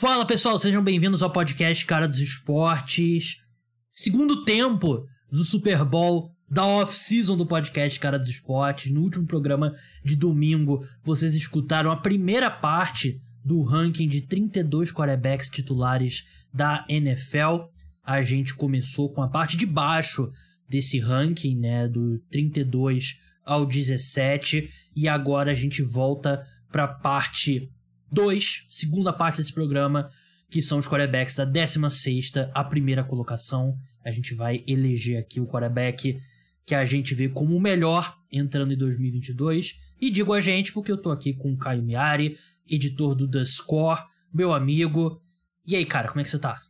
Fala 0.00 0.24
pessoal, 0.24 0.56
sejam 0.60 0.80
bem-vindos 0.80 1.24
ao 1.24 1.32
podcast 1.32 1.84
Cara 1.84 2.06
dos 2.06 2.20
Esportes. 2.20 3.42
Segundo 3.90 4.44
tempo 4.44 5.04
do 5.28 5.42
Super 5.42 5.84
Bowl 5.84 6.30
da 6.48 6.64
off-season 6.64 7.36
do 7.36 7.44
podcast 7.44 7.98
Cara 7.98 8.16
dos 8.16 8.28
Esportes. 8.28 8.92
No 8.92 9.00
último 9.00 9.26
programa 9.26 9.74
de 10.04 10.14
domingo, 10.14 10.86
vocês 11.02 11.34
escutaram 11.34 11.90
a 11.90 11.96
primeira 11.96 12.48
parte 12.48 13.20
do 13.44 13.60
ranking 13.60 14.06
de 14.06 14.20
32 14.20 14.92
quarterbacks 14.92 15.48
titulares 15.48 16.24
da 16.54 16.86
NFL. 16.88 17.64
A 18.04 18.22
gente 18.22 18.54
começou 18.54 19.12
com 19.12 19.20
a 19.20 19.26
parte 19.26 19.56
de 19.56 19.66
baixo 19.66 20.30
desse 20.68 21.00
ranking, 21.00 21.58
né, 21.58 21.88
do 21.88 22.20
32 22.30 23.18
ao 23.44 23.66
17, 23.66 24.70
e 24.94 25.08
agora 25.08 25.50
a 25.50 25.54
gente 25.54 25.82
volta 25.82 26.40
para 26.70 26.84
a 26.84 26.88
parte 26.88 27.68
2, 28.10 28.66
segunda 28.68 29.12
parte 29.12 29.38
desse 29.38 29.52
programa, 29.52 30.10
que 30.50 30.62
são 30.62 30.78
os 30.78 30.88
quarterbacks 30.88 31.34
da 31.34 31.44
16 31.44 32.32
a 32.54 32.64
primeira 32.64 33.04
colocação. 33.04 33.76
A 34.04 34.10
gente 34.10 34.34
vai 34.34 34.64
eleger 34.66 35.18
aqui 35.18 35.40
o 35.40 35.46
quarterback 35.46 36.18
que 36.64 36.74
a 36.74 36.84
gente 36.84 37.14
vê 37.14 37.28
como 37.28 37.56
o 37.56 37.60
melhor 37.60 38.14
entrando 38.30 38.72
em 38.72 38.76
2022. 38.76 39.78
E 40.00 40.10
digo 40.10 40.32
a 40.32 40.40
gente 40.40 40.72
porque 40.72 40.92
eu 40.92 41.00
tô 41.00 41.10
aqui 41.10 41.32
com 41.32 41.52
o 41.52 41.56
Caio 41.56 41.82
Miari, 41.82 42.38
editor 42.68 43.14
do 43.14 43.28
The 43.28 43.44
Score, 43.44 44.02
meu 44.32 44.52
amigo. 44.52 45.20
E 45.66 45.76
aí, 45.76 45.84
cara, 45.84 46.08
como 46.08 46.20
é 46.20 46.24
que 46.24 46.30
você 46.30 46.38
tá? 46.38 46.60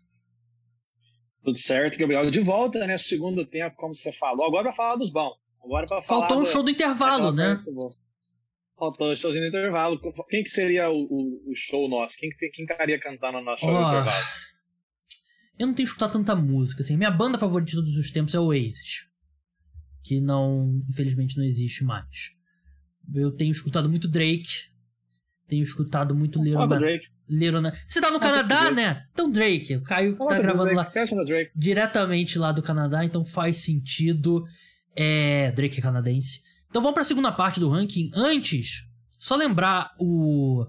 Tudo 1.45 1.59
certo, 1.59 1.98
Gabriel. 1.98 2.31
De 2.31 2.41
volta, 2.41 2.87
né? 2.87 2.98
Segundo 2.98 3.45
tempo, 3.45 3.77
como 3.77 3.95
você 3.95 4.12
falou. 4.12 4.47
Agora 4.47 4.65
vai 4.65 4.73
falar 4.73 4.97
dos 4.97 5.11
bons. 5.11 5.37
Agora 5.62 5.87
pra 5.87 6.01
Faltou 6.01 6.41
um 6.41 6.45
show 6.45 6.62
do 6.62 6.70
intervalo, 6.70 7.33
né? 7.33 7.62
Faltou 8.79 9.11
um 9.11 9.17
showzinho 9.17 9.45
do 9.45 9.49
intervalo. 9.49 10.01
Quem 10.29 10.45
que 10.45 10.51
seria 10.51 10.89
o, 10.89 11.03
o, 11.03 11.51
o 11.51 11.55
show 11.57 11.89
nosso? 11.89 12.17
Quem, 12.17 12.31
quem 12.31 12.65
estaria 12.65 12.99
cantando 12.99 13.39
no 13.39 13.45
nosso 13.45 13.61
show 13.61 13.71
oh, 13.71 13.73
do 13.73 13.89
intervalo? 13.89 14.25
Eu 15.59 15.67
não 15.67 15.75
tenho 15.75 15.87
escutado 15.87 16.13
tanta 16.13 16.37
música, 16.37 16.83
assim. 16.83 16.97
Minha 16.97 17.11
banda 17.11 17.39
favorita 17.39 17.70
de 17.70 17.77
todos 17.77 17.97
os 17.97 18.11
tempos 18.11 18.35
é 18.35 18.39
o 18.39 18.45
Oasis. 18.45 19.09
Que 20.05 20.20
não, 20.20 20.81
infelizmente, 20.89 21.37
não 21.37 21.45
existe 21.45 21.83
mais. 21.83 22.31
Eu 23.12 23.33
tenho 23.33 23.51
escutado 23.51 23.89
muito 23.89 24.07
Drake. 24.07 24.69
Tenho 25.48 25.63
escutado 25.63 26.15
muito 26.15 26.41
Little, 27.29 27.61
Na... 27.61 27.73
Você 27.87 28.01
tá 28.01 28.11
no 28.11 28.20
Canadá, 28.20 28.70
né? 28.70 29.07
Então 29.13 29.31
Drake. 29.31 29.77
O 29.77 29.83
Caio 29.83 30.17
tá 30.17 30.39
gravando 30.39 30.73
lá 30.73 30.91
diretamente 31.55 32.39
lá 32.39 32.53
do 32.53 32.63
Canadá, 32.63 33.05
então 33.05 33.25
faz 33.25 33.59
sentido. 33.59 34.45
É... 34.95 35.51
Drake 35.53 35.79
é 35.79 35.83
canadense. 35.83 36.42
Então 36.69 36.83
vamos 36.83 36.94
para 36.94 37.02
a 37.02 37.06
segunda 37.06 37.33
parte 37.33 37.61
do 37.61 37.69
ranking. 37.69 38.11
Antes, 38.14 38.83
só 39.19 39.36
lembrar 39.36 39.91
o 39.98 40.66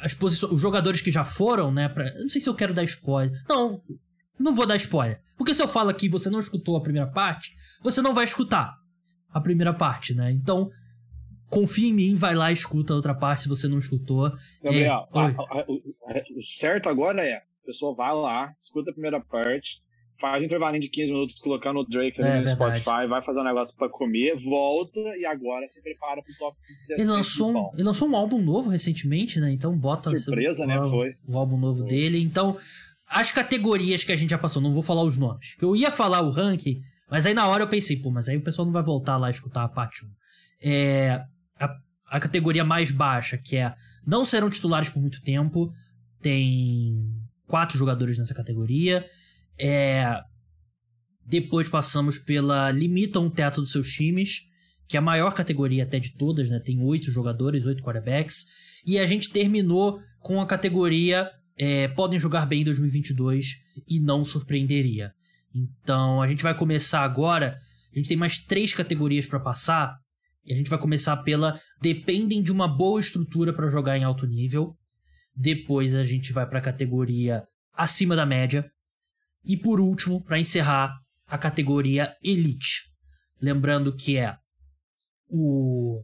as 0.00 0.12
posições, 0.12 0.52
os 0.52 0.60
jogadores 0.60 1.00
que 1.00 1.10
já 1.10 1.24
foram, 1.24 1.72
né? 1.72 1.88
Pra, 1.88 2.12
não 2.20 2.28
sei 2.28 2.40
se 2.40 2.48
eu 2.48 2.54
quero 2.54 2.74
dar 2.74 2.84
spoiler. 2.84 3.32
Não, 3.48 3.80
não 4.38 4.54
vou 4.54 4.66
dar 4.66 4.76
spoiler. 4.76 5.20
Porque 5.36 5.54
se 5.54 5.62
eu 5.62 5.68
falo 5.68 5.90
aqui 5.90 6.08
você 6.08 6.28
não 6.28 6.38
escutou 6.38 6.76
a 6.76 6.82
primeira 6.82 7.10
parte, 7.10 7.54
você 7.82 8.02
não 8.02 8.12
vai 8.12 8.24
escutar 8.24 8.76
a 9.30 9.40
primeira 9.40 9.72
parte, 9.72 10.14
né? 10.14 10.30
Então, 10.30 10.70
confia 11.48 11.88
em 11.88 11.92
mim, 11.92 12.14
vai 12.14 12.34
lá 12.34 12.50
e 12.50 12.54
escuta 12.54 12.92
a 12.92 12.96
outra 12.96 13.14
parte 13.14 13.42
se 13.42 13.48
você 13.48 13.66
não 13.66 13.78
escutou. 13.78 14.32
Gabriel, 14.62 15.08
é, 16.08 16.24
o 16.36 16.42
certo 16.42 16.88
agora 16.88 17.24
é, 17.24 17.36
a 17.36 17.66
pessoa 17.66 17.94
vai 17.94 18.14
lá, 18.14 18.54
escuta 18.58 18.90
a 18.90 18.92
primeira 18.92 19.20
parte, 19.20 19.82
faz 20.20 20.42
um 20.42 20.46
intervalinho 20.46 20.82
de 20.82 20.88
15 20.88 21.12
minutos 21.12 21.38
colocando 21.40 21.80
o 21.80 21.84
Drake 21.84 22.20
ali 22.20 22.30
é, 22.30 22.38
no 22.38 22.44
verdade. 22.44 22.80
Spotify, 22.80 23.06
vai 23.06 23.22
fazer 23.22 23.40
um 23.40 23.44
negócio 23.44 23.74
pra 23.76 23.88
comer, 23.88 24.36
volta 24.36 25.00
e 25.16 25.26
agora 25.26 25.66
se 25.66 25.82
prepara 25.82 26.22
pro 26.22 26.32
top 26.38 26.56
17. 26.88 27.00
Ele 27.00 27.08
lançou, 27.08 27.52
um, 27.52 27.70
ele 27.74 27.82
lançou 27.82 28.08
um 28.08 28.16
álbum 28.16 28.40
novo 28.40 28.70
recentemente, 28.70 29.40
né? 29.40 29.52
Então 29.52 29.76
bota 29.76 30.16
Surpresa, 30.16 30.66
né? 30.66 30.78
Foi. 30.88 31.10
O 31.26 31.36
álbum 31.36 31.58
novo 31.58 31.80
Foi. 31.80 31.88
dele. 31.88 32.20
Então, 32.20 32.56
as 33.08 33.32
categorias 33.32 34.04
que 34.04 34.12
a 34.12 34.16
gente 34.16 34.30
já 34.30 34.38
passou, 34.38 34.62
não 34.62 34.72
vou 34.72 34.82
falar 34.82 35.02
os 35.02 35.16
nomes. 35.16 35.56
Eu 35.60 35.74
ia 35.76 35.90
falar 35.90 36.20
o 36.20 36.30
ranking, 36.30 36.80
mas 37.10 37.26
aí 37.26 37.34
na 37.34 37.46
hora 37.46 37.64
eu 37.64 37.68
pensei, 37.68 37.96
pô, 37.96 38.10
mas 38.10 38.28
aí 38.28 38.36
o 38.36 38.42
pessoal 38.42 38.66
não 38.66 38.72
vai 38.72 38.82
voltar 38.82 39.16
lá 39.16 39.28
a 39.28 39.30
escutar 39.30 39.64
a 39.64 39.68
parte 39.68 40.04
1. 40.04 40.08
É, 40.66 41.24
a, 41.58 41.76
a 42.06 42.20
categoria 42.20 42.64
mais 42.64 42.90
baixa, 42.90 43.36
que 43.36 43.56
é 43.56 43.74
não 44.06 44.24
serão 44.24 44.48
titulares 44.48 44.88
por 44.88 45.00
muito 45.00 45.22
tempo, 45.22 45.72
tem 46.20 46.96
quatro 47.46 47.76
jogadores 47.76 48.18
nessa 48.18 48.34
categoria. 48.34 49.04
É, 49.58 50.20
depois 51.26 51.68
passamos 51.68 52.18
pela 52.18 52.70
limitam 52.70 53.26
o 53.26 53.30
teto 53.30 53.60
dos 53.60 53.72
seus 53.72 53.92
times, 53.92 54.40
que 54.86 54.96
é 54.96 54.98
a 54.98 55.02
maior 55.02 55.32
categoria 55.32 55.84
até 55.84 55.98
de 55.98 56.14
todas, 56.16 56.50
né? 56.50 56.60
Tem 56.60 56.82
oito 56.82 57.10
jogadores, 57.10 57.66
oito 57.66 57.82
quarterbacks. 57.82 58.46
E 58.86 58.98
a 58.98 59.06
gente 59.06 59.30
terminou 59.30 60.00
com 60.20 60.40
a 60.40 60.46
categoria 60.46 61.30
é, 61.56 61.88
podem 61.88 62.18
jogar 62.18 62.46
bem 62.46 62.62
em 62.62 62.64
2022 62.64 63.62
e 63.88 64.00
não 64.00 64.24
surpreenderia. 64.24 65.12
Então 65.54 66.20
a 66.20 66.26
gente 66.26 66.42
vai 66.42 66.56
começar 66.56 67.00
agora. 67.00 67.56
A 67.92 67.98
gente 67.98 68.08
tem 68.08 68.16
mais 68.16 68.38
três 68.38 68.74
categorias 68.74 69.26
para 69.26 69.38
passar. 69.38 69.96
E 70.44 70.52
a 70.52 70.56
gente 70.56 70.68
vai 70.68 70.78
começar 70.78 71.16
pela 71.18 71.58
dependem 71.80 72.42
de 72.42 72.52
uma 72.52 72.68
boa 72.68 73.00
estrutura 73.00 73.52
para 73.52 73.70
jogar 73.70 73.96
em 73.96 74.04
alto 74.04 74.26
nível. 74.26 74.76
Depois 75.34 75.94
a 75.94 76.04
gente 76.04 76.32
vai 76.32 76.46
para 76.46 76.58
a 76.58 76.62
categoria 76.62 77.44
acima 77.72 78.14
da 78.14 78.26
média, 78.26 78.70
e 79.44 79.56
por 79.56 79.80
último, 79.80 80.22
para 80.22 80.38
encerrar, 80.38 80.94
a 81.26 81.38
categoria 81.38 82.14
Elite. 82.22 82.82
Lembrando 83.40 83.94
que 83.94 84.16
é 84.16 84.36
o 85.28 86.02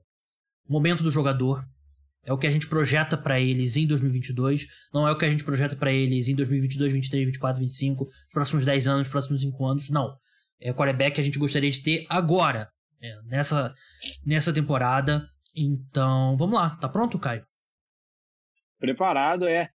momento 0.68 1.02
do 1.02 1.10
jogador, 1.10 1.64
é 2.24 2.32
o 2.32 2.38
que 2.38 2.46
a 2.46 2.50
gente 2.50 2.66
projeta 2.66 3.16
para 3.16 3.40
eles 3.40 3.76
em 3.76 3.86
2022, 3.86 4.66
não 4.92 5.06
é 5.06 5.12
o 5.12 5.16
que 5.16 5.24
a 5.24 5.30
gente 5.30 5.44
projeta 5.44 5.76
para 5.76 5.92
eles 5.92 6.28
em 6.28 6.34
2022, 6.34 6.92
23, 6.92 7.26
24, 7.26 7.60
25, 7.60 8.04
os 8.04 8.32
próximos 8.32 8.64
10 8.64 8.88
anos, 8.88 9.06
os 9.06 9.12
próximos 9.12 9.40
5 9.40 9.66
anos, 9.66 9.88
não. 9.88 10.16
É 10.60 10.70
o 10.70 10.74
quarterback 10.74 11.14
que 11.14 11.20
a 11.20 11.24
gente 11.24 11.38
gostaria 11.38 11.70
de 11.70 11.82
ter 11.82 12.06
agora, 12.08 12.68
é, 13.00 13.22
nessa, 13.22 13.72
nessa 14.24 14.52
temporada. 14.52 15.26
Então, 15.56 16.36
vamos 16.36 16.58
lá. 16.58 16.76
Tá 16.76 16.88
pronto, 16.88 17.18
Caio? 17.18 17.44
Preparado, 18.78 19.46
é. 19.46 19.70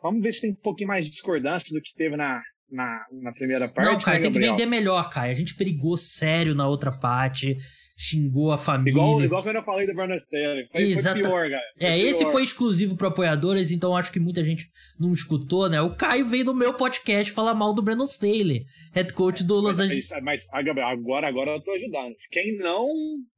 Vamos 0.00 0.22
ver 0.22 0.32
se 0.32 0.42
tem 0.42 0.52
um 0.52 0.56
pouquinho 0.62 0.88
mais 0.88 1.06
de 1.06 1.10
discordância 1.10 1.74
do 1.74 1.82
que 1.82 1.92
teve 1.94 2.16
na, 2.16 2.40
na, 2.70 3.06
na 3.10 3.30
primeira 3.32 3.68
parte. 3.68 3.90
Não, 3.90 3.98
Caio, 3.98 4.18
né, 4.18 4.22
tem 4.22 4.32
que 4.32 4.38
vender 4.38 4.66
melhor, 4.66 5.08
Caio. 5.10 5.32
A 5.32 5.34
gente 5.34 5.56
brigou 5.56 5.96
sério 5.96 6.54
na 6.54 6.68
outra 6.68 6.90
parte, 6.90 7.56
xingou 7.96 8.52
a 8.52 8.58
família. 8.58 8.92
Igual, 8.92 9.22
igual 9.24 9.42
quando 9.42 9.56
eu 9.56 9.64
falei 9.64 9.86
do 9.86 9.94
Brandon 9.94 10.14
Staley. 10.14 10.64
Foi, 10.70 10.82
Exato. 10.82 11.18
foi 11.18 11.28
pior, 11.28 11.50
cara. 11.50 11.62
Foi 11.76 11.86
é, 11.86 11.96
pior. 11.96 12.08
esse 12.08 12.24
foi 12.26 12.42
exclusivo 12.44 12.96
para 12.96 13.08
apoiadores, 13.08 13.72
então 13.72 13.96
acho 13.96 14.12
que 14.12 14.20
muita 14.20 14.44
gente 14.44 14.70
não 14.98 15.12
escutou, 15.12 15.68
né? 15.68 15.80
O 15.80 15.96
Caio 15.96 16.26
veio 16.26 16.44
no 16.44 16.54
meu 16.54 16.74
podcast 16.74 17.32
falar 17.32 17.54
mal 17.54 17.74
do 17.74 17.82
Brandon 17.82 18.04
Staley, 18.04 18.64
head 18.92 19.12
coach 19.12 19.42
do 19.44 19.56
Los 19.56 19.80
Angeles. 19.80 20.10
Mas, 20.10 20.22
mas 20.22 20.48
agora, 20.52 21.26
agora 21.26 21.50
eu 21.52 21.60
tô 21.60 21.72
ajudando. 21.72 22.14
Quem 22.30 22.56
não 22.58 22.88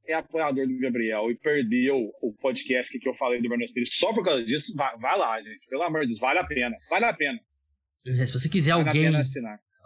é 0.06 0.14
apoiador 0.14 0.66
do 0.66 0.78
Gabriel 0.78 1.30
e 1.30 1.36
perdeu 1.36 2.10
o 2.20 2.32
podcast 2.34 2.98
que 2.98 3.08
eu 3.08 3.14
falei 3.14 3.40
do 3.40 3.48
Brandon 3.48 3.64
Staley 3.64 3.86
só 3.86 4.12
por 4.12 4.24
causa 4.24 4.44
disso, 4.44 4.74
vai, 4.76 4.94
vai 4.98 5.16
lá, 5.16 5.40
gente. 5.40 5.66
Pelo 5.68 5.84
amor 5.84 6.02
de 6.02 6.08
Deus, 6.08 6.20
vale 6.20 6.38
a 6.38 6.44
pena. 6.44 6.76
Vale 6.90 7.04
a 7.06 7.12
pena. 7.14 7.38
Se 8.04 8.32
você 8.32 8.48
quiser 8.48 8.72
alguém 8.72 9.12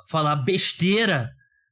falar 0.08 0.36
besteira, 0.36 1.30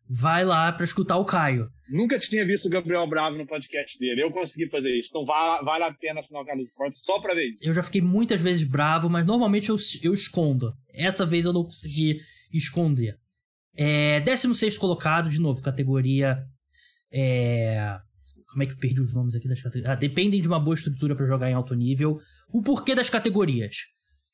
vai 0.08 0.44
lá 0.44 0.72
para 0.72 0.84
escutar 0.84 1.16
o 1.16 1.24
Caio. 1.24 1.68
Nunca 1.90 2.18
tinha 2.18 2.44
visto 2.44 2.66
o 2.66 2.70
Gabriel 2.70 3.06
Bravo 3.06 3.36
no 3.36 3.46
podcast 3.46 3.98
dele. 3.98 4.22
Eu 4.22 4.30
consegui 4.30 4.68
fazer 4.68 4.90
isso. 4.98 5.10
Então 5.10 5.24
vale, 5.24 5.64
vale 5.64 5.84
a 5.84 5.92
pena 5.92 6.20
assinar 6.20 6.42
o 6.42 6.44
canal 6.44 6.58
do 6.62 6.66
esporte 6.66 6.98
só 6.98 7.20
pra 7.20 7.34
ver 7.34 7.50
isso. 7.50 7.66
Eu 7.66 7.74
já 7.74 7.82
fiquei 7.82 8.00
muitas 8.00 8.40
vezes 8.40 8.62
bravo, 8.66 9.08
mas 9.08 9.24
normalmente 9.24 9.68
eu, 9.68 9.76
eu 10.02 10.14
escondo. 10.14 10.72
Essa 10.92 11.24
vez 11.26 11.44
eu 11.44 11.52
não 11.52 11.64
consegui 11.64 12.20
esconder. 12.52 13.16
É, 13.76 14.20
16 14.20 14.76
colocado, 14.78 15.28
de 15.28 15.40
novo, 15.40 15.62
categoria. 15.62 16.44
É, 17.10 17.98
como 18.50 18.62
é 18.62 18.66
que 18.66 18.72
eu 18.72 18.78
perdi 18.78 19.00
os 19.00 19.14
nomes 19.14 19.34
aqui 19.34 19.48
das 19.48 19.62
categorias? 19.62 19.92
Ah, 19.92 19.94
dependem 19.94 20.40
de 20.40 20.48
uma 20.48 20.60
boa 20.60 20.74
estrutura 20.74 21.16
para 21.16 21.26
jogar 21.26 21.50
em 21.50 21.54
alto 21.54 21.74
nível. 21.74 22.20
O 22.50 22.62
porquê 22.62 22.94
das 22.94 23.08
categorias. 23.08 23.76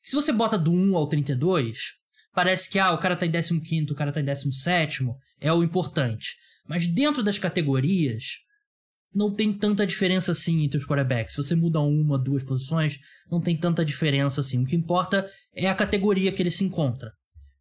Se 0.01 0.15
você 0.15 0.31
bota 0.31 0.57
do 0.57 0.71
1 0.71 0.95
ao 0.95 1.07
32, 1.07 1.93
parece 2.33 2.69
que 2.69 2.79
ah, 2.79 2.91
o 2.91 2.97
cara 2.97 3.15
tá 3.15 3.25
em 3.25 3.31
15, 3.31 3.91
o 3.91 3.95
cara 3.95 4.11
tá 4.11 4.21
em 4.21 4.25
17, 4.25 5.05
é 5.39 5.51
o 5.51 5.63
importante. 5.63 6.35
Mas 6.67 6.85
dentro 6.85 7.23
das 7.23 7.37
categorias, 7.37 8.23
não 9.13 9.33
tem 9.33 9.51
tanta 9.51 9.85
diferença 9.85 10.31
assim 10.31 10.63
entre 10.63 10.77
os 10.77 10.85
quarterbacks. 10.85 11.33
Se 11.33 11.43
você 11.43 11.55
muda 11.55 11.79
uma, 11.79 12.17
duas 12.17 12.43
posições, 12.43 12.99
não 13.29 13.41
tem 13.41 13.57
tanta 13.57 13.83
diferença 13.83 14.41
assim. 14.41 14.61
O 14.61 14.65
que 14.65 14.75
importa 14.75 15.29
é 15.55 15.67
a 15.67 15.75
categoria 15.75 16.31
que 16.31 16.41
ele 16.41 16.51
se 16.51 16.63
encontra. 16.63 17.11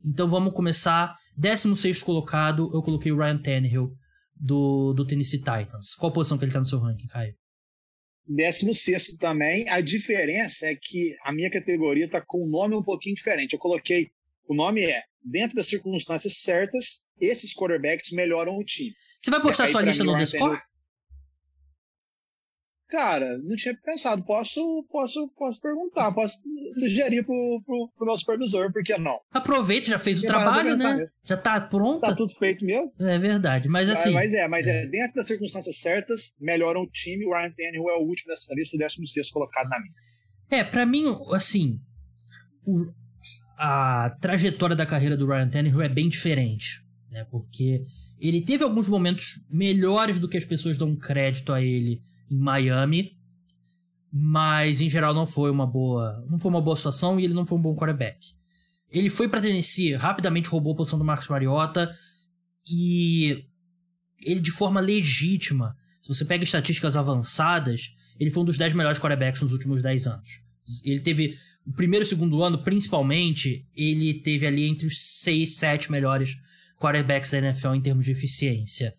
Então 0.04 0.28
vamos 0.28 0.52
começar. 0.52 1.14
16 1.36 2.02
colocado, 2.02 2.70
eu 2.74 2.82
coloquei 2.82 3.10
o 3.10 3.16
Ryan 3.16 3.38
Tannehill 3.38 3.90
do, 4.36 4.92
do 4.92 5.06
Tennessee 5.06 5.38
Titans. 5.38 5.94
Qual 5.94 6.12
posição 6.12 6.36
que 6.36 6.44
ele 6.44 6.52
tá 6.52 6.60
no 6.60 6.66
seu 6.66 6.78
ranking, 6.78 7.06
Caio? 7.06 7.34
16 8.28 9.16
também. 9.16 9.68
A 9.68 9.80
diferença 9.80 10.66
é 10.66 10.74
que 10.74 11.16
a 11.24 11.32
minha 11.32 11.50
categoria 11.50 12.06
está 12.06 12.20
com 12.20 12.44
um 12.44 12.48
nome 12.48 12.74
um 12.74 12.82
pouquinho 12.82 13.16
diferente. 13.16 13.54
Eu 13.54 13.58
coloquei. 13.58 14.10
O 14.46 14.54
nome 14.54 14.82
é 14.82 15.02
Dentro 15.22 15.56
das 15.56 15.66
circunstâncias 15.66 16.38
certas, 16.38 17.02
esses 17.20 17.52
quarterbacks 17.52 18.12
melhoram 18.12 18.56
o 18.56 18.64
time. 18.64 18.94
Você 19.20 19.30
vai 19.30 19.42
postar 19.42 19.66
sua 19.66 19.82
lista 19.82 20.04
no 20.04 20.16
Discord? 20.16 20.58
Cara, 22.88 23.36
não 23.38 23.54
tinha 23.54 23.76
pensado. 23.76 24.24
Posso, 24.24 24.86
posso, 24.90 25.28
posso 25.36 25.60
perguntar, 25.60 26.10
posso 26.12 26.40
sugerir 26.74 27.22
pro, 27.22 27.62
pro, 27.64 27.90
pro 27.96 28.06
meu 28.06 28.16
supervisor, 28.16 28.72
por 28.72 28.82
que 28.82 28.96
não? 28.96 29.18
Aproveita, 29.30 29.90
já 29.90 29.98
fez 29.98 30.22
o 30.22 30.26
trabalho, 30.26 30.74
né? 30.74 30.94
Mesmo. 30.94 31.08
Já 31.22 31.36
tá 31.36 31.60
pronto. 31.60 32.00
Tá 32.00 32.14
tudo 32.14 32.32
feito 32.34 32.64
mesmo. 32.64 32.90
É 32.98 33.18
verdade, 33.18 33.68
mas 33.68 33.90
assim. 33.90 34.14
mas 34.14 34.32
é, 34.32 34.48
mas 34.48 34.66
é, 34.66 34.86
dentro 34.86 35.16
das 35.16 35.26
circunstâncias 35.26 35.76
certas, 35.76 36.34
melhoram 36.40 36.82
o 36.82 36.86
time. 36.86 37.26
O 37.26 37.30
Ryan 37.30 37.50
Tannehill 37.50 37.90
é 37.90 37.98
o 37.98 38.06
último 38.06 38.32
dessa 38.32 38.54
lista, 38.54 38.74
o 38.74 38.78
16 38.78 39.30
colocado 39.30 39.68
na 39.68 39.78
minha. 39.78 39.92
É, 40.50 40.64
para 40.64 40.86
mim, 40.86 41.04
assim, 41.34 41.78
o, 42.66 42.86
a 43.58 44.16
trajetória 44.18 44.74
da 44.74 44.86
carreira 44.86 45.14
do 45.14 45.26
Ryan 45.26 45.50
Tannehill 45.50 45.82
é 45.82 45.90
bem 45.90 46.08
diferente, 46.08 46.82
né? 47.10 47.26
Porque 47.30 47.84
ele 48.18 48.40
teve 48.40 48.64
alguns 48.64 48.88
momentos 48.88 49.44
melhores 49.50 50.18
do 50.18 50.26
que 50.26 50.38
as 50.38 50.46
pessoas 50.46 50.78
dão 50.78 50.96
crédito 50.96 51.52
a 51.52 51.62
ele 51.62 52.00
em 52.30 52.38
Miami, 52.38 53.16
mas 54.12 54.80
em 54.80 54.88
geral 54.88 55.14
não 55.14 55.26
foi 55.26 55.50
uma 55.50 55.66
boa, 55.66 56.24
não 56.30 56.38
foi 56.38 56.50
uma 56.50 56.60
boa 56.60 56.76
situação 56.76 57.18
e 57.18 57.24
ele 57.24 57.34
não 57.34 57.44
foi 57.44 57.58
um 57.58 57.62
bom 57.62 57.74
quarterback. 57.76 58.34
Ele 58.90 59.10
foi 59.10 59.28
para 59.28 59.40
Tennessee, 59.40 59.94
rapidamente 59.94 60.48
roubou 60.48 60.72
a 60.72 60.76
posição 60.76 60.98
do 60.98 61.04
Marcos 61.04 61.28
Mariota 61.28 61.94
e 62.66 63.44
ele 64.22 64.40
de 64.40 64.50
forma 64.50 64.80
legítima, 64.80 65.76
se 66.02 66.08
você 66.08 66.24
pega 66.24 66.44
estatísticas 66.44 66.96
avançadas, 66.96 67.94
ele 68.18 68.30
foi 68.30 68.42
um 68.42 68.46
dos 68.46 68.58
10 68.58 68.72
melhores 68.72 68.98
quarterbacks 68.98 69.42
nos 69.42 69.52
últimos 69.52 69.82
10 69.82 70.06
anos. 70.06 70.40
Ele 70.84 71.00
teve 71.00 71.38
o 71.66 71.72
primeiro 71.72 72.02
e 72.02 72.08
segundo 72.08 72.42
ano, 72.42 72.58
principalmente, 72.58 73.64
ele 73.76 74.14
teve 74.14 74.46
ali 74.46 74.64
entre 74.64 74.86
os 74.86 74.98
6, 75.20 75.54
7 75.56 75.92
melhores 75.92 76.36
quarterbacks 76.78 77.30
da 77.30 77.38
NFL 77.38 77.74
em 77.74 77.80
termos 77.80 78.04
de 78.06 78.12
eficiência. 78.12 78.94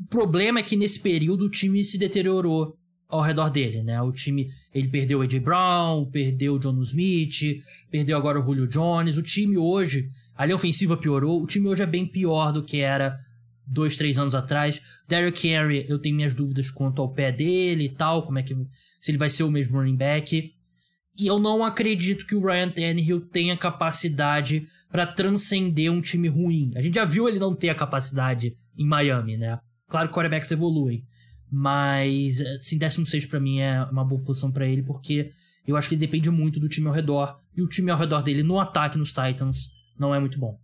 O 0.00 0.08
problema 0.08 0.60
é 0.60 0.62
que 0.62 0.76
nesse 0.76 1.00
período 1.00 1.46
o 1.46 1.50
time 1.50 1.84
se 1.84 1.98
deteriorou 1.98 2.76
ao 3.08 3.22
redor 3.22 3.48
dele, 3.48 3.82
né? 3.82 4.00
O 4.02 4.12
time, 4.12 4.50
ele 4.72 4.88
perdeu 4.88 5.18
o 5.18 5.22
AJ 5.22 5.40
Brown, 5.40 6.04
perdeu 6.10 6.54
o 6.54 6.58
John 6.58 6.80
Smith, 6.82 7.62
perdeu 7.90 8.16
agora 8.16 8.38
o 8.38 8.44
Julio 8.44 8.68
Jones. 8.68 9.16
O 9.16 9.22
time 9.22 9.56
hoje, 9.56 10.10
a 10.36 10.44
linha 10.44 10.56
ofensiva 10.56 10.96
piorou. 10.96 11.42
O 11.42 11.46
time 11.46 11.68
hoje 11.68 11.82
é 11.82 11.86
bem 11.86 12.06
pior 12.06 12.52
do 12.52 12.62
que 12.62 12.78
era 12.78 13.18
dois, 13.66 13.96
três 13.96 14.18
anos 14.18 14.34
atrás. 14.34 14.80
Derrick 15.08 15.48
Henry, 15.48 15.86
eu 15.88 15.98
tenho 15.98 16.16
minhas 16.16 16.34
dúvidas 16.34 16.70
quanto 16.70 17.00
ao 17.00 17.12
pé 17.12 17.32
dele 17.32 17.84
e 17.84 17.88
tal, 17.88 18.22
como 18.22 18.38
é 18.38 18.42
que 18.42 18.54
se 19.00 19.10
ele 19.10 19.18
vai 19.18 19.30
ser 19.30 19.42
o 19.42 19.50
mesmo 19.50 19.78
running 19.78 19.96
back. 19.96 20.52
E 21.18 21.26
eu 21.26 21.38
não 21.38 21.64
acredito 21.64 22.26
que 22.26 22.34
o 22.34 22.44
Ryan 22.44 22.70
Tannehill 22.70 23.20
tenha 23.22 23.56
capacidade 23.56 24.68
para 24.90 25.06
transcender 25.06 25.90
um 25.90 26.00
time 26.00 26.28
ruim. 26.28 26.72
A 26.76 26.82
gente 26.82 26.94
já 26.94 27.04
viu 27.04 27.28
ele 27.28 27.38
não 27.38 27.54
ter 27.54 27.70
a 27.70 27.74
capacidade 27.74 28.56
em 28.76 28.86
Miami, 28.86 29.36
né? 29.36 29.58
Claro 29.88 30.08
que 30.08 30.14
quarterbacks 30.14 30.50
evoluem. 30.50 31.04
Mas, 31.50 32.40
assim, 32.40 32.76
16 32.78 33.26
para 33.26 33.40
mim 33.40 33.60
é 33.60 33.82
uma 33.84 34.04
boa 34.04 34.22
posição 34.22 34.52
para 34.52 34.66
ele, 34.66 34.82
porque 34.82 35.30
eu 35.66 35.76
acho 35.76 35.88
que 35.88 35.94
ele 35.94 36.00
depende 36.00 36.30
muito 36.30 36.60
do 36.60 36.68
time 36.68 36.86
ao 36.86 36.92
redor. 36.92 37.40
E 37.56 37.62
o 37.62 37.68
time 37.68 37.90
ao 37.90 37.98
redor 37.98 38.22
dele 38.22 38.42
no 38.42 38.60
ataque 38.60 38.98
nos 38.98 39.12
Titans 39.12 39.68
não 39.98 40.14
é 40.14 40.20
muito 40.20 40.38
bom. 40.38 40.60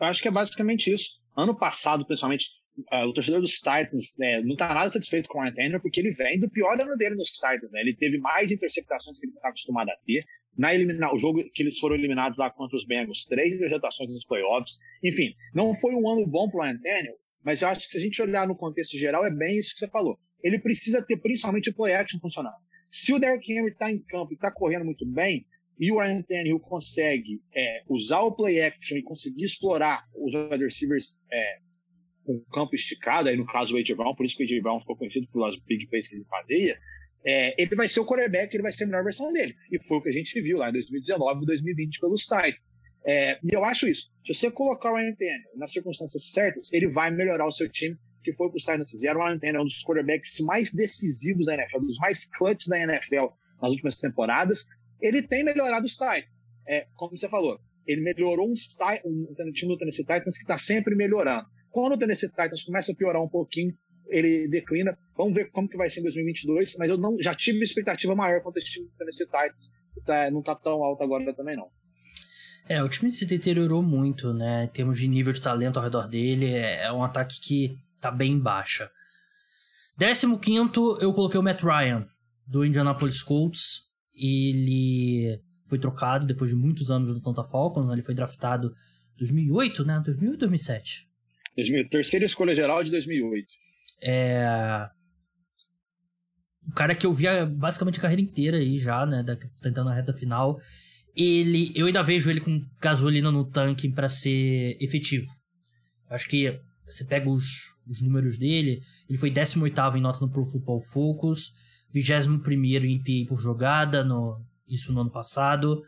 Eu 0.00 0.06
acho 0.06 0.22
que 0.22 0.28
é 0.28 0.30
basicamente 0.30 0.92
isso. 0.92 1.20
Ano 1.36 1.54
passado, 1.54 2.06
principalmente, 2.06 2.48
uh, 2.90 3.06
o 3.06 3.12
torcedor 3.12 3.40
dos 3.40 3.58
Titans 3.58 4.16
né, 4.18 4.40
não 4.40 4.52
está 4.52 4.72
nada 4.72 4.90
satisfeito 4.90 5.28
com 5.28 5.38
o 5.38 5.42
Ryan 5.42 5.78
porque 5.80 6.00
ele 6.00 6.10
vem 6.10 6.40
do 6.40 6.50
pior 6.50 6.80
ano 6.80 6.96
dele 6.96 7.14
nos 7.14 7.28
Titans. 7.28 7.70
Né? 7.70 7.80
Ele 7.80 7.94
teve 7.94 8.18
mais 8.18 8.50
interceptações 8.50 9.18
que 9.18 9.26
ele 9.26 9.34
está 9.34 9.48
acostumado 9.48 9.90
a 9.90 9.96
ter. 10.06 10.24
Na 10.56 10.74
eliminar, 10.74 11.14
o 11.14 11.18
jogo 11.18 11.44
que 11.54 11.62
eles 11.62 11.78
foram 11.78 11.94
eliminados 11.94 12.38
lá 12.38 12.50
contra 12.50 12.76
os 12.76 12.84
Bengals, 12.84 13.24
três 13.26 13.54
interceptações 13.54 14.10
nos 14.10 14.24
playoffs. 14.24 14.78
Enfim, 15.04 15.34
não 15.54 15.74
foi 15.74 15.94
um 15.94 16.10
ano 16.10 16.26
bom 16.26 16.48
para 16.48 16.58
o 16.58 16.62
Ryan 16.62 16.78
mas 17.44 17.62
eu 17.62 17.68
acho 17.68 17.86
que 17.86 17.92
se 17.92 17.98
a 17.98 18.00
gente 18.00 18.20
olhar 18.20 18.46
no 18.46 18.56
contexto 18.56 18.96
geral, 18.96 19.24
é 19.24 19.30
bem 19.30 19.58
isso 19.58 19.72
que 19.72 19.78
você 19.78 19.88
falou. 19.88 20.18
Ele 20.42 20.58
precisa 20.58 21.04
ter 21.04 21.16
principalmente 21.16 21.70
o 21.70 21.74
play 21.74 21.94
action 21.94 22.20
funcionando. 22.20 22.56
Se 22.90 23.12
o 23.12 23.18
Derrick 23.18 23.52
Henry 23.52 23.70
está 23.70 23.90
em 23.90 23.98
campo 23.98 24.32
e 24.32 24.34
está 24.34 24.50
correndo 24.50 24.84
muito 24.84 25.06
bem, 25.06 25.46
e 25.78 25.90
o 25.90 25.98
Ryan 25.98 26.22
Tannehill 26.22 26.60
consegue 26.60 27.40
é, 27.54 27.82
usar 27.88 28.20
o 28.20 28.32
play 28.32 28.60
action 28.60 28.98
e 28.98 29.02
conseguir 29.02 29.44
explorar 29.44 30.04
os 30.14 30.34
wide 30.34 30.62
receivers 30.62 31.18
é, 31.32 31.58
com 32.24 32.34
o 32.34 32.44
campo 32.52 32.74
esticado, 32.74 33.28
aí 33.28 33.36
no 33.36 33.46
caso 33.46 33.74
o 33.74 33.78
A.J. 33.78 33.94
Brown, 33.94 34.14
por 34.14 34.26
isso 34.26 34.36
que 34.36 34.42
o 34.42 34.46
A.J. 34.46 34.60
Brown 34.60 34.80
ficou 34.80 34.96
conhecido 34.96 35.26
pelas 35.32 35.56
big 35.56 35.86
plays 35.86 36.06
que 36.06 36.16
ele 36.16 36.24
fazia, 36.24 36.78
é, 37.24 37.62
ele 37.62 37.74
vai 37.74 37.88
ser 37.88 38.00
o 38.00 38.06
quarterback, 38.06 38.54
ele 38.54 38.62
vai 38.62 38.72
ser 38.72 38.84
a 38.84 38.86
melhor 38.86 39.04
versão 39.04 39.32
dele. 39.32 39.54
E 39.70 39.82
foi 39.82 39.98
o 39.98 40.02
que 40.02 40.08
a 40.08 40.12
gente 40.12 40.38
viu 40.40 40.58
lá 40.58 40.68
em 40.68 40.72
2019 40.72 41.42
e 41.42 41.46
2020 41.46 42.00
pelos 42.00 42.22
Titans. 42.22 42.76
É, 43.04 43.38
e 43.42 43.54
eu 43.54 43.64
acho 43.64 43.88
isso. 43.88 44.10
Se 44.26 44.34
você 44.34 44.50
colocar 44.50 44.92
o 44.92 44.96
Ryan 44.96 45.14
Tannehill 45.14 45.56
nas 45.56 45.72
circunstâncias 45.72 46.30
certas, 46.30 46.72
ele 46.72 46.88
vai 46.88 47.10
melhorar 47.10 47.46
o 47.46 47.50
seu 47.50 47.68
time, 47.68 47.96
que 48.22 48.32
foi 48.34 48.46
o 48.46 48.50
que 48.50 48.58
os 48.58 48.62
Titans 48.62 48.90
fizeram. 48.90 49.20
O 49.20 49.24
Ryan 49.24 49.38
Tannehill 49.38 49.60
é 49.60 49.62
um 49.62 49.66
dos 49.66 49.82
quarterbacks 49.84 50.40
mais 50.40 50.72
decisivos 50.72 51.46
da 51.46 51.54
NFL, 51.54 51.80
dos 51.80 51.98
mais 51.98 52.24
clutches 52.24 52.68
da 52.68 52.78
NFL 52.78 53.26
nas 53.60 53.70
últimas 53.70 53.96
temporadas. 53.96 54.66
Ele 55.00 55.22
tem 55.22 55.42
melhorado 55.42 55.86
os 55.86 55.92
Titans. 55.92 56.46
É, 56.68 56.86
como 56.94 57.16
você 57.16 57.28
falou, 57.28 57.58
ele 57.86 58.02
melhorou 58.02 58.46
um, 58.46 58.54
um 58.54 59.50
time 59.50 59.72
do 59.72 59.78
Tennessee 59.78 60.04
Titans 60.04 60.36
que 60.36 60.44
está 60.44 60.58
sempre 60.58 60.94
melhorando. 60.94 61.46
Quando 61.70 61.94
o 61.94 61.98
Tennessee 61.98 62.28
Titans 62.28 62.62
começa 62.62 62.92
a 62.92 62.94
piorar 62.94 63.22
um 63.22 63.28
pouquinho, 63.28 63.72
ele 64.08 64.48
declina. 64.48 64.96
Vamos 65.16 65.34
ver 65.34 65.50
como 65.50 65.68
que 65.68 65.76
vai 65.76 65.88
ser 65.88 66.00
em 66.00 66.04
2022, 66.04 66.76
mas 66.78 66.90
eu 66.90 66.98
não, 66.98 67.16
já 67.20 67.34
tive 67.34 67.58
uma 67.58 67.64
expectativa 67.64 68.14
maior 68.14 68.42
quanto 68.42 68.58
esse 68.58 68.72
time 68.72 68.86
do 68.86 68.96
Tennessee 68.96 69.26
Titans. 69.26 69.72
Tá, 70.04 70.30
não 70.30 70.40
está 70.40 70.54
tão 70.54 70.82
alto 70.82 71.02
agora 71.02 71.34
também 71.34 71.56
não. 71.56 71.68
É, 72.68 72.82
o 72.82 72.88
time 72.88 73.10
se 73.10 73.26
deteriorou 73.26 73.82
muito, 73.82 74.32
né? 74.32 74.64
Em 74.64 74.68
termos 74.68 74.98
de 74.98 75.08
nível 75.08 75.32
de 75.32 75.40
talento 75.40 75.78
ao 75.78 75.82
redor 75.82 76.06
dele, 76.06 76.46
é, 76.46 76.84
é 76.84 76.92
um 76.92 77.02
ataque 77.02 77.40
que 77.40 77.78
tá 78.00 78.10
bem 78.10 78.38
baixa. 78.38 78.90
15 79.98 80.26
eu 81.00 81.12
coloquei 81.12 81.38
o 81.38 81.42
Matt 81.42 81.62
Ryan, 81.62 82.06
do 82.46 82.64
Indianapolis 82.64 83.22
Colts. 83.22 83.82
Ele 84.14 85.40
foi 85.68 85.78
trocado 85.78 86.26
depois 86.26 86.50
de 86.50 86.56
muitos 86.56 86.90
anos 86.90 87.08
do 87.08 87.18
Atlanta 87.18 87.44
Falcons, 87.44 87.86
né? 87.86 87.94
ele 87.94 88.02
foi 88.02 88.14
draftado 88.14 88.74
em 89.14 89.18
2008, 89.18 89.84
né? 89.84 90.02
2008 90.04 90.32
ou 90.32 90.38
2007? 90.38 91.08
2000, 91.56 91.88
terceira 91.88 92.24
escolha 92.24 92.54
geral 92.54 92.82
de 92.82 92.90
2008. 92.90 93.46
É... 94.02 94.88
O 96.66 96.72
cara 96.72 96.94
que 96.94 97.06
eu 97.06 97.12
via 97.12 97.46
basicamente 97.46 97.98
a 97.98 98.02
carreira 98.02 98.22
inteira 98.22 98.56
aí 98.56 98.78
já, 98.78 99.04
né? 99.04 99.22
Da, 99.22 99.36
tentando 99.62 99.90
a 99.90 99.94
reta 99.94 100.12
final 100.12 100.58
ele 101.20 101.72
eu 101.74 101.86
ainda 101.86 102.02
vejo 102.02 102.30
ele 102.30 102.40
com 102.40 102.64
gasolina 102.80 103.30
no 103.30 103.44
tanque 103.44 103.88
para 103.88 104.08
ser 104.08 104.76
efetivo. 104.80 105.26
Acho 106.08 106.28
que 106.28 106.58
você 106.86 107.04
pega 107.04 107.28
os, 107.28 107.74
os 107.86 108.00
números 108.00 108.36
dele, 108.36 108.82
ele 109.08 109.18
foi 109.18 109.30
18 109.30 109.96
em 109.96 110.00
nota 110.00 110.20
no 110.20 110.30
Pro 110.30 110.44
Football 110.44 110.80
Focus, 110.80 111.52
21 111.92 112.42
em 112.84 112.96
EPA 112.96 113.28
por 113.28 113.38
jogada, 113.38 114.04
no, 114.04 114.40
isso 114.66 114.92
no 114.92 115.00
ano 115.00 115.10
passado. 115.10 115.82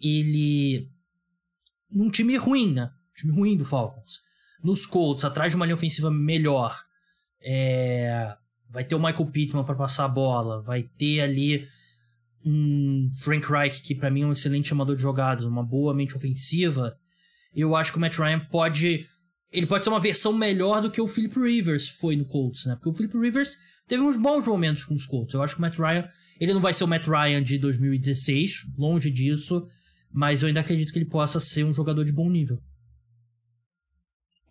Ele. 0.00 0.88
Num 1.90 2.10
time 2.10 2.36
ruim, 2.36 2.72
né? 2.72 2.90
time 3.18 3.32
ruim 3.32 3.56
do 3.56 3.64
Falcons. 3.64 4.20
Nos 4.62 4.86
Colts, 4.86 5.24
atrás 5.24 5.52
de 5.52 5.56
uma 5.56 5.66
linha 5.66 5.74
ofensiva 5.74 6.10
melhor. 6.10 6.78
É, 7.40 8.36
vai 8.68 8.84
ter 8.84 8.94
o 8.94 8.98
Michael 8.98 9.26
Pittman 9.26 9.64
para 9.64 9.74
passar 9.74 10.04
a 10.04 10.08
bola. 10.08 10.62
Vai 10.62 10.82
ter 10.82 11.20
ali 11.20 11.66
um 12.44 13.08
Frank 13.20 13.50
Reich, 13.50 13.82
que 13.82 13.94
para 13.94 14.10
mim 14.10 14.22
é 14.22 14.26
um 14.26 14.32
excelente 14.32 14.68
chamador 14.68 14.96
de 14.96 15.02
jogadas, 15.02 15.44
uma 15.44 15.62
boa 15.62 15.94
mente 15.94 16.16
ofensiva, 16.16 16.96
eu 17.54 17.74
acho 17.74 17.92
que 17.92 17.98
o 17.98 18.00
Matt 18.00 18.16
Ryan 18.18 18.40
pode. 18.40 19.06
Ele 19.50 19.66
pode 19.66 19.82
ser 19.82 19.90
uma 19.90 20.00
versão 20.00 20.32
melhor 20.32 20.82
do 20.82 20.90
que 20.90 21.00
o 21.00 21.08
Philip 21.08 21.38
Rivers 21.38 21.88
foi 21.88 22.14
no 22.16 22.26
Colts, 22.26 22.66
né? 22.66 22.74
Porque 22.74 22.90
o 22.90 22.92
Philip 22.92 23.18
Rivers 23.18 23.56
teve 23.86 24.02
uns 24.02 24.16
bons 24.16 24.46
momentos 24.46 24.84
com 24.84 24.94
os 24.94 25.06
Colts. 25.06 25.34
Eu 25.34 25.42
acho 25.42 25.54
que 25.54 25.60
o 25.60 25.62
Matt 25.62 25.78
Ryan. 25.78 26.08
Ele 26.38 26.54
não 26.54 26.60
vai 26.60 26.72
ser 26.72 26.84
o 26.84 26.86
Matt 26.86 27.06
Ryan 27.06 27.42
de 27.42 27.58
2016, 27.58 28.74
longe 28.76 29.10
disso, 29.10 29.66
mas 30.12 30.42
eu 30.42 30.48
ainda 30.48 30.60
acredito 30.60 30.92
que 30.92 30.98
ele 30.98 31.08
possa 31.08 31.40
ser 31.40 31.64
um 31.64 31.74
jogador 31.74 32.04
de 32.04 32.12
bom 32.12 32.30
nível. 32.30 32.62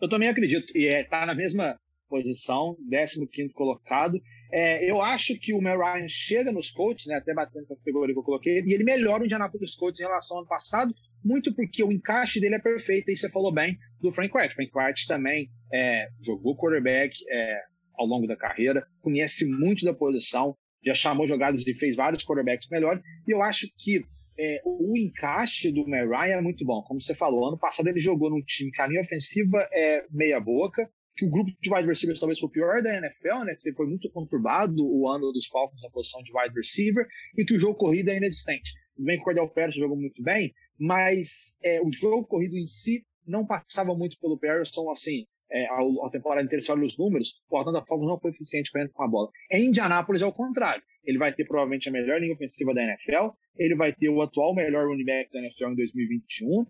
Eu 0.01 0.10
também 0.10 0.27
acredito. 0.27 0.75
E 0.75 0.88
é, 0.88 1.03
tá 1.06 1.25
na 1.25 1.34
mesma 1.34 1.79
posição, 2.10 2.75
15 2.89 3.53
colocado. 3.53 4.20
É, 4.51 4.89
eu 4.89 5.01
acho 5.01 5.38
que 5.39 5.54
o 5.54 5.62
Mel 5.62 5.80
Ryan 5.80 6.08
chega 6.08 6.51
nos 6.51 6.72
Colts, 6.72 7.06
né, 7.06 7.16
até 7.16 7.34
batendo 7.34 7.66
com 7.66 7.74
a 7.74 7.77
categoria 7.77 8.13
que 8.13 8.20
eu 8.20 8.24
coloquei, 8.24 8.62
e 8.62 8.74
ele 8.74 8.84
melhora 8.84 9.24
o 9.24 9.25
Indianapolis 9.25 9.75
Colts 9.75 10.00
em 10.00 10.04
relação 10.04 10.38
ao 10.38 10.42
ano 10.42 10.50
passado, 10.50 10.94
muito 11.24 11.54
porque 11.54 11.84
o 11.84 11.92
encaixe 11.92 12.39
dele 12.39 12.56
é 12.56 12.60
perfeito, 12.60 13.12
e 13.12 13.18
você 13.18 13.30
falou 13.30 13.54
bem 13.54 13.77
do 14.01 14.12
Frank 14.12 14.36
Wright. 14.36 14.54
Frank 14.54 14.72
Wright 14.74 15.08
também 15.08 15.50
é, 15.74 16.08
jogou 16.22 16.56
quarterback 16.56 17.13
é, 17.30 17.62
ao 17.96 18.06
longo 18.06 18.27
da 18.27 18.38
carreira, 18.38 18.86
conhece 19.01 19.46
muito 19.50 19.84
da 19.84 19.94
posição, 19.94 20.56
já 20.86 20.94
chamou 20.94 21.27
jogadas 21.27 21.66
e 21.68 21.74
fez 21.74 21.96
vários 21.96 22.24
quarterbacks 22.24 22.70
melhores, 22.70 23.01
e 23.27 23.32
eu 23.32 23.42
acho 23.42 23.68
que 23.77 24.06
é, 24.39 24.62
o 24.63 24.96
encaixe 24.96 25.72
do 25.72 25.86
Mel 25.88 26.10
Ryan 26.10 26.38
é 26.38 26.42
muito 26.42 26.63
bom. 26.63 26.84
Como 26.84 27.01
você 27.01 27.16
falou, 27.16 27.48
ano 27.48 27.58
passado 27.58 27.88
ele 27.88 28.00
jogou 28.00 28.30
num 28.30 28.42
time 28.42 28.72
que 28.72 28.82
a 28.82 28.88
linha 28.88 29.01
ofensiva 29.01 29.68
é 29.74 30.06
meia 30.12 30.39
boca, 30.39 30.88
que 31.18 31.26
o 31.26 31.30
grupo 31.30 31.52
de 31.60 31.74
wide 31.74 31.88
receivers 31.88 32.20
talvez 32.20 32.40
foi 32.40 32.48
o 32.48 32.52
pior 32.52 32.82
da 32.82 32.96
NFL, 32.96 33.44
né? 33.46 33.56
Que 33.60 33.74
foi 33.74 33.88
muito 33.88 34.10
conturbado 34.12 34.86
o 34.86 35.10
ano 35.10 35.32
dos 35.32 35.48
Falcons 35.48 35.82
na 35.82 35.90
posição 35.90 36.22
de 36.22 36.32
wide 36.32 36.54
receiver 36.56 37.08
e 37.38 37.44
que 37.44 37.56
o 37.56 37.60
jogo 37.60 37.76
corrido 37.76 38.10
é 38.10 38.18
inexistente. 38.18 38.74
Bem 38.98 39.18
que 39.18 39.22
o 39.22 39.26
Cordell 39.26 39.50
Pérez 39.50 39.76
jogou 39.76 39.98
muito 39.98 40.22
bem, 40.24 40.54
mas 40.80 41.58
é, 41.64 41.82
o 41.82 41.92
jogo 41.92 42.26
corrido 42.28 42.56
em 42.56 42.68
si 42.68 43.04
não 43.26 43.46
passava 43.46 43.94
muito 43.96 44.18
pelo 44.20 44.40
Patterson, 44.40 44.90
assim, 44.92 45.26
é, 45.52 45.66
a, 45.66 46.10
temporada 46.12 46.44
inteira, 46.44 46.62
você 46.62 46.72
olha 46.72 46.84
os 46.84 46.98
números, 46.98 47.36
o 47.50 47.58
Atlanta 47.58 47.86
Falcons 47.86 48.08
não 48.08 48.20
foi 48.20 48.32
eficiente 48.32 48.72
com 48.72 49.04
a 49.04 49.08
bola. 49.08 49.30
Em 49.52 49.68
Indianápolis 49.68 50.22
é 50.22 50.26
o 50.26 50.34
contrário. 50.34 50.84
Ele 51.04 51.18
vai 51.18 51.34
ter 51.34 51.46
provavelmente 51.46 51.90
a 51.90 51.92
melhor 51.92 52.20
linha 52.20 52.34
ofensiva 52.34 52.74
da 52.74 52.84
NFL, 52.84 53.30
ele 53.58 53.76
vai 53.76 53.94
ter 53.94 54.10
o 54.10 54.22
atual 54.22 54.54
melhor 54.54 54.88
running 54.88 55.06
back 55.06 55.32
da 55.32 55.40
NFL 55.40 55.70
em 55.70 55.76
2021. 55.76 56.66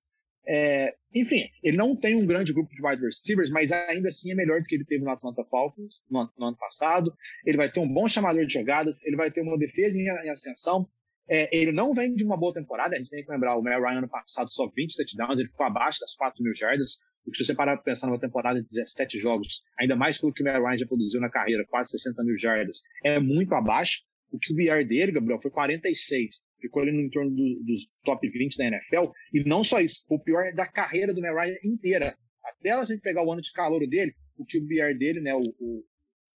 É, 0.47 0.93
enfim, 1.13 1.49
ele 1.61 1.75
não 1.75 1.95
tem 1.95 2.15
um 2.15 2.25
grande 2.25 2.53
grupo 2.53 2.73
de 2.73 2.85
wide 2.85 3.03
receivers, 3.03 3.49
mas 3.49 3.71
ainda 3.71 4.09
assim 4.09 4.31
é 4.31 4.35
melhor 4.35 4.61
do 4.61 4.65
que 4.65 4.75
ele 4.75 4.85
teve 4.85 5.03
no 5.03 5.09
Atlanta 5.09 5.43
Falcons 5.43 6.01
no, 6.09 6.29
no 6.37 6.45
ano 6.47 6.57
passado. 6.57 7.13
Ele 7.45 7.57
vai 7.57 7.71
ter 7.71 7.79
um 7.79 7.91
bom 7.91 8.07
chamador 8.07 8.45
de 8.45 8.53
jogadas, 8.53 9.03
ele 9.03 9.15
vai 9.15 9.29
ter 9.29 9.41
uma 9.41 9.57
defesa 9.57 9.97
em, 9.97 10.03
em 10.03 10.29
ascensão. 10.29 10.85
É, 11.29 11.49
ele 11.55 11.73
não 11.73 11.93
vem 11.93 12.15
de 12.15 12.23
uma 12.23 12.37
boa 12.37 12.53
temporada, 12.53 12.95
a 12.95 12.97
gente 12.97 13.09
tem 13.09 13.23
que 13.23 13.29
lembrar, 13.29 13.57
o 13.57 13.61
Mel 13.61 13.81
Ryan 13.81 13.97
ano 13.97 14.07
passado 14.07 14.49
só 14.49 14.65
20 14.73 14.95
touchdowns, 14.95 15.39
ele 15.39 15.49
ficou 15.49 15.65
abaixo 15.65 15.99
das 15.99 16.15
4 16.15 16.41
mil 16.41 16.53
jardas, 16.53 16.99
se 17.35 17.45
você 17.45 17.53
parar 17.53 17.75
para 17.75 17.83
pensar 17.83 18.07
numa 18.07 18.19
temporada 18.19 18.61
de 18.61 18.69
17 18.69 19.19
jogos, 19.19 19.61
ainda 19.77 19.95
mais 19.95 20.17
pelo 20.17 20.33
que 20.33 20.41
o 20.41 20.45
Mel 20.45 20.63
Ryan 20.63 20.77
já 20.77 20.85
produziu 20.85 21.19
na 21.19 21.29
carreira, 21.29 21.65
quase 21.67 21.91
60 21.91 22.23
mil 22.23 22.37
jardas, 22.37 22.81
é 23.03 23.19
muito 23.19 23.53
abaixo. 23.53 24.03
O 24.31 24.37
QBR 24.37 24.85
dele, 24.85 25.11
Gabriel, 25.11 25.39
foi 25.41 25.51
46. 25.51 26.41
Ficou 26.59 26.81
ali 26.81 26.91
no 26.91 27.01
entorno 27.01 27.29
do, 27.29 27.63
dos 27.63 27.87
top 28.03 28.27
20 28.29 28.57
da 28.57 28.65
NFL. 28.65 29.11
E 29.33 29.43
não 29.43 29.63
só 29.63 29.79
isso, 29.79 30.03
o 30.09 30.19
pior 30.19 30.53
da 30.53 30.65
carreira 30.65 31.13
do 31.13 31.21
Ryan 31.21 31.55
inteira. 31.63 32.17
Até 32.43 32.71
a 32.71 32.85
gente 32.85 33.01
pegar 33.01 33.23
o 33.23 33.31
ano 33.31 33.41
de 33.41 33.51
calor 33.51 33.85
dele, 33.87 34.13
o 34.37 34.45
QBR 34.45 34.97
dele, 34.97 35.19
né, 35.19 35.35
o, 35.35 35.41
o, 35.41 35.83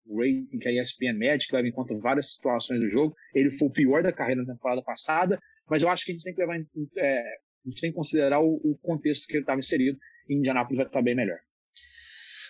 o 0.05 0.19
rating 0.19 0.59
que 0.59 0.67
a 0.67 0.81
ESPN 0.81 1.17
mede, 1.17 1.47
que 1.47 1.55
leva 1.55 1.67
em 1.67 1.71
conta 1.71 1.97
várias 1.97 2.33
situações 2.33 2.79
do 2.79 2.89
jogo, 2.89 3.15
ele 3.33 3.49
foi 3.51 3.67
o 3.67 3.71
pior 3.71 4.03
da 4.03 4.11
carreira 4.11 4.43
na 4.43 4.53
temporada 4.53 4.83
passada. 4.83 5.39
Mas 5.69 5.81
eu 5.81 5.89
acho 5.89 6.05
que 6.05 6.11
a 6.11 6.13
gente 6.15 6.23
tem 6.23 6.33
que 6.33 6.41
levar 6.41 6.57
em, 6.57 6.65
é, 6.97 7.19
a 7.65 7.69
gente 7.69 7.81
tem 7.81 7.91
que 7.91 7.95
considerar 7.95 8.41
o, 8.41 8.55
o 8.63 8.77
contexto 8.81 9.25
que 9.27 9.33
ele 9.33 9.43
estava 9.43 9.59
inserido 9.59 9.97
e 10.27 10.35
Indianapolis 10.35 10.77
vai 10.77 10.87
estar 10.87 11.01
bem 11.01 11.15
melhor. 11.15 11.39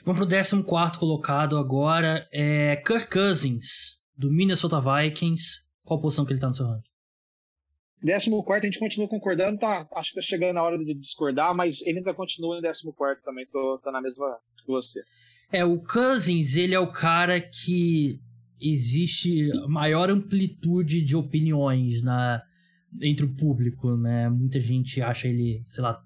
Vamos 0.04 0.28
para 0.28 0.28
o 0.28 0.64
14 0.64 0.98
colocado 0.98 1.58
agora. 1.58 2.28
É 2.32 2.76
Kirk 2.78 3.08
Cousins, 3.10 4.02
do 4.18 4.32
Minnesota 4.32 4.82
Vikings. 4.82 5.70
Qual 5.84 6.02
posição 6.02 6.26
que 6.26 6.32
ele 6.32 6.38
está 6.38 6.50
no 6.50 6.56
seu 6.56 6.66
ranking? 6.66 6.91
14 8.04 8.30
a 8.52 8.60
gente 8.66 8.80
continua 8.80 9.08
concordando, 9.08 9.60
tá, 9.60 9.88
acho 9.96 10.14
que 10.14 10.20
está 10.20 10.36
chegando 10.36 10.58
a 10.58 10.64
hora 10.64 10.78
de 10.78 10.94
discordar, 10.94 11.56
mas 11.56 11.82
ele 11.82 12.00
ainda 12.00 12.14
continua 12.14 12.58
em 12.58 12.62
14 12.62 13.24
também, 13.24 13.46
tô, 13.46 13.80
tô 13.84 13.92
na 13.92 14.02
mesma 14.02 14.38
que 14.66 14.72
você. 14.72 15.02
É, 15.52 15.66
o 15.66 15.80
Cousins, 15.80 16.56
ele 16.56 16.74
é 16.74 16.80
o 16.80 16.92
cara 16.92 17.40
que 17.42 18.20
existe 18.60 19.52
maior 19.68 20.10
amplitude 20.10 21.04
de 21.04 21.16
opiniões 21.16 22.02
na 22.02 22.42
entre 23.02 23.26
o 23.26 23.36
público, 23.36 23.96
né? 23.96 24.30
Muita 24.30 24.60
gente 24.60 25.02
acha 25.02 25.28
ele, 25.28 25.62
sei 25.66 25.82
lá, 25.82 26.02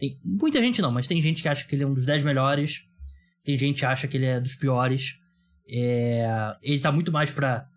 tem, 0.00 0.18
muita 0.24 0.60
gente 0.60 0.80
não, 0.80 0.90
mas 0.90 1.06
tem 1.06 1.20
gente 1.20 1.42
que 1.42 1.48
acha 1.48 1.66
que 1.66 1.74
ele 1.74 1.82
é 1.82 1.86
um 1.86 1.92
dos 1.92 2.06
10 2.06 2.22
melhores. 2.22 2.88
Tem 3.44 3.56
gente 3.58 3.80
que 3.80 3.86
acha 3.86 4.08
que 4.08 4.16
ele 4.16 4.24
é 4.24 4.40
dos 4.40 4.54
piores. 4.54 5.20
É, 5.68 6.56
ele 6.62 6.80
tá 6.80 6.90
muito 6.90 7.12
mais 7.12 7.30
pra. 7.30 7.68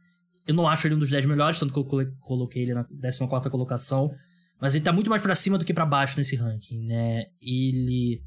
Eu 0.46 0.54
não 0.54 0.68
acho 0.68 0.88
ele 0.88 0.96
um 0.96 1.00
dos 1.00 1.10
10 1.10 1.26
melhores, 1.26 1.60
tanto 1.60 1.74
que 1.74 1.80
eu 1.80 2.12
coloquei 2.20 2.64
ele 2.64 2.74
na 2.74 2.84
14 2.84 3.50
colocação. 3.50 4.14
Mas 4.60 4.76
ele 4.76 4.84
tá 4.84 4.92
muito 4.92 5.10
mais 5.10 5.22
para 5.22 5.36
cima 5.36 5.58
do 5.58 5.66
que 5.66 5.74
para 5.74 5.86
baixo 5.86 6.18
nesse 6.18 6.36
ranking, 6.36 6.86
né? 6.86 7.26
Ele. 7.42 8.22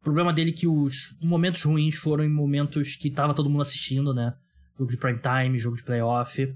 O 0.00 0.04
problema 0.04 0.32
dele 0.32 0.50
é 0.50 0.52
que 0.52 0.66
os 0.66 1.18
momentos 1.20 1.62
ruins 1.62 1.96
foram 1.96 2.24
em 2.24 2.28
momentos 2.28 2.94
que 2.94 3.10
tava 3.10 3.34
todo 3.34 3.50
mundo 3.50 3.62
assistindo, 3.62 4.14
né? 4.14 4.34
Jogo 4.78 4.90
de 4.90 4.96
prime 4.96 5.18
time, 5.18 5.58
jogo 5.58 5.76
de 5.76 5.82
playoff. 5.82 6.54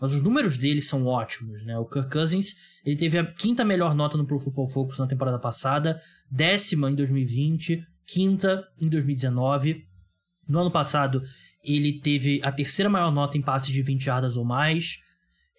Mas 0.00 0.12
os 0.12 0.22
números 0.22 0.56
dele 0.56 0.80
são 0.80 1.06
ótimos, 1.06 1.64
né? 1.64 1.76
O 1.78 1.84
Kirk 1.84 2.10
Cousins, 2.10 2.54
ele 2.84 2.96
teve 2.96 3.18
a 3.18 3.26
quinta 3.26 3.64
melhor 3.64 3.94
nota 3.94 4.16
no 4.16 4.26
Pro 4.26 4.38
Football 4.38 4.68
Focus 4.68 4.98
na 4.98 5.06
temporada 5.06 5.38
passada, 5.38 6.00
décima 6.30 6.90
em 6.90 6.94
2020, 6.94 7.84
quinta 8.06 8.66
em 8.80 8.88
2019. 8.88 9.84
No 10.48 10.60
ano 10.60 10.70
passado, 10.70 11.22
ele 11.62 12.00
teve 12.00 12.40
a 12.42 12.52
terceira 12.52 12.88
maior 12.88 13.10
nota 13.12 13.36
em 13.36 13.42
passes 13.42 13.72
de 13.72 13.82
20 13.82 14.02
jardas 14.02 14.36
ou 14.36 14.44
mais, 14.44 14.98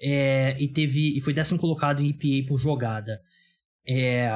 é, 0.01 0.55
e 0.59 0.67
teve 0.67 1.17
e 1.17 1.21
foi 1.21 1.33
décimo 1.33 1.59
colocado 1.59 2.01
em 2.01 2.09
EPA 2.09 2.47
por 2.47 2.59
jogada. 2.59 3.19
É, 3.87 4.29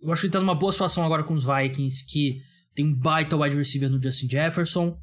eu 0.00 0.10
acho 0.12 0.22
que 0.22 0.26
ele 0.26 0.32
tá 0.32 0.40
numa 0.40 0.54
boa 0.54 0.72
situação 0.72 1.04
agora 1.04 1.22
com 1.22 1.34
os 1.34 1.44
Vikings, 1.44 2.04
que 2.06 2.40
tem 2.74 2.86
um 2.86 2.94
baita 2.94 3.36
wide 3.36 3.56
receiver 3.56 3.90
no 3.90 4.02
Justin 4.02 4.28
Jefferson, 4.28 4.98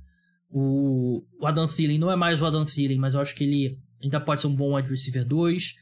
o, 0.50 1.24
o 1.40 1.46
Adam 1.46 1.68
Thielen 1.68 2.00
não 2.00 2.12
é 2.12 2.16
mais 2.16 2.42
o 2.42 2.46
Adam 2.46 2.66
Thielen, 2.66 2.98
mas 2.98 3.14
eu 3.14 3.22
acho 3.22 3.36
que 3.36 3.44
ele 3.44 3.80
ainda 4.02 4.20
pode 4.20 4.42
ser 4.42 4.48
um 4.48 4.56
bom 4.56 4.76
wide 4.76 4.90
receiver 4.90 5.26
2. 5.26 5.76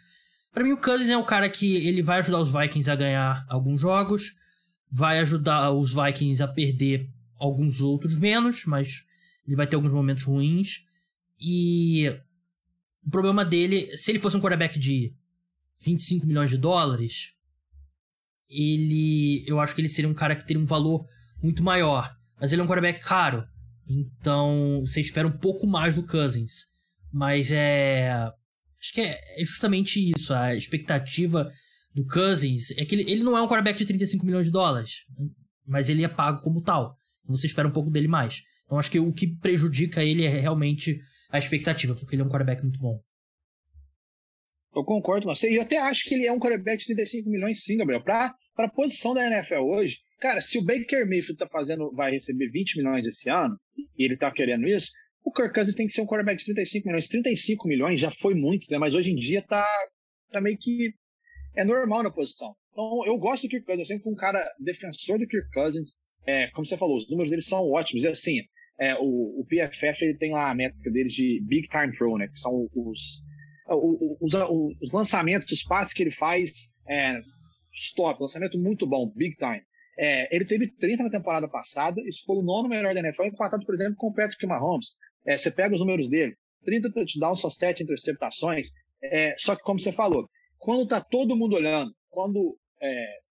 Para 0.52 0.64
mim, 0.64 0.72
o 0.72 0.78
Cousins 0.82 1.10
é 1.10 1.18
o 1.18 1.24
cara 1.24 1.50
que 1.50 1.88
ele 1.88 2.02
vai 2.02 2.20
ajudar 2.20 2.40
os 2.40 2.52
Vikings 2.52 2.90
a 2.90 2.96
ganhar 2.96 3.46
alguns 3.48 3.82
jogos, 3.82 4.34
vai 4.92 5.20
ajudar 5.20 5.72
os 5.72 5.94
Vikings 5.94 6.42
a 6.44 6.48
perder 6.48 7.10
alguns 7.40 7.82
outros 7.82 8.16
menos, 8.16 8.66
mas 8.66 9.04
ele 9.48 9.56
vai 9.56 9.66
ter 9.66 9.76
alguns 9.76 9.92
momentos 9.92 10.24
ruins. 10.24 10.84
E 11.40 12.10
o 13.06 13.10
problema 13.10 13.46
dele, 13.46 13.96
se 13.96 14.12
ele 14.12 14.20
fosse 14.20 14.36
um 14.36 14.42
quarterback 14.42 14.78
de 14.78 15.14
25 15.80 16.28
milhões 16.28 16.50
de 16.50 16.58
dólares, 16.58 17.34
ele, 18.50 19.44
eu 19.48 19.60
acho 19.60 19.74
que 19.74 19.82
ele 19.82 19.90
seria 19.90 20.10
um 20.10 20.14
cara 20.14 20.36
que 20.36 20.46
teria 20.46 20.62
um 20.62 20.66
valor 20.66 21.08
muito 21.42 21.64
maior. 21.64 22.14
Mas 22.40 22.52
ele 22.52 22.62
é 22.62 22.66
um 22.66 22.68
quarterback 22.68 23.00
caro. 23.02 23.48
Então, 23.88 24.82
você 24.86 25.00
espera 25.00 25.28
um 25.28 25.38
pouco 25.38 25.66
mais 25.66 25.96
do 25.96 26.04
Cousins. 26.04 26.66
Mas 27.12 27.52
é. 27.52 28.12
Acho 28.80 28.94
que 28.94 29.02
é, 29.02 29.42
é 29.42 29.46
justamente 29.46 30.00
isso. 30.00 30.34
A 30.34 30.56
expectativa 30.56 31.50
do 31.96 32.06
Cousins 32.06 32.72
é 32.72 32.86
que 32.86 32.96
ele, 32.96 33.10
ele 33.10 33.24
não 33.24 33.38
é 33.38 33.42
um 33.42 33.48
quarterback 33.48 33.78
de 33.80 33.86
35 33.86 34.26
milhões 34.26 34.46
de 34.46 34.52
dólares. 34.52 35.06
Mas 35.66 35.90
ele 35.90 36.04
é 36.04 36.08
pago 36.08 36.42
como 36.42 36.62
tal. 36.62 36.96
Então 37.24 37.36
você 37.36 37.48
espera 37.48 37.68
um 37.68 37.72
pouco 37.72 37.90
dele 37.90 38.08
mais. 38.08 38.44
Então 38.68 38.78
acho 38.78 38.92
que 38.92 39.00
o 39.00 39.12
que 39.12 39.28
prejudica 39.28 40.04
ele 40.04 40.24
é 40.24 40.30
realmente 40.30 41.00
a 41.32 41.40
expectativa, 41.40 41.96
porque 41.96 42.14
ele 42.14 42.22
é 42.22 42.26
um 42.26 42.30
quarterback 42.30 42.62
muito 42.62 42.80
bom. 42.80 43.02
Eu 44.76 44.84
concordo 44.84 45.26
com 45.26 45.34
você. 45.34 45.50
E 45.50 45.56
eu 45.56 45.64
até 45.64 45.80
acho 45.80 46.08
que 46.08 46.14
ele 46.14 46.28
é 46.28 46.32
um 46.32 46.40
quarterback 46.40 46.80
de 46.80 46.86
35 46.94 47.30
milhões, 47.30 47.64
sim, 47.64 47.78
Gabriel. 47.78 48.04
Para 48.04 48.36
a 48.58 48.70
posição 48.70 49.16
da 49.16 49.26
NFL 49.26 49.64
hoje, 49.64 49.98
Cara, 50.20 50.42
se 50.42 50.58
o 50.58 50.64
Baker 50.64 51.08
Mayfield 51.08 51.38
tá 51.38 51.48
fazendo, 51.48 51.92
vai 51.92 52.12
receber 52.12 52.50
20 52.50 52.78
milhões 52.78 53.06
esse 53.06 53.30
ano, 53.30 53.56
e 53.78 54.04
ele 54.04 54.18
tá 54.18 54.32
querendo 54.32 54.68
isso, 54.68 54.92
o 55.24 55.32
Kirk 55.32 55.54
Cousins 55.54 55.76
tem 55.76 55.86
que 55.86 55.94
ser 55.94 56.02
um 56.02 56.08
quarterback 56.08 56.40
de 56.40 56.46
35 56.46 56.88
milhões. 56.88 57.08
35 57.08 57.68
milhões 57.68 58.00
já 58.00 58.10
foi 58.10 58.34
muito, 58.34 58.66
né? 58.72 58.78
Mas 58.78 58.96
hoje 58.96 59.12
em 59.12 59.16
dia 59.16 59.44
tá, 59.44 59.66
tá 60.32 60.42
meio 60.42 60.58
que 60.58 60.94
é 61.56 61.64
normal 61.64 62.02
na 62.02 62.12
posição. 62.12 62.56
Então, 62.72 63.06
eu 63.06 63.18
gosto 63.18 63.44
do 63.44 63.50
Kirk 63.50 63.66
Cousins, 63.66 63.82
eu 63.82 63.86
sempre 63.86 64.04
fui 64.04 64.14
um 64.14 64.16
cara 64.18 64.44
defensor 64.60 65.20
do 65.20 65.28
Kirk 65.28 65.50
Cousins. 65.52 65.92
É, 66.26 66.48
como 66.48 66.66
você 66.66 66.78
falou, 66.78 66.98
os 66.98 67.10
números 67.10 67.30
dele 67.30 67.42
são 67.42 67.60
ótimos. 67.70 68.04
E 68.04 68.08
assim, 68.08 68.42
é, 68.80 68.96
o, 68.96 69.42
o, 69.42 69.46
PFF 69.46 70.06
ele 70.06 70.18
tem 70.18 70.32
lá 70.32 70.52
a 70.52 70.56
métrica 70.56 70.92
deles 70.92 71.14
de 71.14 71.42
Big 71.44 71.68
Time 71.68 71.96
Throw, 71.96 72.18
né? 72.18 72.28
Que 72.28 72.40
são 72.40 72.68
os, 72.76 73.22
os, 73.68 74.34
os, 74.34 74.78
os 74.82 74.92
lançamentos, 74.94 75.52
os 75.52 75.64
passes 75.64 75.94
que 75.94 76.04
ele 76.04 76.12
faz, 76.12 76.52
é, 76.88 77.20
stop, 77.74 78.22
lançamento 78.22 78.58
muito 78.58 78.86
bom, 78.86 79.12
Big 79.16 79.36
Time. 79.36 79.62
É, 80.00 80.34
ele 80.36 80.46
teve 80.46 80.68
30 80.68 81.04
na 81.04 81.10
temporada 81.10 81.48
passada, 81.48 82.02
isso 82.08 82.24
foi 82.26 82.38
o 82.38 82.44
nono 82.44 82.70
melhor 82.70 82.94
da 82.94 83.00
NFL, 83.00 83.24
empatado, 83.24 83.66
por 83.66 83.74
exemplo, 83.74 83.96
com 83.98 84.08
o 84.08 84.14
Patrick 84.14 84.46
Mahomes. 84.46 84.96
É, 85.26 85.38
você 85.38 85.50
pega 85.50 85.74
os 85.74 85.80
números 85.80 86.08
dele, 86.08 86.36
30 86.64 86.94
touchdowns, 86.94 87.42
só 87.42 87.50
7 87.50 87.84
interceptações. 87.84 88.70
É, 89.04 89.36
só 89.38 89.56
que, 89.56 89.64
como 89.64 89.80
você 89.80 89.92
falou, 89.92 90.30
quando 90.58 90.88
tá 90.88 91.02
todo 91.02 91.36
mundo 91.36 91.56
olhando, 91.56 91.92
quando. 92.10 92.58
É, 92.82 93.27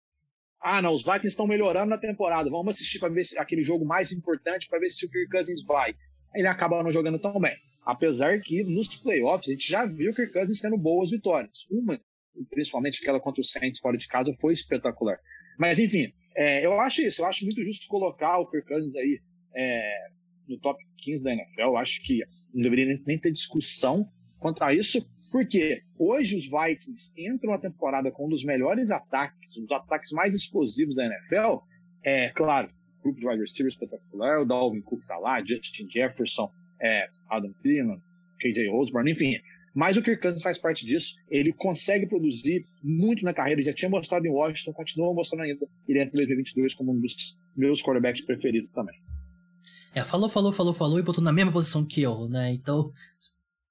ah, 0.67 0.83
não, 0.83 0.93
os 0.93 1.05
Vikings 1.05 1.29
estão 1.29 1.47
melhorando 1.47 1.91
na 1.91 1.99
temporada, 1.99 2.51
vamos 2.51 2.75
assistir 2.75 2.99
para 2.99 3.09
ver 3.09 3.25
se, 3.25 3.39
aquele 3.39 3.63
jogo 3.63 3.85
mais 3.85 4.11
importante 4.11 4.69
para 4.69 4.81
ver 4.81 4.89
se 4.89 5.07
o 5.07 5.11
Kirk 5.11 5.31
Cousins 5.31 5.65
vai. 5.65 5.95
Ele 6.35 6.49
acaba 6.49 6.83
não 6.83 6.91
jogando 6.91 7.21
tão 7.21 7.39
bem. 7.41 7.55
Apesar 7.85 8.41
que 8.41 8.65
nos 8.65 8.97
playoffs 8.97 9.49
a 9.49 9.53
gente 9.53 9.71
já 9.71 9.87
viu 9.87 10.11
o 10.11 10.15
Kirk 10.15 10.33
Cousins 10.33 10.61
tendo 10.61 10.77
boas 10.77 11.13
vitórias. 11.13 11.65
Uma, 11.71 12.01
principalmente 12.51 13.01
aquela 13.01 13.21
contra 13.21 13.41
o 13.41 13.45
Saints 13.45 13.79
fora 13.79 13.97
de 13.97 14.09
casa, 14.09 14.35
foi 14.41 14.55
espetacular. 14.55 15.21
Mas 15.57 15.79
enfim, 15.79 16.13
é, 16.35 16.67
eu 16.67 16.81
acho 16.81 17.01
isso, 17.01 17.23
eu 17.23 17.27
acho 17.27 17.45
muito 17.45 17.63
justo 17.63 17.87
colocar 17.87 18.39
o 18.39 18.51
Kirk 18.51 18.67
Cousins 18.67 18.97
aí 18.97 19.21
é, 19.55 20.09
no 20.49 20.59
top 20.59 20.83
15 20.99 21.23
da 21.23 21.33
NFL. 21.33 21.61
Eu 21.61 21.77
acho 21.77 22.03
que 22.03 22.25
não 22.53 22.63
deveria 22.63 23.01
nem 23.07 23.19
ter 23.19 23.31
discussão 23.31 24.11
contra 24.41 24.75
isso, 24.75 25.09
porque 25.37 25.83
hoje 25.99 26.35
os 26.35 26.47
Vikings 26.47 27.13
entram 27.15 27.51
na 27.53 27.59
temporada 27.59 28.11
com 28.11 28.25
um 28.25 28.29
dos 28.31 28.43
melhores 28.43 28.91
ataques, 28.91 29.55
os 29.59 29.71
ataques 29.71 30.11
mais 30.11 30.35
explosivos 30.35 30.97
da 30.97 31.05
NFL. 31.05 31.59
É 32.03 32.31
claro, 32.31 32.69
grupo 33.03 33.21
de 33.21 33.29
wide 33.29 33.43
receivers 33.43 33.75
espetacular, 33.75 34.41
o 34.41 34.47
Dalvin 34.47 34.81
Cook 34.81 35.05
tá 35.07 35.19
lá, 35.19 35.45
Justin 35.45 35.91
Jefferson, 35.91 36.51
é, 36.81 37.11
Adam 37.29 37.53
Thielen, 37.63 38.01
KJ 38.41 38.71
Osborne, 38.71 39.13
enfim, 39.13 39.39
mas 39.75 39.99
o 39.99 40.03
Kirk 40.03 40.23
Cousins 40.23 40.43
faz 40.43 40.57
parte 40.57 40.87
disso. 40.87 41.17
Ele 41.31 41.53
consegue 41.53 42.07
produzir 42.07 42.67
muito 42.83 43.23
na 43.23 43.35
carreira. 43.35 43.61
Ele 43.61 43.67
já 43.67 43.75
tinha 43.75 43.91
mostrado 43.91 44.25
em 44.27 44.31
Washington, 44.31 44.73
continua 44.73 45.13
mostrando 45.13 45.43
ainda. 45.43 45.69
Ele 45.87 46.01
entra 46.01 46.13
em 46.15 46.25
2022 46.25 46.75
como 46.75 46.93
um 46.93 46.99
dos 46.99 47.37
meus 47.55 47.83
quarterbacks 47.83 48.25
preferidos 48.25 48.71
também. 48.71 48.99
É, 49.95 50.03
falou, 50.03 50.31
falou, 50.31 50.51
falou, 50.51 50.73
falou 50.73 50.99
e 50.99 51.03
botou 51.03 51.23
na 51.23 51.33
mesma 51.33 51.53
posição 51.53 51.85
que 51.85 52.01
eu, 52.01 52.27
né? 52.27 52.55
Então, 52.55 52.91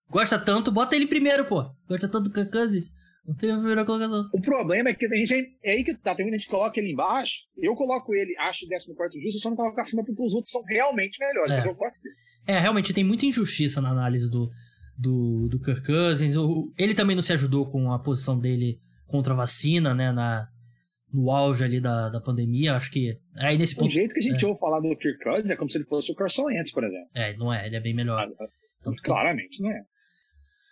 gosta 0.10 0.40
tanto, 0.40 0.72
bota 0.72 0.96
ele 0.96 1.08
primeiro, 1.08 1.46
pô. 1.46 1.64
Gosta 1.88 2.08
tanto 2.08 2.30
do 2.30 2.34
Kirk 2.34 2.52
Cousins, 2.52 2.90
Não 3.26 3.36
teria 3.36 3.56
a 3.56 3.58
primeira 3.58 3.86
colocação. 3.86 4.30
O 4.34 4.42
problema 4.42 4.90
é 4.90 4.94
que 4.94 5.08
tem 5.08 5.26
gente. 5.26 5.58
É 5.64 5.72
aí 5.72 5.84
que 5.84 5.96
tá. 5.96 6.16
Tem 6.16 6.26
muita 6.26 6.38
gente 6.38 6.46
que 6.46 6.52
coloca 6.52 6.80
ele 6.80 6.92
embaixo. 6.92 7.44
Eu 7.58 7.76
coloco 7.76 8.14
ele, 8.14 8.36
acho 8.38 8.66
o 8.66 8.70
14 8.70 9.22
justo, 9.22 9.40
só 9.40 9.50
não 9.50 9.58
coloco 9.58 9.80
acima 9.82 10.04
porque 10.06 10.22
os 10.22 10.34
outros 10.34 10.52
são 10.52 10.64
realmente 10.64 11.20
melhores. 11.20 11.52
É. 11.52 11.58
Mas 11.58 11.66
eu 11.66 11.76
gosto 11.76 12.04
dele. 12.04 12.16
É, 12.48 12.60
realmente 12.60 12.94
tem 12.94 13.04
muita 13.04 13.26
injustiça 13.26 13.82
na 13.82 13.90
análise 13.90 14.30
do, 14.30 14.50
do, 14.98 15.48
do 15.50 15.60
Kirk 15.60 15.86
Cousins. 15.86 16.36
Ele 16.78 16.94
também 16.94 17.16
não 17.16 17.24
se 17.24 17.34
ajudou 17.34 17.70
com 17.70 17.92
a 17.92 18.00
posição 18.00 18.40
dele 18.40 18.80
contra 19.08 19.34
a 19.34 19.38
vacina, 19.38 19.94
né? 19.94 20.12
Na, 20.12 20.48
no 21.16 21.32
auge 21.32 21.64
ali 21.64 21.80
da, 21.80 22.10
da 22.10 22.20
pandemia, 22.20 22.76
acho 22.76 22.92
que 22.92 23.18
aí 23.38 23.58
nesse 23.58 23.76
ponto... 23.76 23.88
O 23.88 23.92
jeito 23.92 24.14
que 24.14 24.20
a 24.20 24.24
gente 24.24 24.44
é. 24.44 24.48
ouve 24.48 24.60
falar 24.60 24.80
do 24.82 24.96
Kirk 24.98 25.24
Cousins 25.24 25.50
é 25.50 25.56
como 25.56 25.70
se 25.70 25.78
ele 25.78 25.86
fosse 25.86 26.12
o 26.12 26.16
Carson 26.16 26.44
Wentz, 26.44 26.72
por 26.72 26.84
exemplo. 26.84 27.10
É, 27.14 27.36
não 27.38 27.54
é, 27.54 27.66
ele 27.66 27.78
é 27.78 27.80
bem 27.80 27.94
melhor. 27.94 28.20
Ah, 28.20 28.46
Tanto 28.84 29.02
claramente, 29.02 29.58
que... 29.58 29.64
não 29.64 29.72
é. 29.72 29.82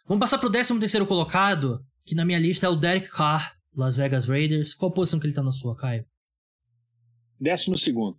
Vamos 0.06 0.20
passar 0.20 0.38
pro 0.38 0.50
13 0.50 0.80
terceiro 0.80 1.06
colocado, 1.06 1.86
que 2.06 2.14
na 2.14 2.26
minha 2.26 2.40
lista 2.40 2.66
é 2.66 2.70
o 2.70 2.76
Derek 2.76 3.10
Carr, 3.10 3.56
Las 3.76 3.96
Vegas 3.96 4.28
Raiders. 4.28 4.74
Qual 4.76 4.92
posição 4.92 5.20
que 5.20 5.26
ele 5.26 5.34
tá 5.34 5.42
na 5.42 5.52
sua, 5.52 5.76
Caio? 5.76 6.06
Décimo 7.40 7.78
segundo. 7.78 8.18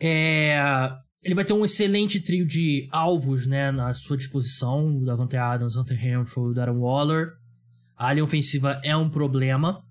É, 0.00 0.58
ele 1.22 1.34
vai 1.34 1.44
ter 1.44 1.52
um 1.52 1.64
excelente 1.64 2.20
trio 2.20 2.44
de 2.44 2.88
alvos 2.90 3.46
né, 3.46 3.70
na 3.70 3.94
sua 3.94 4.16
disposição. 4.16 4.98
O 4.98 5.04
Davante 5.04 5.36
Adams, 5.36 5.76
Hunter 5.76 5.96
Renfrew, 5.96 6.52
Darren 6.52 6.76
Waller. 6.76 7.32
A 7.96 8.12
linha 8.12 8.24
ofensiva 8.24 8.80
é 8.84 8.96
um 8.96 9.08
problema. 9.08 9.84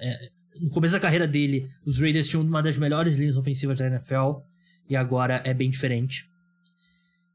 É, 0.00 0.30
no 0.60 0.70
começo 0.70 0.94
da 0.94 1.00
carreira 1.00 1.26
dele, 1.26 1.68
os 1.86 2.00
Raiders 2.00 2.28
tinham 2.28 2.42
uma 2.42 2.62
das 2.62 2.76
melhores 2.76 3.16
linhas 3.16 3.36
ofensivas 3.36 3.78
da 3.78 3.86
NFL. 3.86 4.42
E 4.88 4.96
agora 4.96 5.40
é 5.44 5.54
bem 5.54 5.70
diferente. 5.70 6.28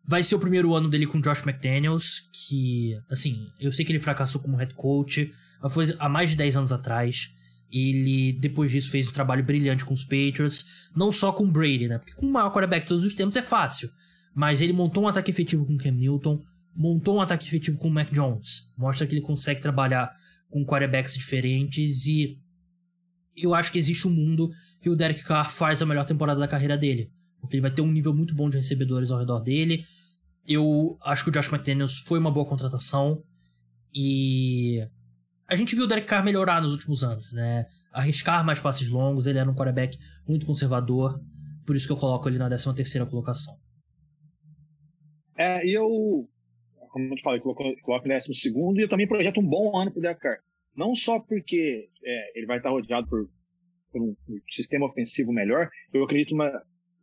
Vai 0.06 0.24
ser 0.24 0.36
o 0.36 0.40
primeiro 0.40 0.74
ano 0.74 0.90
dele 0.90 1.06
com 1.06 1.22
Josh 1.22 1.46
McDaniels, 1.46 2.22
que, 2.32 2.98
assim, 3.10 3.48
eu 3.60 3.72
sei 3.72 3.86
que 3.86 3.92
ele 3.92 4.00
fracassou 4.00 4.42
como 4.42 4.58
head 4.58 4.74
coach, 4.74 5.32
foi 5.70 5.96
há 6.00 6.10
mais 6.10 6.30
de 6.30 6.36
10 6.36 6.58
anos 6.58 6.72
atrás. 6.72 7.30
Ele, 7.72 8.34
depois 8.34 8.72
disso, 8.72 8.90
fez 8.90 9.08
um 9.08 9.12
trabalho 9.12 9.44
brilhante 9.44 9.86
com 9.86 9.94
os 9.94 10.04
Patriots, 10.04 10.66
não 10.96 11.12
só 11.12 11.32
com 11.32 11.50
Brady, 11.50 11.88
né? 11.88 12.00
Porque 12.00 12.14
com 12.14 12.26
o 12.26 12.32
maior 12.32 12.52
quarterback 12.52 12.82
de 12.82 12.88
todos 12.88 13.06
os 13.06 13.14
tempos 13.14 13.36
é 13.36 13.42
fácil. 13.42 13.92
Mas 14.34 14.62
ele 14.62 14.74
montou 14.74 15.04
um 15.04 15.08
ataque 15.08 15.30
efetivo 15.30 15.66
com 15.66 15.78
Cam 15.78 15.92
Newton, 15.92 16.44
montou 16.76 17.18
um 17.18 17.22
ataque 17.22 17.48
efetivo 17.48 17.78
com 17.78 17.88
o 17.88 17.92
Mac 17.92 18.12
Jones. 18.12 18.72
Mostra 18.78 19.06
que 19.06 19.14
ele 19.14 19.22
consegue 19.22 19.62
trabalhar 19.62 20.12
com 20.50 20.66
quarterbacks 20.66 21.14
diferentes 21.14 22.08
e 22.08 22.40
eu 23.38 23.54
acho 23.54 23.72
que 23.72 23.78
existe 23.78 24.08
um 24.08 24.12
mundo 24.12 24.50
que 24.82 24.90
o 24.90 24.96
Derek 24.96 25.24
Carr 25.24 25.50
faz 25.50 25.82
a 25.82 25.86
melhor 25.86 26.06
temporada 26.06 26.40
da 26.40 26.48
carreira 26.48 26.78
dele. 26.78 27.12
Porque 27.40 27.56
ele 27.56 27.62
vai 27.62 27.72
ter 27.72 27.82
um 27.82 27.92
nível 27.92 28.14
muito 28.14 28.36
bom 28.36 28.50
de 28.50 28.58
recebedores 28.58 29.12
ao 29.12 29.20
redor 29.20 29.40
dele. 29.40 29.84
Eu 30.48 30.98
acho 31.02 31.24
que 31.24 31.30
o 31.30 31.34
Josh 31.34 31.52
McDaniels 31.52 32.00
foi 32.00 32.20
uma 32.20 32.32
boa 32.32 32.46
contratação. 32.46 33.24
E 33.94 34.86
a 35.48 35.56
gente 35.56 35.76
viu 35.76 35.86
o 35.86 35.88
Derek 35.88 36.08
Carr 36.08 36.24
melhorar 36.24 36.62
nos 36.62 36.74
últimos 36.74 37.04
anos, 37.04 37.32
né? 37.34 37.66
Arriscar 37.92 38.46
mais 38.46 38.60
passes 38.60 38.90
longos, 38.90 39.26
ele 39.26 39.40
era 39.40 39.50
um 39.50 39.56
quarterback 39.56 39.98
muito 40.28 40.46
conservador. 40.46 41.20
Por 41.66 41.76
isso 41.76 41.88
que 41.88 41.94
eu 41.94 41.98
coloco 41.98 42.28
ele 42.30 42.38
na 42.38 42.48
13 42.48 42.76
terceira 42.76 43.06
colocação. 43.06 43.56
É, 45.38 45.66
e 45.66 45.74
eu, 45.74 46.28
como 46.90 47.14
eu 47.14 47.16
te 47.16 47.24
falei, 47.24 47.40
coloco, 47.40 47.64
coloco 47.82 48.08
em 48.08 48.12
12 48.12 48.34
segundo 48.36 48.80
e 48.80 48.84
eu 48.84 48.90
também 48.90 49.08
projeto 49.08 49.40
um 49.40 49.48
bom 49.48 49.78
ano 49.78 49.92
pro 49.92 50.02
Derek 50.02 50.20
Carr. 50.20 50.40
Não 50.76 50.96
só 50.96 51.20
porque 51.20 51.90
é, 52.04 52.38
ele 52.38 52.46
vai 52.46 52.58
estar 52.58 52.70
rodeado 52.70 53.08
por, 53.08 53.30
por 53.92 54.02
um, 54.02 54.16
sistema 54.52 54.86
ofensivo 54.86 55.32
melhor, 55.32 55.70
eu 55.94 56.04
acredito 56.04 56.34
uma 56.34 56.52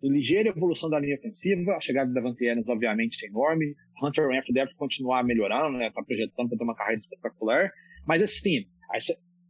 ligeira 0.02 0.50
evolução 0.50 0.90
da 0.90 0.98
linha 0.98 1.16
ofensiva, 1.16 1.74
a 1.74 1.80
chegada 1.80 2.12
da 2.12 2.20
Davante 2.20 2.48
Adams 2.48 2.68
obviamente 2.68 3.24
é 3.24 3.28
enorme, 3.28 3.74
Hunter 4.02 4.28
Renfrew 4.28 4.54
deve 4.54 4.74
continuar 4.74 5.24
melhorando, 5.24 5.78
né, 5.78 5.90
tá 5.90 6.02
projetando 6.02 6.48
para 6.48 6.58
ter 6.58 6.64
uma 6.64 6.74
carreira 6.74 7.00
espetacular, 7.00 7.70
mas 8.06 8.22
assim, 8.22 8.66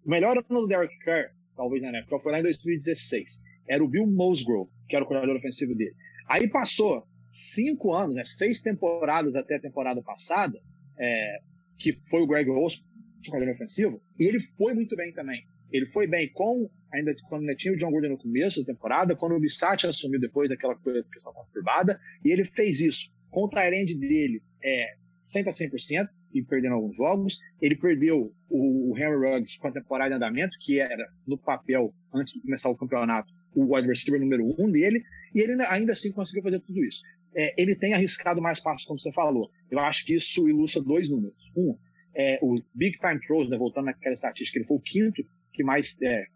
o 0.05 0.11
melhor 0.11 0.37
ano 0.37 0.61
do 0.61 0.67
Derek 0.67 0.97
Carr, 1.01 1.33
talvez 1.57 1.83
na 1.83 1.91
NFL, 1.91 2.19
foi 2.19 2.33
lá 2.33 2.41
em 2.41 2.45
2016, 2.45 3.41
era 3.69 3.83
o 3.83 3.89
Bill 3.89 4.07
Musgrove, 4.07 4.71
que 4.89 4.95
era 4.95 5.05
o 5.05 5.09
coordenador 5.09 5.37
ofensivo 5.37 5.75
dele. 5.75 5.95
Aí 6.29 6.49
passou 6.49 7.07
cinco 7.33 7.93
anos, 7.93 8.15
né, 8.15 8.23
seis 8.25 8.63
temporadas 8.63 9.37
até 9.37 9.57
a 9.57 9.61
temporada 9.61 10.01
passada, 10.03 10.61
é, 10.99 11.39
que 11.77 11.93
foi 12.09 12.23
o 12.23 12.27
Greg 12.27 12.49
Olson, 12.49 12.83
coordenador 13.29 13.57
ofensivo, 13.57 14.01
e 14.19 14.25
ele 14.25 14.39
foi 14.41 14.75
muito 14.75 14.95
bem 14.95 15.13
também. 15.13 15.45
Ele 15.73 15.87
foi 15.87 16.07
bem 16.07 16.31
com, 16.33 16.71
ainda 16.93 17.15
quando 17.29 17.43
ainda 17.43 17.55
tinha 17.55 17.75
o 17.75 17.77
John 17.77 17.91
Gordon 17.91 18.11
no 18.11 18.19
começo 18.19 18.61
da 18.61 18.73
temporada, 18.73 19.17
quando 19.17 19.35
o 19.35 19.41
Bissat 19.41 19.87
assumiu 19.87 20.21
depois 20.21 20.49
daquela 20.49 20.75
questão 20.77 21.33
conturbada, 21.33 22.01
e 22.25 22.31
ele 22.31 22.45
fez 22.45 22.81
isso. 22.81 23.15
Com 23.31 23.45
o 23.45 23.49
Tyrande 23.49 23.95
dele, 23.95 24.43
é, 24.63 24.95
100 25.27 25.43
a 25.43 25.51
100%, 25.51 26.09
e 26.33 26.43
perdendo 26.43 26.75
alguns 26.75 26.97
jogos. 26.97 27.39
Ele 27.61 27.77
perdeu 27.77 28.33
o, 28.49 28.93
o 28.93 28.99
Henry 28.99 29.17
Ruggs 29.17 29.59
com 29.59 29.69
a 29.69 29.73
temporada 29.73 30.13
em 30.13 30.17
andamento, 30.17 30.57
que 30.61 30.79
era, 30.79 31.09
no 31.27 31.39
papel, 31.39 31.95
antes 32.13 32.35
de 32.35 32.41
começar 32.41 32.69
o 32.69 32.77
campeonato, 32.77 33.33
o 33.55 33.75
wide 33.75 33.89
receiver 33.89 34.21
número 34.21 34.55
um 34.59 34.71
dele, 34.71 35.03
e 35.35 35.41
ele 35.41 35.61
ainda 35.65 35.93
assim 35.93 36.13
conseguiu 36.13 36.43
fazer 36.43 36.61
tudo 36.61 36.85
isso. 36.85 37.03
É, 37.35 37.61
ele 37.61 37.75
tem 37.75 37.95
arriscado 37.95 38.41
mais 38.41 38.61
passos, 38.61 38.87
como 38.87 39.01
você 39.01 39.13
falou. 39.13 39.51
Eu 39.71 39.79
acho 39.81 40.05
que 40.05 40.15
isso 40.15 40.49
ilustra 40.49 40.83
dois 40.83 41.09
números. 41.09 41.53
Um, 41.57 41.77
é, 42.15 42.39
o 42.43 42.55
Big 42.75 42.99
Time 42.99 43.21
Throws, 43.21 43.49
né, 43.49 43.59
voltando 43.59 43.87
naquela 43.87 44.15
estatística, 44.15 44.59
ele 44.59 44.67
foi 44.67 44.77
o 44.77 44.81
quinto 44.81 45.23
que 45.53 45.63
mais 45.63 45.97
é, 46.03 46.27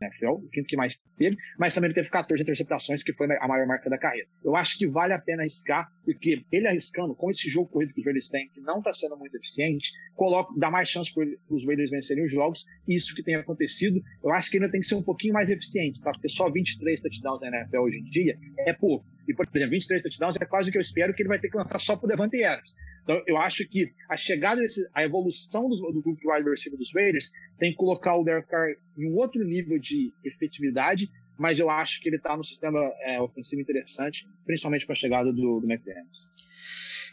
NFL, 0.00 0.32
o 0.32 0.48
quinto 0.48 0.66
que 0.66 0.76
mais 0.76 0.98
teve, 1.16 1.36
mas 1.58 1.74
também 1.74 1.92
teve 1.92 2.10
14 2.10 2.42
interceptações, 2.42 3.02
que 3.02 3.12
foi 3.12 3.26
a 3.36 3.48
maior 3.48 3.66
marca 3.66 3.88
da 3.88 3.98
carreira. 3.98 4.28
Eu 4.44 4.56
acho 4.56 4.78
que 4.78 4.86
vale 4.86 5.12
a 5.12 5.18
pena 5.18 5.42
arriscar, 5.42 5.90
porque 6.06 6.44
ele 6.52 6.68
arriscando, 6.68 7.16
com 7.16 7.30
esse 7.30 7.50
jogo 7.50 7.68
corrido 7.68 7.92
que 7.92 7.98
os 7.98 8.06
Raiders 8.06 8.28
têm, 8.28 8.48
que 8.48 8.60
não 8.60 8.78
está 8.78 8.94
sendo 8.94 9.16
muito 9.16 9.36
eficiente, 9.36 9.92
coloca, 10.14 10.54
dá 10.56 10.70
mais 10.70 10.88
chance 10.88 11.12
para 11.12 11.26
os 11.50 11.66
Raiders 11.66 11.90
vencerem 11.90 12.24
os 12.24 12.32
jogos, 12.32 12.64
isso 12.86 13.12
que 13.12 13.24
tem 13.24 13.34
acontecido. 13.34 14.00
Eu 14.22 14.32
acho 14.32 14.48
que 14.48 14.56
ainda 14.56 14.70
tem 14.70 14.80
que 14.80 14.86
ser 14.86 14.94
um 14.94 15.02
pouquinho 15.02 15.34
mais 15.34 15.50
eficiente, 15.50 16.00
tá? 16.00 16.12
Porque 16.12 16.28
só 16.28 16.48
23 16.48 17.00
touchdowns 17.00 17.42
na 17.42 17.48
NFL 17.48 17.78
hoje 17.78 17.98
em 17.98 18.04
dia 18.04 18.38
é 18.60 18.72
pouco. 18.72 19.04
E, 19.28 19.34
por 19.34 19.44
exemplo, 19.52 19.72
23 19.72 20.02
touchdowns 20.02 20.36
é 20.40 20.46
quase 20.46 20.68
o 20.68 20.72
que 20.72 20.78
eu 20.78 20.82
espero 20.82 21.12
que 21.12 21.22
ele 21.22 21.28
vai 21.28 21.40
ter 21.40 21.50
que 21.50 21.56
lançar 21.56 21.80
só 21.80 21.96
pro 21.96 22.06
Devante 22.06 22.42
Adams. 22.44 22.76
Então, 23.02 23.20
eu 23.26 23.36
acho 23.38 23.68
que 23.68 23.92
a 24.08 24.16
chegada 24.16 24.60
desse, 24.60 24.88
a 24.94 25.02
evolução 25.02 25.68
do, 25.68 25.74
do 25.76 26.00
grupo 26.00 26.20
de 26.20 26.28
wide 26.28 26.48
receiver 26.48 26.78
dos 26.78 26.92
Raiders 26.94 27.32
tem 27.58 27.72
que 27.72 27.76
colocar 27.76 28.16
o 28.16 28.22
Derek 28.22 28.48
Carr 28.48 28.76
em 28.96 29.10
um 29.10 29.16
outro 29.16 29.44
nível 29.44 29.78
de 29.78 30.12
efetividade, 30.24 31.08
mas 31.38 31.58
eu 31.58 31.70
acho 31.70 32.00
que 32.00 32.08
ele 32.08 32.16
está 32.16 32.36
no 32.36 32.44
sistema 32.44 32.78
é, 33.00 33.20
ofensivo 33.20 33.60
interessante, 33.60 34.26
principalmente 34.44 34.86
com 34.86 34.92
a 34.92 34.96
chegada 34.96 35.32
do, 35.32 35.60
do 35.60 35.70
McDaniels. 35.70 36.26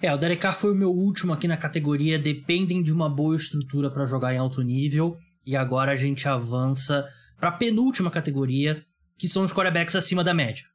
É, 0.01 0.13
o 0.13 0.17
Derek 0.17 0.41
Carr 0.41 0.55
foi 0.55 0.71
o 0.71 0.75
meu 0.75 0.91
último 0.91 1.33
aqui 1.33 1.47
na 1.47 1.57
categoria, 1.57 2.19
dependem 2.19 2.83
de 2.83 2.91
uma 2.91 3.09
boa 3.09 3.35
estrutura 3.35 3.89
para 3.89 4.05
jogar 4.05 4.33
em 4.33 4.37
alto 4.37 4.61
nível, 4.61 5.17
e 5.45 5.55
agora 5.55 5.91
a 5.91 5.95
gente 5.95 6.27
avança 6.27 7.07
para 7.37 7.49
a 7.49 7.53
penúltima 7.53 8.09
categoria, 8.09 8.85
que 9.17 9.27
são 9.27 9.43
os 9.43 9.53
quarterbacks 9.53 9.95
acima 9.95 10.23
da 10.23 10.33
média. 10.33 10.65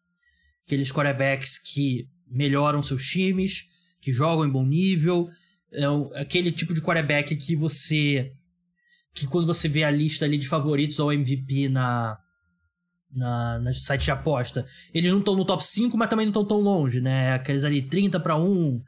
Aqueles 0.67 0.93
quarterbacks 0.93 1.59
que 1.59 2.09
melhoram 2.31 2.83
seus 2.83 3.05
times, 3.07 3.67
que 4.01 4.13
jogam 4.13 4.45
em 4.45 4.51
bom 4.51 4.65
nível. 4.65 5.29
É 5.73 6.21
aquele 6.21 6.53
tipo 6.53 6.75
de 6.75 6.81
quarterback 6.81 7.35
que 7.37 7.57
você. 7.57 8.33
que 9.15 9.27
quando 9.27 9.47
você 9.47 9.69
vê 9.69 9.85
a 9.85 9.91
lista 9.91 10.25
ali 10.25 10.39
de 10.39 10.49
favoritos 10.49 10.99
ao 11.01 11.13
MVP 11.13 11.69
na. 11.69 12.19
Na, 13.11 13.59
na 13.59 13.73
site 13.73 14.05
de 14.05 14.11
aposta, 14.11 14.67
eles 14.93 15.11
não 15.11 15.21
estão 15.21 15.35
no 15.35 15.45
top 15.45 15.65
5, 15.67 15.97
mas 15.97 16.11
também 16.11 16.27
não 16.27 16.31
estão 16.31 16.45
tão 16.45 16.61
longe, 16.61 17.01
né? 17.01 17.33
Aqueles 17.33 17.65
ali 17.65 17.81
30 17.81 18.21
para 18.21 18.37
1, 18.37 18.83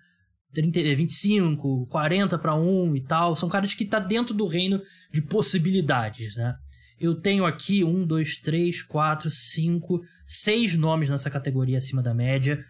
30, 0.53 0.95
25, 0.95 1.87
40 1.87 2.39
para 2.39 2.55
1 2.55 2.97
e 2.97 3.01
tal. 3.03 3.35
São 3.35 3.49
caras 3.49 3.73
que 3.73 3.85
tá 3.85 3.99
dentro 3.99 4.35
do 4.35 4.47
reino 4.47 4.81
de 5.11 5.23
possibilidades, 5.23 6.37
né? 6.37 6.55
Eu 7.01 7.15
tenho 7.15 7.47
aqui 7.47 7.83
1, 7.83 8.07
2, 8.07 8.41
3, 8.43 8.83
4, 8.83 9.31
5, 9.31 10.01
6 10.27 10.77
nomes 10.77 11.09
nessa 11.09 11.31
categoria 11.31 11.79
acima 11.79 12.03
da 12.03 12.13
média. 12.13 12.63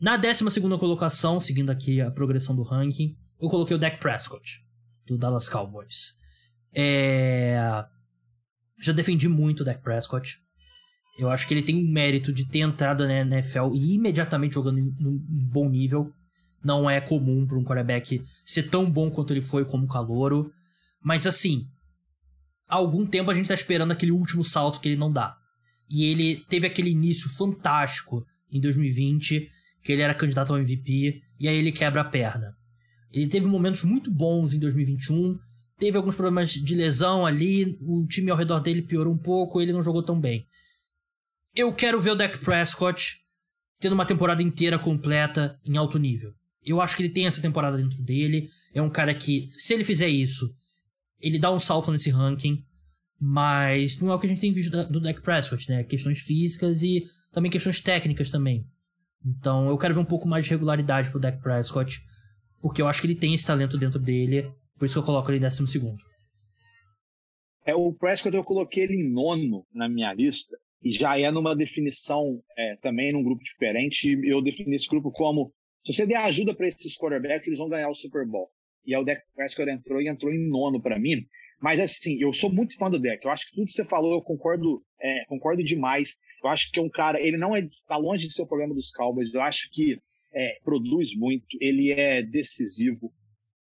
Na 0.00 0.16
12 0.16 0.60
colocação, 0.78 1.38
seguindo 1.38 1.70
aqui 1.70 2.00
a 2.00 2.10
progressão 2.10 2.56
do 2.56 2.62
ranking, 2.62 3.14
eu 3.40 3.48
coloquei 3.48 3.76
o 3.76 3.78
Dak 3.78 3.98
Prescott, 3.98 4.64
do 5.06 5.18
Dallas 5.18 5.48
Cowboys. 5.48 6.14
É... 6.74 7.84
Já 8.80 8.92
defendi 8.92 9.28
muito 9.28 9.60
o 9.60 9.64
Dak 9.64 9.82
Prescott. 9.82 10.38
Eu 11.18 11.30
acho 11.30 11.46
que 11.46 11.54
ele 11.54 11.62
tem 11.62 11.76
o 11.76 11.88
mérito 11.88 12.32
de 12.32 12.46
ter 12.48 12.60
entrado 12.60 13.06
na 13.06 13.20
NFL 13.20 13.72
e 13.72 13.94
imediatamente 13.94 14.54
jogando 14.54 14.78
em 14.78 14.82
um 14.82 15.48
bom 15.52 15.68
nível. 15.68 16.12
Não 16.64 16.88
é 16.88 17.00
comum 17.00 17.46
para 17.46 17.58
um 17.58 17.64
quarterback 17.64 18.22
ser 18.44 18.64
tão 18.64 18.90
bom 18.90 19.10
quanto 19.10 19.32
ele 19.32 19.42
foi 19.42 19.64
como 19.64 19.86
calouro. 19.86 20.50
Mas 21.02 21.26
assim, 21.26 21.66
há 22.68 22.76
algum 22.76 23.06
tempo 23.06 23.30
a 23.30 23.34
gente 23.34 23.44
está 23.44 23.54
esperando 23.54 23.92
aquele 23.92 24.12
último 24.12 24.42
salto 24.42 24.80
que 24.80 24.88
ele 24.88 24.96
não 24.96 25.12
dá. 25.12 25.36
E 25.88 26.04
ele 26.04 26.42
teve 26.48 26.66
aquele 26.66 26.90
início 26.90 27.28
fantástico 27.28 28.24
em 28.50 28.60
2020 28.60 29.48
que 29.84 29.92
ele 29.92 30.02
era 30.02 30.14
candidato 30.14 30.50
ao 30.52 30.58
MVP, 30.58 31.20
e 31.38 31.46
aí 31.46 31.56
ele 31.56 31.70
quebra 31.70 32.00
a 32.00 32.04
perna. 32.04 32.56
Ele 33.12 33.28
teve 33.28 33.46
momentos 33.46 33.84
muito 33.84 34.10
bons 34.10 34.54
em 34.54 34.58
2021, 34.58 35.38
teve 35.78 35.96
alguns 35.96 36.16
problemas 36.16 36.50
de 36.50 36.74
lesão 36.74 37.26
ali, 37.26 37.76
o 37.82 38.06
time 38.06 38.30
ao 38.30 38.36
redor 38.36 38.60
dele 38.60 38.80
piorou 38.80 39.12
um 39.12 39.18
pouco, 39.18 39.60
ele 39.60 39.72
não 39.72 39.82
jogou 39.82 40.02
tão 40.02 40.18
bem. 40.18 40.46
Eu 41.54 41.72
quero 41.72 42.00
ver 42.00 42.10
o 42.10 42.14
Dak 42.16 42.38
Prescott 42.38 43.20
tendo 43.78 43.92
uma 43.92 44.04
temporada 44.04 44.42
inteira 44.42 44.76
completa 44.76 45.60
em 45.64 45.76
alto 45.76 45.98
nível. 45.98 46.32
Eu 46.64 46.80
acho 46.80 46.96
que 46.96 47.02
ele 47.02 47.12
tem 47.12 47.26
essa 47.26 47.40
temporada 47.40 47.76
dentro 47.76 48.02
dele. 48.02 48.48
É 48.72 48.82
um 48.82 48.90
cara 48.90 49.14
que, 49.14 49.46
se 49.48 49.72
ele 49.72 49.84
fizer 49.84 50.08
isso, 50.08 50.52
ele 51.20 51.38
dá 51.38 51.52
um 51.52 51.60
salto 51.60 51.92
nesse 51.92 52.10
ranking. 52.10 52.64
Mas 53.20 54.00
não 54.00 54.10
é 54.10 54.14
o 54.14 54.18
que 54.18 54.26
a 54.26 54.28
gente 54.28 54.40
tem 54.40 54.52
visto 54.52 54.84
do 54.86 55.00
Dak 55.00 55.22
Prescott, 55.22 55.70
né? 55.70 55.84
Questões 55.84 56.18
físicas 56.18 56.82
e 56.82 57.04
também 57.30 57.50
questões 57.50 57.80
técnicas 57.80 58.30
também. 58.30 58.66
Então 59.24 59.68
eu 59.68 59.78
quero 59.78 59.94
ver 59.94 60.00
um 60.00 60.04
pouco 60.04 60.26
mais 60.26 60.44
de 60.44 60.50
regularidade 60.50 61.10
pro 61.10 61.20
Dak 61.20 61.40
Prescott. 61.40 62.00
Porque 62.60 62.82
eu 62.82 62.88
acho 62.88 63.00
que 63.00 63.06
ele 63.06 63.14
tem 63.14 63.32
esse 63.32 63.46
talento 63.46 63.78
dentro 63.78 64.00
dele. 64.00 64.50
Por 64.76 64.86
isso 64.86 64.94
que 64.94 64.98
eu 64.98 65.04
coloco 65.04 65.30
ele 65.30 65.38
em 65.38 65.42
décimo 65.42 65.68
segundo. 65.68 66.02
É, 67.64 67.74
o 67.74 67.92
Prescott 67.92 68.36
eu 68.36 68.42
coloquei 68.42 68.84
ele 68.84 68.96
em 68.96 69.08
nono 69.08 69.64
na 69.72 69.88
minha 69.88 70.12
lista. 70.12 70.56
E 70.84 70.92
já 70.92 71.18
é 71.18 71.30
numa 71.30 71.56
definição 71.56 72.42
é, 72.56 72.76
também 72.76 73.10
num 73.10 73.22
grupo 73.22 73.42
diferente. 73.42 74.20
Eu 74.22 74.42
defini 74.42 74.76
esse 74.76 74.86
grupo 74.86 75.10
como: 75.10 75.50
se 75.84 75.94
você 75.94 76.06
der 76.06 76.18
ajuda 76.18 76.54
para 76.54 76.68
esses 76.68 76.96
quarterbacks, 76.96 77.46
eles 77.46 77.58
vão 77.58 77.70
ganhar 77.70 77.88
o 77.88 77.94
Super 77.94 78.26
Bowl. 78.26 78.50
E 78.86 78.94
aí 78.94 79.00
o 79.00 79.04
Dak 79.04 79.22
Prescott 79.34 79.70
entrou 79.70 80.02
e 80.02 80.08
entrou 80.08 80.30
em 80.30 80.48
nono 80.48 80.80
para 80.80 80.98
mim. 80.98 81.26
Mas 81.60 81.80
assim, 81.80 82.20
eu 82.20 82.32
sou 82.32 82.52
muito 82.52 82.76
fã 82.76 82.90
do 82.90 83.00
Dak. 83.00 83.24
Eu 83.24 83.30
acho 83.30 83.48
que 83.48 83.54
tudo 83.54 83.66
que 83.66 83.72
você 83.72 83.84
falou 83.84 84.12
eu 84.12 84.20
concordo, 84.20 84.82
é, 85.00 85.24
concordo 85.26 85.64
demais. 85.64 86.16
Eu 86.42 86.50
acho 86.50 86.70
que 86.70 86.78
é 86.78 86.82
um 86.82 86.90
cara, 86.90 87.18
ele 87.18 87.38
não 87.38 87.56
é 87.56 87.66
tá 87.88 87.96
longe 87.96 88.28
de 88.28 88.34
ser 88.34 88.42
o 88.42 88.46
problema 88.46 88.74
dos 88.74 88.90
Cowboys. 88.90 89.32
Eu 89.32 89.40
acho 89.40 89.70
que 89.72 89.98
é, 90.34 90.58
produz 90.62 91.16
muito, 91.16 91.46
ele 91.60 91.92
é 91.92 92.22
decisivo, 92.22 93.10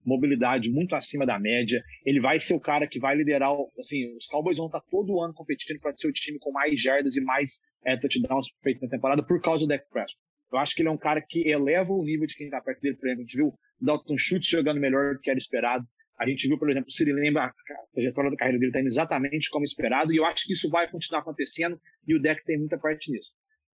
mobilidade 0.05 0.71
muito 0.71 0.95
acima 0.95 1.25
da 1.25 1.39
média. 1.39 1.83
Ele 2.05 2.19
vai 2.19 2.39
ser 2.39 2.53
o 2.53 2.59
cara 2.59 2.87
que 2.87 2.99
vai 2.99 3.15
liderar. 3.15 3.51
Assim, 3.79 4.15
os 4.15 4.27
Cowboys 4.27 4.57
vão 4.57 4.67
estar 4.67 4.81
todo 4.89 5.21
ano 5.21 5.33
competindo 5.33 5.79
para 5.79 5.95
ser 5.97 6.07
o 6.07 6.13
time 6.13 6.39
com 6.39 6.51
mais 6.51 6.81
jardas 6.81 7.15
e 7.15 7.21
mais 7.21 7.61
é, 7.85 7.97
touchdowns 7.97 8.47
feitos 8.61 8.83
na 8.83 8.89
temporada 8.89 9.23
por 9.23 9.41
causa 9.41 9.65
do 9.65 9.69
Dak 9.69 9.85
Prescott. 9.89 10.19
Eu 10.51 10.59
acho 10.59 10.75
que 10.75 10.81
ele 10.81 10.89
é 10.89 10.91
um 10.91 10.97
cara 10.97 11.21
que 11.21 11.47
eleva 11.47 11.93
o 11.93 12.03
nível 12.03 12.27
de 12.27 12.35
quem 12.35 12.47
está 12.47 12.59
perto 12.59 12.81
dele. 12.81 12.97
Por 12.97 13.07
exemplo, 13.07 13.21
a 13.21 13.25
gente 13.25 13.37
viu 13.37 13.47
o 13.47 13.57
Dalton 13.79 14.17
Schultz 14.17 14.47
jogando 14.47 14.79
melhor 14.79 15.15
do 15.15 15.21
que 15.21 15.29
era 15.29 15.39
esperado. 15.39 15.85
A 16.19 16.27
gente 16.27 16.47
viu, 16.47 16.57
por 16.57 16.69
exemplo, 16.69 16.91
se 16.91 17.03
ele 17.03 17.13
lembra, 17.13 17.45
a 17.45 17.53
trajetória 17.93 18.29
da 18.29 18.37
carreira 18.37 18.59
dele 18.59 18.69
está 18.69 18.79
indo 18.79 18.87
exatamente 18.87 19.49
como 19.49 19.65
esperado, 19.65 20.13
e 20.13 20.17
eu 20.17 20.25
acho 20.25 20.45
que 20.45 20.53
isso 20.53 20.69
vai 20.69 20.87
continuar 20.87 21.21
acontecendo, 21.21 21.79
e 22.07 22.13
o 22.13 22.21
deck 22.21 22.43
tem 22.45 22.59
muita 22.59 22.77
parte 22.77 23.11
nisso. 23.11 23.31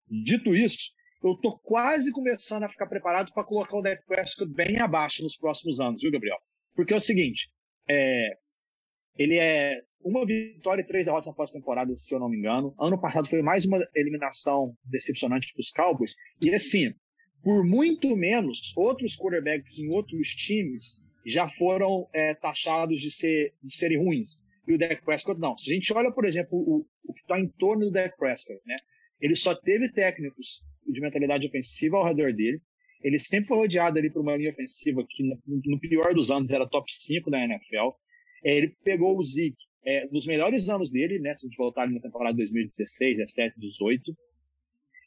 Dito 0.07 0.53
isso, 0.53 0.91
eu 1.25 1.33
estou 1.33 1.57
quase 1.59 2.11
começando 2.11 2.63
a 2.63 2.69
ficar 2.69 2.85
preparado 2.85 3.33
para 3.33 3.43
colocar 3.43 3.75
o 3.75 3.81
Dak 3.81 4.05
Prescott 4.05 4.51
bem 4.53 4.79
abaixo 4.79 5.23
nos 5.23 5.35
próximos 5.35 5.79
anos, 5.79 6.01
viu, 6.01 6.11
Gabriel? 6.11 6.37
Porque 6.75 6.93
é 6.93 6.97
o 6.97 7.01
seguinte, 7.01 7.49
é, 7.89 8.37
ele 9.17 9.39
é 9.39 9.81
uma 10.03 10.23
vitória 10.23 10.83
e 10.83 10.85
três 10.85 11.07
derrotas 11.07 11.25
na 11.25 11.33
pós-temporada, 11.33 11.95
se 11.95 12.13
eu 12.13 12.19
não 12.19 12.29
me 12.29 12.37
engano. 12.37 12.75
Ano 12.79 13.01
passado 13.01 13.27
foi 13.27 13.41
mais 13.41 13.65
uma 13.65 13.79
eliminação 13.95 14.77
decepcionante 14.85 15.51
para 15.51 15.61
os 15.61 15.71
Cowboys. 15.71 16.15
E 16.39 16.53
assim, 16.53 16.93
por 17.43 17.65
muito 17.65 18.15
menos, 18.15 18.71
outros 18.77 19.15
quarterbacks 19.17 19.79
em 19.79 19.89
outros 19.89 20.29
times 20.29 21.01
já 21.25 21.47
foram 21.47 22.07
é, 22.13 22.35
taxados 22.35 23.01
de, 23.01 23.09
ser, 23.09 23.55
de 23.63 23.75
serem 23.75 23.97
ruins. 23.97 24.43
E 24.67 24.73
o 24.73 24.77
Dak 24.77 25.03
Prescott 25.03 25.39
não. 25.39 25.57
Se 25.57 25.71
a 25.71 25.73
gente 25.73 25.91
olha, 25.91 26.11
por 26.11 26.25
exemplo, 26.25 26.55
o, 26.55 26.85
o 27.03 27.13
que 27.13 27.21
está 27.21 27.39
em 27.39 27.47
torno 27.47 27.85
do 27.85 27.91
Dak 27.91 28.15
Prescott, 28.15 28.61
né? 28.63 28.75
Ele 29.19 29.35
só 29.35 29.55
teve 29.55 29.91
técnicos 29.91 30.61
de 30.87 31.01
mentalidade 31.01 31.47
ofensiva 31.47 31.97
ao 31.97 32.05
redor 32.05 32.33
dele. 32.33 32.61
Ele 33.01 33.19
sempre 33.19 33.47
foi 33.47 33.57
rodeado 33.57 33.97
ali 33.99 34.09
por 34.11 34.21
uma 34.21 34.35
linha 34.35 34.51
ofensiva 34.51 35.05
que, 35.07 35.23
no, 35.23 35.79
pior 35.79 36.13
dos 36.13 36.31
anos, 36.31 36.51
era 36.51 36.67
top 36.67 36.91
5 36.91 37.29
da 37.29 37.43
NFL. 37.43 37.89
Ele 38.43 38.75
pegou 38.83 39.17
o 39.17 39.23
Zeke 39.23 39.55
é, 39.85 40.07
nos 40.07 40.25
melhores 40.25 40.69
anos 40.69 40.91
dele, 40.91 41.19
né? 41.19 41.35
Se 41.35 41.45
a 41.45 41.49
gente 41.49 41.57
voltar 41.57 41.89
na 41.89 41.99
temporada 41.99 42.37
2016, 42.37 43.17
17, 43.17 43.59
18. 43.59 44.15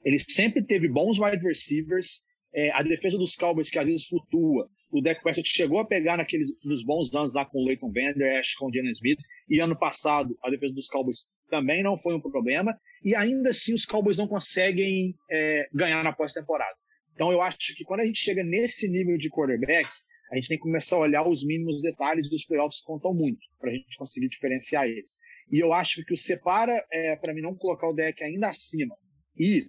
Ele 0.05 0.19
sempre 0.19 0.63
teve 0.63 0.89
bons 0.89 1.19
wide 1.19 1.45
receivers. 1.45 2.25
É, 2.53 2.71
a 2.73 2.83
defesa 2.83 3.19
dos 3.19 3.35
Cowboys, 3.35 3.69
que 3.69 3.79
às 3.79 3.87
vezes 3.87 4.07
flutua, 4.07 4.71
o 4.91 5.03
Dak 5.03 5.23
Prescott 5.23 5.49
chegou 5.49 5.81
a 5.81 5.85
pegar 5.85 6.17
naqueles, 6.17 6.51
nos 6.65 6.83
bons 6.83 7.15
anos 7.15 7.35
lá 7.35 7.45
com 7.45 7.59
o 7.59 7.67
Leighton 7.67 7.93
Vander 7.93 8.39
Esch, 8.39 8.55
com 8.55 8.67
o 8.67 8.73
Jalen 8.73 8.93
Smith, 8.93 9.19
e 9.49 9.61
ano 9.61 9.79
passado 9.79 10.37
a 10.43 10.51
defesa 10.51 10.75
dos 10.75 10.89
Cowboys 10.89 11.27
também 11.49 11.83
não 11.83 11.97
foi 11.97 12.15
um 12.15 12.21
problema, 12.21 12.79
e 13.03 13.15
ainda 13.15 13.51
assim 13.51 13.75
os 13.75 13.85
Cowboys 13.85 14.19
não 14.19 14.29
conseguem 14.29 15.15
é, 15.31 15.69
ganhar 15.73 16.03
na 16.03 16.13
pós-temporada. 16.13 16.77
Então 17.15 17.33
eu 17.33 17.43
acho 17.43 17.75
que 17.77 17.85
quando 17.85 18.01
a 18.01 18.05
gente 18.05 18.21
chega 18.21 18.45
nesse 18.45 18.89
nível 18.89 19.17
de 19.17 19.31
quarterback, 19.31 19.89
a 20.31 20.37
gente 20.37 20.49
tem 20.49 20.59
que 20.59 20.63
começar 20.63 20.97
a 20.97 21.01
olhar 21.01 21.27
os 21.27 21.45
mínimos 21.45 21.81
detalhes 21.81 22.29
dos 22.29 22.45
playoffs 22.45 22.81
contam 22.81 23.15
muito, 23.15 23.41
para 23.59 23.71
a 23.71 23.75
gente 23.75 23.97
conseguir 23.97 24.29
diferenciar 24.29 24.87
eles. 24.87 25.17
E 25.51 25.59
eu 25.59 25.73
acho 25.73 26.05
que 26.05 26.13
o 26.13 26.17
separa, 26.17 26.73
é, 26.93 27.17
para 27.17 27.33
mim, 27.33 27.41
não 27.41 27.55
colocar 27.55 27.89
o 27.89 27.95
deck 27.95 28.23
ainda 28.23 28.51
acima. 28.51 28.95
E, 29.39 29.65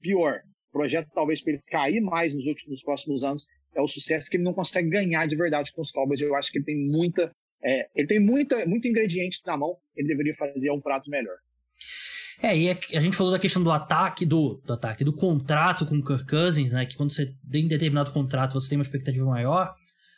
pior, 0.00 0.42
projeto 0.70 1.08
talvez 1.14 1.42
para 1.42 1.54
ele 1.54 1.62
cair 1.66 2.00
mais 2.00 2.34
nos 2.34 2.46
últimos 2.46 2.72
nos 2.72 2.82
próximos 2.82 3.24
anos 3.24 3.46
é 3.74 3.80
o 3.80 3.88
sucesso 3.88 4.28
que 4.30 4.36
ele 4.36 4.44
não 4.44 4.52
consegue 4.52 4.88
ganhar 4.90 5.26
de 5.26 5.36
verdade 5.36 5.72
com 5.72 5.80
os 5.80 5.90
Cowboys. 5.90 6.20
Eu 6.20 6.36
acho 6.36 6.50
que 6.50 6.58
ele 6.58 6.64
tem 6.64 6.76
muita, 6.76 7.34
é, 7.64 7.88
ele 7.94 8.06
tem 8.06 8.18
muita, 8.18 8.66
muito 8.66 8.88
ingrediente 8.88 9.40
na 9.46 9.56
mão. 9.56 9.76
Ele 9.96 10.08
deveria 10.08 10.34
fazer 10.34 10.70
um 10.70 10.80
prato 10.80 11.08
melhor. 11.08 11.36
É, 12.42 12.56
e 12.56 12.68
é 12.68 12.78
a 12.94 13.00
gente 13.00 13.16
falou 13.16 13.32
da 13.32 13.38
questão 13.38 13.62
do 13.62 13.70
ataque, 13.70 14.26
do, 14.26 14.60
do 14.64 14.72
ataque, 14.72 15.04
do 15.04 15.12
contrato 15.12 15.86
com 15.86 15.96
o 15.96 16.04
Kirk 16.04 16.26
Cousins, 16.26 16.72
né? 16.72 16.84
Que 16.84 16.96
quando 16.96 17.12
você 17.12 17.32
tem 17.50 17.68
determinado 17.68 18.10
contrato, 18.10 18.54
você 18.54 18.68
tem 18.68 18.78
uma 18.78 18.82
expectativa 18.82 19.24
maior. 19.24 19.74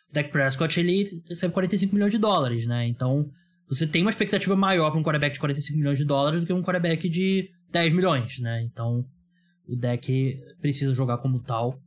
O 0.08 0.12
Dak 0.12 0.30
Prescott, 0.30 0.80
ele 0.80 1.04
recebe 1.28 1.52
45 1.52 1.94
milhões 1.94 2.12
de 2.12 2.18
dólares, 2.18 2.66
né? 2.66 2.86
Então, 2.86 3.30
você 3.68 3.86
tem 3.86 4.02
uma 4.02 4.10
expectativa 4.10 4.56
maior 4.56 4.90
para 4.90 4.98
um 4.98 5.02
quarterback 5.02 5.34
de 5.34 5.40
45 5.40 5.78
milhões 5.78 5.98
de 5.98 6.04
dólares 6.04 6.40
do 6.40 6.46
que 6.46 6.52
um 6.52 6.62
quarterback 6.62 7.08
de 7.08 7.50
10 7.70 7.92
milhões, 7.92 8.38
né? 8.38 8.62
Então, 8.62 9.04
o 9.66 9.76
deck 9.76 10.40
precisa 10.62 10.94
jogar 10.94 11.18
como 11.18 11.42
tal. 11.42 11.78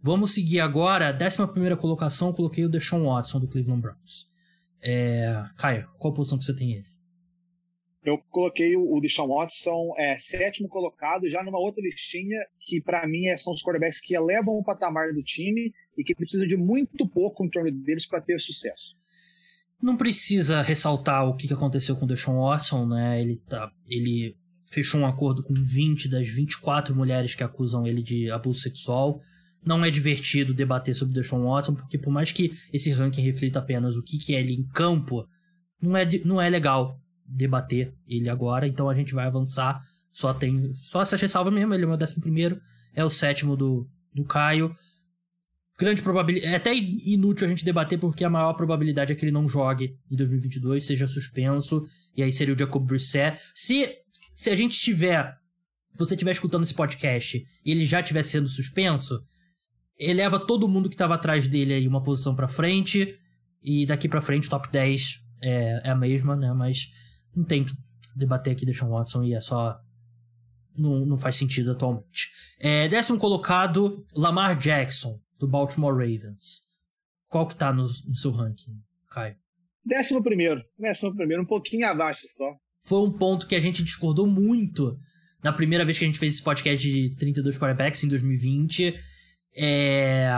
Vamos 0.00 0.32
seguir 0.32 0.60
agora. 0.60 1.12
Décima 1.12 1.48
primeira 1.48 1.76
colocação, 1.76 2.32
coloquei 2.32 2.64
o 2.64 2.68
Deshaun 2.68 3.06
Watson 3.06 3.40
do 3.40 3.48
Cleveland 3.48 3.82
Browns. 3.82 4.31
É... 4.82 5.44
Caio, 5.56 5.88
qual 5.98 6.12
posição 6.12 6.38
que 6.38 6.44
você 6.44 6.54
tem 6.54 6.72
ele? 6.72 6.92
Eu 8.04 8.18
coloquei 8.30 8.76
o 8.76 8.98
Deshaun 9.00 9.28
Watson 9.28 9.94
é, 9.96 10.18
sétimo 10.18 10.68
colocado, 10.68 11.28
já 11.28 11.40
numa 11.40 11.58
outra 11.58 11.80
listinha 11.80 12.38
que 12.58 12.80
para 12.80 13.06
mim 13.06 13.28
é, 13.28 13.38
são 13.38 13.52
os 13.52 13.62
quarterbacks 13.62 14.00
que 14.00 14.14
elevam 14.14 14.54
o 14.54 14.64
patamar 14.64 15.12
do 15.12 15.22
time 15.22 15.72
e 15.96 16.02
que 16.02 16.14
precisam 16.14 16.46
de 16.46 16.56
muito 16.56 17.06
pouco 17.06 17.44
em 17.44 17.48
torno 17.48 17.70
deles 17.70 18.04
para 18.04 18.20
ter 18.20 18.40
sucesso. 18.40 18.96
Não 19.80 19.96
precisa 19.96 20.62
ressaltar 20.62 21.28
o 21.28 21.36
que 21.36 21.52
aconteceu 21.52 21.96
com 21.96 22.04
o 22.04 22.08
Deshaun 22.08 22.40
Watson, 22.40 22.86
né? 22.86 23.20
Ele, 23.20 23.36
tá, 23.48 23.70
ele 23.88 24.36
fechou 24.64 25.00
um 25.00 25.06
acordo 25.06 25.42
com 25.42 25.54
20 25.54 26.08
das 26.08 26.28
24 26.28 26.94
mulheres 26.94 27.36
que 27.36 27.44
acusam 27.44 27.86
ele 27.86 28.02
de 28.02 28.30
abuso 28.30 28.60
sexual. 28.60 29.20
Não 29.64 29.84
é 29.84 29.90
divertido 29.90 30.52
debater 30.52 30.94
sobre 30.94 31.14
Deshaun 31.14 31.44
Watson, 31.44 31.74
porque 31.74 31.96
por 31.96 32.12
mais 32.12 32.32
que 32.32 32.52
esse 32.72 32.90
ranking 32.90 33.22
reflita 33.22 33.60
apenas 33.60 33.96
o 33.96 34.02
que, 34.02 34.18
que 34.18 34.34
é 34.34 34.40
ele 34.40 34.54
em 34.54 34.64
campo, 34.68 35.26
não 35.80 35.96
é, 35.96 36.06
não 36.24 36.40
é 36.40 36.50
legal 36.50 37.00
debater 37.26 37.94
ele 38.06 38.28
agora, 38.28 38.66
então 38.66 38.88
a 38.88 38.94
gente 38.94 39.14
vai 39.14 39.26
avançar. 39.26 39.80
Só 40.10 40.34
tem. 40.34 40.72
Só 40.74 41.00
essa 41.00 41.16
ressalva 41.16 41.50
mesmo, 41.50 41.72
ele 41.72 41.84
é 41.84 41.86
o 41.86 41.88
meu 41.88 41.96
décimo 41.96 42.20
primeiro, 42.20 42.60
é 42.94 43.04
o 43.04 43.10
sétimo 43.10 43.56
do, 43.56 43.88
do 44.12 44.24
Caio. 44.24 44.74
Grande 45.78 46.02
probabilidade. 46.02 46.52
É 46.52 46.56
até 46.56 46.74
inútil 46.74 47.46
a 47.46 47.50
gente 47.50 47.64
debater, 47.64 47.98
porque 47.98 48.24
a 48.24 48.30
maior 48.30 48.52
probabilidade 48.52 49.12
é 49.12 49.16
que 49.16 49.24
ele 49.24 49.32
não 49.32 49.48
jogue 49.48 49.96
em 50.10 50.16
2022, 50.16 50.84
seja 50.84 51.06
suspenso, 51.06 51.82
e 52.14 52.22
aí 52.22 52.30
seria 52.30 52.54
o 52.54 52.58
Jacob 52.58 52.84
Brissett. 52.84 53.40
Se, 53.54 53.88
se 54.34 54.50
a 54.50 54.56
gente 54.56 54.78
tiver. 54.78 55.34
Se 55.92 55.98
você 55.98 56.14
estiver 56.14 56.30
escutando 56.30 56.62
esse 56.62 56.72
podcast 56.72 57.44
e 57.64 57.70
ele 57.70 57.84
já 57.84 58.00
estiver 58.00 58.22
sendo 58.22 58.48
suspenso, 58.48 59.22
eleva 59.98 60.38
todo 60.38 60.68
mundo 60.68 60.88
que 60.88 60.94
estava 60.94 61.14
atrás 61.14 61.48
dele 61.48 61.74
aí 61.74 61.88
uma 61.88 62.02
posição 62.02 62.34
para 62.34 62.48
frente. 62.48 63.18
E 63.62 63.86
daqui 63.86 64.08
para 64.08 64.20
frente, 64.20 64.48
top 64.48 64.70
10 64.70 65.20
é, 65.40 65.82
é, 65.84 65.90
a 65.90 65.94
mesma, 65.94 66.34
né? 66.34 66.52
Mas 66.52 66.90
não 67.34 67.44
tem 67.44 67.64
que 67.64 67.72
debater 68.16 68.52
aqui 68.52 68.66
Deshaun 68.66 68.90
Watson 68.90 69.22
e 69.22 69.34
é 69.34 69.40
só. 69.40 69.78
Não, 70.76 71.04
não 71.04 71.18
faz 71.18 71.36
sentido 71.36 71.72
atualmente. 71.72 72.30
É, 72.58 72.88
décimo 72.88 73.18
colocado, 73.18 74.06
Lamar 74.14 74.56
Jackson, 74.56 75.20
do 75.38 75.46
Baltimore 75.46 75.92
Ravens. 75.92 76.62
Qual 77.28 77.46
que 77.46 77.56
tá 77.56 77.72
no, 77.72 77.84
no 77.84 78.16
seu 78.16 78.30
ranking, 78.30 78.80
Caio? 79.10 79.36
Décimo 79.84 80.22
primeiro. 80.22 80.62
Décimo 80.78 81.14
primeiro, 81.14 81.42
um 81.42 81.46
pouquinho 81.46 81.86
abaixo 81.86 82.26
só. 82.28 82.56
Foi 82.84 83.00
um 83.06 83.12
ponto 83.12 83.46
que 83.46 83.54
a 83.54 83.60
gente 83.60 83.82
discordou 83.82 84.26
muito 84.26 84.98
na 85.42 85.52
primeira 85.52 85.84
vez 85.84 85.98
que 85.98 86.04
a 86.04 86.06
gente 86.06 86.18
fez 86.18 86.34
esse 86.34 86.42
podcast 86.42 86.88
de 86.88 87.14
32 87.16 87.58
quarterbacks 87.58 88.02
em 88.04 88.08
2020. 88.08 88.94
É... 89.54 90.28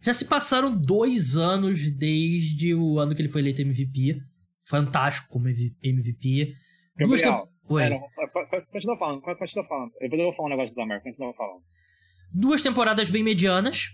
Já 0.00 0.12
se 0.12 0.24
passaram 0.24 0.74
dois 0.74 1.36
anos 1.36 1.90
desde 1.92 2.74
o 2.74 2.98
ano 2.98 3.14
que 3.14 3.22
ele 3.22 3.28
foi 3.28 3.40
eleito 3.40 3.62
MVP. 3.62 4.20
Fantástico 4.64 5.28
como 5.28 5.48
MVP. 5.48 6.54
Gabriel, 6.96 7.08
Duas 7.08 7.22
te... 7.22 7.28
Oi. 7.68 7.82
continua 8.72 8.98
falando, 8.98 9.22
continua 9.22 9.64
falando. 9.66 9.92
Eu 10.00 10.10
vou 10.10 10.34
falar 10.34 10.48
um 10.48 10.50
negócio 10.50 10.74
do 10.74 10.80
Lamar, 10.80 11.02
continua 11.02 11.32
falando. 11.34 11.62
Duas 12.32 12.62
temporadas 12.62 13.10
bem 13.10 13.22
medianas. 13.22 13.90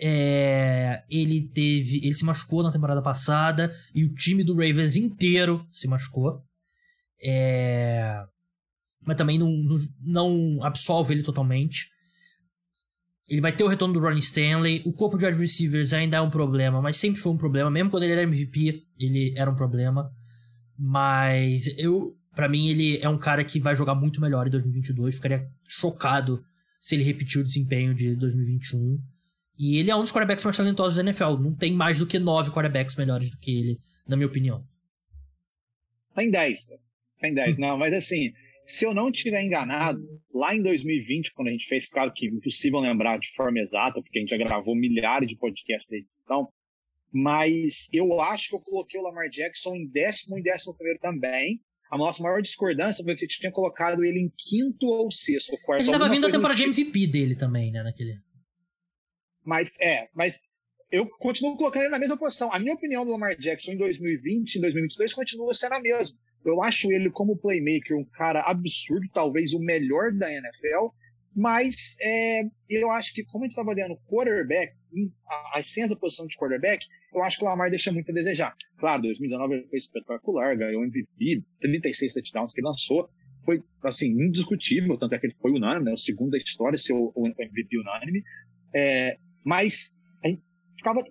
É... 0.00 1.04
ele 1.10 1.48
teve. 1.48 1.98
Ele 1.98 2.14
se 2.14 2.24
machucou 2.24 2.62
na 2.62 2.72
temporada 2.72 3.02
passada 3.02 3.70
e 3.94 4.04
o 4.04 4.14
time 4.14 4.42
do 4.42 4.54
Ravens 4.54 4.96
inteiro 4.96 5.66
se 5.70 5.86
machucou. 5.86 6.42
É... 7.22 8.24
Mas 9.06 9.16
também 9.16 9.38
não, 9.38 9.50
não, 9.50 9.76
não 10.00 10.64
absolve 10.64 11.12
ele 11.12 11.22
totalmente 11.22 11.91
Ele 13.32 13.40
vai 13.40 13.50
ter 13.50 13.64
o 13.64 13.66
retorno 13.66 13.94
do 13.94 14.00
Ronnie 14.00 14.18
Stanley. 14.18 14.82
O 14.84 14.92
corpo 14.92 15.16
de 15.16 15.24
wide 15.24 15.38
receivers 15.38 15.94
ainda 15.94 16.18
é 16.18 16.20
um 16.20 16.28
problema, 16.28 16.82
mas 16.82 16.98
sempre 16.98 17.18
foi 17.18 17.32
um 17.32 17.38
problema. 17.38 17.70
Mesmo 17.70 17.88
quando 17.88 18.02
ele 18.02 18.12
era 18.12 18.24
MVP, 18.24 18.84
ele 18.98 19.32
era 19.34 19.50
um 19.50 19.54
problema. 19.54 20.12
Mas 20.78 21.66
eu, 21.78 22.14
para 22.36 22.46
mim, 22.46 22.68
ele 22.68 22.98
é 22.98 23.08
um 23.08 23.16
cara 23.16 23.42
que 23.42 23.58
vai 23.58 23.74
jogar 23.74 23.94
muito 23.94 24.20
melhor 24.20 24.46
em 24.46 24.50
2022. 24.50 25.14
Ficaria 25.14 25.48
chocado 25.66 26.44
se 26.78 26.94
ele 26.94 27.04
repetir 27.04 27.40
o 27.40 27.44
desempenho 27.44 27.94
de 27.94 28.14
2021. 28.16 28.98
E 29.58 29.78
ele 29.78 29.90
é 29.90 29.96
um 29.96 30.02
dos 30.02 30.12
quarterbacks 30.12 30.44
mais 30.44 30.58
talentosos 30.58 30.96
da 30.96 31.02
NFL. 31.02 31.38
Não 31.40 31.54
tem 31.54 31.72
mais 31.72 32.00
do 32.00 32.06
que 32.06 32.18
nove 32.18 32.50
quarterbacks 32.50 32.96
melhores 32.96 33.30
do 33.30 33.38
que 33.38 33.50
ele, 33.50 33.80
na 34.06 34.14
minha 34.14 34.26
opinião. 34.26 34.62
Tem 36.14 36.30
dez. 36.30 36.60
Tem 37.18 37.32
dez. 37.32 37.56
Não, 37.56 37.78
mas 37.78 37.94
assim, 37.94 38.34
se 38.64 38.84
eu 38.84 38.94
não 38.94 39.10
estiver 39.10 39.42
enganado, 39.42 40.00
lá 40.32 40.54
em 40.54 40.62
2020, 40.62 41.32
quando 41.32 41.48
a 41.48 41.50
gente 41.50 41.66
fez, 41.66 41.86
claro 41.86 42.12
que 42.14 42.26
impossível 42.26 42.80
lembrar 42.80 43.18
de 43.18 43.32
forma 43.34 43.58
exata, 43.58 44.00
porque 44.00 44.18
a 44.18 44.20
gente 44.20 44.30
já 44.30 44.36
gravou 44.36 44.74
milhares 44.74 45.28
de 45.28 45.36
podcasts 45.36 45.88
desde 45.88 46.08
então, 46.22 46.48
mas 47.12 47.88
eu 47.92 48.20
acho 48.20 48.48
que 48.48 48.54
eu 48.54 48.60
coloquei 48.60 48.98
o 48.98 49.02
Lamar 49.02 49.28
Jackson 49.28 49.74
em 49.74 49.86
décimo 49.86 50.38
e 50.38 50.42
décimo 50.42 50.74
primeiro 50.74 50.98
também. 50.98 51.60
A 51.90 51.98
nossa 51.98 52.22
maior 52.22 52.40
discordância 52.40 53.04
foi 53.04 53.14
que 53.14 53.24
a 53.24 53.28
gente 53.28 53.38
tinha 53.38 53.52
colocado 53.52 54.02
ele 54.02 54.18
em 54.18 54.32
quinto 54.34 54.86
ou 54.86 55.10
sexto. 55.10 55.52
Quarto, 55.62 55.80
a 55.80 55.84
gente 55.84 55.92
estava 55.92 56.10
vindo 56.10 56.26
a 56.26 56.30
temporada 56.30 56.56
de 56.56 56.64
MVP 56.64 57.00
tipo. 57.00 57.12
dele 57.12 57.36
também, 57.36 57.70
né, 57.70 57.82
naquele 57.82 58.18
Mas, 59.44 59.78
é, 59.78 60.08
mas 60.14 60.40
eu 60.90 61.06
continuo 61.06 61.54
colocando 61.58 61.82
ele 61.82 61.90
na 61.90 61.98
mesma 61.98 62.16
posição. 62.16 62.50
A 62.50 62.58
minha 62.58 62.74
opinião 62.74 63.04
do 63.04 63.12
Lamar 63.12 63.36
Jackson 63.36 63.72
em 63.72 63.76
2020 63.76 64.56
em 64.56 64.60
2022 64.62 65.12
continua 65.12 65.52
sendo 65.52 65.74
a 65.74 65.80
mesma. 65.80 66.16
Eu 66.44 66.62
acho 66.62 66.92
ele 66.92 67.10
como 67.10 67.36
playmaker 67.36 67.96
um 67.96 68.04
cara 68.04 68.42
absurdo, 68.42 69.08
talvez 69.12 69.52
o 69.54 69.60
melhor 69.60 70.12
da 70.12 70.30
NFL, 70.30 70.88
mas 71.34 71.96
é, 72.00 72.42
eu 72.68 72.90
acho 72.90 73.14
que 73.14 73.24
como 73.24 73.44
a 73.44 73.46
gente 73.46 73.52
estava 73.52 73.70
olhando 73.70 73.96
quarterback, 74.08 74.74
a, 75.26 75.58
a 75.58 75.60
essência 75.60 75.94
da 75.94 75.96
posição 75.96 76.26
de 76.26 76.36
quarterback, 76.36 76.86
eu 77.14 77.22
acho 77.22 77.38
que 77.38 77.44
o 77.44 77.48
Lamar 77.48 77.70
deixa 77.70 77.92
muito 77.92 78.10
a 78.10 78.14
desejar. 78.14 78.54
Claro, 78.78 79.02
2019 79.02 79.54
ele 79.54 79.66
foi 79.68 79.78
espetacular, 79.78 80.56
ganhou 80.56 80.84
MVP, 80.84 81.42
36 81.60 82.12
touchdowns 82.12 82.52
que 82.52 82.60
lançou, 82.60 83.08
foi 83.44 83.62
assim 83.82 84.08
indiscutível, 84.08 84.96
tanto 84.98 85.14
é 85.14 85.18
que 85.18 85.26
ele 85.26 85.36
foi 85.40 85.52
unânime, 85.52 85.86
né, 85.86 85.92
o 85.92 85.96
segundo 85.96 86.32
da 86.32 86.38
história 86.38 86.78
ser 86.78 86.92
o, 86.92 87.12
o 87.14 87.26
MVP 87.26 87.78
unânime. 87.78 88.22
É, 88.74 89.16
mas 89.44 89.96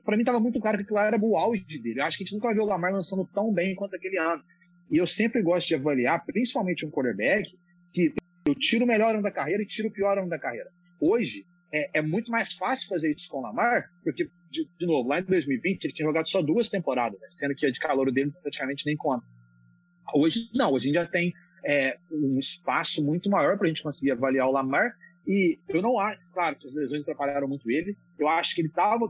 para 0.04 0.18
mim 0.18 0.22
estava 0.22 0.40
muito 0.40 0.60
claro 0.60 0.78
que 0.78 0.84
aquilo 0.84 1.00
era 1.00 1.18
o 1.18 1.38
auge 1.38 1.80
dele. 1.82 2.02
Eu 2.02 2.06
acho 2.06 2.18
que 2.18 2.24
a 2.24 2.26
gente 2.26 2.36
nunca 2.36 2.54
viu 2.54 2.64
o 2.64 2.66
Lamar 2.66 2.92
lançando 2.92 3.26
tão 3.34 3.54
bem 3.54 3.74
quanto 3.74 3.96
aquele 3.96 4.18
ano. 4.18 4.44
E 4.92 4.98
eu 4.98 5.08
sempre 5.08 5.42
gosto 5.42 5.70
de 5.70 5.76
avaliar, 5.76 6.24
principalmente 6.26 6.86
um 6.86 6.92
quarterback, 6.92 7.58
que 7.94 8.14
eu 8.46 8.54
tiro 8.54 8.84
o 8.84 8.88
melhor 8.88 9.14
ano 9.14 9.24
da 9.24 9.32
carreira 9.32 9.64
e 9.64 9.66
tiro 9.66 9.88
o 9.88 9.92
pior 9.92 10.18
ano 10.18 10.28
da 10.28 10.38
carreira. 10.38 10.70
Hoje, 11.00 11.46
é, 11.72 12.00
é 12.00 12.02
muito 12.02 12.30
mais 12.30 12.54
fácil 12.54 12.90
fazer 12.90 13.16
isso 13.16 13.30
com 13.30 13.38
o 13.38 13.42
Lamar, 13.42 13.90
porque, 14.04 14.30
de, 14.50 14.68
de, 14.78 14.86
novo, 14.86 15.08
lá 15.08 15.22
em 15.22 15.24
2020 15.24 15.86
ele 15.86 15.94
tinha 15.94 16.06
jogado 16.06 16.28
só 16.28 16.42
duas 16.42 16.70
temporadas, 16.70 17.20
né? 17.22 17.28
sendo 17.30 17.56
que 17.56 17.66
a 17.66 17.72
de 17.72 17.80
calor 17.80 18.12
dele 18.12 18.32
praticamente 18.42 18.86
nem 18.86 18.98
conta. 18.98 19.26
Hoje, 20.14 20.50
não, 20.54 20.74
hoje 20.74 20.90
a 20.90 20.94
gente 20.94 21.06
já 21.06 21.10
tem 21.10 21.34
é, 21.64 21.98
um 22.12 22.38
espaço 22.38 23.04
muito 23.04 23.30
maior 23.30 23.58
para 23.58 23.68
a 23.68 23.70
gente 23.70 23.84
conseguir 23.84 24.12
avaliar 24.12 24.48
o 24.48 24.52
Lamar. 24.52 24.94
E 25.26 25.58
eu 25.70 25.82
não 25.82 26.00
acho, 26.00 26.20
claro, 26.34 26.58
que 26.58 26.68
as 26.68 26.76
lesões 26.76 27.04
atrapalharam 27.04 27.48
muito 27.48 27.70
ele. 27.72 27.96
Eu 28.20 28.28
acho 28.28 28.54
que 28.54 28.62
ele 28.62 28.68
estava. 28.68 29.06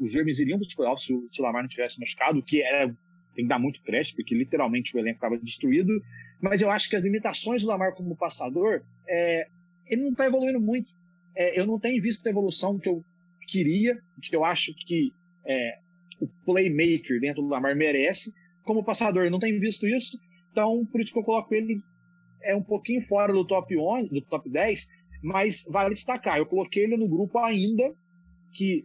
Os 0.00 0.12
Vermes 0.12 0.40
iriam 0.40 0.58
para 0.58 0.66
os 0.66 0.74
playoffs 0.74 1.06
se, 1.06 1.28
se 1.30 1.40
o 1.40 1.44
Lamar 1.44 1.62
não 1.62 1.68
tivesse 1.68 2.00
machucado, 2.00 2.38
o 2.38 2.42
que 2.42 2.62
era 2.62 2.92
tem 3.34 3.44
que 3.44 3.48
dar 3.48 3.58
muito 3.58 3.82
crédito, 3.82 4.16
porque 4.16 4.34
literalmente 4.34 4.96
o 4.96 4.98
elenco 4.98 5.16
estava 5.16 5.38
destruído. 5.38 6.02
Mas 6.40 6.60
eu 6.60 6.70
acho 6.70 6.88
que 6.88 6.96
as 6.96 7.02
limitações 7.02 7.62
do 7.62 7.68
Lamar 7.68 7.94
como 7.94 8.16
passador, 8.16 8.82
é, 9.08 9.46
ele 9.86 10.02
não 10.02 10.10
está 10.10 10.26
evoluindo 10.26 10.60
muito. 10.60 10.92
É, 11.36 11.58
eu 11.58 11.66
não 11.66 11.78
tenho 11.78 12.00
visto 12.02 12.26
a 12.26 12.30
evolução 12.30 12.78
que 12.78 12.88
eu 12.88 13.04
queria, 13.46 13.98
que 14.22 14.34
eu 14.34 14.44
acho 14.44 14.74
que 14.74 15.12
é, 15.44 15.78
o 16.20 16.28
playmaker 16.44 17.20
dentro 17.20 17.42
do 17.42 17.48
Lamar 17.48 17.76
merece. 17.76 18.32
Como 18.64 18.84
passador, 18.84 19.24
eu 19.24 19.30
não 19.30 19.38
tenho 19.38 19.60
visto 19.60 19.86
isso. 19.86 20.18
Então, 20.50 20.86
por 20.86 21.00
isso 21.00 21.12
que 21.12 21.18
eu 21.18 21.24
coloco 21.24 21.54
ele 21.54 21.82
é 22.42 22.54
um 22.54 22.62
pouquinho 22.62 23.00
fora 23.00 23.32
do 23.32 23.44
top 23.44 23.76
11, 23.76 24.10
do 24.10 24.20
top 24.20 24.48
10, 24.48 24.88
mas 25.22 25.64
vale 25.70 25.94
destacar. 25.94 26.38
Eu 26.38 26.46
coloquei 26.46 26.84
ele 26.84 26.96
no 26.96 27.08
grupo 27.08 27.38
ainda, 27.38 27.94
que 28.52 28.84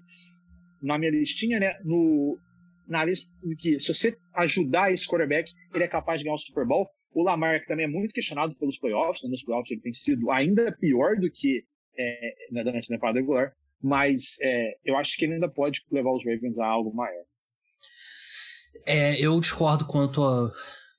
na 0.82 0.98
minha 0.98 1.12
listinha, 1.12 1.60
né, 1.60 1.80
no, 1.84 2.40
na 2.89 3.06
lista 3.06 3.32
de 3.43 3.56
que 3.56 3.80
se 3.80 3.93
você 3.93 4.17
ajudar 4.34 4.91
esse 4.91 5.08
quarterback, 5.08 5.52
ele 5.73 5.84
é 5.84 5.88
capaz 5.88 6.19
de 6.19 6.25
ganhar 6.25 6.36
o 6.36 6.39
Super 6.39 6.65
Bowl. 6.65 6.89
O 7.13 7.23
Lamar, 7.23 7.62
que 7.62 7.67
também 7.67 7.86
é 7.86 7.88
muito 7.88 8.13
questionado 8.13 8.56
pelos 8.56 8.78
playoffs, 8.78 9.23
né? 9.23 9.30
nos 9.30 9.43
playoffs 9.43 9.71
ele 9.71 9.82
tem 9.82 9.93
sido 9.93 10.30
ainda 10.32 10.75
pior 10.78 11.15
do 11.15 11.30
que 11.32 11.63
é, 11.97 12.34
na 12.52 12.62
a 12.62 12.82
temporada 12.82 13.19
regular, 13.19 13.52
mas 13.82 14.38
é, 14.41 14.73
eu 14.84 14.97
acho 14.97 15.17
que 15.17 15.25
ele 15.25 15.36
ainda 15.36 15.49
pode 15.49 15.82
levar 15.91 16.12
os 16.12 16.25
Ravens 16.25 16.58
a 16.60 16.65
algo 16.65 16.93
maior. 16.93 17.23
É, 18.86 19.19
eu 19.19 19.39
discordo 19.39 19.86
quanto 19.86 20.23
à 20.23 20.52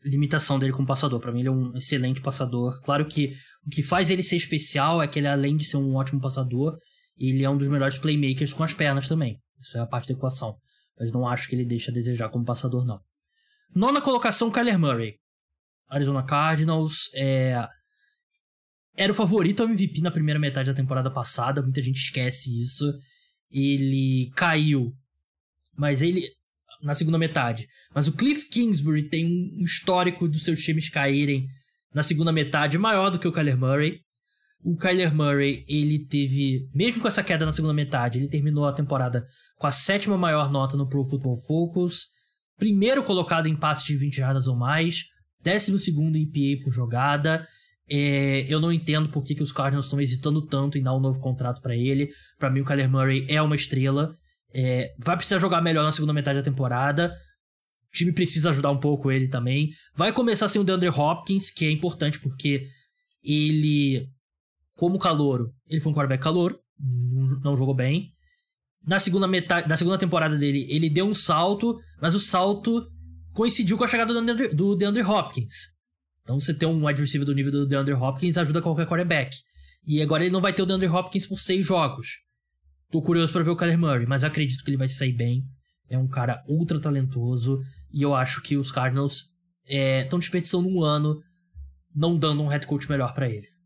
limitação 0.05 0.59
dele 0.59 0.73
como 0.73 0.87
passador. 0.87 1.21
Para 1.21 1.33
mim, 1.33 1.41
ele 1.41 1.49
é 1.49 1.53
um 1.53 1.77
excelente 1.77 2.21
passador. 2.21 2.81
Claro 2.83 3.07
que 3.07 3.33
o 3.67 3.71
que 3.71 3.83
faz 3.83 4.11
ele 4.11 4.23
ser 4.23 4.37
especial 4.37 5.03
é 5.03 5.09
que 5.09 5.19
ele, 5.19 5.29
além 5.29 5.57
de 5.57 5.65
ser 5.65 5.77
um 5.77 5.95
ótimo 5.95 6.21
passador, 6.21 6.77
ele 7.19 7.45
é 7.45 7.51
um 7.51 7.59
dos 7.59 7.69
melhores 7.69 7.99
playmakers 7.99 8.53
com 8.53 8.65
as 8.65 8.73
pernas 8.73 9.09
também. 9.09 9.39
Isso 9.61 9.77
é 9.77 9.81
a 9.81 9.87
parte 9.87 10.09
da 10.09 10.15
equação. 10.15 10.57
Mas 10.99 11.11
não 11.13 11.27
acho 11.29 11.49
que 11.49 11.55
ele 11.55 11.65
deixa 11.65 11.91
a 11.91 11.95
desejar 11.95 12.29
como 12.29 12.45
passador, 12.45 12.85
não. 12.85 13.01
Nona 13.75 14.01
colocação, 14.01 14.51
Kyler 14.51 14.79
Murray. 14.79 15.15
Arizona 15.89 16.23
Cardinals. 16.23 17.11
É... 17.15 17.67
Era 18.97 19.13
o 19.13 19.15
favorito 19.15 19.63
ao 19.63 19.69
MVP 19.69 20.01
na 20.01 20.11
primeira 20.11 20.39
metade 20.39 20.71
da 20.71 20.77
temporada 20.77 21.11
passada. 21.11 21.63
Muita 21.63 21.83
gente 21.83 21.97
esquece 21.97 22.61
isso. 22.61 22.93
Ele 23.51 24.31
caiu. 24.37 24.93
Mas 25.77 26.03
ele. 26.03 26.25
Na 26.83 26.95
segunda 26.95 27.19
metade. 27.19 27.69
Mas 27.95 28.09
o 28.09 28.17
Cliff 28.17 28.49
Kingsbury 28.49 29.09
tem 29.09 29.27
um 29.27 29.63
histórico 29.63 30.27
dos 30.27 30.45
seus 30.45 30.63
times 30.63 30.89
caírem 30.89 31.47
na 31.93 32.03
segunda 32.03 32.33
metade 32.33 32.79
maior 32.79 33.11
do 33.11 33.19
que 33.19 33.29
o 33.29 33.33
Kyler 33.33 33.59
Murray. 33.59 34.01
O 34.63 34.77
Kyler 34.77 35.15
Murray, 35.15 35.65
ele 35.67 35.99
teve, 36.07 36.67
mesmo 36.75 37.01
com 37.01 37.09
essa 37.09 37.23
queda 37.23 37.47
na 37.47 37.53
segunda 37.53 37.73
metade, 37.73 38.19
ele 38.19 38.29
terminou 38.29 38.67
a 38.67 38.73
temporada 38.73 39.27
com 39.57 39.67
a 39.67 39.73
sétima 39.73 40.19
maior 40.19 40.51
nota 40.51 40.77
no 40.77 40.87
Pro 40.87 41.05
Football 41.05 41.37
Focus, 41.37 42.09
primeiro 42.59 43.03
colocado 43.03 43.47
em 43.47 43.57
passes 43.57 43.85
de 43.85 43.97
20 43.97 44.17
jardas 44.17 44.47
ou 44.47 44.55
mais, 44.55 45.05
décimo 45.43 45.79
segundo 45.79 46.17
em 46.17 46.27
PA 46.27 46.63
por 46.63 46.73
jogada. 46.73 47.47
É, 47.91 48.45
eu 48.49 48.61
não 48.61 48.71
entendo 48.71 49.09
por 49.09 49.25
que, 49.25 49.35
que 49.35 49.43
os 49.43 49.51
Cardinals 49.51 49.87
estão 49.87 50.01
hesitando 50.01 50.47
tanto 50.47 50.79
em 50.79 50.83
dar 50.83 50.95
um 50.95 51.01
novo 51.01 51.19
contrato 51.19 51.61
para 51.63 51.75
ele. 51.75 52.11
Para 52.39 52.51
mim, 52.51 52.61
o 52.61 52.65
Kyler 52.65 52.89
Murray 52.89 53.25
é 53.29 53.41
uma 53.41 53.57
estrela. 53.57 54.15
É, 54.53 54.95
vai 54.99 55.17
precisar 55.17 55.39
jogar 55.39 55.63
melhor 55.63 55.85
na 55.85 55.93
segunda 55.93 56.13
metade 56.13 56.39
da 56.39 56.45
temporada. 56.45 57.13
O 57.89 57.93
time 57.93 58.13
precisa 58.13 58.51
ajudar 58.51 58.71
um 58.71 58.79
pouco 58.79 59.11
ele 59.11 59.27
também. 59.27 59.71
Vai 59.97 60.13
começar 60.13 60.47
sem 60.49 60.61
o 60.61 60.65
DeAndre 60.65 60.91
Hopkins, 60.91 61.51
que 61.51 61.65
é 61.65 61.71
importante 61.71 62.21
porque 62.21 62.67
ele 63.25 64.07
como 64.81 64.99
calouro, 64.99 65.53
ele 65.69 65.79
foi 65.79 65.93
um 65.93 65.95
quarterback 65.95 66.23
calouro, 66.23 66.59
não 67.43 67.55
jogou 67.55 67.75
bem. 67.75 68.15
Na 68.83 68.99
segunda 68.99 69.29
metade, 69.29 69.69
na 69.69 69.77
segunda 69.77 69.99
temporada 69.99 70.39
dele, 70.39 70.67
ele 70.71 70.89
deu 70.89 71.05
um 71.05 71.13
salto, 71.13 71.79
mas 72.01 72.15
o 72.15 72.19
salto 72.19 72.91
coincidiu 73.35 73.77
com 73.77 73.85
a 73.85 73.87
chegada 73.87 74.15
do 74.15 74.25
DeAndre, 74.25 74.55
do 74.55 74.75
DeAndre 74.75 75.03
Hopkins. 75.03 75.67
Então 76.23 76.41
você 76.41 76.55
ter 76.55 76.65
um 76.65 76.87
wide 76.87 76.99
receiver 76.99 77.27
do 77.27 77.35
nível 77.35 77.53
do 77.53 77.67
DeAndre 77.67 77.93
Hopkins 77.93 78.39
ajuda 78.39 78.63
qualquer 78.63 78.87
quarterback. 78.87 79.37
E 79.87 80.01
agora 80.01 80.25
ele 80.25 80.33
não 80.33 80.41
vai 80.41 80.55
ter 80.55 80.63
o 80.63 80.67
DeAndre 80.67 80.89
Hopkins 80.89 81.27
por 81.27 81.39
seis 81.39 81.67
jogos. 81.67 82.13
Tô 82.91 83.03
curioso 83.03 83.35
para 83.35 83.43
ver 83.43 83.51
o 83.51 83.57
Kyler 83.57 83.79
Murray, 83.79 84.07
mas 84.07 84.25
acredito 84.25 84.65
que 84.65 84.71
ele 84.71 84.79
vai 84.79 84.89
sair 84.89 85.13
bem. 85.13 85.45
É 85.91 85.99
um 85.99 86.09
cara 86.09 86.43
ultra 86.49 86.81
talentoso 86.81 87.61
e 87.93 88.01
eu 88.01 88.15
acho 88.15 88.41
que 88.41 88.57
os 88.57 88.73
Cardinals 88.73 89.27
estão 89.67 90.17
é, 90.17 90.21
desperdiçando 90.21 90.67
um 90.67 90.83
ano 90.83 91.21
não 91.95 92.17
dando 92.17 92.43
um 92.43 92.47
head 92.47 92.67
coach 92.67 92.89
melhor 92.89 93.13
para 93.13 93.29
ele. 93.29 93.60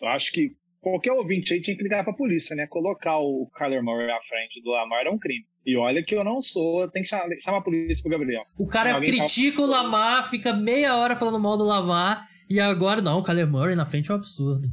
Eu 0.00 0.08
acho 0.08 0.32
que 0.32 0.50
qualquer 0.80 1.12
ouvinte 1.12 1.54
aí 1.54 1.60
tinha 1.60 1.76
que 1.76 1.82
ligar 1.82 2.04
pra 2.04 2.12
polícia, 2.12 2.56
né? 2.56 2.66
Colocar 2.66 3.18
o 3.18 3.48
Kyler 3.56 3.82
Murray 3.82 4.10
à 4.10 4.20
frente 4.22 4.60
do 4.62 4.70
Lamar 4.70 5.06
é 5.06 5.10
um 5.10 5.18
crime. 5.18 5.44
E 5.64 5.76
olha 5.76 6.02
que 6.02 6.14
eu 6.14 6.24
não 6.24 6.42
sou, 6.42 6.88
tem 6.90 7.02
que 7.02 7.08
chamar, 7.08 7.28
chamar 7.40 7.58
a 7.58 7.62
polícia 7.62 8.02
pro 8.02 8.10
Gabriel. 8.10 8.44
O 8.58 8.66
cara 8.66 9.00
critica 9.00 9.58
tá... 9.58 9.62
o 9.62 9.66
Lamar, 9.66 10.28
fica 10.28 10.52
meia 10.52 10.96
hora 10.96 11.14
falando 11.14 11.38
mal 11.38 11.56
do 11.56 11.64
Lamar, 11.64 12.26
e 12.50 12.58
agora 12.58 13.00
não, 13.00 13.20
o 13.20 13.22
Kyler 13.22 13.48
Murray 13.48 13.76
na 13.76 13.86
frente 13.86 14.10
é 14.10 14.14
um 14.14 14.16
absurdo. 14.16 14.68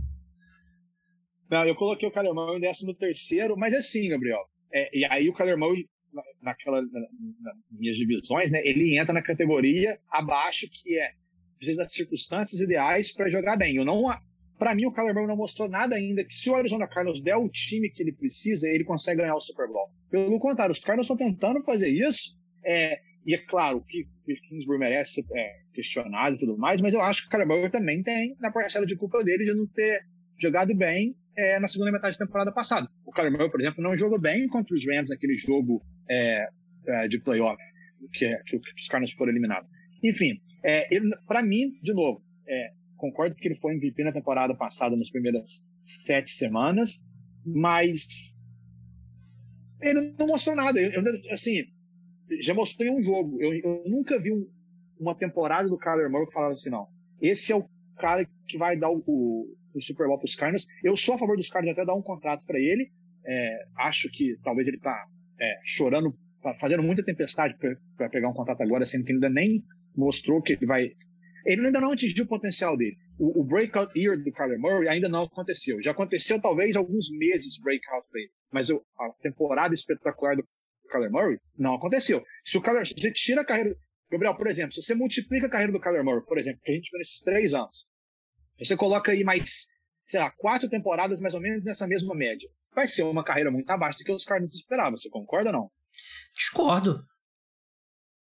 Não, 1.49 1.65
eu 1.65 1.75
coloquei 1.75 2.08
o 2.10 2.12
Kyler 2.12 2.34
Murray 2.34 2.58
em 2.58 2.62
décimo 2.62 2.93
terceiro, 2.95 3.55
mas 3.55 3.73
assim, 3.73 4.10
Gabriel, 4.10 4.39
é, 4.73 4.97
e 4.97 5.05
aí 5.05 5.29
o 5.29 5.34
Kyler 5.34 5.58
Murray, 5.58 5.88
naquela, 6.41 6.82
na, 6.82 6.99
nas 7.41 7.55
minhas 7.71 7.97
divisões, 7.97 8.51
né, 8.51 8.62
ele 8.65 8.97
entra 8.97 9.13
na 9.13 9.21
categoria 9.21 9.99
abaixo, 10.12 10.67
que 10.71 10.97
é 10.97 11.12
precisa 11.58 11.84
das 11.84 11.93
circunstâncias 11.93 12.62
ideais 12.62 13.13
para 13.13 13.29
jogar 13.29 13.58
bem. 13.58 13.75
Eu 13.75 13.86
não 13.86 14.03
para 14.60 14.76
mim, 14.76 14.86
o 14.86 14.91
Kyler 14.91 15.13
Murray 15.13 15.28
não 15.28 15.38
mostrou 15.38 15.69
nada 15.69 15.95
ainda 15.95 16.24
que 16.24 16.36
se 16.36 16.50
o 16.50 16.56
Arizona 16.56 16.86
Cardinals 16.86 17.22
der 17.22 17.38
o 17.38 17.48
time 17.48 17.89
que 17.89 18.04
ele 18.04 18.12
precisa, 18.12 18.67
ele 18.67 18.84
consegue 18.84 19.22
ganhar 19.22 19.36
o 19.36 19.41
Super 19.41 19.67
Bowl. 19.69 19.89
Pelo 20.12 20.38
contrário, 20.38 20.74
os 20.74 20.80
Cardinals 20.80 21.06
estão 21.06 21.15
tentando 21.15 21.63
fazer 21.63 21.89
isso. 21.89 22.38
É, 22.63 23.00
e 23.26 23.34
é 23.34 23.38
claro 23.38 23.82
que 23.88 24.02
o 24.04 24.50
Kingsbury 24.50 24.78
merece 24.78 25.13
ser 25.13 25.26
é, 25.34 25.62
questionado 25.74 26.36
e 26.36 26.39
tudo 26.39 26.58
mais, 26.58 26.82
mas 26.82 26.93
eu 26.93 27.02
acho 27.02 27.22
que 27.22 27.28
o 27.28 27.32
Kyler 27.32 27.48
Murray 27.48 27.72
também 27.72 28.04
tem 28.04 28.36
na 28.41 28.52
parcela 28.52 28.86
de 28.86 28.98
culpa 28.98 29.24
dele 29.24 29.45
de 29.45 29.56
não 29.56 29.65
ter 29.65 30.02
jogado 30.38 30.76
bem 30.76 31.15
é, 31.38 31.58
na 31.58 31.67
segunda 31.67 31.91
metade 31.91 32.17
da 32.17 32.26
temporada 32.26 32.52
passada. 32.52 32.89
O 33.06 33.13
Kyler 33.13 33.32
Murray, 33.32 33.50
por 33.50 33.62
exemplo, 33.62 33.82
não 33.82 33.95
jogou 33.95 34.19
bem 34.19 34.48
contra 34.50 34.76
os 34.76 34.86
Rams 34.86 35.10
naquele 35.10 35.36
jogo 35.36 35.82
é, 36.10 36.50
é, 36.86 37.08
de 37.08 37.19
playoff 37.19 37.62
que, 38.12 38.26
é, 38.26 38.41
que, 38.45 38.58
os 38.58 38.88
Cardinals 38.89 39.13
foram 39.13 39.32
eliminados. 39.32 39.69
Enfim, 40.04 40.41
é, 40.65 40.86
para 41.26 41.41
mim, 41.41 41.72
de 41.82 41.93
novo, 41.93 42.22
é, 42.48 42.72
concordo 42.99 43.35
que 43.35 43.47
ele 43.47 43.59
foi 43.59 43.73
MVP 43.73 44.03
na 44.03 44.12
temporada 44.12 44.53
passada, 44.53 44.95
nas 44.95 45.09
primeiras 45.09 45.65
sete 45.83 46.31
semanas, 46.31 47.03
mas 47.45 48.38
ele 49.81 50.13
não 50.19 50.27
mostrou 50.27 50.55
nada. 50.55 50.79
Eu, 50.79 51.01
assim, 51.31 51.65
já 52.41 52.53
mostrou 52.53 52.88
em 52.88 52.99
um 52.99 53.01
jogo. 53.01 53.41
Eu, 53.41 53.53
eu 53.53 53.83
nunca 53.88 54.19
vi 54.19 54.31
um, 54.31 54.47
uma 54.99 55.15
temporada 55.15 55.67
do 55.67 55.77
Kyler 55.77 56.12
Murray 56.12 56.27
que 56.27 56.33
falava 56.33 56.53
assim, 56.53 56.69
não, 56.69 56.88
esse 57.21 57.51
é 57.51 57.55
o 57.55 57.67
cara 57.97 58.27
que 58.47 58.57
vai 58.57 58.77
dar 58.77 58.89
o, 58.89 59.03
o, 59.07 59.57
o 59.73 59.81
Super 59.81 60.07
Bowl 60.07 60.17
para 60.17 60.25
os 60.25 60.35
Cardinals. 60.35 60.67
Eu 60.83 60.95
sou 60.95 61.15
a 61.15 61.17
favor 61.17 61.38
dos 61.38 61.49
Cardinals 61.49 61.77
até 61.77 61.85
dar 61.85 61.95
um 61.95 62.01
contrato 62.01 62.45
para 62.45 62.59
ele. 62.59 62.91
É, 63.25 63.65
acho 63.77 64.09
que 64.09 64.38
talvez 64.43 64.67
ele 64.67 64.79
tá 64.79 65.05
é, 65.39 65.59
chorando, 65.63 66.15
tá 66.41 66.53
fazendo 66.55 66.83
muita 66.83 67.03
tempestade 67.03 67.55
para 67.97 68.09
pegar 68.09 68.29
um 68.29 68.33
contrato 68.33 68.62
agora, 68.62 68.85
sendo 68.85 69.05
que 69.05 69.13
ainda 69.13 69.29
nem 69.29 69.63
mostrou 69.95 70.41
que 70.41 70.53
ele 70.53 70.65
vai. 70.65 70.91
Ele 71.51 71.65
ainda 71.65 71.81
não 71.81 71.91
atingiu 71.91 72.25
o 72.25 72.27
potencial 72.27 72.77
dele. 72.77 72.95
O, 73.17 73.41
o 73.41 73.43
breakout 73.43 73.97
year 73.97 74.17
do 74.21 74.31
Kyler 74.31 74.59
Murray 74.59 74.88
ainda 74.88 75.09
não 75.09 75.23
aconteceu. 75.23 75.81
Já 75.81 75.91
aconteceu 75.91 76.39
talvez 76.39 76.75
alguns 76.75 77.09
meses 77.09 77.59
breakout 77.59 78.07
para 78.09 78.21
ele, 78.21 78.31
mas 78.51 78.69
eu, 78.69 78.85
a 78.99 79.09
temporada 79.21 79.73
espetacular 79.73 80.35
do 80.35 80.43
Kyler 80.91 81.12
Murray 81.12 81.39
não 81.57 81.75
aconteceu. 81.75 82.23
Se 82.45 82.57
o 82.57 82.62
Kyler, 82.62 82.85
se 82.85 82.93
você 82.93 83.12
tira 83.12 83.41
a 83.41 83.45
carreira 83.45 83.75
Gabriel, 84.12 84.35
por 84.35 84.47
exemplo, 84.47 84.73
se 84.73 84.81
você 84.81 84.95
multiplica 84.95 85.47
a 85.47 85.49
carreira 85.49 85.71
do 85.71 85.79
Kyler 85.79 86.03
Murray, 86.03 86.25
por 86.25 86.38
exemplo, 86.38 86.59
que 86.63 86.71
a 86.71 86.75
gente 86.75 86.89
viu 86.89 86.97
nesses 86.97 87.21
três 87.21 87.53
anos, 87.53 87.85
você 88.57 88.75
coloca 88.75 89.12
aí 89.12 89.23
mais, 89.23 89.67
sei 90.05 90.19
lá, 90.19 90.31
quatro 90.31 90.67
temporadas 90.67 91.19
mais 91.19 91.35
ou 91.35 91.41
menos 91.41 91.63
nessa 91.63 91.88
mesma 91.88 92.15
média. 92.15 92.49
Vai 92.73 92.88
ser 92.88 93.03
uma 93.03 93.23
carreira 93.23 93.51
muito 93.51 93.69
abaixo 93.69 93.99
do 93.99 94.03
que 94.03 94.12
os 94.12 94.25
Cardinals 94.25 94.53
esperavam. 94.53 94.97
Você 94.97 95.09
concorda 95.09 95.49
ou 95.49 95.53
não? 95.53 95.71
Discordo. 96.35 97.03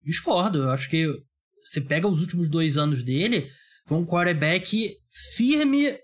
Discordo. 0.02 0.64
Eu 0.64 0.70
acho 0.70 0.88
que 0.88 1.06
você 1.64 1.80
pega 1.80 2.06
os 2.06 2.20
últimos 2.20 2.48
dois 2.48 2.76
anos 2.76 3.02
dele, 3.02 3.48
foi 3.86 3.98
um 3.98 4.04
quarterback 4.04 4.90
firme, 5.36 5.96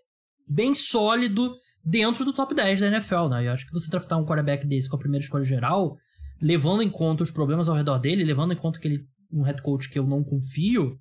bem 0.49 0.75
sólido, 0.75 1.55
dentro 1.85 2.25
do 2.25 2.33
top 2.33 2.55
10 2.55 2.81
da 2.81 2.88
NFL, 2.88 3.29
né? 3.29 3.46
Eu 3.46 3.53
acho 3.53 3.66
que 3.66 3.73
você 3.73 3.90
draftar 3.90 4.18
um 4.18 4.25
quarterback 4.25 4.66
desse 4.66 4.88
com 4.88 4.96
a 4.96 4.99
primeira 4.99 5.25
escolha 5.25 5.44
geral, 5.44 5.96
levando 6.40 6.83
em 6.83 6.90
conta 6.90 7.23
os 7.23 7.31
problemas 7.31 7.68
ao 7.68 7.77
redor 7.77 7.99
dele, 7.99 8.25
levando 8.25 8.53
em 8.53 8.57
conta 8.57 8.81
que 8.81 8.88
ele 8.88 9.07
um 9.33 9.42
head 9.42 9.62
coach 9.62 9.88
que 9.88 9.99
eu 9.99 10.07
não 10.07 10.25
confio, 10.25 10.99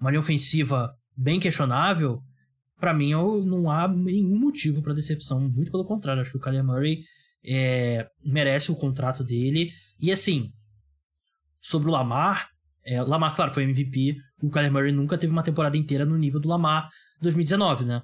uma 0.00 0.10
linha 0.10 0.20
ofensiva 0.20 0.92
bem 1.16 1.38
questionável, 1.38 2.20
para 2.78 2.94
mim 2.94 3.12
eu, 3.12 3.44
não 3.44 3.70
há 3.70 3.86
nenhum 3.86 4.38
motivo 4.38 4.82
para 4.82 4.94
decepção. 4.94 5.40
Muito 5.40 5.70
pelo 5.70 5.84
contrário, 5.84 6.22
acho 6.22 6.32
que 6.32 6.38
o 6.38 6.40
Kyler 6.40 6.64
Murray 6.64 7.02
é, 7.44 8.08
merece 8.24 8.72
o 8.72 8.74
contrato 8.76 9.22
dele. 9.22 9.70
E 10.00 10.10
assim, 10.10 10.50
sobre 11.60 11.88
o 11.88 11.92
Lamar, 11.92 12.48
é, 12.84 13.02
Lamar, 13.02 13.34
claro, 13.34 13.52
foi 13.52 13.64
MVP. 13.64 14.16
O 14.42 14.50
Kyler 14.50 14.72
Murray 14.72 14.92
nunca 14.92 15.18
teve 15.18 15.32
uma 15.32 15.42
temporada 15.42 15.76
inteira 15.76 16.04
no 16.04 16.16
nível 16.16 16.40
do 16.40 16.48
Lamar 16.48 16.88
2019, 17.20 17.84
né? 17.84 18.02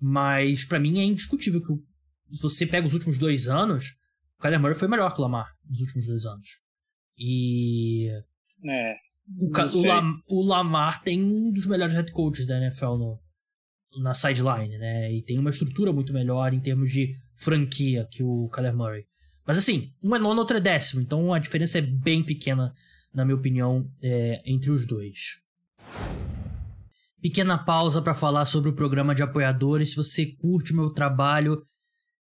Mas 0.00 0.64
para 0.64 0.78
mim 0.78 0.98
é 1.00 1.04
indiscutível 1.04 1.60
que 1.60 2.36
se 2.36 2.42
você 2.42 2.66
pega 2.66 2.86
os 2.86 2.94
últimos 2.94 3.18
dois 3.18 3.48
anos, 3.48 3.96
o 4.38 4.42
Kyler 4.42 4.60
Murray 4.60 4.76
foi 4.76 4.88
melhor 4.88 5.12
que 5.12 5.18
o 5.18 5.22
Lamar 5.22 5.48
nos 5.68 5.80
últimos 5.80 6.06
dois 6.06 6.24
anos. 6.24 6.48
E. 7.18 8.08
É. 8.64 8.94
O, 9.36 9.50
o, 9.78 9.86
Lam, 9.86 10.22
o, 10.26 10.42
Lamar 10.42 11.02
tem 11.02 11.22
um 11.22 11.52
dos 11.52 11.66
melhores 11.66 11.94
head 11.94 12.10
coaches 12.12 12.46
da 12.46 12.56
NFL 12.56 12.96
no, 12.96 13.20
na 14.00 14.14
sideline, 14.14 14.78
né? 14.78 15.12
E 15.12 15.22
tem 15.22 15.38
uma 15.38 15.50
estrutura 15.50 15.92
muito 15.92 16.14
melhor 16.14 16.54
em 16.54 16.60
termos 16.60 16.90
de 16.90 17.14
franquia 17.34 18.08
que 18.10 18.22
o 18.22 18.48
Kyler 18.48 18.74
Murray. 18.74 19.04
Mas 19.46 19.58
assim, 19.58 19.92
um 20.02 20.14
é 20.14 20.18
nono, 20.18 20.40
outro 20.40 20.56
é 20.56 20.60
décimo, 20.60 21.00
então 21.02 21.32
a 21.32 21.38
diferença 21.38 21.78
é 21.78 21.82
bem 21.82 22.22
pequena, 22.22 22.74
na 23.12 23.24
minha 23.24 23.36
opinião, 23.36 23.86
é, 24.02 24.42
entre 24.44 24.70
os 24.70 24.86
dois. 24.86 25.36
Pequena 27.20 27.58
pausa 27.58 28.00
para 28.00 28.14
falar 28.14 28.44
sobre 28.44 28.70
o 28.70 28.74
programa 28.74 29.14
de 29.14 29.22
apoiadores. 29.22 29.90
Se 29.90 29.96
você 29.96 30.26
curte 30.26 30.72
o 30.72 30.76
meu 30.76 30.90
trabalho, 30.90 31.60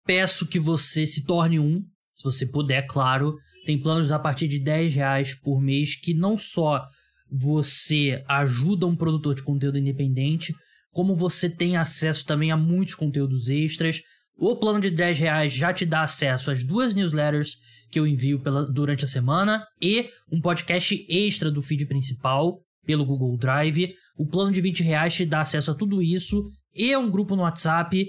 peço 0.06 0.46
que 0.46 0.58
você 0.58 1.06
se 1.06 1.26
torne 1.26 1.58
um, 1.58 1.84
se 2.14 2.24
você 2.24 2.46
puder, 2.46 2.86
claro. 2.86 3.36
Tem 3.66 3.80
planos 3.80 4.10
a 4.10 4.18
partir 4.18 4.48
de 4.48 4.58
10 4.58 4.94
reais 4.94 5.34
por 5.34 5.60
mês 5.60 5.94
que 5.94 6.14
não 6.14 6.36
só 6.36 6.82
você 7.30 8.24
ajuda 8.26 8.86
um 8.86 8.96
produtor 8.96 9.34
de 9.34 9.42
conteúdo 9.42 9.78
independente, 9.78 10.54
como 10.90 11.14
você 11.14 11.48
tem 11.48 11.76
acesso 11.76 12.24
também 12.24 12.50
a 12.50 12.56
muitos 12.56 12.94
conteúdos 12.94 13.48
extras. 13.48 14.00
O 14.40 14.56
plano 14.56 14.80
de 14.80 14.90
10 14.90 15.18
reais 15.18 15.52
já 15.52 15.70
te 15.70 15.84
dá 15.84 16.00
acesso 16.00 16.50
às 16.50 16.64
duas 16.64 16.94
newsletters 16.94 17.58
que 17.90 18.00
eu 18.00 18.06
envio 18.06 18.40
pela, 18.40 18.64
durante 18.72 19.04
a 19.04 19.06
semana 19.06 19.62
e 19.82 20.08
um 20.32 20.40
podcast 20.40 21.06
extra 21.10 21.50
do 21.50 21.60
feed 21.60 21.84
principal 21.84 22.58
pelo 22.86 23.04
Google 23.04 23.36
Drive. 23.36 23.92
O 24.16 24.26
plano 24.26 24.50
de 24.50 24.62
20 24.62 24.82
reais 24.82 25.12
te 25.12 25.26
dá 25.26 25.42
acesso 25.42 25.70
a 25.70 25.74
tudo 25.74 26.02
isso 26.02 26.50
e 26.74 26.96
um 26.96 27.10
grupo 27.10 27.36
no 27.36 27.42
WhatsApp 27.42 28.08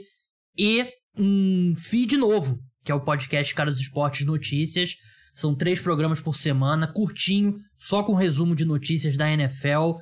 e 0.58 0.88
um 1.18 1.74
feed 1.76 2.16
novo, 2.16 2.58
que 2.86 2.94
é 2.94 2.96
o 2.96 3.04
podcast 3.04 3.54
Caras 3.54 3.78
Esportes 3.78 4.26
Notícias, 4.26 4.96
são 5.36 5.54
três 5.54 5.82
programas 5.82 6.22
por 6.22 6.38
semana, 6.38 6.88
curtinho, 6.88 7.58
só 7.78 8.04
com 8.04 8.14
resumo 8.14 8.56
de 8.56 8.64
notícias 8.64 9.18
da 9.18 9.30
NFL, 9.30 9.98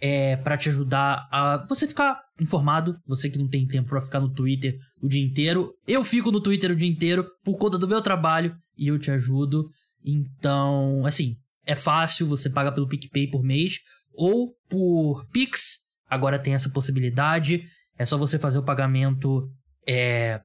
é, 0.00 0.36
para 0.36 0.56
te 0.56 0.68
ajudar 0.68 1.26
a 1.30 1.64
você 1.68 1.86
ficar 1.86 2.20
informado. 2.40 2.96
Você 3.06 3.30
que 3.30 3.38
não 3.38 3.48
tem 3.48 3.66
tempo 3.66 3.88
para 3.88 4.00
ficar 4.00 4.20
no 4.20 4.32
Twitter 4.32 4.76
o 5.02 5.08
dia 5.08 5.24
inteiro. 5.24 5.72
Eu 5.86 6.04
fico 6.04 6.30
no 6.30 6.40
Twitter 6.40 6.72
o 6.72 6.76
dia 6.76 6.88
inteiro 6.88 7.26
por 7.44 7.58
conta 7.58 7.78
do 7.78 7.88
meu 7.88 8.02
trabalho 8.02 8.54
e 8.76 8.88
eu 8.88 8.98
te 8.98 9.10
ajudo. 9.10 9.68
Então, 10.04 11.04
assim, 11.06 11.36
é 11.66 11.74
fácil, 11.74 12.26
você 12.26 12.50
paga 12.50 12.72
pelo 12.72 12.88
PicPay 12.88 13.30
por 13.30 13.42
mês 13.42 13.78
ou 14.12 14.54
por 14.68 15.26
Pix. 15.32 15.78
Agora 16.08 16.38
tem 16.38 16.54
essa 16.54 16.68
possibilidade. 16.70 17.64
É 17.96 18.04
só 18.04 18.18
você 18.18 18.38
fazer 18.38 18.58
o 18.58 18.64
pagamento 18.64 19.48
é, 19.86 20.40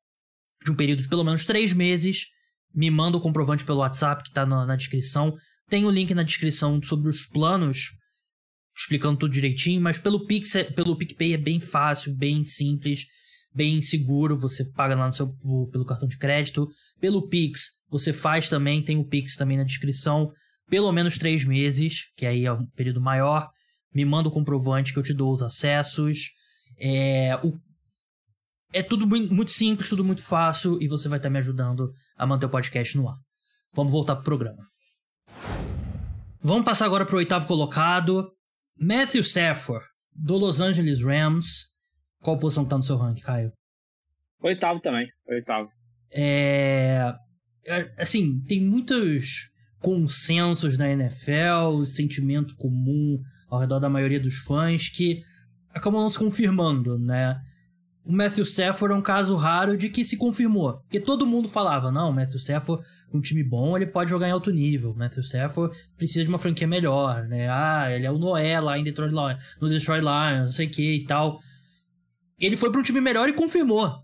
de 0.64 0.72
um 0.72 0.76
período 0.76 1.02
de 1.02 1.10
pelo 1.10 1.24
menos 1.24 1.46
três 1.46 1.74
meses 1.74 2.26
me 2.74 2.90
manda 2.92 3.18
o 3.18 3.22
comprovante 3.22 3.66
pelo 3.66 3.80
WhatsApp 3.80 4.24
que 4.24 4.30
está 4.30 4.46
na, 4.46 4.66
na, 4.66 4.76
descrição. 4.76 5.34
Tem 5.68 5.86
o 5.86 5.90
link 5.90 6.14
na 6.14 6.24
descrição 6.24 6.82
sobre 6.82 7.10
os 7.10 7.26
planos, 7.26 7.90
explicando 8.80 9.20
tudo 9.20 9.34
direitinho, 9.34 9.82
mas 9.82 9.98
pelo 9.98 10.26
Pix, 10.26 10.56
é, 10.56 10.63
pelo 10.63 10.96
PicPay 10.96 11.34
é 11.34 11.38
bem 11.38 11.60
fácil, 11.60 12.15
bem 12.15 12.44
simples, 12.44 13.06
bem 13.54 13.82
seguro. 13.82 14.39
Você 14.39 14.63
paga 14.72 14.96
lá 14.96 15.08
no 15.08 15.13
seu, 15.13 15.28
pelo 15.70 15.86
cartão 15.86 16.08
de 16.08 16.18
crédito. 16.18 16.68
Pelo 17.00 17.28
Pix, 17.28 17.82
você 17.89 18.13
faz 18.13 18.48
também, 18.48 18.82
tem 18.82 18.98
o 18.98 19.04
Pix 19.04 19.36
também 19.36 19.58
na 19.58 19.65
descrição. 19.65 20.32
Pelo 20.70 20.92
menos 20.94 21.18
três 21.18 21.44
meses, 21.44 22.12
que 22.15 22.26
aí 22.26 22.46
é 22.46 22.54
um 22.54 22.65
período 22.68 23.02
maior. 23.02 23.50
Me 23.94 24.06
manda 24.06 24.30
o 24.30 24.32
comprovante 24.32 24.94
que 24.94 25.00
eu 25.00 25.04
te 25.04 25.13
dou 25.13 25.34
os 25.34 25.42
acessos. 25.42 26.30
É, 26.80 27.38
o 27.44 27.58
é 28.72 28.84
tudo 28.84 29.08
muito 29.08 29.52
simples, 29.52 29.89
tudo 29.89 30.06
muito 30.06 30.22
fácil 30.22 30.80
e 30.80 30.88
você 30.88 31.10
vai 31.10 31.18
estar 31.18 31.30
me 31.32 31.39
ajudando 31.39 31.92
a 32.15 32.28
manter 32.28 32.46
o 32.46 32.50
podcast 32.50 32.96
no 32.96 33.10
ar. 33.10 33.15
Vamos 33.74 33.92
voltar 33.92 34.15
pro 34.15 34.26
programa. 34.26 34.63
Vamos 36.39 36.63
passar 36.63 36.86
agora 36.86 37.04
pro 37.04 37.18
oitavo 37.18 37.48
colocado. 37.48 38.32
Matthew 38.80 39.24
Stafford, 39.24 39.86
do 40.15 40.38
Los 40.38 40.62
Angeles 40.62 41.04
Rams. 41.04 41.68
Qual 42.22 42.38
posição 42.38 42.65
tá 42.65 42.78
no 42.78 42.84
seu 42.84 42.98
ranking, 42.98 43.22
Caio? 43.22 43.52
Oitavo 44.42 44.80
também, 44.80 45.08
oitavo. 45.28 45.70
É. 46.12 47.13
é 47.65 47.94
assim, 47.98 48.42
tem 48.48 48.62
muitos 48.62 49.52
consensos 49.80 50.78
na 50.78 50.89
NFL, 50.89 51.84
sentimento 51.86 52.56
comum 52.56 53.22
ao 53.50 53.60
redor 53.60 53.80
da 53.80 53.89
maioria 53.89 54.20
dos 54.20 54.38
fãs 54.38 54.89
que 54.89 55.22
acabam 55.74 56.02
não 56.02 56.10
se 56.10 56.20
confirmando, 56.20 56.98
né? 56.98 57.39
O 58.06 58.12
Matthew 58.12 58.44
Stafford 58.44 58.94
é 58.94 58.98
um 58.98 59.02
caso 59.02 59.36
raro 59.36 59.78
de 59.78 59.90
que 59.90 60.04
se 60.04 60.18
confirmou. 60.18 60.74
Porque 60.80 61.00
todo 61.00 61.26
mundo 61.26 61.48
falava, 61.48 61.92
não, 61.92 62.10
o 62.10 62.14
Matthew 62.14 62.38
Stafford, 62.38 62.84
um 63.14 63.22
time 63.22 63.44
bom, 63.44 63.76
ele 63.76 63.86
pode 63.86 64.10
jogar 64.10 64.28
em 64.28 64.32
alto 64.32 64.52
nível. 64.52 64.92
O 64.92 64.98
Matthew 64.98 65.22
Stafford 65.22 65.78
precisa 65.98 66.24
de 66.24 66.30
uma 66.30 66.40
franquia 66.40 66.68
melhor, 66.68 67.28
né? 67.28 67.50
Ah, 67.50 67.88
ele 67.92 68.06
é 68.06 68.12
o 68.12 68.18
Noé 68.18 68.60
lá 68.60 68.80
em 68.80 68.84
Detroit 68.84 69.12
Lions, 69.12 69.58
no 69.62 69.70
Detroit 69.70 70.02
Lions, 70.02 70.46
não 70.46 70.52
sei 70.52 70.68
o 70.68 70.72
que 70.72 70.96
e 70.96 71.06
tal. 71.06 71.40
Ele 72.40 72.58
foi 72.58 72.72
para 72.72 72.80
um 72.80 72.84
time 72.84 73.02
melhor 73.02 73.28
e 73.30 73.34
confirmou. 73.34 74.04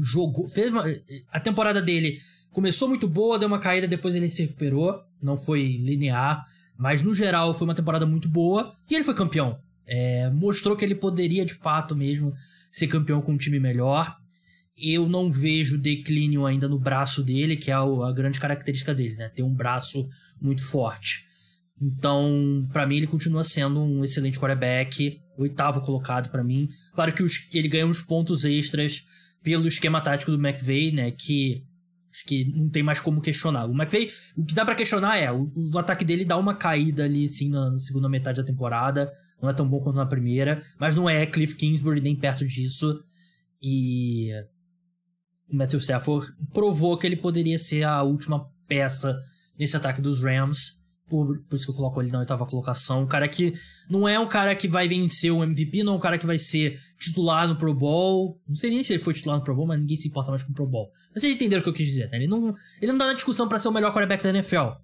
Jogou, 0.00 0.48
fez 0.48 0.70
uma, 0.70 0.84
a 1.32 1.40
temporada 1.40 1.82
dele 1.82 2.18
começou 2.52 2.88
muito 2.88 3.06
boa, 3.06 3.38
deu 3.38 3.48
uma 3.48 3.58
caída, 3.58 3.86
depois 3.86 4.14
ele 4.14 4.30
se 4.30 4.42
recuperou. 4.42 5.00
Não 5.22 5.36
foi 5.36 5.76
linear, 5.76 6.46
mas 6.76 7.02
no 7.02 7.14
geral 7.14 7.54
foi 7.54 7.66
uma 7.66 7.74
temporada 7.74 8.06
muito 8.06 8.28
boa 8.28 8.74
e 8.90 8.94
ele 8.94 9.04
foi 9.04 9.14
campeão. 9.14 9.58
É, 9.86 10.28
mostrou 10.30 10.76
que 10.76 10.84
ele 10.84 10.94
poderia 10.94 11.44
de 11.44 11.54
fato 11.54 11.96
mesmo 11.96 12.34
ser 12.70 12.86
campeão 12.86 13.20
com 13.20 13.32
um 13.32 13.38
time 13.38 13.58
melhor. 13.58 14.16
Eu 14.76 15.08
não 15.08 15.30
vejo 15.30 15.76
declínio 15.76 16.46
ainda 16.46 16.68
no 16.68 16.78
braço 16.78 17.22
dele, 17.22 17.56
que 17.56 17.70
é 17.70 17.74
a 17.74 18.12
grande 18.14 18.38
característica 18.38 18.94
dele, 18.94 19.16
né? 19.16 19.28
Ter 19.28 19.42
um 19.42 19.54
braço 19.54 20.08
muito 20.40 20.64
forte. 20.64 21.26
Então, 21.80 22.68
para 22.72 22.86
mim, 22.86 22.96
ele 22.96 23.06
continua 23.06 23.44
sendo 23.44 23.80
um 23.80 24.04
excelente 24.04 24.38
quarterback, 24.38 25.20
oitavo 25.36 25.80
colocado 25.80 26.30
para 26.30 26.42
mim. 26.42 26.68
Claro 26.92 27.12
que 27.12 27.24
ele 27.54 27.68
ganha 27.68 27.86
uns 27.86 28.00
pontos 28.00 28.44
extras 28.44 29.04
pelo 29.42 29.66
esquema 29.68 30.00
tático 30.00 30.30
do 30.30 30.38
McVeigh, 30.38 30.92
né? 30.92 31.10
Que 31.10 31.64
acho 32.12 32.24
que 32.24 32.44
não 32.52 32.68
tem 32.68 32.82
mais 32.82 33.00
como 33.00 33.20
questionar. 33.20 33.66
O 33.66 33.74
McVeigh, 33.74 34.10
o 34.36 34.44
que 34.44 34.54
dá 34.54 34.64
para 34.64 34.74
questionar 34.74 35.18
é 35.18 35.30
o, 35.30 35.50
o, 35.54 35.78
ataque 35.78 36.04
dele 36.04 36.24
dá 36.24 36.36
uma 36.36 36.54
caída 36.54 37.04
ali, 37.04 37.28
sim, 37.28 37.48
na 37.48 37.76
segunda 37.78 38.08
metade 38.08 38.40
da 38.40 38.46
temporada. 38.46 39.12
Não 39.40 39.48
é 39.48 39.52
tão 39.52 39.68
bom 39.68 39.80
quanto 39.80 39.96
na 39.96 40.06
primeira, 40.06 40.62
mas 40.78 40.96
não 40.96 41.08
é 41.08 41.24
Cliff 41.24 41.54
Kingsbury 41.54 42.00
nem 42.00 42.16
perto 42.16 42.44
disso. 42.44 43.02
E 43.62 44.30
o 45.50 45.56
Matthew 45.56 45.80
Stafford 45.80 46.28
provou 46.52 46.96
que 46.96 47.06
ele 47.06 47.16
poderia 47.16 47.58
ser 47.58 47.84
a 47.84 48.02
última 48.02 48.48
peça 48.66 49.18
nesse 49.58 49.76
ataque 49.76 50.00
dos 50.00 50.22
Rams. 50.22 50.78
Por, 51.08 51.38
por 51.48 51.56
isso 51.56 51.64
que 51.64 51.70
eu 51.70 51.74
coloco 51.74 52.02
ele 52.02 52.10
na 52.10 52.18
oitava 52.18 52.44
colocação. 52.44 53.02
Um 53.02 53.06
cara 53.06 53.26
que 53.26 53.54
não 53.88 54.06
é 54.06 54.20
um 54.20 54.28
cara 54.28 54.54
que 54.54 54.68
vai 54.68 54.86
vencer 54.86 55.32
o 55.32 55.42
MVP, 55.42 55.82
não 55.82 55.94
é 55.94 55.96
um 55.96 56.00
cara 56.00 56.18
que 56.18 56.26
vai 56.26 56.38
ser 56.38 56.78
titular 56.98 57.48
no 57.48 57.56
Pro 57.56 57.72
Bowl. 57.72 58.38
Não 58.46 58.54
sei 58.54 58.70
nem 58.70 58.84
se 58.84 58.92
ele 58.92 59.02
foi 59.02 59.14
titular 59.14 59.38
no 59.38 59.44
Pro 59.44 59.54
Bowl, 59.54 59.66
mas 59.66 59.80
ninguém 59.80 59.96
se 59.96 60.06
importa 60.06 60.30
mais 60.30 60.42
com 60.42 60.52
o 60.52 60.54
Pro 60.54 60.66
Bowl. 60.66 60.92
Mas 61.14 61.22
vocês 61.22 61.34
entenderam 61.34 61.60
o 61.60 61.62
que 61.62 61.70
eu 61.70 61.74
quis 61.74 61.86
dizer, 61.86 62.10
né? 62.10 62.18
Ele 62.18 62.26
não, 62.26 62.54
ele 62.80 62.92
não 62.92 62.98
dá 62.98 63.06
na 63.06 63.14
discussão 63.14 63.48
para 63.48 63.58
ser 63.58 63.68
o 63.68 63.72
melhor 63.72 63.90
quarterback 63.90 64.22
da 64.22 64.30
NFL. 64.30 64.76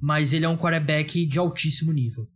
Mas 0.00 0.32
ele 0.32 0.44
é 0.44 0.48
um 0.48 0.56
quarterback 0.56 1.24
de 1.24 1.38
altíssimo 1.38 1.92
nível. 1.92 2.28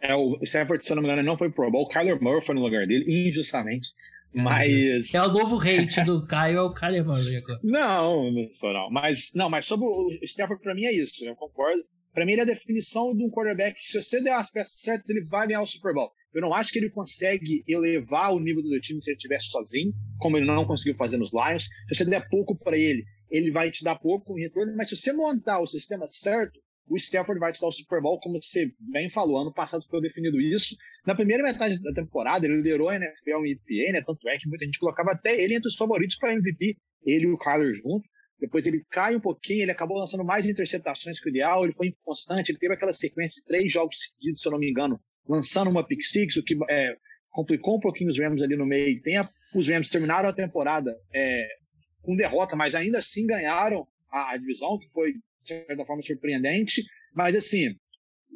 É, 0.00 0.14
o 0.14 0.38
Stafford, 0.42 0.84
se 0.84 0.94
não 0.94 1.02
me 1.02 1.08
engano, 1.08 1.22
não 1.22 1.36
foi 1.36 1.50
Pro 1.50 1.70
Bowl. 1.70 1.84
O 1.84 1.88
Kyler 1.88 2.22
Murray 2.22 2.40
foi 2.40 2.54
no 2.54 2.62
lugar 2.62 2.86
dele, 2.86 3.28
injustamente. 3.28 3.88
Mas. 4.34 5.14
É 5.14 5.22
o 5.22 5.32
novo 5.32 5.56
hate 5.56 6.04
do 6.04 6.26
Caio, 6.26 6.58
é 6.58 6.62
o 6.62 6.74
Kyler 6.74 7.04
Murray 7.04 7.36
agora. 7.36 7.60
Não, 7.62 8.30
não 8.30 8.52
sou 8.52 8.72
não. 8.72 8.90
Mas, 8.90 9.32
não, 9.34 9.48
mas 9.48 9.64
sobre 9.64 9.86
o 9.86 10.10
Stafford, 10.22 10.62
pra 10.62 10.74
mim 10.74 10.84
é 10.84 10.92
isso, 10.92 11.24
eu 11.24 11.34
concordo. 11.34 11.82
Pra 12.12 12.24
mim, 12.24 12.32
ele 12.32 12.40
é 12.40 12.44
a 12.44 12.46
definição 12.46 13.14
de 13.14 13.22
um 13.22 13.30
quarterback 13.30 13.78
que, 13.78 13.88
se 13.88 14.00
você 14.00 14.22
der 14.22 14.34
as 14.34 14.50
peças 14.50 14.80
certas, 14.80 15.08
ele 15.10 15.24
vai 15.24 15.46
ganhar 15.46 15.60
o 15.60 15.66
Super 15.66 15.92
Bowl. 15.92 16.10
Eu 16.32 16.40
não 16.40 16.54
acho 16.54 16.72
que 16.72 16.78
ele 16.78 16.90
consegue 16.90 17.62
elevar 17.68 18.32
o 18.32 18.40
nível 18.40 18.62
do 18.62 18.80
time 18.80 19.02
se 19.02 19.10
ele 19.10 19.16
estivesse 19.16 19.50
sozinho, 19.50 19.92
como 20.18 20.36
ele 20.36 20.46
não 20.46 20.64
conseguiu 20.64 20.94
fazer 20.96 21.18
nos 21.18 21.32
Lions. 21.32 21.64
Se 21.64 21.94
você 21.94 22.04
der 22.06 22.26
pouco 22.28 22.56
para 22.56 22.76
ele, 22.76 23.04
ele 23.30 23.50
vai 23.50 23.70
te 23.70 23.84
dar 23.84 23.96
pouco 23.96 24.38
em 24.38 24.42
retorno, 24.42 24.74
mas 24.76 24.88
se 24.88 24.96
você 24.96 25.12
montar 25.12 25.60
o 25.60 25.66
sistema 25.66 26.06
certo, 26.08 26.58
o 26.88 26.96
Stafford 26.96 27.40
vai 27.40 27.52
dar 27.52 27.66
o 27.66 27.72
Super 27.72 28.00
Bowl, 28.00 28.20
como 28.20 28.40
você 28.40 28.72
bem 28.78 29.08
falou, 29.08 29.40
ano 29.40 29.52
passado 29.52 29.84
foi 29.88 30.00
definido 30.00 30.40
isso. 30.40 30.76
Na 31.04 31.14
primeira 31.14 31.42
metade 31.42 31.82
da 31.82 31.92
temporada, 31.92 32.46
ele 32.46 32.56
liderou 32.56 32.88
a 32.88 32.96
NFL 32.96 33.44
em 33.44 33.52
EPA, 33.52 33.92
né? 33.92 34.02
Tanto 34.06 34.28
é 34.28 34.38
que 34.38 34.48
muita 34.48 34.64
gente 34.64 34.78
colocava 34.78 35.12
até 35.12 35.40
ele 35.40 35.54
entre 35.54 35.68
os 35.68 35.74
favoritos 35.74 36.16
para 36.16 36.32
MVP, 36.32 36.76
ele 37.04 37.26
e 37.26 37.32
o 37.32 37.38
Kyler 37.38 37.72
junto. 37.74 38.08
Depois 38.38 38.66
ele 38.66 38.84
cai 38.90 39.16
um 39.16 39.20
pouquinho, 39.20 39.62
ele 39.62 39.72
acabou 39.72 39.98
lançando 39.98 40.24
mais 40.24 40.46
interceptações 40.46 41.18
que 41.18 41.28
o 41.28 41.30
ideal, 41.30 41.64
ele 41.64 41.72
foi 41.72 41.88
inconstante, 41.88 42.50
ele 42.50 42.58
teve 42.58 42.74
aquela 42.74 42.92
sequência 42.92 43.40
de 43.40 43.46
três 43.46 43.72
jogos 43.72 43.98
seguidos, 43.98 44.42
se 44.42 44.48
eu 44.48 44.52
não 44.52 44.58
me 44.58 44.70
engano, 44.70 45.00
lançando 45.26 45.70
uma 45.70 45.86
pick 45.86 46.02
six, 46.02 46.36
o 46.36 46.42
que 46.42 46.54
é, 46.68 46.96
complicou 47.30 47.78
um 47.78 47.80
pouquinho 47.80 48.10
os 48.10 48.18
Rams 48.18 48.42
ali 48.42 48.54
no 48.54 48.66
meio 48.66 49.00
tempo. 49.02 49.30
Os 49.54 49.68
Rams 49.68 49.88
terminaram 49.88 50.28
a 50.28 50.34
temporada 50.34 50.94
é, 51.14 51.48
com 52.02 52.14
derrota, 52.14 52.54
mas 52.54 52.74
ainda 52.74 52.98
assim 52.98 53.26
ganharam 53.26 53.86
a, 54.12 54.32
a 54.32 54.36
divisão, 54.36 54.78
que 54.78 54.90
foi 54.92 55.14
de 55.46 55.64
certa 55.66 55.84
forma 55.84 56.02
surpreendente, 56.02 56.82
mas 57.14 57.36
assim, 57.36 57.74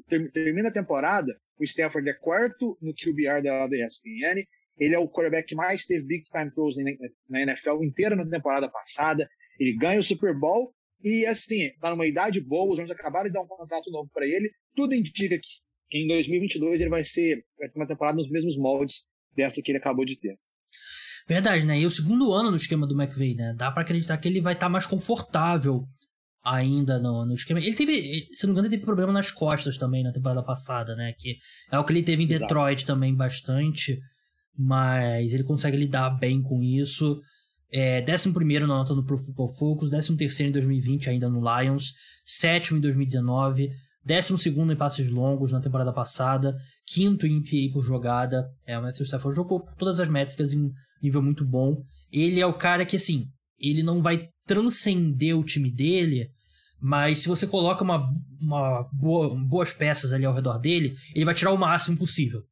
ter, 0.08 0.30
termina 0.30 0.68
a 0.68 0.72
temporada, 0.72 1.36
o 1.58 1.64
Stafford 1.64 2.08
é 2.08 2.14
quarto 2.14 2.78
no 2.80 2.94
QBR 2.94 3.42
da, 3.42 3.66
da 3.66 3.86
ESPN, 3.86 4.44
ele 4.78 4.94
é 4.94 4.98
o 4.98 5.08
quarterback 5.08 5.48
que 5.48 5.54
mais 5.54 5.84
teve 5.84 6.06
big 6.06 6.24
time 6.24 6.50
throws 6.52 6.76
na, 6.76 6.84
na 7.28 7.42
NFL 7.42 7.82
inteira 7.82 8.16
na 8.16 8.28
temporada 8.28 8.68
passada, 8.68 9.28
ele 9.58 9.76
ganha 9.76 10.00
o 10.00 10.04
Super 10.04 10.38
Bowl 10.38 10.72
e 11.02 11.26
assim, 11.26 11.70
tá 11.80 11.90
numa 11.90 12.06
idade 12.06 12.40
boa, 12.40 12.72
os 12.72 12.78
Rams 12.78 12.90
acabaram 12.90 13.26
de 13.26 13.32
dar 13.32 13.42
um 13.42 13.46
contrato 13.46 13.90
novo 13.90 14.08
para 14.12 14.26
ele, 14.26 14.50
tudo 14.74 14.94
indica 14.94 15.36
que, 15.36 15.48
que 15.90 15.98
em 15.98 16.06
2022 16.06 16.80
ele 16.80 16.90
vai 16.90 17.04
ser 17.04 17.44
vai 17.58 17.68
ter 17.68 17.78
uma 17.78 17.88
temporada 17.88 18.16
nos 18.16 18.30
mesmos 18.30 18.56
moldes 18.56 19.06
dessa 19.34 19.60
que 19.62 19.70
ele 19.70 19.78
acabou 19.78 20.04
de 20.04 20.18
ter. 20.18 20.38
Verdade, 21.26 21.66
né? 21.66 21.78
E 21.78 21.86
o 21.86 21.90
segundo 21.90 22.32
ano 22.32 22.50
no 22.50 22.56
esquema 22.56 22.86
do 22.86 23.00
McVeigh, 23.00 23.36
né? 23.36 23.54
Dá 23.56 23.70
para 23.70 23.82
acreditar 23.82 24.16
que 24.16 24.26
ele 24.26 24.40
vai 24.40 24.54
estar 24.54 24.66
tá 24.66 24.70
mais 24.70 24.86
confortável 24.86 25.86
ainda 26.44 26.98
no, 26.98 27.24
no 27.26 27.34
esquema. 27.34 27.60
Ele 27.60 27.74
teve, 27.74 28.26
se 28.32 28.44
não 28.44 28.48
me 28.48 28.52
engano, 28.52 28.66
ele 28.66 28.76
teve 28.76 28.84
problema 28.84 29.12
nas 29.12 29.30
costas 29.30 29.76
também 29.76 30.02
na 30.02 30.12
temporada 30.12 30.42
passada, 30.42 30.96
né? 30.96 31.12
Que 31.18 31.36
é 31.70 31.78
o 31.78 31.84
que 31.84 31.92
ele 31.92 32.02
teve 32.02 32.22
em 32.22 32.26
Exato. 32.26 32.40
Detroit 32.40 32.84
também 32.84 33.14
bastante, 33.14 33.98
mas 34.56 35.32
ele 35.32 35.44
consegue 35.44 35.76
lidar 35.76 36.10
bem 36.10 36.42
com 36.42 36.62
isso. 36.62 37.20
É, 37.72 38.02
11 38.02 38.32
na 38.60 38.66
nota 38.66 38.94
no 38.94 39.04
Pro 39.04 39.18
Football 39.18 39.54
Focus, 39.54 39.90
13 39.90 40.44
em 40.44 40.50
2020 40.50 41.10
ainda 41.10 41.28
no 41.28 41.40
Lions, 41.40 41.92
sétimo 42.24 42.78
em 42.78 42.80
2019, 42.80 43.70
12 44.04 44.50
em 44.50 44.76
passes 44.76 45.08
longos 45.08 45.52
na 45.52 45.60
temporada 45.60 45.92
passada, 45.92 46.56
quinto 46.86 47.26
em 47.26 47.40
PA 47.42 47.72
por 47.72 47.84
jogada. 47.84 48.48
É, 48.66 48.78
o 48.78 48.82
Matthew 48.82 49.04
Stafford 49.04 49.36
jogou 49.36 49.60
por 49.60 49.74
todas 49.76 50.00
as 50.00 50.08
métricas 50.08 50.52
em 50.52 50.70
nível 51.02 51.22
muito 51.22 51.44
bom. 51.44 51.82
Ele 52.12 52.40
é 52.40 52.46
o 52.46 52.54
cara 52.54 52.84
que, 52.84 52.96
assim, 52.96 53.26
ele 53.58 53.82
não 53.82 54.02
vai 54.02 54.28
transcender 54.50 55.38
o 55.38 55.44
time 55.44 55.70
dele, 55.70 56.28
mas 56.80 57.20
se 57.20 57.28
você 57.28 57.46
coloca 57.46 57.84
uma, 57.84 58.12
uma 58.40 58.82
boa, 58.92 59.32
boas 59.36 59.72
peças 59.72 60.12
ali 60.12 60.24
ao 60.24 60.34
redor 60.34 60.58
dele, 60.58 60.96
ele 61.14 61.24
vai 61.24 61.34
tirar 61.34 61.52
o 61.52 61.56
máximo 61.56 61.96
possível. 61.96 62.42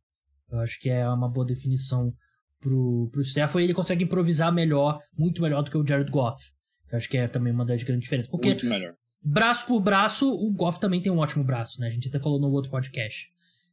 Eu 0.49 0.61
acho 0.61 0.79
que 0.79 0.89
é 0.89 1.09
uma 1.09 1.29
boa 1.29 1.45
definição 1.45 2.15
pro, 2.61 3.09
pro 3.11 3.21
Stafford 3.21 3.65
e 3.65 3.67
ele 3.67 3.75
consegue 3.75 4.05
improvisar 4.05 4.55
melhor, 4.55 5.01
muito 5.19 5.43
melhor 5.43 5.63
do 5.63 5.73
que 5.73 5.77
o 5.77 5.85
Jared 5.85 6.09
Goff. 6.09 6.51
Eu 6.93 6.99
acho 6.99 7.09
que 7.09 7.19
é 7.19 7.27
também 7.27 7.53
uma 7.53 7.67
das 7.67 7.83
grandes 7.83 8.05
diferenças. 8.05 8.31
Porque 8.31 8.51
muito 8.51 8.67
melhor. 8.67 8.95
braço 9.25 9.67
por 9.67 9.81
braço, 9.81 10.31
o 10.33 10.53
Goff 10.53 10.79
também 10.79 11.03
tem 11.03 11.11
um 11.11 11.19
ótimo 11.19 11.43
braço, 11.43 11.81
né? 11.81 11.89
A 11.89 11.91
gente 11.91 12.07
até 12.07 12.21
falou 12.21 12.41
no 12.41 12.49
outro 12.49 12.71
podcast. 12.71 13.29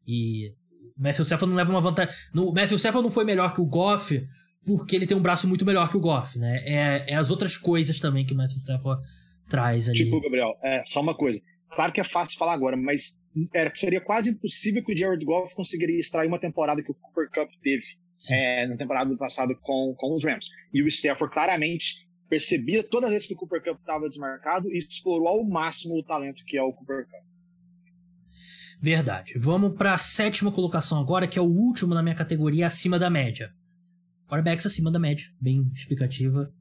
E 0.08 0.50
o 0.98 1.02
Matthew 1.02 1.26
Stafford 1.26 1.52
não 1.52 1.58
leva 1.58 1.70
uma 1.70 1.82
vantagem. 1.82 2.12
O 2.36 2.52
Matthew 2.52 2.78
Stafford 2.78 3.06
não 3.06 3.12
foi 3.12 3.24
melhor 3.24 3.54
que 3.54 3.62
o 3.62 3.66
Goff 3.68 4.26
porque 4.66 4.96
ele 4.96 5.06
tem 5.06 5.16
um 5.16 5.22
braço 5.22 5.48
muito 5.48 5.66
melhor 5.66 5.90
que 5.90 5.98
o 5.98 6.02
Goff, 6.02 6.38
né? 6.38 6.64
É, 6.66 7.14
é 7.14 7.16
as 7.16 7.30
outras 7.30 7.58
coisas 7.58 8.00
também 8.00 8.26
que 8.26 8.34
o 8.34 8.38
Matthew 8.38 8.60
Stafford 8.60 9.02
traz 9.50 9.88
ali. 9.88 9.98
Tipo, 9.98 10.20
Gabriel, 10.22 10.58
é, 10.64 10.84
só 10.86 11.02
uma 11.02 11.16
coisa. 11.16 11.40
Claro 11.70 11.92
que 11.92 12.02
é 12.02 12.04
fácil 12.04 12.38
falar 12.38 12.54
agora, 12.54 12.76
mas 12.76 13.20
era, 13.54 13.72
seria 13.76 14.02
quase 14.02 14.30
impossível 14.30 14.84
que 14.84 14.94
o 14.94 14.98
Jared 14.98 15.24
Goff 15.24 15.54
conseguiria 15.56 16.00
extrair 16.00 16.28
uma 16.28 16.40
temporada 16.40 16.82
que 16.82 16.92
o 16.92 16.96
Cooper 16.96 17.30
Cup 17.30 17.50
teve 17.62 17.86
é, 18.32 18.66
na 18.66 18.78
temporada 18.78 19.16
passada 19.18 19.54
com, 19.56 19.94
com 19.98 20.16
os 20.16 20.24
Rams. 20.24 20.48
E 20.74 20.82
o 20.82 20.88
Stafford 20.88 21.34
claramente 21.34 22.08
percebia 22.30 22.84
todas 22.84 23.08
as 23.08 23.14
vezes 23.14 23.28
que 23.28 23.34
o 23.34 23.38
Cooper 23.38 23.62
Cup 23.64 23.80
estava 23.80 24.10
desmarcado 24.10 24.72
e 24.72 24.78
explorou 24.78 25.28
ao 25.28 25.44
máximo 25.44 26.00
o 26.00 26.04
talento 26.04 26.44
que 26.46 26.58
é 26.58 26.64
o 26.64 26.74
Cooper 26.74 27.06
Cup. 27.06 27.26
Verdade. 28.82 29.34
Vamos 29.38 29.76
para 29.76 29.94
a 29.94 29.98
sétima 29.98 30.52
colocação 30.52 31.00
agora, 31.00 31.28
que 31.28 31.40
é 31.40 31.42
o 31.42 31.46
último 31.46 31.94
na 31.94 32.04
minha 32.04 32.16
categoria 32.16 32.68
acima 32.68 32.98
da 32.98 33.10
média. 33.10 33.52
Quarterbacks 34.28 34.66
acima 34.66 34.92
da 34.92 35.00
média, 35.00 35.26
bem 35.40 35.70
explicativa. 35.74 36.52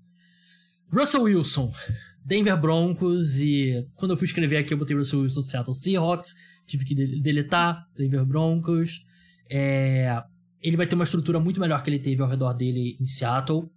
Russell 0.92 1.22
Wilson, 1.22 1.72
Denver 2.24 2.58
Broncos 2.60 3.36
e 3.36 3.86
quando 3.94 4.12
eu 4.12 4.16
fui 4.16 4.26
escrever 4.26 4.58
aqui 4.58 4.74
eu 4.74 4.78
botei 4.78 4.96
Russell 4.96 5.20
Wilson 5.20 5.40
do 5.40 5.46
Seattle 5.46 5.74
Seahawks, 5.74 6.34
tive 6.66 6.84
que 6.84 6.94
deletar 7.20 7.86
Denver 7.96 8.24
Broncos. 8.24 9.02
É, 9.50 10.22
ele 10.60 10.76
vai 10.76 10.86
ter 10.86 10.94
uma 10.94 11.04
estrutura 11.04 11.38
muito 11.38 11.60
melhor 11.60 11.82
que 11.82 11.90
ele 11.90 11.98
teve 11.98 12.22
ao 12.22 12.28
redor 12.28 12.52
dele 12.54 12.96
em 13.00 13.06
Seattle. 13.06 13.68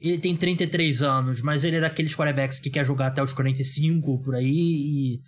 Ele 0.00 0.18
tem 0.18 0.36
33 0.36 1.02
anos, 1.02 1.40
mas 1.40 1.64
ele 1.64 1.76
é 1.76 1.80
daqueles 1.80 2.14
quarterbacks 2.14 2.58
que 2.58 2.70
quer 2.70 2.84
jogar 2.84 3.08
até 3.08 3.22
os 3.22 3.32
45 3.32 4.20
por 4.20 4.34
aí 4.34 4.46
e 4.54 5.20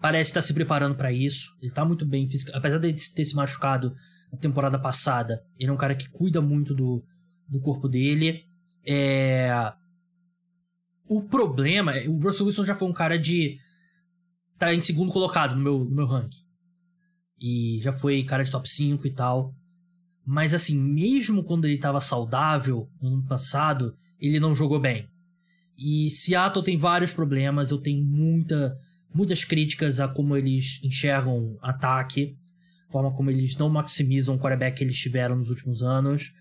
parece 0.00 0.30
estar 0.30 0.42
se 0.42 0.52
preparando 0.52 0.96
para 0.96 1.12
isso. 1.12 1.50
Ele 1.62 1.70
tá 1.70 1.84
muito 1.84 2.04
bem, 2.04 2.26
apesar 2.52 2.78
de 2.78 2.92
ter 3.14 3.24
se 3.24 3.36
machucado 3.36 3.94
na 4.32 4.38
temporada 4.38 4.78
passada, 4.78 5.42
ele 5.58 5.70
é 5.70 5.72
um 5.72 5.76
cara 5.76 5.94
que 5.94 6.08
cuida 6.08 6.40
muito 6.40 6.74
do, 6.74 7.04
do 7.50 7.60
corpo 7.60 7.88
dele. 7.88 8.44
É... 8.86 9.50
O 11.06 11.22
problema, 11.24 11.92
o 12.06 12.20
Russell 12.20 12.46
Wilson 12.46 12.64
já 12.64 12.74
foi 12.74 12.88
um 12.88 12.92
cara 12.92 13.18
de. 13.18 13.58
tá 14.56 14.72
em 14.72 14.80
segundo 14.80 15.10
colocado 15.10 15.56
no 15.56 15.62
meu, 15.62 15.84
no 15.84 15.90
meu 15.90 16.06
ranking. 16.06 16.44
E 17.40 17.80
já 17.82 17.92
foi 17.92 18.22
cara 18.22 18.44
de 18.44 18.50
top 18.50 18.68
5 18.68 19.06
e 19.06 19.10
tal. 19.10 19.52
Mas 20.24 20.54
assim, 20.54 20.78
mesmo 20.78 21.42
quando 21.42 21.64
ele 21.64 21.74
estava 21.74 22.00
saudável 22.00 22.88
no 23.02 23.14
ano 23.14 23.26
passado, 23.26 23.96
ele 24.20 24.38
não 24.38 24.54
jogou 24.54 24.78
bem. 24.78 25.08
E 25.76 26.10
Seattle 26.10 26.64
tem 26.64 26.76
vários 26.76 27.10
problemas, 27.10 27.70
eu 27.70 27.78
tenho 27.78 28.04
muita, 28.04 28.76
muitas 29.12 29.42
críticas 29.42 29.98
a 29.98 30.06
como 30.06 30.36
eles 30.36 30.78
enxergam 30.84 31.58
ataque, 31.62 32.36
forma 32.90 33.10
como 33.16 33.30
eles 33.30 33.56
não 33.56 33.70
maximizam 33.70 34.34
o 34.34 34.38
quarterback 34.38 34.76
que 34.76 34.84
eles 34.84 34.98
tiveram 34.98 35.36
nos 35.36 35.48
últimos 35.48 35.82
anos. 35.82 36.32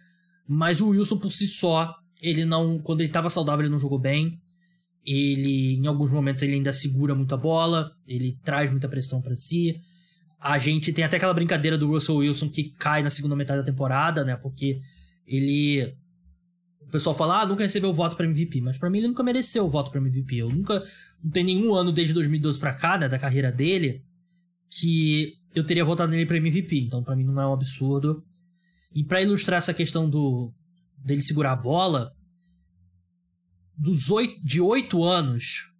Mas 0.52 0.82
o 0.82 0.88
Wilson 0.88 1.20
por 1.20 1.32
si 1.32 1.48
só, 1.48 1.96
ele 2.20 2.44
não. 2.44 2.80
Quando 2.80 3.02
ele 3.02 3.10
estava 3.10 3.30
saudável, 3.30 3.64
ele 3.64 3.72
não 3.72 3.80
jogou 3.80 4.00
bem. 4.00 4.42
Ele, 5.06 5.76
em 5.76 5.86
alguns 5.86 6.10
momentos, 6.10 6.42
ele 6.42 6.56
ainda 6.56 6.74
segura 6.74 7.14
muito 7.14 7.36
a 7.36 7.38
bola, 7.38 7.92
ele 8.08 8.36
traz 8.44 8.68
muita 8.72 8.90
pressão 8.90 9.22
para 9.22 9.36
si. 9.36 9.80
A 10.40 10.58
gente 10.58 10.92
tem 10.92 11.06
até 11.06 11.18
aquela 11.18 11.36
brincadeira 11.36 11.78
do 11.78 11.88
Russell 11.88 12.18
Wilson 12.18 12.50
que 12.50 12.72
cai 12.80 13.04
na 13.04 13.12
segunda 13.12 13.36
metade 13.36 13.60
da 13.60 13.66
temporada, 13.66 14.26
né? 14.26 14.36
Porque 14.38 14.80
ele. 15.28 15.96
O 16.82 16.90
pessoal 16.90 17.16
fala, 17.16 17.42
ah, 17.42 17.46
nunca 17.46 17.62
recebeu 17.62 17.94
voto 17.94 18.16
para 18.16 18.26
MVP, 18.26 18.60
mas 18.62 18.76
para 18.76 18.90
mim 18.90 18.98
ele 18.98 19.08
nunca 19.10 19.22
mereceu 19.22 19.68
o 19.68 19.70
voto 19.70 19.92
para 19.92 20.02
MVP. 20.02 20.36
Eu 20.36 20.50
nunca. 20.50 20.84
Não 21.24 21.30
tem 21.30 21.44
nenhum 21.44 21.76
ano 21.76 21.92
desde 21.92 22.12
2012 22.16 22.58
para 22.58 22.74
cá, 22.74 22.98
né, 22.98 23.08
da 23.08 23.20
carreira 23.20 23.52
dele, 23.52 24.04
que 24.68 25.36
eu 25.54 25.64
teria 25.64 25.86
votado 25.86 26.12
nele 26.12 26.26
para 26.26 26.38
MVP. 26.38 26.80
Então 26.80 27.04
para 27.04 27.16
mim 27.16 27.24
não 27.24 27.40
é 27.40 27.48
um 27.48 27.54
absurdo. 27.54 28.24
E 28.92 29.04
para 29.04 29.22
ilustrar 29.22 29.58
essa 29.58 29.74
questão 29.74 30.10
do 30.10 30.54
dele 30.98 31.22
segurar 31.22 31.54
a 31.54 31.56
bola, 31.56 32.12
dos 33.78 34.10
oito, 34.10 34.44
de 34.44 34.60
oito 34.60 35.04
anos 35.04 35.74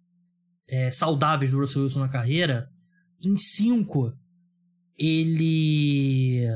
é, 0.68 0.90
saudáveis 0.90 1.50
do 1.50 1.58
Russell 1.58 1.82
Wilson 1.82 2.00
na 2.00 2.08
carreira, 2.08 2.70
em 3.22 3.36
cinco 3.36 4.16
ele. 4.96 6.46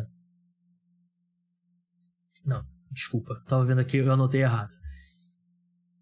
Não, 2.45 2.65
desculpa, 2.91 3.43
tava 3.47 3.65
vendo 3.65 3.81
aqui, 3.81 3.99
eu 3.99 4.13
anotei 4.13 4.43
errado. 4.43 4.73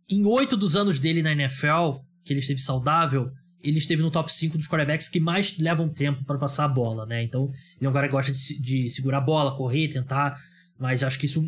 Em 0.08 0.24
oito 0.26 0.56
dos 0.56 0.76
anos 0.76 0.98
dele 0.98 1.22
na 1.22 1.32
NFL, 1.32 2.00
que 2.24 2.32
ele 2.32 2.40
esteve 2.40 2.60
saudável, 2.60 3.32
ele 3.62 3.78
esteve 3.78 4.02
no 4.02 4.10
top 4.10 4.32
5 4.32 4.58
dos 4.58 4.66
quarterbacks 4.66 5.08
que 5.08 5.20
mais 5.20 5.56
levam 5.58 5.88
tempo 5.88 6.24
para 6.24 6.38
passar 6.38 6.64
a 6.64 6.68
bola, 6.68 7.06
né? 7.06 7.22
Então, 7.22 7.50
ele 7.76 7.86
é 7.86 7.88
um 7.88 7.92
cara 7.92 8.08
que 8.08 8.12
gosta 8.12 8.32
de, 8.32 8.60
de 8.60 8.90
segurar 8.90 9.18
a 9.18 9.20
bola, 9.20 9.56
correr, 9.56 9.88
tentar, 9.88 10.36
mas 10.78 11.02
acho 11.04 11.18
que 11.18 11.26
isso 11.26 11.42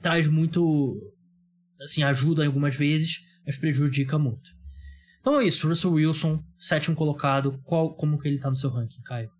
traz 0.00 0.26
muito. 0.26 0.96
Assim, 1.80 2.02
ajuda 2.02 2.44
algumas 2.44 2.76
vezes, 2.76 3.24
mas 3.44 3.56
prejudica 3.56 4.18
muito. 4.18 4.56
Então 5.20 5.40
é 5.40 5.44
isso, 5.44 5.68
Russell 5.68 5.92
Wilson, 5.92 6.42
sétimo 6.58 6.96
colocado. 6.96 7.60
Qual, 7.64 7.94
como 7.94 8.18
que 8.18 8.28
ele 8.28 8.38
tá 8.38 8.50
no 8.50 8.56
seu 8.56 8.70
ranking, 8.70 9.02
Caio? 9.02 9.30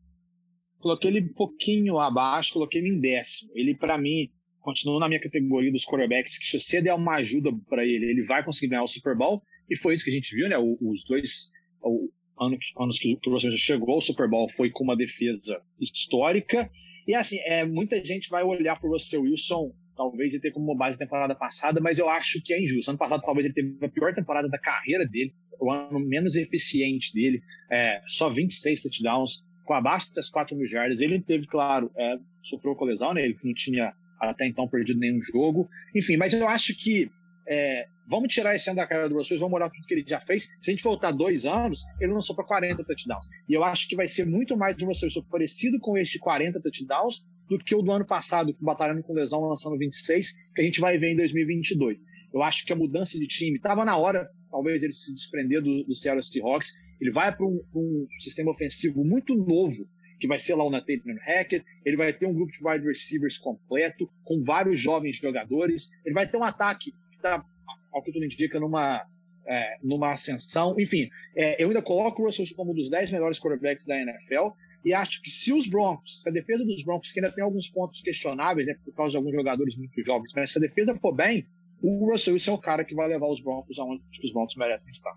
Coloquei 0.78 1.10
ele 1.10 1.20
um 1.22 1.32
pouquinho 1.32 1.98
abaixo, 1.98 2.54
coloquei 2.54 2.80
ele 2.80 2.90
em 2.90 3.00
décimo. 3.00 3.50
Ele, 3.54 3.74
para 3.74 3.98
mim, 3.98 4.30
continua 4.60 5.00
na 5.00 5.08
minha 5.08 5.20
categoria 5.20 5.72
dos 5.72 5.84
quarterbacks 5.84 6.38
que 6.38 6.46
se 6.46 6.60
você 6.60 6.80
der 6.80 6.94
uma 6.94 7.16
ajuda 7.16 7.50
para 7.68 7.84
ele, 7.84 8.06
ele 8.06 8.22
vai 8.22 8.44
conseguir 8.44 8.68
ganhar 8.68 8.82
o 8.82 8.88
Super 8.88 9.16
Bowl. 9.16 9.42
E 9.68 9.76
foi 9.76 9.94
isso 9.94 10.04
que 10.04 10.10
a 10.10 10.14
gente 10.14 10.34
viu, 10.34 10.48
né? 10.48 10.56
Os 10.58 11.04
dois 11.04 11.50
o 11.82 12.10
ano, 12.40 12.58
anos 12.78 12.98
que 12.98 13.18
o 13.26 13.30
Russell 13.30 13.56
chegou 13.56 13.94
ao 13.94 14.00
Super 14.00 14.28
Bowl 14.28 14.48
foi 14.48 14.70
com 14.70 14.84
uma 14.84 14.96
defesa 14.96 15.60
histórica. 15.80 16.70
E 17.06 17.14
assim, 17.14 17.38
é, 17.40 17.64
muita 17.64 18.04
gente 18.04 18.28
vai 18.28 18.44
olhar 18.44 18.78
para 18.78 18.88
o 18.88 18.92
Russell 18.92 19.22
Wilson 19.22 19.72
talvez 19.98 20.32
ele 20.32 20.40
ter 20.40 20.52
como 20.52 20.76
base 20.76 20.94
a 20.94 20.98
temporada 21.00 21.34
passada, 21.34 21.80
mas 21.80 21.98
eu 21.98 22.08
acho 22.08 22.40
que 22.40 22.54
é 22.54 22.62
injusto. 22.62 22.88
Ano 22.88 22.98
passado 22.98 23.20
talvez 23.20 23.44
ele 23.44 23.54
teve 23.54 23.84
a 23.84 23.88
pior 23.88 24.14
temporada 24.14 24.48
da 24.48 24.58
carreira 24.58 25.04
dele, 25.04 25.34
o 25.60 25.72
ano 25.72 25.98
menos 25.98 26.36
eficiente 26.36 27.12
dele, 27.12 27.42
é, 27.68 28.00
só 28.06 28.30
26 28.30 28.80
touchdowns, 28.80 29.42
com 29.64 29.74
abaixo 29.74 30.14
das 30.14 30.30
4 30.30 30.56
mil 30.56 30.68
jardas. 30.68 31.00
Ele 31.00 31.20
teve, 31.20 31.48
claro, 31.48 31.90
é, 31.98 32.16
sofreu 32.44 32.76
com 32.76 32.84
lesão, 32.84 33.12
né? 33.12 33.24
Ele 33.24 33.36
não 33.42 33.52
tinha 33.52 33.92
até 34.20 34.46
então 34.46 34.68
perdido 34.68 35.00
nenhum 35.00 35.20
jogo. 35.20 35.68
Enfim, 35.94 36.16
mas 36.16 36.32
eu 36.32 36.48
acho 36.48 36.76
que 36.78 37.10
é, 37.48 37.86
vamos 38.06 38.32
tirar 38.32 38.54
esse 38.54 38.68
ano 38.68 38.76
da 38.76 38.86
cara 38.86 39.08
do 39.08 39.14
Russell, 39.14 39.38
vamos 39.38 39.54
olhar 39.54 39.70
tudo 39.70 39.86
que 39.86 39.94
ele 39.94 40.04
já 40.06 40.20
fez. 40.20 40.44
Se 40.44 40.70
a 40.70 40.70
gente 40.70 40.84
voltar 40.84 41.12
dois 41.12 41.46
anos, 41.46 41.82
ele 41.98 42.12
lançou 42.12 42.36
para 42.36 42.44
40 42.44 42.84
touchdowns. 42.84 43.28
E 43.48 43.54
eu 43.54 43.64
acho 43.64 43.88
que 43.88 43.96
vai 43.96 44.06
ser 44.06 44.26
muito 44.26 44.56
mais 44.56 44.76
de 44.76 44.84
Russell 44.84 45.24
parecido 45.30 45.80
com 45.80 45.96
este 45.96 46.18
40 46.18 46.60
touchdowns 46.60 47.24
do 47.48 47.58
que 47.58 47.74
o 47.74 47.80
do 47.80 47.90
ano 47.90 48.04
passado, 48.04 48.54
batalhando 48.60 49.02
com 49.02 49.14
lesão, 49.14 49.40
lançando 49.40 49.78
26, 49.78 50.32
que 50.54 50.60
a 50.60 50.64
gente 50.64 50.80
vai 50.80 50.98
ver 50.98 51.12
em 51.12 51.16
2022. 51.16 52.04
Eu 52.32 52.42
acho 52.42 52.66
que 52.66 52.72
a 52.72 52.76
mudança 52.76 53.18
de 53.18 53.26
time 53.26 53.56
estava 53.56 53.84
na 53.84 53.96
hora, 53.96 54.28
talvez 54.50 54.82
ele 54.82 54.92
se 54.92 55.12
desprender 55.14 55.62
do, 55.62 55.84
do 55.84 55.94
Seattle 55.94 56.22
Seahawks. 56.22 56.72
Ele 57.00 57.10
vai 57.10 57.34
para 57.34 57.46
um, 57.46 57.60
um, 57.74 58.06
sistema 58.20 58.50
ofensivo 58.50 59.02
muito 59.02 59.34
novo, 59.34 59.88
que 60.20 60.26
vai 60.26 60.38
ser 60.38 60.54
lá 60.54 60.64
o 60.64 60.70
Nathan 60.70 60.98
Hackett. 61.24 61.64
Ele 61.86 61.96
vai 61.96 62.12
ter 62.12 62.26
um 62.26 62.34
grupo 62.34 62.52
de 62.52 62.58
wide 62.62 62.86
receivers 62.86 63.38
completo, 63.38 64.10
com 64.24 64.42
vários 64.42 64.78
jovens 64.78 65.16
jogadores. 65.16 65.90
Ele 66.04 66.14
vai 66.14 66.28
ter 66.28 66.36
um 66.36 66.44
ataque 66.44 66.92
que 67.07 67.07
está, 67.18 67.44
ao 67.92 68.02
que 68.02 68.12
tudo 68.12 68.24
indica, 68.24 68.58
numa, 68.58 69.04
é, 69.46 69.78
numa 69.82 70.12
ascensão. 70.12 70.78
Enfim, 70.78 71.08
é, 71.36 71.62
eu 71.62 71.68
ainda 71.68 71.82
coloco 71.82 72.22
o 72.22 72.26
Russell 72.26 72.46
como 72.56 72.72
um 72.72 72.74
dos 72.74 72.90
10 72.90 73.10
melhores 73.10 73.38
quarterbacks 73.38 73.86
da 73.86 73.96
NFL. 73.96 74.54
E 74.84 74.94
acho 74.94 75.20
que 75.22 75.30
se 75.30 75.52
os 75.52 75.66
Broncos, 75.68 76.22
se 76.22 76.28
a 76.28 76.32
defesa 76.32 76.64
dos 76.64 76.84
Broncos, 76.84 77.12
que 77.12 77.20
ainda 77.20 77.32
tem 77.32 77.42
alguns 77.42 77.68
pontos 77.68 78.00
questionáveis, 78.00 78.66
né, 78.66 78.74
por 78.84 78.94
causa 78.94 79.12
de 79.12 79.16
alguns 79.16 79.34
jogadores 79.34 79.76
muito 79.76 80.02
jovens, 80.04 80.32
mas 80.34 80.50
se 80.50 80.58
a 80.58 80.60
defesa 80.60 80.96
for 80.98 81.14
bem, 81.14 81.46
o 81.82 82.10
Russell 82.10 82.34
Wilson 82.34 82.52
é 82.52 82.54
o 82.54 82.58
cara 82.58 82.84
que 82.84 82.94
vai 82.94 83.08
levar 83.08 83.26
os 83.26 83.42
Broncos 83.42 83.78
aonde 83.78 84.02
os 84.22 84.32
Broncos 84.32 84.56
merecem 84.56 84.90
estar. 84.90 85.14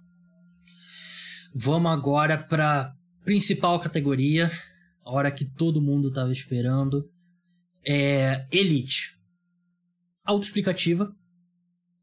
Vamos 1.54 1.92
agora 1.92 2.38
para 2.38 2.94
principal 3.24 3.80
categoria, 3.80 4.52
a 5.04 5.12
hora 5.12 5.32
que 5.32 5.46
todo 5.46 5.82
mundo 5.82 6.08
estava 6.08 6.32
esperando, 6.32 7.10
é 7.86 8.48
Elite. 8.52 9.20
Autoexplicativa, 10.24 11.16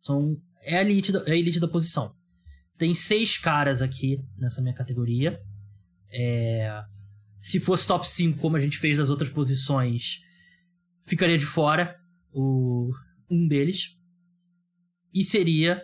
são 0.01 0.41
é 0.63 0.79
a 0.79 0.83
elite, 0.83 1.13
da, 1.13 1.21
é 1.27 1.33
a 1.33 1.37
elite 1.37 1.61
da 1.61 1.69
posição. 1.69 2.09
Tem 2.77 2.95
seis 2.95 3.37
caras 3.37 3.83
aqui 3.83 4.21
nessa 4.37 4.61
minha 4.61 4.75
categoria. 4.75 5.41
É, 6.11 6.83
se 7.41 7.61
fosse 7.61 7.87
top 7.87 8.09
5, 8.09 8.39
como 8.39 8.57
a 8.57 8.61
gente 8.61 8.79
fez 8.79 8.97
das 8.97 9.11
outras 9.11 9.31
posições, 9.31 10.21
ficaria 11.03 11.39
de 11.39 11.47
fora 11.47 11.99
o, 12.33 12.91
um 13.31 13.47
deles. 13.47 13.97
E 15.13 15.25
seria, 15.25 15.83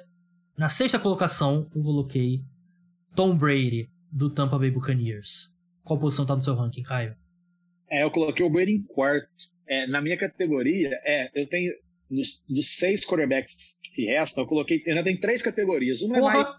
na 0.56 0.68
sexta 0.68 0.98
colocação, 0.98 1.68
eu 1.74 1.82
coloquei 1.82 2.44
Tom 3.14 3.36
Brady, 3.36 3.90
do 4.10 4.30
Tampa 4.30 4.58
Bay 4.58 4.70
Buccaneers. 4.70 5.52
Qual 5.82 5.98
posição 5.98 6.24
tá 6.24 6.36
no 6.36 6.42
seu 6.42 6.54
ranking, 6.54 6.82
Caio? 6.82 7.16
É, 7.90 8.04
eu 8.04 8.10
coloquei 8.10 8.44
o 8.44 8.50
Brady 8.50 8.72
em 8.72 8.82
quarto. 8.82 9.28
É, 9.66 9.86
na 9.86 10.00
minha 10.00 10.16
categoria, 10.16 10.90
é, 11.04 11.30
eu 11.34 11.48
tenho 11.48 11.72
dos, 12.14 12.44
dos, 12.48 12.76
seis 12.76 13.04
quarterbacks 13.04 13.78
que 13.94 14.06
restam, 14.06 14.44
eu 14.44 14.48
coloquei, 14.48 14.82
ainda 14.86 15.04
tem 15.04 15.18
três 15.18 15.42
categorias. 15.42 16.02
Uma 16.02 16.16
é 16.16 16.20
Porra. 16.20 16.34
é 16.34 16.42
mais. 16.42 16.54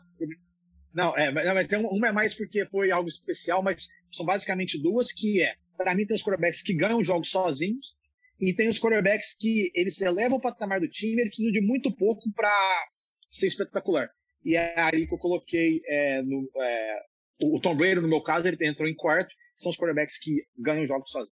Não, 0.93 1.17
é, 1.17 1.53
mas 1.53 1.67
tem 1.67 1.79
uma 1.79 2.07
é 2.07 2.11
mais 2.11 2.33
porque 2.33 2.65
foi 2.67 2.89
algo 2.89 3.09
especial, 3.09 3.61
mas 3.61 3.87
são 4.11 4.25
basicamente 4.25 4.81
duas, 4.81 5.11
que 5.11 5.43
é, 5.43 5.53
para 5.77 5.93
mim 5.93 6.05
tem 6.05 6.15
os 6.15 6.23
quarterbacks 6.23 6.61
que 6.61 6.73
ganham 6.73 7.03
jogos 7.03 7.29
sozinhos 7.29 7.97
e 8.39 8.53
tem 8.53 8.69
os 8.69 8.79
quarterbacks 8.79 9.37
que 9.37 9.71
eles 9.75 9.99
elevam 10.01 10.37
o 10.37 10.41
patamar 10.41 10.79
do 10.79 10.87
time, 10.87 11.21
eles 11.21 11.29
precisam 11.31 11.51
de 11.51 11.61
muito 11.61 11.93
pouco 11.93 12.31
para 12.33 12.87
ser 13.29 13.47
espetacular. 13.47 14.09
E 14.43 14.55
é 14.55 14.79
aí 14.79 15.05
que 15.05 15.13
eu 15.13 15.17
coloquei 15.17 15.81
é, 15.85 16.21
no, 16.21 16.49
é, 16.55 16.99
o 17.43 17.59
Tom 17.59 17.75
Brady, 17.75 17.99
no 17.99 18.07
meu 18.07 18.21
caso, 18.21 18.47
ele 18.47 18.57
entrou 18.61 18.87
em 18.87 18.95
quarto, 18.95 19.33
são 19.57 19.69
os 19.69 19.77
quarterbacks 19.77 20.17
que 20.17 20.45
ganham 20.57 20.85
jogos 20.85 21.11
sozinhos. 21.11 21.34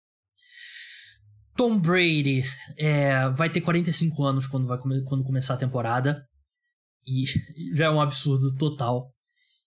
Tom 1.59 1.77
Brady 1.79 2.45
é, 2.79 3.29
vai 3.31 3.51
ter 3.51 3.61
45 3.61 4.25
anos 4.25 4.47
quando, 4.47 4.69
vai 4.69 4.79
come 4.79 5.03
quando 5.03 5.25
começar 5.25 5.55
a 5.55 5.59
temporada. 5.59 6.25
E 7.05 7.25
já 7.75 7.87
é 7.87 7.91
um 7.91 8.01
absurdo 8.01 8.57
total. 8.57 9.13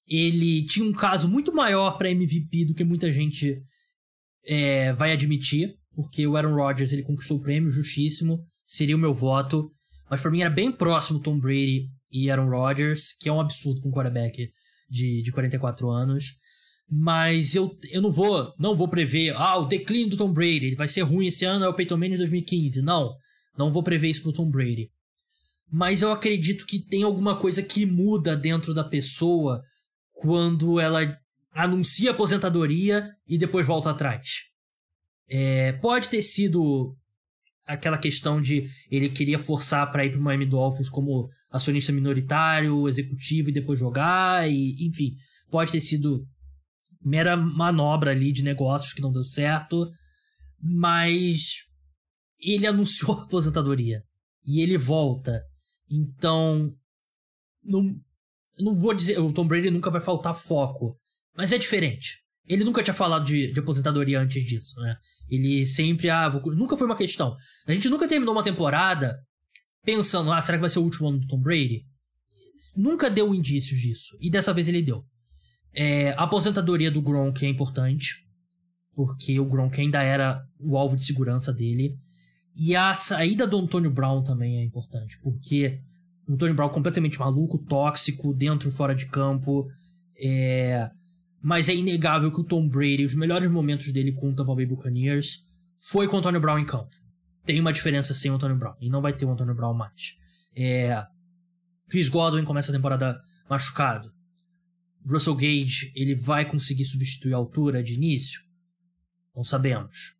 Ele 0.08 0.66
tinha 0.66 0.86
um 0.86 0.94
caso 0.94 1.28
muito 1.28 1.54
maior 1.54 1.98
para 1.98 2.10
MVP 2.10 2.66
do 2.66 2.74
que 2.74 2.86
muita 2.86 3.12
gente 3.12 3.62
é, 4.46 4.94
vai 4.94 5.12
admitir 5.12 5.76
porque 5.94 6.26
o 6.26 6.38
Aaron 6.38 6.56
Rodgers 6.56 6.94
ele 6.94 7.04
conquistou 7.04 7.38
o 7.38 7.42
prêmio 7.42 7.70
justíssimo, 7.70 8.42
seria 8.66 8.96
o 8.96 9.00
meu 9.00 9.14
voto. 9.14 9.70
Mas 10.10 10.22
para 10.22 10.32
mim 10.32 10.42
era 10.42 10.50
bem 10.50 10.72
próximo 10.72 11.20
Tom 11.20 11.40
Brady 11.40 11.90
e 12.10 12.30
Aaron 12.30 12.50
Rodgers, 12.50 13.14
que 13.20 13.30
é 13.30 13.34
um 13.34 13.40
absurdo 13.40 13.82
com 13.82 13.90
um 13.90 13.92
quarterback 13.92 14.50
de, 14.90 15.22
de 15.22 15.32
44 15.32 15.90
anos. 15.90 16.32
Mas 16.94 17.56
eu, 17.56 17.80
eu 17.90 18.02
não 18.02 18.12
vou 18.12 18.54
não 18.60 18.76
vou 18.76 18.88
prever, 18.90 19.34
ah, 19.38 19.58
o 19.58 19.66
declínio 19.66 20.10
do 20.10 20.18
Tom 20.18 20.34
Brady, 20.34 20.66
ele 20.66 20.76
vai 20.76 20.90
ser 20.90 21.04
ruim 21.04 21.28
esse 21.28 21.46
ano, 21.46 21.64
é 21.64 21.70
o 21.70 21.74
Peyton 21.74 21.96
Manning 21.96 22.12
de 22.12 22.18
2015. 22.18 22.82
Não, 22.82 23.16
não 23.58 23.72
vou 23.72 23.82
prever 23.82 24.10
isso 24.10 24.22
pro 24.22 24.34
Tom 24.34 24.50
Brady. 24.52 24.90
Mas 25.72 26.02
eu 26.02 26.12
acredito 26.12 26.66
que 26.66 26.80
tem 26.80 27.04
alguma 27.04 27.38
coisa 27.38 27.64
que 27.64 27.86
muda 27.86 28.36
dentro 28.36 28.74
da 28.74 28.84
pessoa 28.84 29.62
quando 30.12 30.82
ela 30.82 31.18
anuncia 31.54 32.12
aposentadoria 32.12 33.10
e 33.26 33.38
depois 33.38 33.66
volta 33.66 33.92
atrás. 33.92 34.42
É, 35.30 35.72
pode 35.74 36.10
ter 36.10 36.22
sido 36.22 36.94
aquela 37.66 37.98
questão 37.98 38.42
de 38.42 38.66
ele 38.90 39.08
queria 39.08 39.40
forçar 39.40 39.90
para 39.94 40.06
ir 40.06 40.12
para 40.12 40.20
Miami 40.20 40.46
Dolphins 40.46 40.90
como 40.90 41.30
acionista 41.50 41.94
minoritário, 41.94 42.90
executivo 42.90 43.50
e 43.50 43.54
depois 43.54 43.80
jogar, 43.80 44.50
e 44.52 44.76
enfim, 44.86 45.16
pode 45.50 45.72
ter 45.72 45.80
sido 45.80 46.26
mera 47.04 47.36
manobra 47.36 48.12
ali 48.12 48.32
de 48.32 48.44
negócios 48.44 48.94
que 48.94 49.02
não 49.02 49.12
deu 49.12 49.24
certo, 49.24 49.90
mas 50.62 51.58
ele 52.40 52.66
anunciou 52.68 53.20
a 53.20 53.24
aposentadoria 53.24 54.04
e 54.46 54.62
ele 54.62 54.78
volta. 54.78 55.44
Então, 55.90 56.74
não, 57.64 57.96
não 58.60 58.80
vou 58.80 58.94
dizer, 58.94 59.20
o 59.20 59.34
Tom 59.34 59.48
Brady 59.48 59.70
nunca 59.70 59.90
vai 59.92 60.02
faltar 60.02 60.34
foco, 60.34 60.98
mas 61.36 61.52
é 61.52 61.58
diferente. 61.58 62.22
Ele 62.48 62.64
nunca 62.64 62.84
tinha 62.84 62.94
falado 62.94 63.26
de, 63.26 63.52
de 63.52 63.60
aposentadoria 63.60 64.20
antes 64.20 64.44
disso, 64.44 64.80
né? 64.82 64.96
Ele 65.30 65.66
sempre, 65.66 66.10
ah, 66.10 66.28
vou... 66.28 66.42
nunca 66.56 66.76
foi 66.76 66.86
uma 66.86 66.98
questão. 66.98 67.36
A 67.68 67.74
gente 67.74 67.88
nunca 67.88 68.08
terminou 68.08 68.34
uma 68.34 68.44
temporada 68.44 69.18
pensando, 69.84 70.32
ah, 70.32 70.42
será 70.42 70.58
que 70.58 70.62
vai 70.62 70.70
ser 70.70 70.80
o 70.80 70.84
último 70.84 71.08
ano 71.08 71.20
do 71.20 71.28
Tom 71.28 71.40
Brady? 71.40 71.86
Nunca 72.76 73.10
deu 73.10 73.34
indícios 73.34 73.80
disso. 73.80 74.18
E 74.20 74.30
dessa 74.30 74.54
vez 74.54 74.68
ele 74.68 74.82
deu. 74.82 75.06
É, 75.74 76.12
a 76.12 76.24
aposentadoria 76.24 76.92
do 76.92 77.02
Gronk 77.02 77.46
é 77.46 77.50
importante, 77.50 78.26
porque 78.94 79.40
o 79.40 79.46
Gronk 79.46 79.80
ainda 79.80 80.02
era 80.04 80.46
o 80.60 80.78
alvo 80.78 80.96
de 80.96 81.06
segurança 81.06 81.54
dele. 81.54 81.98
E 82.56 82.76
a 82.76 82.94
saída 82.94 83.48
do 83.48 83.58
Antônio 83.58 83.90
Brown 83.90 84.24
também 84.24 84.58
é 84.58 84.64
importante, 84.64 85.18
porque 85.22 85.80
o 86.28 86.34
Antônio 86.34 86.56
Brown 86.56 86.70
completamente 86.70 87.20
maluco, 87.20 87.58
tóxico, 87.58 88.34
dentro 88.34 88.70
e 88.70 88.72
fora 88.72 88.94
de 88.94 89.06
campo. 89.06 89.68
É, 90.24 90.90
mas 91.42 91.70
é 91.70 91.76
inegável 91.76 92.32
que 92.32 92.40
o 92.40 92.44
Tom 92.44 92.68
Brady, 92.68 93.04
os 93.04 93.16
melhores 93.16 93.50
momentos 93.50 93.92
dele 93.92 94.12
com 94.12 94.30
o 94.30 94.36
Tampa 94.36 94.54
Bay 94.54 94.66
Buccaneers, 94.66 95.44
foi 95.80 96.08
com 96.08 96.18
o 96.18 96.20
Antônio 96.20 96.40
Brown 96.40 96.60
em 96.60 96.66
campo. 96.66 96.96
Tem 97.44 97.60
uma 97.60 97.74
diferença 97.74 98.14
sem 98.14 98.30
o 98.30 98.36
Antônio 98.36 98.58
Brown, 98.58 98.76
e 98.80 98.90
não 98.90 99.02
vai 99.02 99.14
ter 99.14 99.26
o 99.26 99.32
Antônio 99.32 99.56
Brown 99.56 99.74
mais. 99.74 100.18
É... 100.56 101.04
Chris 101.90 102.08
Godwin 102.08 102.46
começa 102.46 102.72
a 102.72 102.76
temporada 102.76 103.20
machucado. 103.50 104.14
Russell 105.06 105.36
Gage, 105.36 105.92
ele 105.96 106.16
vai 106.16 106.46
conseguir 106.46 106.86
substituir 106.86 107.34
a 107.34 107.38
altura 107.38 107.84
de 107.84 107.94
início? 107.94 108.42
Não 109.36 109.44
sabemos. 109.44 110.20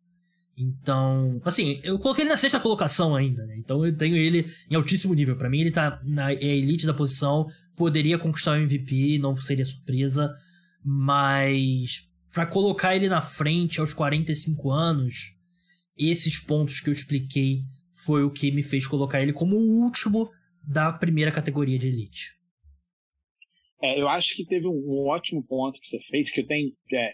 Então, 0.56 1.40
assim, 1.44 1.80
eu 1.82 1.98
coloquei 1.98 2.24
ele 2.24 2.30
na 2.30 2.36
sexta 2.36 2.60
colocação 2.60 3.14
ainda, 3.16 3.46
né? 3.46 3.56
Então 3.56 3.84
eu 3.84 3.96
tenho 3.96 4.16
ele 4.16 4.52
em 4.70 4.74
altíssimo 4.74 5.14
nível. 5.14 5.36
Para 5.36 5.48
mim, 5.48 5.60
ele 5.60 5.70
tá 5.70 6.00
na 6.04 6.32
elite 6.32 6.86
da 6.86 6.92
posição, 6.92 7.48
poderia 7.74 8.18
conquistar 8.18 8.52
o 8.52 8.62
MVP, 8.62 9.18
não 9.18 9.34
seria 9.36 9.64
surpresa, 9.64 10.32
mas 10.84 12.10
para 12.32 12.46
colocar 12.46 12.94
ele 12.94 13.08
na 13.08 13.22
frente 13.22 13.80
aos 13.80 13.94
45 13.94 14.70
anos, 14.70 15.36
esses 15.96 16.38
pontos 16.38 16.80
que 16.80 16.88
eu 16.88 16.92
expliquei 16.92 17.64
foi 17.92 18.22
o 18.24 18.30
que 18.30 18.50
me 18.50 18.62
fez 18.62 18.86
colocar 18.86 19.22
ele 19.22 19.32
como 19.32 19.56
o 19.56 19.84
último 19.84 20.30
da 20.62 20.92
primeira 20.92 21.30
categoria 21.30 21.78
de 21.78 21.88
elite. 21.88 22.41
É, 23.82 24.00
eu 24.00 24.08
acho 24.08 24.36
que 24.36 24.46
teve 24.46 24.66
um, 24.66 24.70
um, 24.70 25.08
ótimo 25.08 25.42
ponto 25.42 25.80
que 25.80 25.86
você 25.86 25.98
fez, 26.00 26.30
que 26.30 26.40
eu 26.40 26.46
tenho 26.46 26.72
é, 26.92 27.12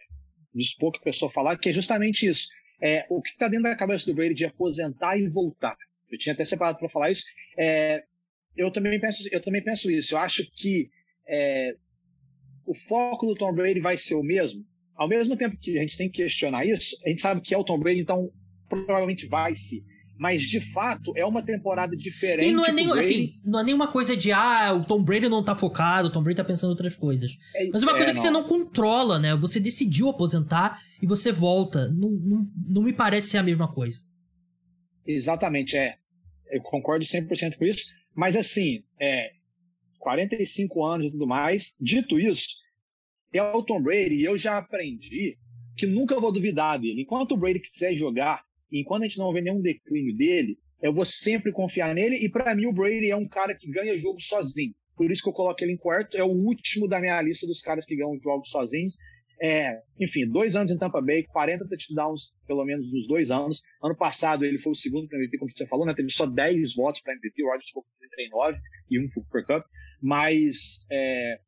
visto 0.55 0.79
pouca 0.79 1.01
pessoa 1.01 1.31
falar, 1.31 1.57
que 1.57 1.71
é 1.71 1.73
justamente 1.73 2.27
isso 2.27 2.49
é, 2.81 3.05
o 3.09 3.21
que 3.21 3.31
está 3.31 3.49
dentro 3.49 3.65
da 3.65 3.77
cabeça 3.77 4.07
do 4.07 4.15
Brady 4.15 4.35
de 4.35 4.47
aposentar 4.47 5.19
e 5.19 5.29
voltar. 5.29 5.77
Eu 6.11 6.19
tinha 6.19 6.33
até 6.33 6.45
separado 6.45 6.79
para 6.79 6.89
falar 6.89 7.11
isso. 7.11 7.25
É, 7.57 8.05
eu, 8.57 8.71
também 8.71 8.99
penso, 9.01 9.29
eu 9.31 9.43
também 9.43 9.63
penso 9.63 9.91
isso. 9.91 10.15
Eu 10.15 10.19
acho 10.19 10.49
que 10.53 10.89
é, 11.27 11.75
o 12.65 12.75
foco 12.75 13.27
do 13.27 13.35
Tom 13.35 13.53
Brady 13.53 13.81
vai 13.81 13.97
ser 13.97 14.15
o 14.15 14.23
mesmo. 14.23 14.65
Ao 14.95 15.09
mesmo 15.09 15.37
tempo 15.37 15.57
que 15.59 15.79
a 15.79 15.83
gente 15.83 15.97
tem 15.97 16.11
que 16.11 16.23
questionar 16.23 16.65
isso, 16.65 16.97
a 17.05 17.09
gente 17.09 17.21
sabe 17.21 17.41
que 17.41 17.55
é 17.55 17.59
o 17.59 17.65
Tom 17.65 17.79
Brady, 17.79 18.01
então 18.01 18.31
provavelmente 18.69 19.27
vai 19.27 19.55
se 19.55 19.85
mas 20.19 20.43
de 20.43 20.61
fato 20.61 21.13
é 21.17 21.25
uma 21.25 21.43
temporada 21.43 21.97
diferente. 21.97 22.49
E 22.49 22.53
não 22.53 22.65
é, 22.65 22.73
nem, 22.73 22.91
assim, 22.91 23.33
não 23.45 23.61
é 23.61 23.65
nenhuma 23.65 23.87
coisa 23.87 24.17
de 24.17 24.33
ah, 24.33 24.75
o 24.75 24.85
Tom 24.85 25.01
Brady 25.03 25.29
não 25.29 25.45
tá 25.45 25.55
focado, 25.55 26.09
o 26.09 26.11
Tom 26.11 26.23
Brady 26.23 26.37
tá 26.37 26.45
pensando 26.45 26.71
em 26.71 26.73
outras 26.73 26.97
coisas. 26.97 27.39
É, 27.55 27.69
mas 27.69 27.83
é 27.83 27.87
uma 27.87 27.95
coisa 27.95 28.11
é, 28.11 28.13
que 28.13 28.17
não. 28.17 28.23
você 28.23 28.31
não 28.31 28.45
controla, 28.45 29.19
né? 29.19 29.37
Você 29.37 29.61
decidiu 29.61 30.09
aposentar 30.09 30.83
e 31.01 31.07
você 31.07 31.31
volta. 31.31 31.89
Não, 31.89 32.11
não, 32.11 32.51
não 32.69 32.83
me 32.83 32.93
parece 32.93 33.29
ser 33.29 33.39
a 33.39 33.43
mesma 33.43 33.69
coisa. 33.69 34.05
Exatamente, 35.07 35.77
é. 35.79 35.95
Eu 36.51 36.61
concordo 36.63 37.05
100% 37.05 37.57
com 37.57 37.65
isso. 37.65 37.87
Mas 38.15 38.35
assim, 38.35 38.83
é 39.01 39.31
45 40.01 40.85
anos 40.85 41.07
e 41.07 41.11
tudo 41.13 41.27
mais. 41.29 41.77
Dito 41.81 42.19
isso, 42.19 42.57
é 43.33 43.43
o 43.43 43.63
Tom 43.63 43.81
Brady 43.81 44.17
e 44.17 44.25
eu 44.25 44.37
já 44.37 44.59
aprendi 44.59 45.39
que 45.77 45.87
nunca 45.87 46.19
vou 46.21 46.33
duvidar 46.33 46.81
dele. 46.81 47.03
Enquanto 47.03 47.33
o 47.33 47.37
Brady 47.37 47.61
quiser 47.61 47.95
jogar 47.95 48.43
e 48.71 48.81
enquanto 48.81 49.03
a 49.03 49.07
gente 49.07 49.19
não 49.19 49.33
vê 49.33 49.41
nenhum 49.41 49.61
declínio 49.61 50.17
dele, 50.17 50.59
eu 50.81 50.93
vou 50.93 51.05
sempre 51.05 51.53
confiar 51.53 51.95
nele. 51.95 52.17
E 52.17 52.29
para 52.29 52.55
mim, 52.55 52.67
o 52.67 52.73
Brady 52.73 53.11
é 53.11 53.17
um 53.17 53.27
cara 53.27 53.55
que 53.55 53.71
ganha 53.71 53.97
jogo 53.97 54.21
sozinho. 54.21 54.75
Por 54.97 55.11
isso 55.11 55.23
que 55.23 55.29
eu 55.29 55.33
coloco 55.33 55.63
ele 55.63 55.73
em 55.73 55.77
quarto. 55.77 56.17
É 56.17 56.23
o 56.23 56.29
último 56.29 56.89
da 56.89 57.01
minha 57.01 57.21
lista 57.23 57.47
dos 57.47 57.61
caras 57.61 57.85
que 57.85 57.97
ganham 57.97 58.19
jogos 58.21 58.51
sozinhos. 58.51 58.95
É, 59.41 59.81
enfim, 60.01 60.29
dois 60.29 60.57
anos 60.57 60.73
em 60.73 60.79
Tampa 60.79 61.01
Bay, 61.01 61.23
40 61.23 61.69
touchdowns 61.69 62.33
pelo 62.47 62.65
menos 62.65 62.91
nos 62.93 63.07
dois 63.07 63.31
anos. 63.31 63.63
Ano 63.83 63.97
passado 63.97 64.45
ele 64.45 64.59
foi 64.59 64.73
o 64.73 64.77
segundo 64.77 65.07
para 65.07 65.17
MVP, 65.19 65.39
como 65.39 65.51
você 65.51 65.67
falou, 65.67 65.87
né? 65.87 65.95
Teve 65.95 66.11
só 66.11 66.27
10 66.27 66.75
votos 66.75 67.01
para 67.01 67.15
MVP, 67.15 67.43
o 67.45 67.47
Rodgers 67.47 67.69
ficou 67.69 67.85
com 67.85 68.09
39 68.09 68.59
e 68.91 68.99
um 68.99 69.09
Cooper 69.11 69.47
Cup. 69.47 69.65
Mas 70.03 70.87
é, 70.91 71.39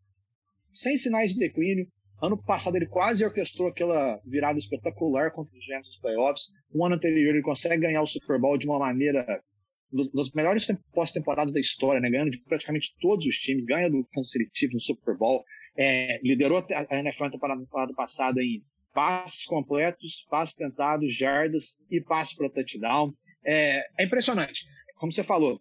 sem 0.72 0.96
sinais 0.98 1.32
de 1.32 1.40
declínio, 1.40 1.88
Ano 2.22 2.36
passado 2.36 2.76
ele 2.76 2.86
quase 2.86 3.24
orquestrou 3.24 3.68
aquela 3.68 4.20
virada 4.26 4.58
espetacular 4.58 5.30
contra 5.32 5.56
os 5.56 5.64
Giants 5.64 5.88
nos 5.88 5.98
playoffs. 5.98 6.50
Um 6.74 6.84
ano 6.84 6.96
anterior 6.96 7.34
ele 7.34 7.42
consegue 7.42 7.80
ganhar 7.80 8.02
o 8.02 8.06
Super 8.06 8.38
Bowl 8.38 8.58
de 8.58 8.66
uma 8.66 8.78
maneira 8.78 9.42
das 10.14 10.30
melhores 10.32 10.66
pós-temporadas 10.92 11.52
da 11.52 11.58
história, 11.58 12.00
né? 12.00 12.10
ganhando 12.10 12.30
de 12.30 12.38
praticamente 12.44 12.94
todos 13.00 13.26
os 13.26 13.36
times, 13.36 13.64
ganha 13.64 13.90
do 13.90 14.06
Kansas 14.12 14.30
City 14.30 14.72
no 14.72 14.80
Super 14.80 15.16
Bowl, 15.16 15.44
é, 15.76 16.20
liderou 16.22 16.58
a 16.70 16.98
NFL 16.98 17.24
na 17.24 17.30
temporada, 17.30 17.94
passada 17.96 18.42
em 18.42 18.60
passes 18.92 19.44
completos, 19.44 20.26
passes 20.30 20.54
tentados, 20.54 21.14
jardas 21.14 21.76
e 21.90 22.00
passes 22.00 22.36
para 22.36 22.50
touchdown. 22.50 23.12
É, 23.44 23.82
é 23.98 24.04
impressionante. 24.04 24.66
Como 24.96 25.12
você 25.12 25.24
falou, 25.24 25.60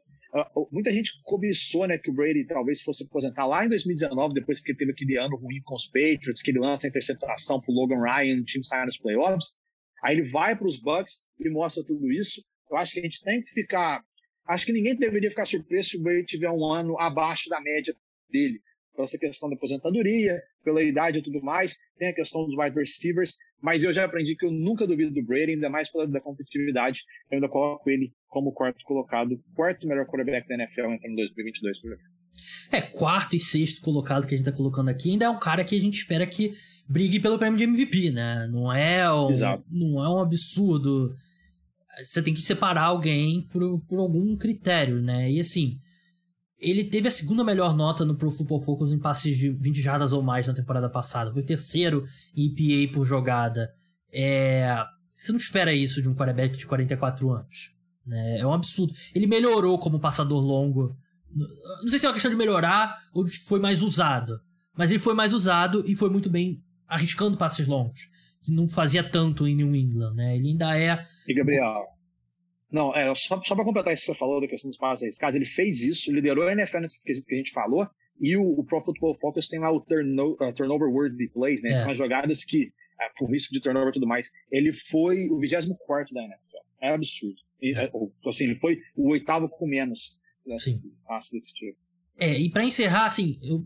muita 0.71 0.91
gente 0.91 1.11
cobiçou 1.23 1.87
né, 1.87 1.97
que 1.97 2.09
o 2.09 2.13
Brady 2.13 2.45
talvez 2.45 2.81
fosse 2.81 3.03
aposentar 3.03 3.45
lá 3.47 3.65
em 3.65 3.69
2019, 3.69 4.33
depois 4.33 4.59
que 4.59 4.75
teve 4.75 4.91
aquele 4.91 5.17
ano 5.17 5.35
ruim 5.35 5.61
com 5.63 5.75
os 5.75 5.87
Patriots, 5.87 6.41
que 6.41 6.51
ele 6.51 6.59
lança 6.59 6.85
a 6.85 6.89
interceptação 6.89 7.59
pro 7.59 7.73
Logan 7.73 8.01
Ryan, 8.01 8.41
o 8.41 8.43
time 8.43 8.63
sai 8.63 8.85
nos 8.85 8.97
playoffs. 8.97 9.55
Aí 10.03 10.15
ele 10.15 10.29
vai 10.29 10.55
para 10.55 10.67
os 10.67 10.79
Bucks 10.79 11.21
e 11.39 11.49
mostra 11.49 11.83
tudo 11.83 12.11
isso. 12.11 12.43
Eu 12.69 12.77
acho 12.77 12.93
que 12.93 12.99
a 12.99 13.03
gente 13.03 13.23
tem 13.23 13.41
que 13.41 13.51
ficar. 13.51 14.03
Acho 14.47 14.65
que 14.65 14.71
ninguém 14.71 14.95
deveria 14.95 15.29
ficar 15.29 15.45
surpreso 15.45 15.89
se 15.89 15.97
o 15.97 16.01
Brady 16.01 16.25
tiver 16.25 16.49
um 16.49 16.65
ano 16.71 16.99
abaixo 16.99 17.49
da 17.49 17.59
média 17.59 17.93
dele 18.29 18.61
pela 18.99 19.05
essa 19.05 19.17
questão 19.17 19.49
da 19.49 19.55
aposentadoria, 19.55 20.41
pela 20.63 20.83
idade 20.83 21.19
e 21.19 21.21
tudo 21.21 21.41
mais, 21.41 21.77
tem 21.97 22.09
a 22.09 22.13
questão 22.13 22.45
dos 22.45 22.57
wide 22.57 22.75
receivers, 22.75 23.37
mas 23.61 23.83
eu 23.83 23.93
já 23.93 24.03
aprendi 24.03 24.35
que 24.35 24.45
eu 24.45 24.51
nunca 24.51 24.85
duvido 24.85 25.13
do 25.13 25.23
Brady, 25.23 25.53
ainda 25.53 25.69
mais 25.69 25.89
pela 25.89 26.05
da 26.05 26.19
competitividade, 26.19 27.03
eu 27.31 27.35
ainda 27.35 27.47
coloco 27.47 27.89
ele 27.89 28.11
como 28.29 28.53
quarto 28.53 28.83
colocado, 28.85 29.37
quarto 29.55 29.87
melhor 29.87 30.05
quarterback 30.05 30.47
da 30.47 30.55
NFL 30.55 30.85
em 31.03 31.15
2022 31.15 31.81
por 31.81 31.97
É, 32.71 32.81
quarto 32.81 33.35
e 33.35 33.39
sexto 33.39 33.81
colocado 33.81 34.27
que 34.27 34.35
a 34.35 34.37
gente 34.37 34.45
tá 34.45 34.51
colocando 34.51 34.89
aqui, 34.89 35.11
ainda 35.11 35.25
é 35.25 35.29
um 35.29 35.39
cara 35.39 35.63
que 35.63 35.75
a 35.75 35.81
gente 35.81 35.95
espera 35.95 36.25
que 36.25 36.53
brigue 36.87 37.19
pelo 37.19 37.37
prêmio 37.37 37.57
de 37.57 37.63
MVP, 37.63 38.11
né? 38.11 38.47
Não 38.47 38.71
é 38.71 39.11
um, 39.11 39.29
não 39.71 40.03
é 40.03 40.09
um 40.09 40.19
absurdo. 40.19 41.13
Você 42.03 42.21
tem 42.21 42.33
que 42.33 42.41
separar 42.41 42.83
alguém 42.83 43.45
por, 43.51 43.81
por 43.85 43.99
algum 43.99 44.37
critério, 44.37 45.01
né? 45.01 45.29
E 45.29 45.39
assim, 45.39 45.79
ele 46.59 46.83
teve 46.83 47.07
a 47.07 47.11
segunda 47.11 47.43
melhor 47.43 47.75
nota 47.75 48.05
no 48.05 48.15
Pro 48.15 48.31
Football 48.31 48.61
Focus 48.61 48.91
em 48.91 48.99
passes 48.99 49.37
de 49.37 49.49
20 49.49 49.81
jardas 49.81 50.13
ou 50.13 50.21
mais 50.21 50.47
na 50.47 50.53
temporada 50.53 50.89
passada. 50.89 51.33
Foi 51.33 51.43
terceiro 51.43 52.03
em 52.35 52.45
EPA 52.47 52.93
por 52.93 53.05
jogada. 53.05 53.73
É... 54.13 54.75
Você 55.15 55.31
não 55.31 55.39
espera 55.39 55.73
isso 55.73 56.01
de 56.01 56.07
um 56.07 56.15
quarterback 56.15 56.57
de 56.57 56.65
44 56.65 57.29
anos. 57.31 57.78
Né? 58.09 58.39
É 58.39 58.45
um 58.45 58.53
absurdo. 58.53 58.93
Ele 59.13 59.27
melhorou 59.27 59.77
como 59.77 59.99
passador 59.99 60.41
longo. 60.41 60.95
Não 61.33 61.89
sei 61.89 61.99
se 61.99 62.05
é 62.05 62.09
uma 62.09 62.13
questão 62.13 62.31
de 62.31 62.37
melhorar 62.37 62.97
ou 63.13 63.27
foi 63.27 63.59
mais 63.59 63.83
usado. 63.83 64.41
Mas 64.75 64.89
ele 64.89 64.99
foi 64.99 65.13
mais 65.13 65.33
usado 65.33 65.83
e 65.87 65.95
foi 65.95 66.09
muito 66.09 66.29
bem 66.29 66.61
arriscando 66.87 67.37
passes 67.37 67.67
longos. 67.67 68.09
Que 68.43 68.51
não 68.51 68.67
fazia 68.67 69.03
tanto 69.03 69.47
em 69.47 69.55
New 69.55 69.75
England, 69.75 70.15
né? 70.15 70.35
Ele 70.35 70.49
ainda 70.49 70.77
é. 70.77 71.05
E 71.27 71.33
Gabriel, 71.33 71.85
não, 72.71 72.95
é, 72.95 73.13
só, 73.15 73.41
só 73.43 73.55
para 73.55 73.65
completar 73.65 73.93
isso 73.93 74.03
que 74.05 74.11
você 74.11 74.17
falou 74.17 74.39
da 74.39 74.47
questão 74.47 74.69
dos 74.69 74.77
passes 74.77 75.03
arriscados, 75.03 75.35
ele 75.35 75.45
fez 75.45 75.81
isso, 75.81 76.11
liderou 76.11 76.47
a 76.47 76.53
NFL 76.53 76.79
nesse 76.79 77.01
quesito 77.01 77.27
que 77.27 77.35
a 77.35 77.37
gente 77.37 77.51
falou, 77.51 77.87
e 78.21 78.37
o, 78.37 78.43
o 78.43 78.63
Pro 78.63 78.83
Football 78.83 79.15
Focus 79.15 79.47
tem 79.47 79.59
lá 79.59 79.71
o 79.71 79.81
turno, 79.81 80.37
uh, 80.39 80.53
Turnover 80.53 80.89
Worthy 80.89 81.29
Plays, 81.29 81.63
né? 81.63 81.71
É. 81.71 81.77
São 81.77 81.91
as 81.91 81.97
jogadas 81.97 82.43
que, 82.43 82.65
uh, 82.67 83.17
com 83.17 83.25
risco 83.25 83.53
de 83.53 83.61
turnover 83.61 83.89
e 83.89 83.93
tudo 83.93 84.07
mais, 84.07 84.29
ele 84.51 84.71
foi 84.71 85.29
o 85.29 85.39
24 85.39 86.13
da 86.13 86.21
NFL. 86.21 86.57
É 86.81 86.93
absurdo. 86.93 87.37
E, 87.61 87.75
é. 87.75 87.91
Assim, 88.27 88.45
ele 88.45 88.55
foi 88.55 88.79
o 88.95 89.09
oitavo 89.09 89.49
com 89.49 89.67
menos 89.67 90.19
né, 90.45 90.55
passes 91.05 91.31
desse 91.31 91.53
tipo. 91.53 91.77
É, 92.17 92.37
e 92.37 92.49
para 92.49 92.65
encerrar, 92.65 93.05
assim, 93.05 93.39
eu, 93.41 93.63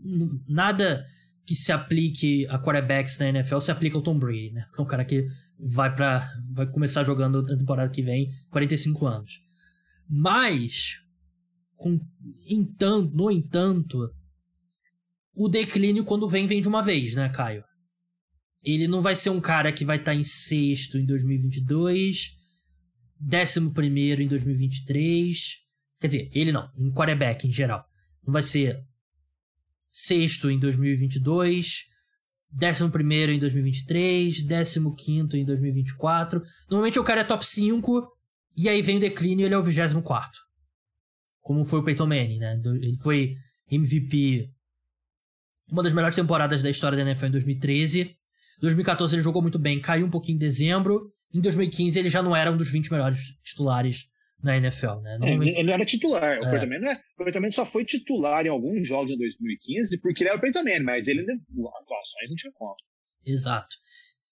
nada 0.48 1.04
que 1.46 1.54
se 1.54 1.72
aplique 1.72 2.46
a 2.48 2.58
quarterbacks 2.58 3.18
na 3.18 3.28
NFL 3.28 3.58
se 3.58 3.70
aplica 3.70 3.96
ao 3.96 4.02
Tom 4.02 4.18
Brady, 4.18 4.52
né? 4.52 4.66
Que 4.72 4.80
é 4.80 4.84
um 4.84 4.86
cara 4.86 5.04
que 5.04 5.26
vai 5.58 5.94
para 5.94 6.28
vai 6.50 6.66
começar 6.66 7.04
jogando 7.04 7.42
na 7.42 7.56
temporada 7.56 7.90
que 7.90 8.02
vem, 8.02 8.30
45 8.50 9.06
anos. 9.06 9.40
Mas 10.08 11.02
com 11.76 12.00
entanto, 12.48 13.14
no 13.14 13.30
entanto, 13.30 14.10
o 15.34 15.48
declínio 15.48 16.04
quando 16.04 16.28
vem 16.28 16.46
vem 16.46 16.62
de 16.62 16.68
uma 16.68 16.82
vez, 16.82 17.14
né, 17.14 17.28
Caio? 17.28 17.64
Ele 18.62 18.88
não 18.88 19.02
vai 19.02 19.14
ser 19.14 19.28
um 19.28 19.40
cara 19.40 19.70
que 19.70 19.84
vai 19.84 19.98
estar 19.98 20.12
tá 20.12 20.16
em 20.16 20.22
sexto 20.22 20.96
em 20.96 21.04
2022, 21.04 22.36
décimo 23.24 23.72
primeiro 23.72 24.22
em 24.22 24.28
2023. 24.28 25.62
Quer 26.00 26.06
dizer, 26.06 26.30
ele 26.32 26.52
não, 26.52 26.70
um 26.76 26.92
quarterback 26.92 27.46
em 27.46 27.52
geral. 27.52 27.84
Não 28.26 28.32
vai 28.32 28.42
ser 28.42 28.82
sexto 29.90 30.50
em 30.50 30.58
2022, 30.58 31.84
11 32.60 33.32
em 33.32 33.38
2023, 33.38 34.42
15 34.42 35.38
em 35.38 35.44
2024. 35.44 36.42
Normalmente 36.68 36.98
o 36.98 37.04
cara 37.04 37.22
é 37.22 37.24
top 37.24 37.44
5 37.44 38.08
e 38.56 38.68
aí 38.68 38.82
vem 38.82 38.98
o 38.98 39.00
declínio 39.00 39.44
e 39.44 39.46
ele 39.46 39.54
é 39.54 39.58
o 39.58 39.62
24. 39.62 40.40
Como 41.40 41.64
foi 41.64 41.80
o 41.80 41.84
Peyton 41.84 42.06
Manning, 42.06 42.38
né? 42.38 42.60
Ele 42.64 42.96
foi 42.98 43.36
MVP 43.70 44.50
uma 45.70 45.82
das 45.82 45.92
melhores 45.92 46.14
temporadas 46.16 46.62
da 46.62 46.70
história 46.70 46.96
da 46.96 47.10
NFL 47.10 47.26
em 47.26 47.30
2013. 47.30 48.00
Em 48.02 48.60
2014 48.60 49.14
ele 49.14 49.22
jogou 49.22 49.42
muito 49.42 49.58
bem, 49.58 49.80
caiu 49.80 50.06
um 50.06 50.10
pouquinho 50.10 50.36
em 50.36 50.38
dezembro. 50.38 51.12
Em 51.34 51.40
2015 51.40 51.98
ele 51.98 52.08
já 52.08 52.22
não 52.22 52.34
era 52.34 52.50
um 52.50 52.56
dos 52.56 52.70
20 52.70 52.92
melhores 52.92 53.18
titulares 53.42 54.06
na 54.42 54.56
NFL, 54.56 55.00
né? 55.00 55.18
Normalmente... 55.18 55.56
É, 55.56 55.60
ele 55.60 55.70
era 55.70 55.84
titular. 55.84 56.38
O, 56.38 56.44
é. 56.44 56.50
Peyton 56.50 56.66
Manning, 56.66 56.98
o 57.18 57.24
Peyton 57.24 57.40
Manning 57.40 57.52
só 57.52 57.66
foi 57.66 57.84
titular 57.84 58.46
em 58.46 58.50
alguns 58.50 58.86
jogos 58.86 59.10
em 59.10 59.16
2015 59.16 60.00
porque 60.00 60.22
ele 60.22 60.30
era 60.30 60.38
o 60.38 60.40
Peyton 60.40 60.62
Manning, 60.62 60.84
mas 60.84 61.08
ele 61.08 61.22
atuações 61.22 62.28
não 62.28 62.36
tinha 62.36 62.52
como. 62.52 62.76
Exato. 63.26 63.74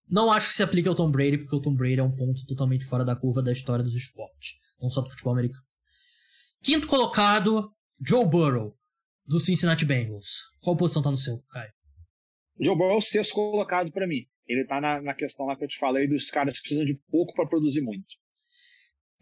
Não 0.09 0.31
acho 0.31 0.49
que 0.49 0.55
se 0.55 0.63
aplique 0.63 0.87
ao 0.87 0.95
Tom 0.95 1.11
Brady, 1.11 1.39
porque 1.39 1.57
o 1.57 1.61
Tom 1.61 1.75
Brady 1.75 1.99
é 1.99 2.03
um 2.03 2.15
ponto 2.15 2.45
totalmente 2.47 2.85
fora 2.85 3.05
da 3.05 3.17
curva 3.17 3.43
da 3.43 3.51
história 3.51 3.83
dos 3.83 3.97
esportes, 3.97 4.51
não 4.81 4.91
só 4.91 5.01
do 5.01 5.09
futebol 5.09 5.33
americano. 5.33 5.65
Quinto 6.63 6.87
colocado, 6.87 7.73
Joe 8.07 8.29
Burrow. 8.29 8.77
do 9.27 9.41
Cincinnati 9.41 9.85
Bengals. 9.85 10.51
Qual 10.61 10.77
posição 10.77 11.03
tá 11.03 11.11
no 11.11 11.17
seu, 11.17 11.41
Caio? 11.51 11.73
Joe 12.61 12.77
Burrow 12.77 12.97
é 12.97 12.99
o 12.99 13.01
sexto 13.01 13.35
colocado 13.35 13.91
para 13.91 14.07
mim. 14.07 14.27
Ele 14.47 14.65
tá 14.67 14.81
na, 14.81 15.01
na 15.01 15.15
questão 15.15 15.47
lá 15.47 15.57
que 15.57 15.65
eu 15.65 15.69
te 15.69 15.79
falei 15.79 16.07
dos 16.07 16.31
caras 16.31 16.57
que 16.57 16.63
precisam 16.63 16.85
de 16.85 16.99
pouco 17.11 17.33
para 17.35 17.47
produzir 17.47 17.81
muito. 17.81 18.07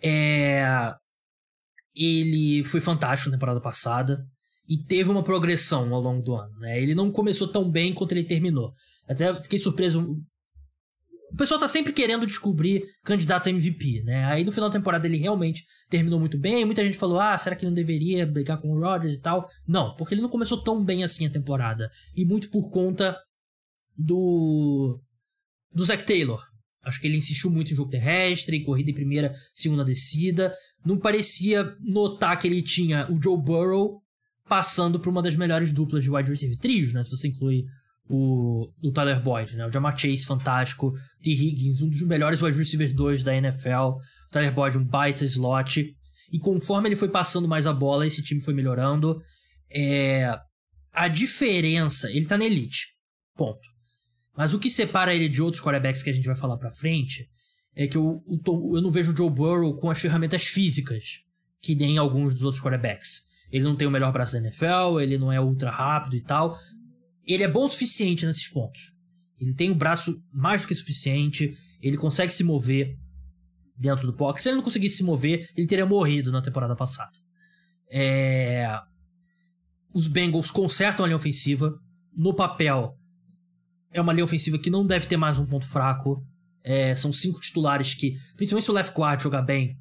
É... 0.03 0.95
Ele 1.95 2.64
foi 2.64 2.81
fantástico 2.81 3.31
na 3.31 3.37
temporada 3.37 3.61
passada 3.61 4.25
e 4.68 4.79
teve 4.79 5.11
uma 5.11 5.25
progressão 5.25 5.93
ao 5.93 6.01
longo 6.01 6.23
do 6.23 6.35
ano. 6.35 6.57
Né? 6.61 6.81
Ele 6.81 6.95
não 6.95 7.11
começou 7.11 7.49
tão 7.49 7.68
bem 7.68 7.93
quanto 7.93 8.12
ele 8.12 8.25
terminou. 8.25 8.73
Até 9.09 9.43
fiquei 9.43 9.59
surpreso. 9.59 10.16
O 11.33 11.37
pessoal 11.37 11.59
tá 11.59 11.66
sempre 11.66 11.93
querendo 11.93 12.27
descobrir 12.27 12.85
candidato 13.05 13.49
a 13.49 13.51
MVP, 13.51 14.03
né? 14.05 14.25
Aí 14.27 14.45
no 14.45 14.53
final 14.53 14.68
da 14.68 14.79
temporada 14.79 15.07
ele 15.07 15.16
realmente 15.16 15.64
terminou 15.89 16.18
muito 16.18 16.39
bem. 16.39 16.64
Muita 16.64 16.85
gente 16.85 16.97
falou: 16.97 17.21
ah, 17.21 17.37
será 17.37 17.55
que 17.55 17.64
não 17.64 17.73
deveria 17.73 18.27
brigar 18.27 18.61
com 18.61 18.68
o 18.68 18.81
Rodgers 18.81 19.14
e 19.14 19.21
tal? 19.21 19.49
Não, 19.66 19.95
porque 19.97 20.14
ele 20.14 20.23
não 20.23 20.29
começou 20.29 20.62
tão 20.62 20.85
bem 20.85 21.05
assim 21.05 21.27
a 21.27 21.31
temporada. 21.31 21.89
E 22.16 22.25
muito 22.25 22.51
por 22.51 22.71
conta 22.71 23.16
do. 23.97 25.01
Do 25.73 25.85
Zach 25.85 26.05
Taylor. 26.05 26.41
Acho 26.83 27.01
que 27.01 27.07
ele 27.07 27.16
insistiu 27.16 27.51
muito 27.51 27.73
em 27.73 27.77
jogo 27.77 27.91
terrestre, 27.91 28.62
corrida 28.62 28.91
em 28.91 28.95
primeira, 28.95 29.33
segunda 29.55 29.85
descida. 29.85 30.55
Não 30.85 30.99
parecia 30.99 31.77
notar 31.81 32.39
que 32.39 32.49
ele 32.49 32.62
tinha 32.62 33.07
o 33.11 33.23
Joe 33.23 33.37
Burrow 33.37 34.01
passando 34.49 34.99
por 34.99 35.11
uma 35.11 35.23
das 35.23 35.37
melhores 35.37 35.73
duplas 35.73 36.03
de 36.03 36.11
wide 36.11 36.31
receiver 36.31 36.59
trios, 36.59 36.93
né? 36.93 37.03
Se 37.03 37.11
você 37.11 37.29
inclui 37.29 37.64
o, 38.09 38.68
o 38.83 38.91
Tyler 38.91 39.23
Boyd, 39.23 39.57
né? 39.57 39.66
O 39.66 39.73
Jamar 39.73 39.97
Chase, 39.97 40.25
fantástico. 40.25 40.93
T. 41.23 41.31
Higgins, 41.31 41.81
um 41.81 41.89
dos 41.89 42.03
melhores 42.03 42.43
wide 42.43 42.59
receivers 42.59 42.93
2 42.93 43.23
da 43.23 43.37
NFL. 43.37 43.71
O 43.71 44.01
Tyler 44.33 44.53
Boyd, 44.53 44.79
um 44.79 44.85
baita 44.85 45.25
slot. 45.25 45.95
E 46.33 46.39
conforme 46.39 46.89
ele 46.89 46.97
foi 46.97 47.09
passando 47.09 47.47
mais 47.47 47.66
a 47.66 47.73
bola, 47.73 48.07
esse 48.07 48.23
time 48.23 48.41
foi 48.41 48.55
melhorando. 48.55 49.21
É... 49.71 50.37
A 50.93 51.07
diferença, 51.07 52.11
ele 52.11 52.27
tá 52.27 52.37
na 52.37 52.45
elite. 52.45 52.89
Ponto. 53.37 53.61
Mas 54.41 54.55
o 54.55 54.59
que 54.59 54.70
separa 54.70 55.14
ele 55.14 55.28
de 55.28 55.43
outros 55.43 55.62
quarterbacks 55.62 56.03
que 56.03 56.09
a 56.09 56.14
gente 56.14 56.24
vai 56.24 56.34
falar 56.34 56.57
pra 56.57 56.70
frente 56.70 57.28
é 57.76 57.86
que 57.86 57.99
eu, 57.99 58.24
eu, 58.26 58.80
não 58.80 58.91
vejo 58.91 59.12
o 59.12 59.14
Joe 59.14 59.28
Burrow 59.28 59.76
com 59.76 59.91
as 59.91 60.01
ferramentas 60.01 60.45
físicas 60.45 61.22
que 61.61 61.74
nem 61.74 61.99
alguns 61.99 62.32
dos 62.32 62.45
outros 62.45 62.62
quarterbacks. 62.62 63.20
Ele 63.53 63.64
não 63.64 63.76
tem 63.76 63.86
o 63.86 63.91
melhor 63.91 64.11
braço 64.11 64.32
da 64.32 64.38
NFL, 64.38 64.99
ele 64.99 65.18
não 65.18 65.30
é 65.30 65.38
ultra 65.38 65.70
rápido 65.70 66.16
e 66.16 66.22
tal. 66.22 66.59
Ele 67.22 67.43
é 67.43 67.49
bom 67.49 67.66
o 67.66 67.68
suficiente 67.68 68.24
nesses 68.24 68.49
pontos. 68.49 68.97
Ele 69.38 69.53
tem 69.53 69.70
o 69.70 69.74
braço 69.74 70.24
mais 70.32 70.62
do 70.62 70.68
que 70.68 70.74
suficiente, 70.74 71.55
ele 71.82 71.99
consegue 71.99 72.32
se 72.32 72.43
mover 72.43 72.97
dentro 73.76 74.07
do 74.07 74.16
pocket. 74.16 74.43
Se 74.43 74.49
ele 74.49 74.57
não 74.57 74.64
conseguisse 74.64 74.97
se 74.97 75.05
mover, 75.05 75.51
ele 75.55 75.66
teria 75.66 75.84
morrido 75.84 76.32
na 76.32 76.41
temporada 76.41 76.74
passada. 76.74 77.12
É... 77.93 78.74
Os 79.93 80.09
Bengals 80.09 80.51
consertam 80.51 81.05
a 81.05 81.09
linha 81.09 81.16
ofensiva. 81.16 81.78
No 82.16 82.32
papel, 82.32 82.99
é 83.93 84.01
uma 84.01 84.12
linha 84.12 84.24
ofensiva 84.24 84.59
que 84.59 84.70
não 84.70 84.86
deve 84.86 85.07
ter 85.07 85.16
mais 85.16 85.38
um 85.38 85.47
ponto 85.47 85.66
fraco. 85.66 86.24
É, 86.62 86.95
são 86.95 87.12
cinco 87.12 87.41
titulares 87.41 87.95
que, 87.95 88.16
principalmente 88.36 88.64
se 88.64 88.70
o 88.70 88.74
left 88.74 88.95
guard 88.95 89.20
jogar 89.22 89.43
bem, 89.43 89.76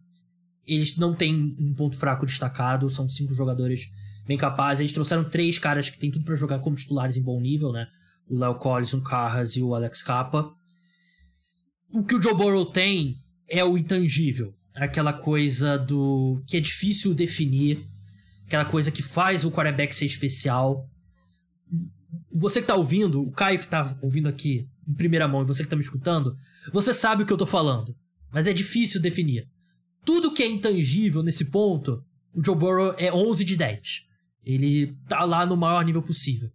eles 0.66 0.98
não 0.98 1.14
têm 1.14 1.56
um 1.60 1.74
ponto 1.74 1.98
fraco 1.98 2.26
destacado, 2.26 2.90
são 2.90 3.08
cinco 3.08 3.34
jogadores 3.34 3.88
bem 4.26 4.38
capazes. 4.38 4.82
Eles 4.82 4.94
trouxeram 4.94 5.24
três 5.24 5.58
caras 5.58 5.90
que 5.90 5.98
têm 5.98 6.12
tudo 6.12 6.26
para 6.26 6.36
jogar 6.36 6.60
como 6.60 6.76
titulares 6.76 7.18
em 7.18 7.24
bom 7.24 7.40
nível, 7.42 7.72
né? 7.72 7.88
O 8.28 8.38
Léo 8.38 8.56
Collins, 8.56 8.94
o 8.94 9.02
Carras 9.02 9.56
e 9.56 9.62
o 9.62 9.74
Alex 9.74 10.04
Capa. 10.04 10.54
O 11.92 12.04
que 12.04 12.16
o 12.16 12.22
Joe 12.22 12.36
Burrow 12.36 12.66
tem 12.68 13.16
é 13.50 13.66
o 13.66 13.76
intangível, 13.76 14.54
aquela 14.76 15.12
coisa 15.12 15.78
do 15.78 16.40
que 16.48 16.56
é 16.56 16.60
difícil 16.60 17.16
definir, 17.16 17.84
aquela 18.46 18.66
coisa 18.66 18.92
que 18.92 19.02
faz 19.02 19.44
o 19.44 19.52
quarterback 19.52 19.94
ser 19.94 20.06
especial. 20.06 20.88
Você 22.32 22.62
que 22.62 22.68
tá 22.68 22.76
ouvindo, 22.76 23.22
o 23.22 23.32
Caio 23.32 23.60
que 23.60 23.68
tá 23.68 23.98
ouvindo 24.02 24.28
aqui 24.28 24.68
em 24.88 24.94
primeira 24.94 25.28
mão 25.28 25.42
e 25.42 25.46
você 25.46 25.64
que 25.64 25.70
tá 25.70 25.76
me 25.76 25.82
escutando, 25.82 26.36
você 26.72 26.94
sabe 26.94 27.24
o 27.24 27.26
que 27.26 27.34
eu 27.34 27.38
tô 27.38 27.46
falando, 27.46 27.96
mas 28.32 28.48
é 28.48 28.54
difícil 28.54 29.02
definir 29.02 29.48
tudo 30.10 30.34
que 30.34 30.44
é 30.44 30.48
intangível 30.48 31.22
nesse 31.22 31.52
ponto, 31.52 32.04
o 32.34 32.44
Joe 32.44 32.56
Burrow 32.56 32.96
é 32.98 33.14
11 33.14 33.46
de 33.46 33.56
10. 33.56 34.08
Ele 34.44 34.96
tá 35.08 35.24
lá 35.24 35.46
no 35.46 35.56
maior 35.56 35.84
nível 35.86 36.02
possível. 36.02 36.50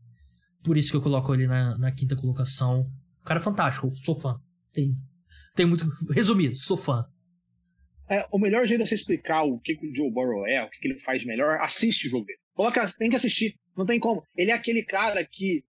Por 0.62 0.76
isso 0.76 0.90
que 0.90 0.96
eu 0.96 1.02
coloco 1.02 1.32
ele 1.32 1.46
na, 1.46 1.78
na 1.78 1.92
quinta 1.92 2.16
colocação. 2.16 2.90
O 3.20 3.24
cara 3.24 3.38
é 3.38 3.42
fantástico, 3.42 3.90
sou 3.90 4.18
fã. 4.18 4.40
Tem, 4.72 4.96
tem 5.54 5.66
muito. 5.66 5.84
Resumido, 6.10 6.56
sou 6.56 6.76
fã. 6.76 7.06
É, 8.08 8.26
o 8.32 8.38
melhor 8.38 8.66
jeito 8.66 8.82
de 8.82 8.88
você 8.88 8.96
explicar 8.96 9.44
o 9.44 9.58
que, 9.60 9.76
que 9.76 9.86
o 9.86 9.94
Joe 9.94 10.10
Burrow 10.10 10.46
é, 10.46 10.64
o 10.64 10.68
que, 10.68 10.80
que 10.80 10.88
ele 10.88 10.98
faz 10.98 11.24
melhor, 11.24 11.60
assiste 11.60 12.08
o 12.08 12.10
jogo 12.10 12.26
dele. 12.26 12.38
Coloca, 12.54 12.92
tem 12.98 13.08
que 13.08 13.16
assistir, 13.16 13.56
não 13.76 13.86
tem 13.86 13.98
como. 13.98 14.22
Ele 14.36 14.50
é 14.50 14.54
aquele 14.54 14.84
cara 14.84 15.24
que 15.24 15.64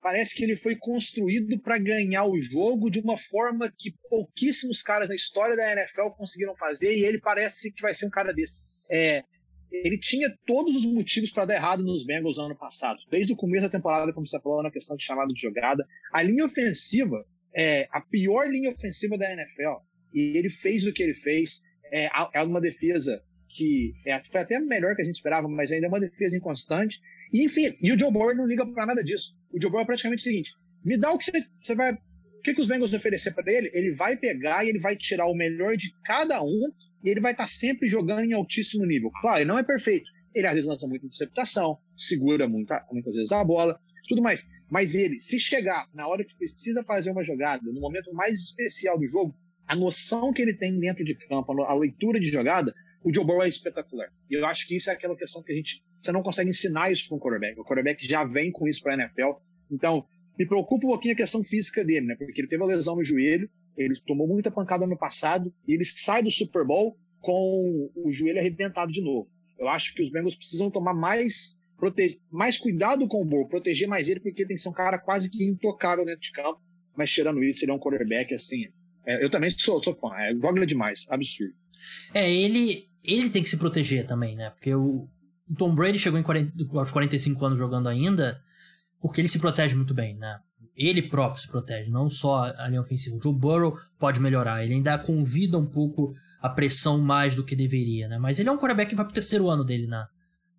parece 0.00 0.34
que 0.34 0.44
ele 0.44 0.56
foi 0.56 0.76
construído 0.76 1.58
para 1.60 1.78
ganhar 1.78 2.26
o 2.26 2.38
jogo 2.38 2.90
de 2.90 3.00
uma 3.00 3.16
forma 3.16 3.72
que 3.76 3.94
pouquíssimos 4.10 4.82
caras 4.82 5.08
na 5.08 5.14
história 5.14 5.56
da 5.56 5.72
NFL 5.72 6.10
conseguiram 6.16 6.54
fazer, 6.56 6.94
e 6.96 7.04
ele 7.04 7.18
parece 7.18 7.72
que 7.72 7.80
vai 7.80 7.94
ser 7.94 8.06
um 8.06 8.10
cara 8.10 8.32
desse. 8.32 8.64
É, 8.90 9.24
ele 9.72 9.98
tinha 9.98 10.28
todos 10.46 10.76
os 10.76 10.86
motivos 10.86 11.32
para 11.32 11.46
dar 11.46 11.54
errado 11.54 11.82
nos 11.82 12.04
Bengals 12.04 12.38
ano 12.38 12.56
passado. 12.56 12.98
Desde 13.10 13.32
o 13.32 13.36
começo 13.36 13.62
da 13.62 13.70
temporada, 13.70 14.12
como 14.12 14.26
você 14.26 14.40
falou, 14.40 14.62
na 14.62 14.70
questão 14.70 14.96
de 14.96 15.04
chamada 15.04 15.32
de 15.32 15.40
jogada. 15.40 15.84
A 16.12 16.22
linha 16.22 16.44
ofensiva 16.44 17.24
é 17.56 17.88
a 17.90 18.00
pior 18.00 18.46
linha 18.46 18.70
ofensiva 18.70 19.18
da 19.18 19.32
NFL. 19.32 19.82
E 20.12 20.38
ele 20.38 20.50
fez 20.50 20.86
o 20.86 20.92
que 20.92 21.02
ele 21.02 21.14
fez. 21.14 21.62
É, 21.92 22.08
é 22.34 22.42
uma 22.42 22.60
defesa 22.60 23.20
que 23.54 23.94
é, 24.04 24.20
foi 24.24 24.40
até 24.40 24.58
melhor 24.58 24.96
que 24.96 25.02
a 25.02 25.04
gente 25.04 25.14
esperava, 25.14 25.48
mas 25.48 25.70
ainda 25.70 25.86
é 25.86 25.88
uma 25.88 26.00
defesa 26.00 26.36
inconstante. 26.36 27.00
E, 27.32 27.44
enfim, 27.44 27.76
e 27.80 27.92
o 27.92 27.98
Joe 27.98 28.12
Burrow 28.12 28.34
não 28.34 28.46
liga 28.46 28.66
para 28.66 28.86
nada 28.86 29.02
disso. 29.02 29.34
O 29.52 29.62
Joe 29.62 29.70
Burrow 29.70 29.84
é 29.84 29.86
praticamente 29.86 30.20
o 30.20 30.24
seguinte: 30.24 30.52
me 30.84 30.96
dá 30.96 31.12
o 31.12 31.18
que 31.18 31.26
você, 31.62 31.74
vai. 31.74 31.92
O 31.92 32.40
que, 32.42 32.52
que 32.52 32.60
os 32.60 32.66
Bengals 32.66 32.92
oferecer 32.92 33.32
para 33.32 33.50
ele? 33.50 33.70
Ele 33.72 33.94
vai 33.94 34.16
pegar 34.16 34.64
e 34.64 34.68
ele 34.68 34.80
vai 34.80 34.96
tirar 34.96 35.26
o 35.26 35.34
melhor 35.34 35.76
de 35.76 35.94
cada 36.04 36.42
um 36.42 36.70
e 37.02 37.08
ele 37.08 37.20
vai 37.20 37.32
estar 37.32 37.44
tá 37.44 37.48
sempre 37.48 37.88
jogando 37.88 38.24
em 38.24 38.32
altíssimo 38.32 38.84
nível. 38.84 39.10
Claro, 39.20 39.38
ele 39.38 39.48
não 39.48 39.58
é 39.58 39.62
perfeito. 39.62 40.10
Ele 40.34 40.46
às 40.46 40.54
vezes 40.54 40.68
lança 40.68 40.88
muita 40.88 41.06
interceptação, 41.06 41.78
segura 41.96 42.48
muita, 42.48 42.84
muitas 42.90 43.14
vezes 43.14 43.30
a 43.30 43.44
bola, 43.44 43.78
tudo 44.08 44.20
mais. 44.20 44.48
Mas 44.68 44.94
ele, 44.96 45.20
se 45.20 45.38
chegar 45.38 45.86
na 45.94 46.08
hora 46.08 46.24
que 46.24 46.36
precisa 46.36 46.82
fazer 46.82 47.12
uma 47.12 47.22
jogada, 47.22 47.62
no 47.64 47.80
momento 47.80 48.12
mais 48.12 48.40
especial 48.40 48.98
do 48.98 49.06
jogo, 49.06 49.34
a 49.66 49.76
noção 49.76 50.32
que 50.32 50.42
ele 50.42 50.54
tem 50.54 50.78
dentro 50.78 51.04
de 51.04 51.14
campo, 51.14 51.52
a 51.62 51.74
leitura 51.74 52.18
de 52.20 52.28
jogada, 52.28 52.74
o 53.04 53.12
Joe 53.14 53.24
Burrow 53.24 53.42
é 53.44 53.48
espetacular. 53.48 54.08
E 54.30 54.34
eu 54.34 54.46
acho 54.46 54.66
que 54.66 54.74
isso 54.74 54.90
é 54.90 54.94
aquela 54.94 55.14
questão 55.14 55.42
que 55.42 55.52
a 55.52 55.54
gente. 55.54 55.84
Você 56.00 56.10
não 56.10 56.22
consegue 56.22 56.48
ensinar 56.48 56.90
isso 56.90 57.06
para 57.06 57.16
um 57.16 57.20
quarterback. 57.20 57.60
O 57.60 57.64
quarterback 57.64 58.06
já 58.06 58.24
vem 58.24 58.50
com 58.50 58.66
isso 58.66 58.82
para 58.82 58.94
a 58.94 58.96
NFL. 58.96 59.32
Então, 59.70 60.06
me 60.38 60.46
preocupa 60.46 60.86
um 60.86 60.90
pouquinho 60.90 61.12
a 61.12 61.16
questão 61.16 61.44
física 61.44 61.84
dele, 61.84 62.06
né? 62.06 62.16
Porque 62.16 62.40
ele 62.40 62.48
teve 62.48 62.62
a 62.62 62.66
lesão 62.66 62.96
no 62.96 63.04
joelho, 63.04 63.48
ele 63.76 63.94
tomou 64.06 64.26
muita 64.26 64.50
pancada 64.50 64.86
no 64.86 64.98
passado, 64.98 65.52
e 65.68 65.74
ele 65.74 65.84
sai 65.84 66.22
do 66.22 66.30
Super 66.30 66.64
Bowl 66.64 66.96
com 67.20 67.90
o 67.94 68.10
joelho 68.10 68.38
arrebentado 68.38 68.90
de 68.90 69.02
novo. 69.02 69.28
Eu 69.58 69.68
acho 69.68 69.94
que 69.94 70.02
os 70.02 70.10
Bengals 70.10 70.34
precisam 70.34 70.70
tomar 70.70 70.94
mais, 70.94 71.58
prote... 71.76 72.20
mais 72.30 72.56
cuidado 72.56 73.06
com 73.06 73.22
o 73.22 73.24
Burrow, 73.24 73.48
proteger 73.48 73.86
mais 73.86 74.08
ele, 74.08 74.20
porque 74.20 74.42
ele 74.42 74.48
tem 74.48 74.56
que 74.56 74.62
ser 74.62 74.68
um 74.68 74.72
cara 74.72 74.98
quase 74.98 75.30
que 75.30 75.44
intocável 75.44 76.04
dentro 76.04 76.22
de 76.22 76.32
campo. 76.32 76.60
Mas 76.96 77.10
tirando 77.10 77.42
isso, 77.44 77.64
ele 77.64 77.72
é 77.72 77.74
um 77.74 77.78
quarterback 77.78 78.34
assim. 78.34 78.66
É, 79.06 79.24
eu 79.24 79.30
também 79.30 79.50
sou, 79.50 79.82
sou 79.82 79.94
fã, 79.94 80.08
é, 80.16 80.34
joga 80.34 80.66
demais, 80.66 81.06
absurdo. 81.08 81.54
É, 82.12 82.32
ele, 82.32 82.84
ele 83.04 83.28
tem 83.28 83.42
que 83.42 83.48
se 83.48 83.56
proteger 83.56 84.06
também, 84.06 84.34
né? 84.34 84.50
Porque 84.50 84.74
o, 84.74 85.08
Tom 85.58 85.74
Brady 85.74 85.98
chegou 85.98 86.18
em 86.18 86.22
40, 86.22 86.52
aos 86.78 86.90
45 86.90 87.44
anos 87.44 87.58
jogando 87.58 87.88
ainda 87.88 88.40
porque 89.00 89.20
ele 89.20 89.28
se 89.28 89.38
protege 89.38 89.74
muito 89.74 89.92
bem, 89.92 90.16
né? 90.16 90.38
Ele 90.74 91.02
próprio 91.02 91.42
se 91.42 91.46
protege, 91.46 91.90
não 91.90 92.08
só 92.08 92.50
a 92.56 92.66
linha 92.66 92.80
ofensiva. 92.80 93.14
O 93.16 93.22
Joe 93.22 93.34
Burrow 93.34 93.76
pode 93.98 94.18
melhorar, 94.18 94.64
ele 94.64 94.72
ainda 94.72 94.98
convida 94.98 95.58
um 95.58 95.66
pouco 95.66 96.14
a 96.40 96.48
pressão 96.48 96.98
mais 96.98 97.34
do 97.34 97.44
que 97.44 97.54
deveria, 97.54 98.08
né? 98.08 98.18
Mas 98.18 98.40
ele 98.40 98.48
é 98.48 98.52
um 98.52 98.56
quarterback 98.56 98.88
que 98.88 98.96
vai 98.96 99.04
pro 99.04 99.14
terceiro 99.14 99.50
ano 99.50 99.62
dele 99.62 99.86
na, 99.86 100.08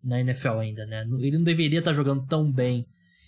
na 0.03 0.19
NFL 0.21 0.59
ainda, 0.59 0.85
né? 0.85 1.05
Ele 1.19 1.37
não 1.37 1.43
deveria 1.43 1.79
estar 1.79 1.93
jogando 1.93 2.25
tão 2.27 2.51
bem. 2.51 2.85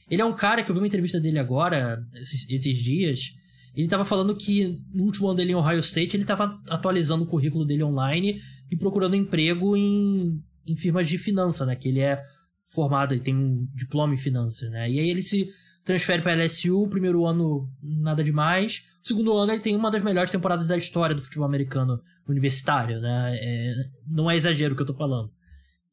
Ele 0.09 0.21
é 0.21 0.25
um 0.25 0.33
cara 0.33 0.61
que 0.61 0.69
eu 0.69 0.75
vi 0.75 0.81
uma 0.81 0.87
entrevista 0.87 1.19
dele 1.19 1.39
agora, 1.39 1.99
esses, 2.13 2.47
esses 2.49 2.77
dias, 2.77 3.33
ele 3.77 3.85
estava 3.85 4.03
falando 4.03 4.35
que 4.35 4.83
no 4.91 5.03
último 5.03 5.27
ano 5.27 5.37
dele 5.37 5.51
em 5.51 5.55
Ohio 5.55 5.79
State, 5.79 6.15
ele 6.15 6.23
estava 6.23 6.59
atualizando 6.67 7.23
o 7.23 7.27
currículo 7.27 7.63
dele 7.63 7.83
online 7.83 8.41
e 8.71 8.75
procurando 8.75 9.15
emprego 9.15 9.77
em, 9.77 10.41
em 10.65 10.75
firmas 10.75 11.07
de 11.07 11.19
finança, 11.19 11.63
né? 11.63 11.75
Que 11.75 11.89
ele 11.89 11.99
é 11.99 12.19
formado 12.65 13.13
e 13.13 13.19
tem 13.19 13.35
um 13.35 13.67
diploma 13.75 14.15
em 14.15 14.17
finanças, 14.17 14.71
né? 14.71 14.89
E 14.89 14.99
aí 14.99 15.07
ele 15.07 15.21
se 15.21 15.47
transfere 15.85 16.23
para 16.23 16.33
LSU, 16.33 16.87
primeiro 16.89 17.23
ano 17.27 17.69
nada 17.81 18.23
demais, 18.23 18.83
segundo 19.03 19.37
ano 19.37 19.51
ele 19.51 19.61
tem 19.61 19.75
uma 19.75 19.91
das 19.91 20.01
melhores 20.01 20.31
temporadas 20.31 20.65
da 20.65 20.75
história 20.75 21.15
do 21.15 21.21
futebol 21.21 21.45
americano 21.45 22.01
universitário, 22.27 22.99
né? 22.99 23.37
É, 23.39 23.73
não 24.07 24.29
é 24.29 24.35
exagero 24.35 24.73
o 24.73 24.75
que 24.75 24.81
eu 24.81 24.87
tô 24.87 24.95
falando. 24.95 25.31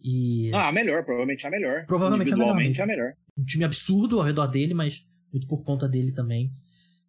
E... 0.01 0.51
Ah, 0.55 0.68
a 0.68 0.72
melhor, 0.72 1.05
provavelmente 1.05 1.47
a 1.47 1.51
melhor. 1.51 1.85
Provavelmente 1.87 2.32
a 2.32 2.37
melhor. 2.37 2.82
a 2.82 2.87
melhor. 2.87 3.12
Um 3.37 3.45
time 3.45 3.64
absurdo 3.64 4.18
ao 4.18 4.24
redor 4.24 4.47
dele, 4.47 4.72
mas 4.72 5.07
muito 5.30 5.47
por 5.47 5.62
conta 5.64 5.87
dele 5.87 6.12
também. 6.12 6.51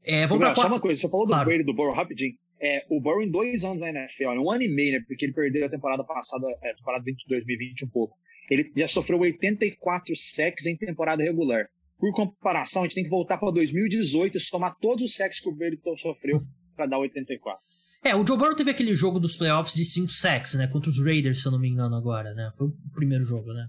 É, 0.06 0.28
vamos 0.28 0.39
pra 0.39 0.53
quarta... 0.53 0.62
Só 0.62 0.68
uma 0.68 0.80
coisa, 0.80 1.01
você 1.01 1.10
falou 1.10 1.26
claro. 1.26 1.43
do 1.43 1.47
Brady 1.47 1.64
do 1.64 1.74
Burrow 1.74 1.93
rapidinho. 1.93 2.36
É, 2.62 2.86
o 2.89 3.01
Burrow 3.01 3.22
em 3.22 3.30
dois 3.30 3.64
anos 3.64 3.82
na 3.82 3.89
NFL, 3.89 4.30
um 4.39 4.51
ano 4.51 4.64
e 4.64 4.68
meio, 4.68 4.93
né? 4.93 5.03
Porque 5.08 5.26
ele 5.26 5.34
perdeu 5.34 5.66
a 5.66 5.70
temporada 5.70 6.03
passada, 6.03 6.47
é, 6.62 6.72
a 6.72 6.76
temporada 6.76 7.03
de 7.03 7.26
2020 7.28 7.86
um 7.86 7.89
pouco. 7.89 8.18
Ele 8.49 8.72
já 8.76 8.88
sofreu 8.88 9.20
84 9.20 10.16
sacks 10.16 10.66
em 10.66 10.78
temporada 10.78 11.24
regular. 11.24 11.68
Por 11.97 12.14
comparação, 12.14 12.84
a 12.84 12.86
gente 12.86 12.95
tem 12.95 13.03
que 13.03 13.10
voltar 13.10 13.38
para 13.38 13.51
2018 13.51 14.38
e 14.38 14.39
somar 14.39 14.76
todos 14.80 15.06
os 15.06 15.16
sacks 15.16 15.39
que 15.39 15.49
o 15.49 15.56
Brady 15.56 15.80
sofreu 15.97 16.43
para 16.76 16.86
dar 16.86 16.99
84. 16.99 17.60
É, 18.03 18.16
o 18.16 18.26
Joe 18.26 18.38
Burrow 18.38 18.56
teve 18.56 18.70
aquele 18.70 18.93
jogo 18.93 19.20
dos 19.20 19.36
playoffs 19.36 19.74
de 19.74 19.84
5 19.84 20.10
sacks, 20.10 20.53
né? 20.53 20.68
Contra 20.68 20.91
os 20.91 20.99
Raiders, 20.99 21.41
se 21.41 21.47
eu 21.47 21.51
não 21.51 21.60
me 21.60 21.68
engano 21.68 21.95
agora, 21.95 22.36
né? 22.36 22.51
Foi 22.56 22.68
o 22.68 22.74
primeiro 22.93 23.24
jogo, 23.24 23.51
né? 23.51 23.68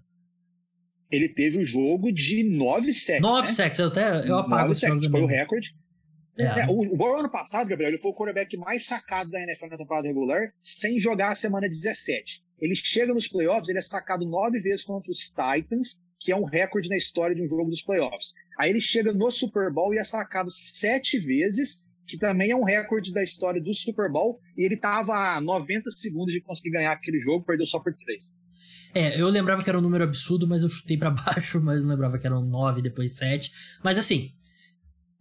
Ele 1.10 1.28
teve 1.28 1.58
o 1.58 1.64
jogo 1.64 2.12
de 2.12 2.44
9 2.44 2.92
sacks. 2.92 3.22
9 3.22 3.40
né? 3.48 3.54
sacks, 3.54 3.78
eu 3.78 3.86
até 3.86 4.28
eu 4.28 4.38
apago 4.38 4.72
esse 4.72 4.86
jogo. 4.86 5.10
Foi 5.10 5.22
o 5.22 5.26
recorde. 5.26 5.74
É. 6.38 6.44
É, 6.44 6.66
o, 6.68 6.96
o 6.96 7.14
ano 7.14 7.30
passado, 7.30 7.68
Gabriel, 7.68 7.90
ele 7.90 8.00
foi 8.00 8.10
o 8.10 8.14
quarterback 8.14 8.56
mais 8.56 8.84
sacado 8.84 9.30
da 9.30 9.40
NFL 9.40 9.66
na 9.66 9.78
temporada 9.78 10.06
regular, 10.06 10.52
sem 10.62 11.00
jogar 11.00 11.32
a 11.32 11.34
semana 11.34 11.68
17. 11.68 12.44
Ele 12.60 12.74
chega 12.74 13.12
nos 13.12 13.28
playoffs, 13.28 13.68
ele 13.68 13.78
é 13.78 13.82
sacado 13.82 14.26
nove 14.26 14.60
vezes 14.60 14.84
contra 14.84 15.10
os 15.10 15.20
Titans, 15.20 16.02
que 16.18 16.32
é 16.32 16.36
um 16.36 16.44
recorde 16.44 16.88
na 16.88 16.96
história 16.96 17.34
de 17.34 17.42
um 17.42 17.48
jogo 17.48 17.70
dos 17.70 17.82
playoffs. 17.82 18.32
Aí 18.58 18.70
ele 18.70 18.80
chega 18.80 19.12
no 19.12 19.30
Super 19.30 19.70
Bowl 19.70 19.94
e 19.94 19.98
é 19.98 20.04
sacado 20.04 20.50
sete 20.50 21.18
vezes, 21.18 21.86
que 22.06 22.16
também 22.16 22.50
é 22.50 22.56
um 22.56 22.64
recorde 22.64 23.12
da 23.12 23.22
história 23.22 23.60
do 23.60 23.74
Super 23.74 24.10
Bowl, 24.10 24.38
e 24.56 24.64
ele 24.64 24.74
estava 24.74 25.36
a 25.36 25.40
90 25.40 25.90
segundos 25.90 26.32
de 26.32 26.40
conseguir 26.40 26.70
ganhar 26.70 26.92
aquele 26.92 27.20
jogo, 27.20 27.44
perdeu 27.44 27.66
só 27.66 27.80
por 27.80 27.94
três. 27.94 28.36
É, 28.94 29.20
eu 29.20 29.28
lembrava 29.28 29.62
que 29.62 29.68
era 29.68 29.78
um 29.78 29.82
número 29.82 30.04
absurdo, 30.04 30.48
mas 30.48 30.62
eu 30.62 30.68
chutei 30.68 30.96
para 30.96 31.10
baixo, 31.12 31.60
mas 31.60 31.82
não 31.82 31.90
lembrava 31.90 32.18
que 32.18 32.26
eram 32.26 32.42
nove, 32.42 32.80
depois 32.80 33.16
sete. 33.16 33.52
Mas 33.84 33.98
assim, 33.98 34.32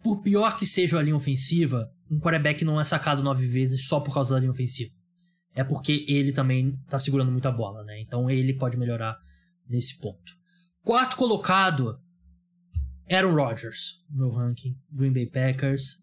por 0.06 0.22
pior 0.22 0.56
que 0.56 0.64
seja 0.64 1.00
a 1.00 1.02
linha 1.02 1.16
ofensiva, 1.16 1.92
um 2.08 2.20
quarterback 2.20 2.64
não 2.64 2.80
é 2.80 2.84
sacado 2.84 3.24
nove 3.24 3.44
vezes 3.44 3.88
só 3.88 3.98
por 3.98 4.14
causa 4.14 4.34
da 4.34 4.38
linha 4.38 4.52
ofensiva. 4.52 4.94
É 5.52 5.64
porque 5.64 6.04
ele 6.06 6.30
também 6.30 6.78
tá 6.88 6.96
segurando 6.96 7.32
muita 7.32 7.50
bola, 7.50 7.82
né? 7.82 8.00
Então 8.00 8.30
ele 8.30 8.54
pode 8.54 8.76
melhorar 8.76 9.18
nesse 9.68 9.98
ponto. 9.98 10.32
Quarto 10.84 11.16
colocado, 11.16 11.98
Aaron 13.10 13.34
Rodgers, 13.34 14.04
no 14.08 14.18
meu 14.18 14.30
ranking. 14.30 14.76
Green 14.92 15.12
Bay 15.12 15.26
Packers. 15.26 15.96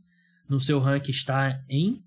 No 0.50 0.60
seu 0.60 0.80
ranking 0.80 1.12
está 1.12 1.64
em. 1.70 2.04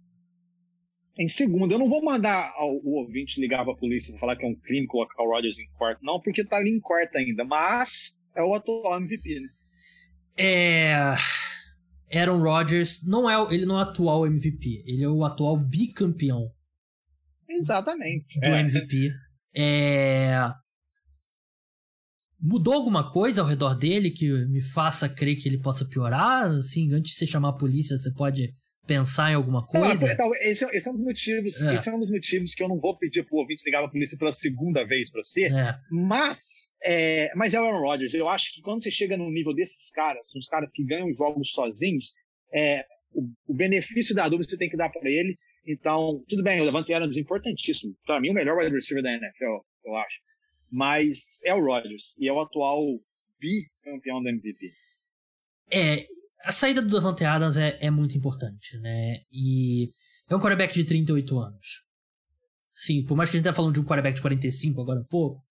Em 1.19 1.29
segundo. 1.29 1.73
Eu 1.73 1.79
não 1.79 1.89
vou 1.89 2.05
mandar 2.05 2.53
o 2.61 2.99
ouvinte 2.99 3.41
ligar 3.41 3.65
pra 3.65 3.75
polícia 3.75 4.15
e 4.15 4.19
falar 4.19 4.37
que 4.37 4.45
é 4.45 4.49
um 4.49 4.55
crime 4.55 4.87
colocar 4.87 5.23
o 5.23 5.31
Rodgers 5.31 5.59
em 5.59 5.67
quarto, 5.79 6.05
não, 6.05 6.21
porque 6.21 6.45
tá 6.45 6.59
ali 6.59 6.69
em 6.69 6.79
quarto 6.81 7.17
ainda. 7.17 7.43
Mas 7.43 8.19
é 8.35 8.43
o 8.43 8.55
atual 8.55 9.01
MVP, 9.01 9.41
né? 9.41 9.49
É. 10.37 11.15
Aaron 12.13 12.41
Rodgers 12.41 13.05
não 13.07 13.29
é 13.29 13.55
ele 13.55 13.67
não 13.67 13.79
é 13.79 13.85
o 13.85 13.89
atual 13.89 14.27
MVP, 14.27 14.85
ele 14.87 15.03
é 15.03 15.09
o 15.09 15.25
atual 15.25 15.59
bicampeão. 15.59 16.51
Exatamente. 17.49 18.39
Do 18.41 18.47
é. 18.47 18.61
MVP. 18.61 19.11
É... 19.57 20.53
Mudou 22.39 22.75
alguma 22.75 23.11
coisa 23.11 23.41
ao 23.41 23.49
redor 23.49 23.75
dele 23.75 24.11
que 24.11 24.31
me 24.47 24.61
faça 24.61 25.09
crer 25.09 25.37
que 25.37 25.49
ele 25.49 25.59
possa 25.59 25.87
piorar? 25.87 26.51
Assim, 26.51 26.93
antes 26.93 27.13
de 27.13 27.19
você 27.19 27.27
chamar 27.27 27.49
a 27.51 27.57
polícia, 27.57 27.97
você 27.97 28.13
pode 28.13 28.55
pensar 28.87 29.31
em 29.31 29.35
alguma 29.35 29.67
coisa? 29.67 30.15
Não, 30.15 30.35
esse, 30.37 30.65
é, 30.65 30.77
esse, 30.77 30.89
é 30.89 30.91
um 30.91 30.95
dos 30.95 31.05
motivos. 31.05 31.61
É. 31.67 31.75
Esse 31.75 31.89
é 31.89 31.95
um 31.95 31.99
dos 31.99 32.11
motivos 32.11 32.55
que 32.55 32.63
eu 32.63 32.69
não 32.69 32.79
vou 32.79 32.97
pedir 32.97 33.25
pro 33.25 33.39
ouvinte 33.39 33.65
ligar 33.67 33.85
a 33.85 33.89
polícia 33.89 34.17
pela 34.17 34.33
segunda 34.33 34.85
vez 34.85 35.11
para 35.11 35.23
você. 35.23 35.47
É. 35.47 35.79
Mas, 35.91 36.75
é, 36.83 37.31
mas 37.35 37.55
é 37.55 37.61
o 37.61 37.65
Aaron 37.65 37.81
Rodgers. 37.81 38.15
Eu 38.15 38.29
acho 38.29 38.55
que 38.55 38.63
quando 38.63 38.83
você 38.83 38.91
chega 38.91 39.17
no 39.17 39.31
nível 39.31 39.55
desses 39.55 39.91
caras, 39.91 40.27
uns 40.35 40.49
caras 40.49 40.71
que 40.73 40.85
ganham 40.85 41.13
jogos 41.13 41.51
sozinhos, 41.51 42.15
é, 42.55 42.85
o, 43.13 43.29
o 43.49 43.55
benefício 43.55 44.15
da 44.15 44.29
dúvida 44.29 44.51
você 44.51 44.57
tem 44.57 44.71
que 44.71 44.77
dar 44.77 44.91
para 44.91 45.11
ele. 45.11 45.35
Então, 45.67 46.23
tudo 46.29 46.43
bem, 46.43 46.61
o 46.61 46.65
Levante 46.65 46.95
Adams 46.95 47.17
é 47.17 47.21
importantíssimo. 47.21 47.95
Para 48.07 48.21
mim, 48.21 48.31
o 48.31 48.35
melhor 48.35 48.57
wide 48.59 48.75
receiver 48.75 49.03
da 49.03 49.13
NFL, 49.13 49.65
eu 49.85 49.97
acho. 49.97 50.21
Mas 50.71 51.41
é 51.45 51.55
o 51.55 51.65
Rodgers 51.65 52.17
e 52.19 52.29
é 52.29 52.33
o 52.33 52.41
atual 52.41 52.83
bicampeão 53.41 54.23
da 54.23 54.31
MVP. 54.31 54.71
É, 55.71 56.07
a 56.45 56.53
saída 56.53 56.83
do 56.83 56.89
Davante 56.89 57.25
Adams 57.25 57.57
é, 57.57 57.79
é 57.81 57.91
muito 57.91 58.17
importante, 58.17 58.77
né? 58.79 59.19
E 59.33 59.93
é 60.29 60.37
um 60.37 60.41
quarterback 60.41 60.75
de 60.75 60.85
38 60.85 61.39
anos. 61.39 61.67
Sim, 62.75 63.05
por 63.05 63.17
mais 63.17 63.31
que 63.31 63.37
a 63.37 63.39
gente 63.39 63.45
tá 63.45 63.55
falando 63.55 63.75
de 63.75 63.81
um 63.81 63.85
quarterback 63.85 64.17
de 64.17 64.23
45 64.23 64.81
agora 64.81 65.01
há 65.01 65.05
pouco, 65.05 65.43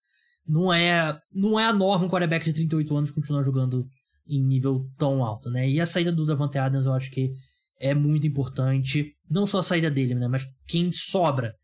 não 0.46 0.72
é, 0.72 1.18
não 1.34 1.58
é 1.58 1.66
a 1.66 1.72
norma 1.72 2.06
um 2.06 2.08
quarterback 2.08 2.44
de 2.44 2.52
38 2.52 2.96
anos 2.96 3.10
continuar 3.10 3.42
jogando 3.42 3.86
em 4.28 4.42
nível 4.44 4.88
tão 4.96 5.24
alto, 5.24 5.50
né? 5.50 5.68
E 5.68 5.80
a 5.80 5.86
saída 5.86 6.12
do 6.12 6.24
Davante 6.24 6.58
Adams 6.58 6.86
eu 6.86 6.92
acho 6.92 7.10
que 7.10 7.32
é 7.80 7.94
muito 7.94 8.26
importante. 8.26 9.12
Não 9.28 9.46
só 9.46 9.58
a 9.58 9.62
saída 9.62 9.90
dele, 9.90 10.14
né? 10.14 10.28
Mas 10.28 10.46
quem 10.66 10.90
sobra. 10.92 11.54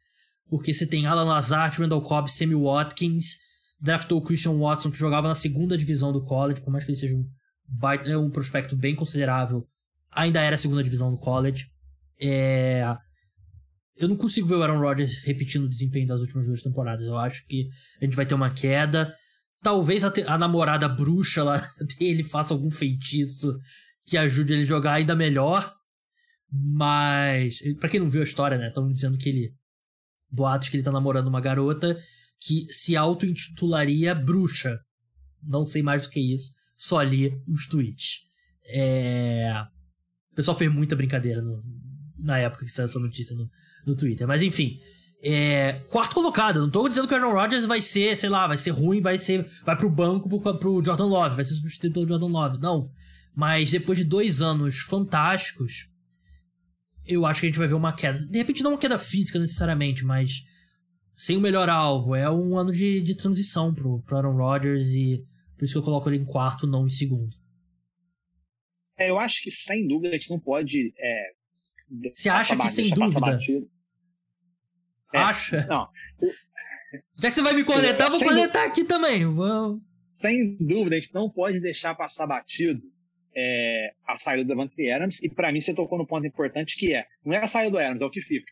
Porque 0.48 0.74
você 0.74 0.86
tem 0.86 1.06
Alan 1.06 1.24
Lazard, 1.24 1.78
Randall 1.78 2.02
Cobb, 2.02 2.30
Sammy 2.30 2.54
Watkins, 2.54 3.36
draftou 3.80 4.18
o 4.18 4.22
Christian 4.22 4.58
Watson, 4.58 4.90
que 4.90 4.98
jogava 4.98 5.26
na 5.26 5.34
segunda 5.34 5.78
divisão 5.78 6.12
do 6.12 6.22
college, 6.22 6.60
por 6.60 6.70
mais 6.70 6.84
que 6.84 6.90
ele 6.90 6.98
seja 6.98 7.16
um 7.16 7.24
é 8.04 8.16
um 8.16 8.30
prospecto 8.30 8.76
bem 8.76 8.94
considerável. 8.94 9.66
Ainda 10.10 10.40
era 10.40 10.54
a 10.54 10.58
segunda 10.58 10.82
divisão 10.82 11.10
do 11.10 11.18
college. 11.18 11.66
É... 12.20 12.84
Eu 13.96 14.08
não 14.08 14.16
consigo 14.16 14.48
ver 14.48 14.56
o 14.56 14.62
Aaron 14.62 14.80
Rodgers 14.80 15.18
repetindo 15.24 15.64
o 15.64 15.68
desempenho 15.68 16.06
das 16.06 16.20
últimas 16.20 16.46
duas 16.46 16.62
temporadas. 16.62 17.06
Eu 17.06 17.16
acho 17.16 17.46
que 17.46 17.68
a 18.00 18.04
gente 18.04 18.16
vai 18.16 18.26
ter 18.26 18.34
uma 18.34 18.50
queda. 18.50 19.14
Talvez 19.62 20.04
a, 20.04 20.10
te... 20.10 20.22
a 20.22 20.36
namorada 20.36 20.88
bruxa 20.88 21.42
lá 21.42 21.70
dele 21.98 22.22
faça 22.22 22.52
algum 22.52 22.70
feitiço 22.70 23.56
que 24.06 24.16
ajude 24.16 24.52
ele 24.52 24.62
a 24.62 24.66
jogar 24.66 24.94
ainda 24.94 25.14
melhor. 25.14 25.72
Mas, 26.50 27.60
para 27.80 27.88
quem 27.88 28.00
não 28.00 28.10
viu 28.10 28.20
a 28.20 28.24
história, 28.24 28.58
né? 28.58 28.68
Estão 28.68 28.90
dizendo 28.92 29.16
que 29.16 29.28
ele. 29.28 29.54
Boatos 30.30 30.68
que 30.68 30.76
ele 30.76 30.84
tá 30.84 30.90
namorando 30.90 31.28
uma 31.28 31.40
garota 31.40 31.98
que 32.40 32.66
se 32.70 32.96
auto-intitularia 32.96 34.14
bruxa. 34.14 34.78
Não 35.42 35.64
sei 35.64 35.82
mais 35.82 36.02
do 36.02 36.10
que 36.10 36.20
isso 36.20 36.50
só 36.82 37.00
li 37.00 37.32
os 37.46 37.68
tweets. 37.68 38.22
É... 38.66 39.52
O 40.32 40.34
pessoal 40.34 40.58
fez 40.58 40.72
muita 40.72 40.96
brincadeira 40.96 41.40
no... 41.40 41.62
na 42.18 42.38
época 42.38 42.64
que 42.64 42.72
saiu 42.72 42.86
essa 42.86 42.98
notícia 42.98 43.36
no, 43.36 43.48
no 43.86 43.94
Twitter. 43.94 44.26
Mas 44.26 44.42
enfim. 44.42 44.80
É... 45.22 45.74
Quarto 45.88 46.12
colocado. 46.12 46.58
Não 46.58 46.68
tô 46.68 46.88
dizendo 46.88 47.06
que 47.06 47.14
o 47.14 47.16
Aaron 47.16 47.34
Rodgers 47.34 47.66
vai 47.66 47.80
ser, 47.80 48.16
sei 48.16 48.28
lá, 48.28 48.48
vai 48.48 48.58
ser 48.58 48.70
ruim, 48.70 49.00
vai 49.00 49.16
ser. 49.16 49.48
Vai 49.64 49.76
pro 49.76 49.88
banco 49.88 50.28
pro, 50.28 50.58
pro 50.58 50.84
Jordan 50.84 51.04
Love, 51.06 51.36
vai 51.36 51.44
ser 51.44 51.54
substituído 51.54 51.94
pelo 51.94 52.08
Jordan 52.08 52.26
Love. 52.26 52.58
Não. 52.58 52.90
Mas 53.32 53.70
depois 53.70 53.96
de 53.96 54.04
dois 54.04 54.42
anos 54.42 54.80
fantásticos, 54.80 55.86
eu 57.06 57.24
acho 57.24 57.40
que 57.40 57.46
a 57.46 57.48
gente 57.48 57.58
vai 57.60 57.68
ver 57.68 57.74
uma 57.74 57.92
queda. 57.92 58.18
De 58.18 58.38
repente, 58.38 58.60
não 58.64 58.72
uma 58.72 58.78
queda 58.78 58.98
física 58.98 59.38
necessariamente, 59.38 60.04
mas 60.04 60.42
sem 61.16 61.36
o 61.36 61.40
melhor 61.40 61.68
alvo. 61.68 62.16
É 62.16 62.28
um 62.28 62.58
ano 62.58 62.72
de, 62.72 63.00
de 63.02 63.14
transição 63.14 63.72
pro, 63.72 64.02
pro 64.02 64.16
Aaron 64.16 64.36
Rodgers 64.36 64.88
e 64.88 65.24
por 65.56 65.64
isso 65.64 65.74
que 65.74 65.78
eu 65.78 65.84
coloco 65.84 66.08
ele 66.08 66.18
em 66.18 66.24
quarto, 66.24 66.66
não 66.66 66.86
em 66.86 66.90
segundo. 66.90 67.36
É, 68.98 69.10
eu 69.10 69.18
acho 69.18 69.42
que 69.42 69.50
sem 69.50 69.86
dúvida 69.86 70.10
a 70.10 70.12
gente 70.12 70.30
não 70.30 70.38
pode. 70.38 70.92
É, 70.98 71.32
Você 72.14 72.28
acha 72.28 72.56
que 72.56 72.68
sem 72.68 72.90
dúvida? 72.90 73.38
É, 75.12 75.18
acha? 75.18 75.66
Não. 75.66 75.88
Já 77.16 77.28
que 77.28 77.34
você 77.34 77.42
vai 77.42 77.54
me 77.54 77.64
conectar, 77.64 78.10
vou 78.10 78.20
conectar 78.20 78.64
aqui 78.64 78.84
também. 78.84 79.24
Vou... 79.24 79.80
Sem 80.10 80.56
dúvida, 80.56 80.96
a 80.96 81.00
gente 81.00 81.14
não 81.14 81.28
pode 81.28 81.60
deixar 81.60 81.94
passar 81.94 82.26
batido 82.26 82.82
é, 83.34 83.94
a 84.06 84.16
saída 84.16 84.44
do 84.44 84.48
Davante 84.48 84.90
Adams. 84.90 85.22
E 85.22 85.28
para 85.28 85.50
mim 85.52 85.60
você 85.60 85.74
tocou 85.74 85.98
no 85.98 86.06
ponto 86.06 86.26
importante 86.26 86.76
que 86.76 86.94
é, 86.94 87.06
não 87.24 87.34
é 87.34 87.38
a 87.38 87.46
saída 87.46 87.72
do 87.72 87.78
Adams, 87.78 88.02
é 88.02 88.06
o 88.06 88.10
que 88.10 88.20
fica. 88.20 88.50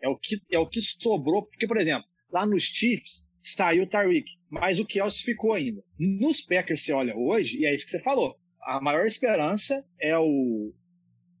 É 0.00 0.08
o 0.08 0.16
que, 0.16 0.40
é 0.50 0.58
o 0.58 0.66
que 0.66 0.80
sobrou. 0.82 1.46
Porque, 1.46 1.66
por 1.66 1.76
exemplo, 1.76 2.04
lá 2.30 2.46
nos 2.46 2.64
Chiefs, 2.64 3.24
saiu 3.44 3.84
o 3.84 3.86
Tariq, 3.86 4.24
mas 4.50 4.80
o 4.80 4.86
Kelsey 4.86 5.22
ficou 5.22 5.52
ainda. 5.52 5.82
Nos 5.98 6.40
Packers, 6.40 6.82
você 6.82 6.92
olha 6.92 7.14
hoje, 7.14 7.58
e 7.58 7.66
é 7.66 7.74
isso 7.74 7.84
que 7.84 7.90
você 7.90 8.00
falou, 8.00 8.36
a 8.62 8.80
maior 8.80 9.04
esperança 9.04 9.84
é 10.00 10.16
o, 10.18 10.72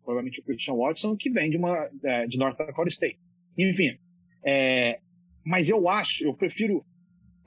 provavelmente 0.04 0.40
o 0.40 0.44
Christian 0.44 0.74
Watson, 0.74 1.16
que 1.16 1.30
vem 1.30 1.50
de, 1.50 1.56
uma, 1.56 1.90
é, 2.04 2.26
de 2.26 2.38
North 2.38 2.58
Dakota 2.58 2.90
State. 2.90 3.18
Enfim, 3.56 3.98
é, 4.44 5.00
mas 5.44 5.70
eu 5.70 5.88
acho, 5.88 6.24
eu 6.24 6.34
prefiro, 6.34 6.84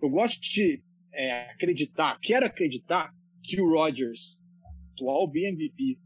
eu 0.01 0.10
gosto 0.10 0.41
de 0.41 0.82
é, 1.14 1.51
acreditar, 1.51 2.18
quero 2.22 2.45
acreditar 2.45 3.14
que 3.43 3.62
o 3.62 3.70
Rodgers, 3.70 4.39
atual 4.93 5.28
BMVP, 5.28 5.99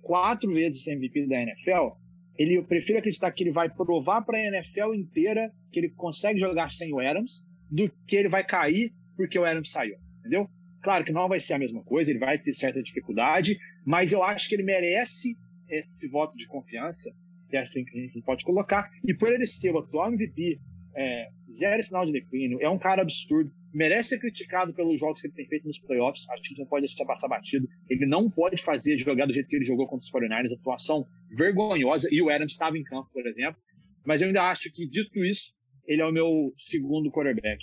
quatro 0.00 0.52
vezes 0.52 0.86
MVP 0.86 1.26
da 1.26 1.42
NFL, 1.42 1.98
ele, 2.38 2.56
eu 2.56 2.64
prefiro 2.64 2.98
acreditar 3.00 3.32
que 3.32 3.42
ele 3.42 3.50
vai 3.50 3.68
provar 3.68 4.22
para 4.22 4.38
a 4.38 4.46
NFL 4.46 4.94
inteira 4.94 5.52
que 5.72 5.80
ele 5.80 5.90
consegue 5.90 6.38
jogar 6.38 6.70
sem 6.70 6.92
o 6.92 7.00
Adams, 7.00 7.44
do 7.70 7.90
que 8.06 8.16
ele 8.16 8.28
vai 8.28 8.44
cair 8.44 8.92
porque 9.16 9.38
o 9.38 9.44
Adams 9.44 9.70
saiu, 9.70 9.96
entendeu? 10.20 10.48
Claro 10.82 11.04
que 11.04 11.12
não 11.12 11.28
vai 11.28 11.40
ser 11.40 11.54
a 11.54 11.58
mesma 11.58 11.82
coisa, 11.82 12.10
ele 12.10 12.18
vai 12.18 12.38
ter 12.38 12.54
certa 12.54 12.82
dificuldade, 12.82 13.58
mas 13.84 14.12
eu 14.12 14.22
acho 14.22 14.48
que 14.48 14.54
ele 14.54 14.62
merece 14.62 15.36
esse 15.68 16.08
voto 16.08 16.36
de 16.36 16.46
confiança, 16.46 17.10
se 17.42 17.56
é 17.56 17.60
assim 17.60 17.84
que 17.84 17.98
a 17.98 18.02
gente 18.02 18.22
pode 18.22 18.44
colocar, 18.44 18.88
e 19.04 19.14
por 19.14 19.32
ele 19.32 19.46
ser 19.46 19.72
o 19.74 19.78
atual 19.78 20.12
MVP, 20.12 20.60
é, 20.94 21.28
zero 21.50 21.82
sinal 21.82 22.06
de 22.06 22.12
declínio, 22.12 22.58
é 22.60 22.68
um 22.68 22.78
cara 22.78 23.02
absurdo, 23.02 23.50
merece 23.72 24.10
ser 24.10 24.18
criticado 24.18 24.72
pelos 24.72 24.98
jogos 24.98 25.20
que 25.20 25.26
ele 25.26 25.34
tem 25.34 25.46
feito 25.46 25.66
nos 25.66 25.78
playoffs, 25.78 26.28
acho 26.30 26.42
que 26.42 26.48
a 26.48 26.50
gente 26.50 26.58
não 26.60 26.66
pode 26.66 26.86
deixar 26.86 27.04
passar 27.04 27.28
batido, 27.28 27.68
ele 27.88 28.06
não 28.06 28.30
pode 28.30 28.62
fazer 28.62 28.96
jogar 28.96 29.26
do 29.26 29.32
jeito 29.32 29.48
que 29.48 29.56
ele 29.56 29.64
jogou 29.64 29.86
contra 29.86 30.06
os 30.06 30.12
49ers, 30.12 30.54
atuação 30.54 31.06
vergonhosa, 31.30 32.08
e 32.12 32.22
o 32.22 32.30
Adams 32.30 32.52
estava 32.52 32.78
em 32.78 32.84
campo, 32.84 33.10
por 33.12 33.26
exemplo, 33.26 33.60
mas 34.04 34.22
eu 34.22 34.28
ainda 34.28 34.44
acho 34.44 34.70
que, 34.72 34.88
dito 34.88 35.24
isso, 35.24 35.52
ele 35.86 36.02
é 36.02 36.04
o 36.04 36.12
meu 36.12 36.52
segundo 36.58 37.10
quarterback. 37.10 37.62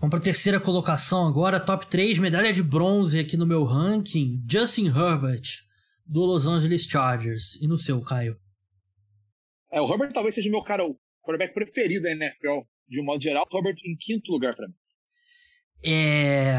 Vamos 0.00 0.10
para 0.10 0.20
a 0.20 0.22
terceira 0.22 0.60
colocação 0.60 1.26
agora, 1.26 1.58
top 1.58 1.86
3, 1.88 2.18
medalha 2.18 2.52
de 2.52 2.62
bronze 2.62 3.18
aqui 3.18 3.36
no 3.36 3.46
meu 3.46 3.64
ranking, 3.64 4.40
Justin 4.48 4.86
Herbert, 4.86 5.42
do 6.06 6.24
Los 6.24 6.46
Angeles 6.46 6.84
Chargers. 6.84 7.56
E 7.60 7.66
no 7.66 7.76
seu, 7.76 8.00
Caio? 8.00 8.36
É, 9.72 9.80
o 9.80 9.92
Herbert 9.92 10.12
talvez 10.12 10.34
seja 10.34 10.48
o 10.48 10.52
meu 10.52 10.62
cara, 10.62 10.84
o 10.84 10.96
quarterback 11.20 11.52
preferido 11.52 12.02
da 12.02 12.12
NFL, 12.12 12.60
de 12.88 13.00
um 13.00 13.04
modo 13.04 13.22
geral. 13.22 13.44
O 13.50 13.56
Herbert 13.56 13.76
em 13.84 13.96
quinto 13.96 14.30
lugar 14.30 14.54
para 14.54 14.68
mim. 14.68 14.74
É... 15.84 16.56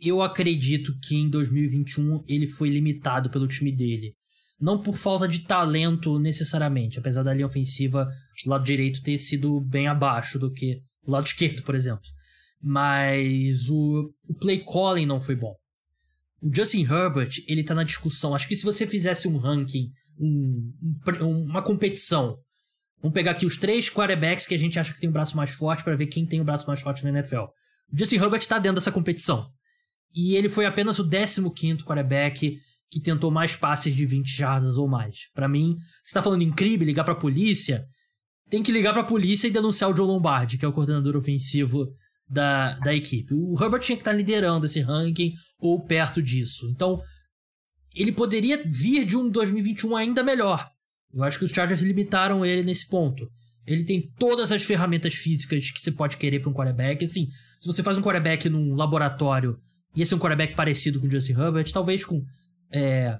Eu 0.00 0.22
acredito 0.22 0.92
que 1.00 1.16
em 1.16 1.28
2021 1.28 2.24
ele 2.26 2.46
foi 2.46 2.68
limitado 2.68 3.30
pelo 3.30 3.46
time 3.46 3.70
dele. 3.70 4.16
Não 4.60 4.82
por 4.82 4.96
falta 4.96 5.26
de 5.26 5.40
talento 5.40 6.18
necessariamente, 6.18 6.98
apesar 6.98 7.22
da 7.22 7.32
linha 7.32 7.46
ofensiva 7.46 8.08
do 8.44 8.50
lado 8.50 8.64
direito 8.64 9.02
ter 9.02 9.16
sido 9.16 9.60
bem 9.60 9.88
abaixo 9.88 10.38
do 10.38 10.52
que 10.52 10.82
o 11.02 11.10
lado 11.10 11.24
esquerdo, 11.26 11.62
por 11.62 11.74
exemplo. 11.74 12.04
Mas 12.62 13.68
o, 13.70 14.12
o 14.28 14.34
play 14.34 14.62
calling 14.62 15.06
não 15.06 15.20
foi 15.20 15.34
bom. 15.34 15.54
O 16.42 16.54
Justin 16.54 16.82
Herbert, 16.82 17.30
ele 17.46 17.64
tá 17.64 17.74
na 17.74 17.84
discussão. 17.84 18.34
Acho 18.34 18.46
que 18.46 18.56
se 18.56 18.64
você 18.64 18.86
fizesse 18.86 19.26
um 19.26 19.38
ranking, 19.38 19.90
um, 20.18 20.72
um, 21.22 21.42
uma 21.44 21.62
competição, 21.62 22.36
vamos 23.00 23.14
pegar 23.14 23.32
aqui 23.32 23.46
os 23.46 23.56
três 23.56 23.88
quarterbacks 23.88 24.46
que 24.46 24.54
a 24.54 24.58
gente 24.58 24.78
acha 24.78 24.92
que 24.92 25.00
tem 25.00 25.08
o 25.08 25.12
braço 25.12 25.36
mais 25.36 25.50
forte 25.50 25.82
para 25.82 25.96
ver 25.96 26.06
quem 26.06 26.26
tem 26.26 26.40
o 26.40 26.44
braço 26.44 26.66
mais 26.66 26.80
forte 26.80 27.02
na 27.02 27.10
NFL. 27.10 27.44
O 27.90 27.98
Justin 27.98 28.16
Herbert 28.16 28.46
tá 28.46 28.58
dentro 28.58 28.76
dessa 28.76 28.92
competição. 28.92 29.50
E 30.14 30.34
ele 30.34 30.48
foi 30.48 30.66
apenas 30.66 30.98
o 30.98 31.08
15 31.08 31.84
quarterback 31.84 32.58
que 32.90 33.00
tentou 33.00 33.30
mais 33.30 33.54
passes 33.54 33.94
de 33.94 34.04
20 34.04 34.26
jardas 34.26 34.76
ou 34.76 34.88
mais. 34.88 35.30
Para 35.32 35.48
mim, 35.48 35.76
você 36.02 36.12
tá 36.12 36.22
falando 36.22 36.42
incrível 36.42 36.86
ligar 36.86 37.04
pra 37.04 37.14
polícia, 37.14 37.86
tem 38.50 38.62
que 38.62 38.72
ligar 38.72 38.92
pra 38.92 39.04
polícia 39.04 39.46
e 39.46 39.50
denunciar 39.50 39.90
o 39.90 39.96
Joe 39.96 40.06
Lombardi, 40.06 40.58
que 40.58 40.64
é 40.64 40.68
o 40.68 40.72
coordenador 40.72 41.16
ofensivo 41.16 41.88
da, 42.28 42.78
da 42.80 42.92
equipe. 42.92 43.32
O 43.32 43.54
Herbert 43.54 43.80
tinha 43.80 43.96
que 43.96 44.02
estar 44.02 44.10
tá 44.10 44.16
liderando 44.16 44.66
esse 44.66 44.80
ranking 44.80 45.34
ou 45.58 45.80
perto 45.84 46.20
disso. 46.20 46.68
Então, 46.70 47.00
ele 47.94 48.10
poderia 48.10 48.62
vir 48.66 49.04
de 49.04 49.16
um 49.16 49.30
2021 49.30 49.94
ainda 49.96 50.22
melhor. 50.24 50.68
Eu 51.12 51.22
acho 51.22 51.38
que 51.38 51.44
os 51.44 51.52
Chargers 51.52 51.82
limitaram 51.82 52.44
ele 52.44 52.64
nesse 52.64 52.88
ponto. 52.88 53.28
Ele 53.66 53.84
tem 53.84 54.12
todas 54.18 54.50
as 54.50 54.64
ferramentas 54.64 55.14
físicas 55.14 55.70
que 55.70 55.80
você 55.80 55.92
pode 55.92 56.16
querer 56.16 56.40
para 56.40 56.50
um 56.50 56.54
quarterback. 56.54 57.04
Assim, 57.04 57.28
se 57.60 57.66
você 57.66 57.82
faz 57.82 57.98
um 57.98 58.02
quarterback 58.02 58.48
num 58.48 58.74
laboratório 58.74 59.56
ia 59.94 60.06
ser 60.06 60.14
um 60.14 60.18
quarterback 60.18 60.54
parecido 60.54 61.00
com 61.00 61.06
o 61.06 61.10
Justin 61.10 61.32
Herbert, 61.32 61.70
talvez 61.72 62.04
com 62.04 62.24
é, 62.72 63.18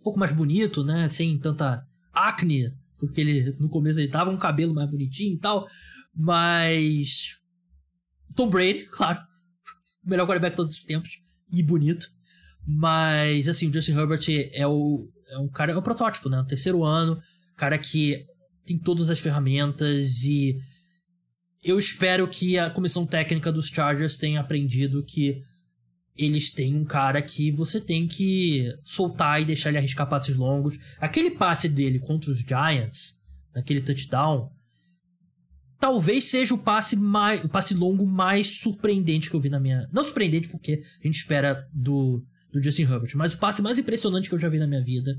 um 0.00 0.02
pouco 0.02 0.18
mais 0.18 0.32
bonito, 0.32 0.84
né? 0.84 1.08
Sem 1.08 1.38
tanta 1.38 1.84
acne, 2.12 2.72
porque 2.98 3.20
ele 3.20 3.56
no 3.58 3.68
começo 3.68 4.00
ele 4.00 4.08
tava 4.08 4.30
um 4.30 4.38
cabelo 4.38 4.74
mais 4.74 4.90
bonitinho 4.90 5.34
e 5.34 5.38
tal, 5.38 5.68
mas 6.14 7.38
Tom 8.34 8.48
Brady, 8.48 8.86
claro, 8.92 9.20
o 10.04 10.10
melhor 10.10 10.26
quarterback 10.26 10.52
de 10.52 10.56
todos 10.56 10.72
os 10.74 10.84
tempos 10.84 11.10
e 11.52 11.62
bonito, 11.62 12.06
mas 12.66 13.48
assim 13.48 13.68
o 13.68 13.72
Justin 13.72 13.92
Herbert 13.92 14.24
é 14.52 14.66
o 14.66 15.08
é 15.28 15.38
um 15.38 15.48
cara 15.48 15.72
é 15.72 15.76
o 15.76 15.82
protótipo, 15.82 16.28
né? 16.28 16.40
O 16.40 16.46
terceiro 16.46 16.84
ano, 16.84 17.20
cara 17.56 17.78
que 17.78 18.24
tem 18.64 18.78
todas 18.78 19.10
as 19.10 19.20
ferramentas 19.20 20.24
e 20.24 20.56
eu 21.62 21.78
espero 21.78 22.26
que 22.26 22.58
a 22.58 22.70
comissão 22.70 23.06
técnica 23.06 23.52
dos 23.52 23.68
Chargers 23.68 24.16
tenha 24.16 24.40
aprendido 24.40 25.04
que 25.04 25.38
eles 26.16 26.50
têm 26.50 26.74
um 26.74 26.84
cara 26.84 27.22
que 27.22 27.50
você 27.50 27.80
tem 27.80 28.06
que 28.06 28.66
soltar 28.84 29.40
e 29.40 29.44
deixar 29.44 29.70
ele 29.70 29.78
arriscar 29.78 30.08
passes 30.08 30.36
longos. 30.36 30.78
Aquele 30.98 31.30
passe 31.30 31.68
dele 31.68 31.98
contra 31.98 32.30
os 32.30 32.40
Giants, 32.40 33.20
naquele 33.54 33.80
touchdown, 33.80 34.50
talvez 35.78 36.24
seja 36.24 36.54
o 36.54 36.58
passe 36.58 36.94
mais, 36.96 37.42
o 37.42 37.48
passe 37.48 37.74
longo 37.74 38.06
mais 38.06 38.60
surpreendente 38.60 39.30
que 39.30 39.36
eu 39.36 39.40
vi 39.40 39.48
na 39.48 39.58
minha, 39.58 39.88
não 39.92 40.04
surpreendente 40.04 40.48
porque 40.48 40.82
a 41.02 41.06
gente 41.06 41.16
espera 41.16 41.66
do 41.72 42.22
do 42.52 42.62
Justin 42.62 42.82
Herbert, 42.82 43.12
mas 43.14 43.34
o 43.34 43.38
passe 43.38 43.62
mais 43.62 43.78
impressionante 43.78 44.28
que 44.28 44.34
eu 44.34 44.38
já 44.38 44.48
vi 44.48 44.58
na 44.58 44.66
minha 44.66 44.82
vida. 44.82 45.16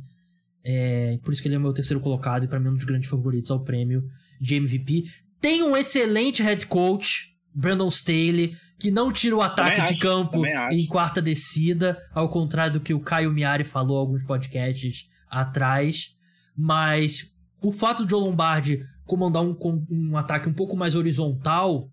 É, 0.64 1.18
por 1.24 1.34
isso 1.34 1.42
que 1.42 1.48
ele 1.48 1.56
é 1.56 1.58
o 1.58 1.62
meu 1.62 1.74
terceiro 1.74 2.00
colocado 2.00 2.44
e 2.44 2.48
para 2.48 2.60
mim 2.60 2.70
um 2.70 2.74
dos 2.74 2.84
grandes 2.84 3.10
favoritos 3.10 3.50
ao 3.50 3.64
prêmio 3.64 4.04
de 4.40 4.56
MVP. 4.56 5.06
Tem 5.40 5.64
um 5.64 5.76
excelente 5.76 6.44
head 6.44 6.66
coach, 6.68 7.36
Brandon 7.54 7.88
Staley, 7.88 8.56
que 8.82 8.90
não 8.90 9.12
tira 9.12 9.36
o 9.36 9.44
ataque 9.44 9.76
também 9.76 9.86
de 9.86 9.94
acho, 9.94 10.02
campo 10.02 10.44
em 10.72 10.88
quarta 10.88 11.22
descida, 11.22 12.02
ao 12.12 12.28
contrário 12.28 12.74
do 12.74 12.80
que 12.80 12.96
o 12.96 13.00
Caio 13.00 13.32
Miari 13.32 13.64
falou 13.64 14.00
alguns 14.00 14.24
podcasts 14.24 15.08
atrás. 15.30 16.16
Mas 16.58 17.32
o 17.62 17.72
fato 17.72 18.04
de 18.04 18.10
Joe 18.10 18.22
Lombardi 18.22 18.84
comandar 19.06 19.44
um, 19.44 19.56
um 19.88 20.18
ataque 20.18 20.50
um 20.50 20.54
pouco 20.54 20.76
mais 20.76 20.96
horizontal, 20.96 21.92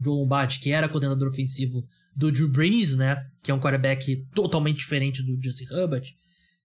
Joe 0.00 0.14
Lombardi, 0.14 0.60
que 0.60 0.70
era 0.70 0.88
coordenador 0.88 1.28
ofensivo 1.28 1.84
do 2.14 2.30
Drew 2.30 2.48
Brees, 2.48 2.96
né? 2.96 3.26
Que 3.42 3.50
é 3.50 3.54
um 3.54 3.58
quarterback 3.58 4.24
totalmente 4.32 4.76
diferente 4.76 5.24
do 5.24 5.36
Justin 5.42 5.64
Herbert. 5.72 6.04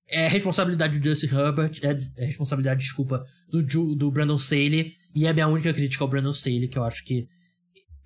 É 0.08 0.28
responsabilidade 0.28 1.00
do 1.00 1.10
Justin 1.10 1.36
Herbert, 1.36 1.80
é, 1.82 2.22
é 2.22 2.26
responsabilidade, 2.26 2.82
desculpa, 2.82 3.24
do, 3.50 3.96
do 3.96 4.12
Brandon 4.12 4.36
Staley. 4.36 4.94
E 5.16 5.26
é 5.26 5.30
a 5.30 5.34
minha 5.34 5.48
única 5.48 5.74
crítica 5.74 6.04
ao 6.04 6.10
Brandon 6.10 6.30
Staley, 6.30 6.68
que 6.68 6.78
eu 6.78 6.84
acho 6.84 7.04
que 7.04 7.28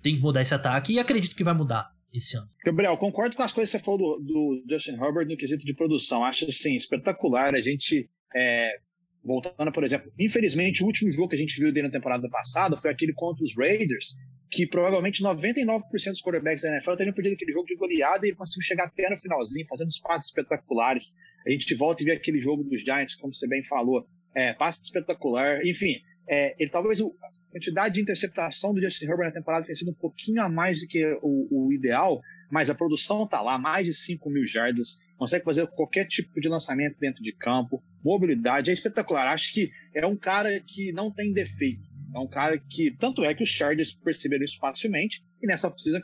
tem 0.02 0.16
que 0.16 0.20
mudar 0.20 0.42
esse 0.42 0.54
ataque 0.54 0.92
e 0.92 0.98
acredito 0.98 1.36
que 1.36 1.44
vai 1.44 1.54
mudar 1.54 1.90
esse 2.12 2.36
ano. 2.36 2.48
Gabriel, 2.64 2.96
concordo 2.96 3.36
com 3.36 3.42
as 3.42 3.52
coisas 3.52 3.70
que 3.70 3.78
você 3.78 3.84
falou 3.84 4.20
do, 4.20 4.24
do 4.24 4.64
Justin 4.68 4.92
Herbert 4.92 5.26
no 5.26 5.36
quesito 5.36 5.64
de 5.64 5.74
produção. 5.74 6.24
Acho 6.24 6.46
assim, 6.46 6.76
espetacular. 6.76 7.54
A 7.54 7.60
gente, 7.60 8.10
é, 8.34 8.76
voltando, 9.24 9.72
por 9.72 9.84
exemplo, 9.84 10.12
infelizmente, 10.18 10.82
o 10.82 10.86
último 10.86 11.10
jogo 11.10 11.28
que 11.28 11.36
a 11.36 11.38
gente 11.38 11.58
viu 11.58 11.72
dele 11.72 11.86
na 11.86 11.92
temporada 11.92 12.28
passada 12.28 12.76
foi 12.76 12.90
aquele 12.90 13.14
contra 13.14 13.42
os 13.42 13.56
Raiders, 13.56 14.16
que 14.50 14.66
provavelmente 14.66 15.22
99% 15.22 15.80
dos 15.88 16.22
quarterbacks 16.22 16.62
da 16.62 16.68
NFL 16.68 16.96
teriam 16.96 17.14
perdido 17.14 17.34
aquele 17.34 17.52
jogo 17.52 17.66
de 17.66 17.76
goleada 17.76 18.26
e 18.26 18.30
ele 18.30 18.36
conseguiu 18.36 18.62
chegar 18.62 18.84
até 18.84 19.08
no 19.08 19.16
finalzinho, 19.16 19.66
fazendo 19.66 19.88
passes 20.02 20.28
espetaculares. 20.28 21.14
A 21.46 21.50
gente 21.50 21.74
volta 21.74 22.02
e 22.02 22.06
vê 22.06 22.12
aquele 22.12 22.40
jogo 22.40 22.62
dos 22.62 22.82
Giants, 22.82 23.14
como 23.14 23.34
você 23.34 23.48
bem 23.48 23.64
falou, 23.64 24.06
é, 24.36 24.52
passe 24.52 24.82
espetacular. 24.82 25.64
Enfim, 25.64 25.94
é, 26.28 26.54
ele 26.58 26.70
talvez 26.70 27.00
o, 27.00 27.14
quantidade 27.52 27.94
de 27.94 28.00
interceptação 28.00 28.72
do 28.72 28.80
Justin 28.80 29.04
Herbert 29.06 29.26
na 29.26 29.32
temporada 29.32 29.66
tem 29.66 29.74
sido 29.74 29.90
um 29.90 29.94
pouquinho 29.94 30.42
a 30.42 30.48
mais 30.48 30.80
do 30.80 30.88
que 30.88 31.04
o, 31.22 31.66
o 31.66 31.72
ideal, 31.72 32.20
mas 32.50 32.70
a 32.70 32.74
produção 32.74 33.24
está 33.24 33.40
lá, 33.42 33.58
mais 33.58 33.86
de 33.86 33.94
5 33.94 34.28
mil 34.30 34.46
jardas, 34.46 34.98
consegue 35.18 35.44
fazer 35.44 35.66
qualquer 35.68 36.06
tipo 36.06 36.40
de 36.40 36.48
lançamento 36.48 36.98
dentro 36.98 37.22
de 37.22 37.32
campo, 37.32 37.82
mobilidade, 38.02 38.70
é 38.70 38.74
espetacular. 38.74 39.28
Acho 39.28 39.52
que 39.52 39.70
é 39.94 40.06
um 40.06 40.16
cara 40.16 40.58
que 40.60 40.92
não 40.92 41.10
tem 41.10 41.32
defeito. 41.32 41.82
É 42.14 42.18
um 42.18 42.28
cara 42.28 42.58
que, 42.58 42.90
tanto 42.98 43.24
é 43.24 43.34
que 43.34 43.42
os 43.42 43.48
Chargers 43.48 43.92
perceberam 43.92 44.44
isso 44.44 44.58
facilmente, 44.58 45.22
e 45.42 45.46
nessa 45.46 45.68
oficina 45.68 46.00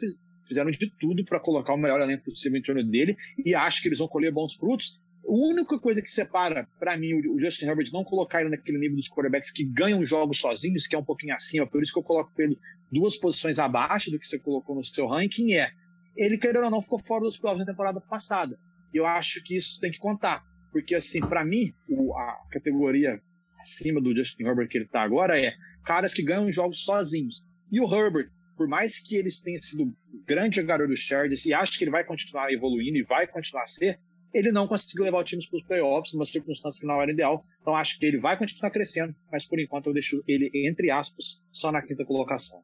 fizeram 0.47 0.71
de 0.71 0.91
tudo 0.99 1.25
para 1.25 1.41
colocar 1.41 1.75
o 1.75 1.79
melhor 1.79 2.01
elenco 2.01 2.25
possível 2.25 2.59
em 2.59 2.63
torno 2.63 2.85
dele, 2.85 3.17
e 3.45 3.55
acho 3.55 3.83
que 3.83 3.89
eles 3.89 3.99
vão 3.99 4.09
colher 4.09 4.33
bons 4.33 4.55
frutos, 4.55 5.01
a 5.29 5.31
única 5.31 5.79
coisa 5.79 6.01
que 6.01 6.11
separa, 6.11 6.67
para 6.79 6.97
mim, 6.97 7.13
o 7.15 7.39
Justin 7.39 7.67
Herbert 7.67 7.91
não 7.93 8.03
colocar 8.03 8.41
ele 8.41 8.51
naquele 8.51 8.79
nível 8.79 8.97
dos 8.97 9.09
quarterbacks 9.09 9.51
que 9.51 9.65
ganham 9.65 10.03
jogos 10.05 10.39
sozinhos, 10.39 10.87
que 10.87 10.97
é 10.97 10.99
um 10.99 11.05
pouquinho 11.05 11.35
acima, 11.35 11.67
por 11.67 11.83
isso 11.83 11.93
que 11.93 11.99
eu 11.99 12.03
coloco 12.03 12.33
ele 12.39 12.59
duas 12.91 13.17
posições 13.17 13.59
abaixo 13.59 14.11
do 14.11 14.19
que 14.19 14.27
você 14.27 14.39
colocou 14.39 14.75
no 14.75 14.85
seu 14.85 15.07
ranking, 15.07 15.53
é 15.53 15.71
ele, 16.17 16.39
querendo 16.39 16.65
ou 16.65 16.71
não, 16.71 16.83
ficou 16.83 16.99
fora 16.99 17.25
dos 17.25 17.39
playoffs 17.39 17.65
na 17.65 17.71
temporada 17.71 18.01
passada. 18.01 18.59
E 18.93 18.97
eu 18.97 19.07
acho 19.07 19.43
que 19.45 19.57
isso 19.57 19.79
tem 19.79 19.93
que 19.93 19.99
contar. 19.99 20.43
Porque, 20.73 20.95
assim, 20.95 21.21
para 21.21 21.45
mim, 21.45 21.73
o, 21.89 22.17
a 22.17 22.39
categoria 22.51 23.21
acima 23.61 24.01
do 24.01 24.15
Justin 24.17 24.45
Herbert 24.45 24.69
que 24.69 24.79
ele 24.79 24.89
tá 24.89 25.03
agora 25.03 25.41
é 25.41 25.53
caras 25.85 26.15
que 26.15 26.23
ganham 26.23 26.51
jogos 26.51 26.85
sozinhos. 26.85 27.45
E 27.71 27.81
o 27.81 27.85
Herbert, 27.85 28.31
por 28.57 28.67
mais 28.67 28.99
que 28.99 29.15
eles 29.15 29.41
tenham 29.41 29.63
sido 29.63 29.95
grande 30.27 30.57
jogador 30.57 30.89
do 30.89 30.97
Chargers 30.97 31.45
e 31.47 31.55
acho 31.55 31.79
que 31.79 31.85
ele 31.85 31.91
vai 31.91 32.05
continuar 32.05 32.53
evoluindo 32.53 32.99
e 32.99 33.05
vai 33.05 33.27
continuar 33.27 33.65
a 33.65 33.69
ser, 33.69 34.01
ele 34.33 34.53
não 34.53 34.67
conseguiu 34.67 35.05
levar 35.05 35.19
o 35.19 35.25
time 35.25 35.43
para 35.49 35.59
os 35.59 35.67
playoffs, 35.67 36.13
numa 36.13 36.27
circunstância 36.27 36.81
que 36.81 36.87
não 36.87 37.01
era 37.01 37.11
ideal. 37.11 37.45
Então 37.61 37.75
acho 37.75 37.99
que 37.99 38.07
ele 38.07 38.19
vai 38.19 38.37
continuar 38.37 38.71
crescendo, 38.71 39.15
mas 39.31 39.47
por 39.47 39.59
enquanto 39.59 39.87
eu 39.87 39.93
deixo 39.93 40.23
ele, 40.27 40.51
entre 40.69 40.91
aspas, 40.91 41.41
só 41.53 41.73
na 41.73 41.83
quinta 41.83 42.05
colocação. 42.05 42.63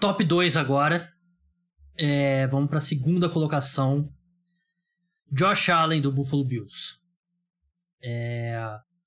Top 0.00 0.22
2 0.24 0.56
agora. 0.56 1.12
É, 1.98 2.46
vamos 2.46 2.68
para 2.68 2.78
a 2.78 2.82
segunda 2.82 3.28
colocação. 3.28 4.10
Josh 5.30 5.68
Allen 5.68 6.00
do 6.00 6.10
Buffalo 6.10 6.44
Bills. 6.44 6.98
É, 8.02 8.58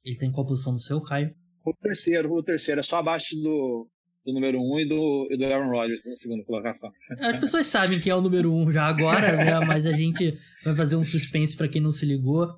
ele 0.03 0.17
tem 0.17 0.31
qual 0.31 0.45
posição 0.45 0.73
no 0.73 0.79
seu, 0.79 1.01
Caio? 1.01 1.35
O 1.65 1.73
terceiro, 1.73 2.31
o 2.31 2.43
terceiro 2.43 2.81
é 2.81 2.83
só 2.83 2.97
abaixo 2.99 3.35
do, 3.35 3.89
do 4.25 4.33
número 4.33 4.59
1 4.59 4.73
um 4.73 4.79
e, 4.79 4.87
do, 4.87 5.27
e 5.31 5.37
do 5.37 5.45
Aaron 5.45 5.69
Rodgers 5.69 6.01
na 6.05 6.15
segunda 6.15 6.43
colocação. 6.43 6.91
As 7.19 7.37
pessoas 7.37 7.67
sabem 7.67 7.99
quem 7.99 8.11
é 8.11 8.15
o 8.15 8.21
número 8.21 8.53
1 8.53 8.61
um 8.61 8.71
já 8.71 8.85
agora, 8.85 9.35
né? 9.35 9.59
mas 9.67 9.85
a 9.85 9.91
gente 9.91 10.37
vai 10.63 10.75
fazer 10.75 10.95
um 10.95 11.03
suspense 11.03 11.55
para 11.57 11.67
quem 11.67 11.81
não 11.81 11.91
se 11.91 12.05
ligou. 12.05 12.49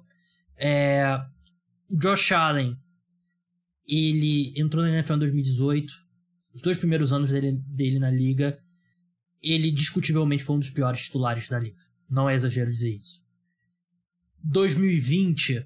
É, 0.57 1.20
Josh 1.89 2.32
Allen, 2.32 2.78
ele 3.88 4.53
entrou 4.59 4.84
na 4.84 4.91
NFL 4.91 5.13
em 5.13 5.20
2018. 5.20 5.93
Os 6.53 6.61
dois 6.61 6.78
primeiros 6.78 7.11
anos 7.11 7.32
dele, 7.32 7.59
dele 7.68 7.99
na 7.99 8.09
liga, 8.09 8.59
ele 9.41 9.72
discutivelmente 9.72 10.43
foi 10.43 10.55
um 10.55 10.59
dos 10.59 10.70
piores 10.70 11.03
titulares 11.05 11.49
da 11.49 11.59
liga. 11.59 11.78
Não 12.09 12.30
é 12.30 12.36
exagero 12.36 12.72
dizer 12.72 12.95
isso. 12.95 13.24
2020, 14.43 15.66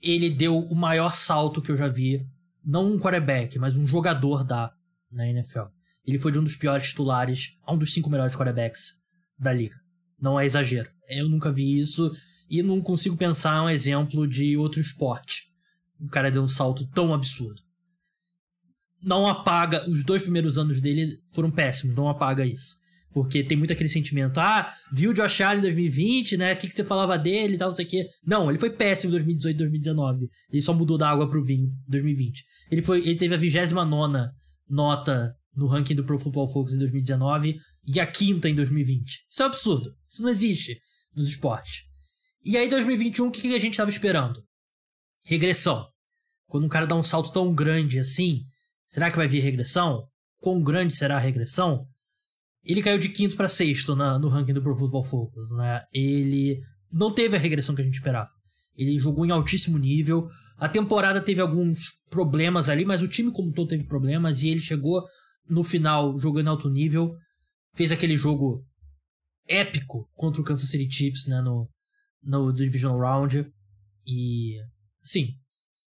ele 0.00 0.30
deu 0.30 0.58
o 0.58 0.74
maior 0.74 1.12
salto 1.12 1.60
que 1.60 1.70
eu 1.70 1.76
já 1.76 1.86
vi. 1.86 2.26
Não 2.64 2.92
um 2.92 2.98
quarterback, 2.98 3.58
mas 3.58 3.76
um 3.76 3.86
jogador 3.86 4.44
da 4.44 4.72
na 5.12 5.28
NFL. 5.28 5.66
ele 6.06 6.18
foi 6.18 6.32
de 6.32 6.38
um 6.38 6.44
dos 6.44 6.56
piores 6.56 6.88
titulares 6.88 7.58
a 7.64 7.72
um 7.72 7.78
dos 7.78 7.92
cinco 7.92 8.10
melhores 8.10 8.34
quarterbacks 8.34 8.94
da 9.38 9.52
liga. 9.52 9.76
Não 10.20 10.38
é 10.38 10.46
exagero. 10.46 10.90
Eu 11.08 11.28
nunca 11.28 11.52
vi 11.52 11.78
isso 11.78 12.10
e 12.48 12.62
não 12.62 12.80
consigo 12.80 13.16
pensar 13.16 13.62
um 13.62 13.68
exemplo 13.68 14.26
de 14.26 14.56
outro 14.56 14.80
esporte. 14.80 15.42
O 16.00 16.08
cara 16.08 16.30
deu 16.30 16.42
um 16.42 16.48
salto 16.48 16.86
tão 16.88 17.12
absurdo. 17.14 17.60
Não 19.02 19.26
apaga. 19.26 19.88
Os 19.88 20.04
dois 20.04 20.22
primeiros 20.22 20.58
anos 20.58 20.80
dele 20.80 21.18
foram 21.32 21.50
péssimos, 21.50 21.96
não 21.96 22.08
apaga 22.08 22.46
isso. 22.46 22.76
Porque 23.12 23.44
tem 23.44 23.58
muito 23.58 23.72
aquele 23.72 23.88
sentimento, 23.88 24.40
ah, 24.40 24.72
viu 24.90 25.10
o 25.10 25.14
Josh 25.14 25.42
Allen 25.42 25.58
em 25.58 25.62
2020, 25.62 26.36
né? 26.38 26.52
O 26.52 26.56
que, 26.56 26.66
que 26.66 26.74
você 26.74 26.82
falava 26.82 27.18
dele 27.18 27.54
e 27.54 27.58
tal, 27.58 27.68
não 27.68 27.74
sei 27.74 27.84
o 27.84 27.88
quê. 27.88 28.06
Não, 28.24 28.48
ele 28.48 28.58
foi 28.58 28.70
péssimo 28.70 29.10
em 29.10 29.12
2018 29.12 29.56
2019. 29.58 30.28
Ele 30.50 30.62
só 30.62 30.72
mudou 30.72 30.96
da 30.96 31.10
água 31.10 31.28
pro 31.28 31.44
vinho 31.44 31.66
em 31.66 31.90
2020. 31.90 32.44
Ele, 32.70 32.80
foi, 32.80 33.00
ele 33.00 33.16
teve 33.16 33.34
a 33.34 33.38
29 33.38 33.74
nota 34.72 35.36
no 35.54 35.66
ranking 35.66 35.94
do 35.94 36.04
Pro 36.04 36.18
Football 36.18 36.48
Focus 36.48 36.74
em 36.74 36.78
2019 36.78 37.56
e 37.86 38.00
a 38.00 38.06
quinta 38.06 38.48
em 38.48 38.54
2020. 38.54 39.26
Isso 39.30 39.42
é 39.42 39.44
um 39.44 39.48
absurdo. 39.48 39.94
Isso 40.08 40.22
não 40.22 40.30
existe 40.30 40.80
nos 41.14 41.28
esportes. 41.28 41.82
E 42.44 42.56
aí, 42.56 42.68
2021, 42.68 43.26
o 43.26 43.30
que, 43.30 43.42
que 43.42 43.54
a 43.54 43.58
gente 43.58 43.74
estava 43.74 43.90
esperando? 43.90 44.42
Regressão. 45.24 45.86
Quando 46.48 46.64
um 46.64 46.68
cara 46.68 46.86
dá 46.86 46.96
um 46.96 47.02
salto 47.02 47.30
tão 47.30 47.54
grande 47.54 48.00
assim, 48.00 48.40
será 48.88 49.10
que 49.10 49.16
vai 49.16 49.28
vir 49.28 49.40
regressão? 49.40 50.06
Quão 50.40 50.62
grande 50.62 50.96
será 50.96 51.16
a 51.16 51.20
regressão? 51.20 51.86
Ele 52.64 52.82
caiu 52.82 52.98
de 52.98 53.10
quinto 53.10 53.36
para 53.36 53.48
sexto 53.48 53.94
na, 53.94 54.18
no 54.18 54.28
ranking 54.28 54.54
do 54.54 54.62
Pro 54.62 54.76
Football 54.76 55.04
Focus, 55.04 55.50
né? 55.52 55.82
Ele 55.92 56.60
não 56.90 57.12
teve 57.12 57.36
a 57.36 57.40
regressão 57.40 57.74
que 57.74 57.82
a 57.82 57.84
gente 57.84 57.94
esperava. 57.94 58.28
Ele 58.76 58.98
jogou 58.98 59.26
em 59.26 59.30
altíssimo 59.30 59.78
nível. 59.78 60.28
A 60.62 60.68
temporada 60.68 61.20
teve 61.20 61.40
alguns 61.40 62.00
problemas 62.08 62.68
ali, 62.68 62.84
mas 62.84 63.02
o 63.02 63.08
time 63.08 63.32
como 63.32 63.52
todo 63.52 63.70
teve 63.70 63.82
problemas 63.82 64.44
e 64.44 64.48
ele 64.48 64.60
chegou 64.60 65.04
no 65.50 65.64
final 65.64 66.16
jogando 66.20 66.50
alto 66.50 66.70
nível. 66.70 67.16
Fez 67.74 67.90
aquele 67.90 68.16
jogo 68.16 68.64
épico 69.48 70.08
contra 70.14 70.40
o 70.40 70.44
Kansas 70.44 70.70
City 70.70 70.88
Chiefs, 70.88 71.26
né, 71.26 71.40
no, 71.40 71.68
no 72.22 72.52
Divisional 72.52 72.96
Round. 72.96 73.44
E, 74.06 74.54
assim, 75.02 75.30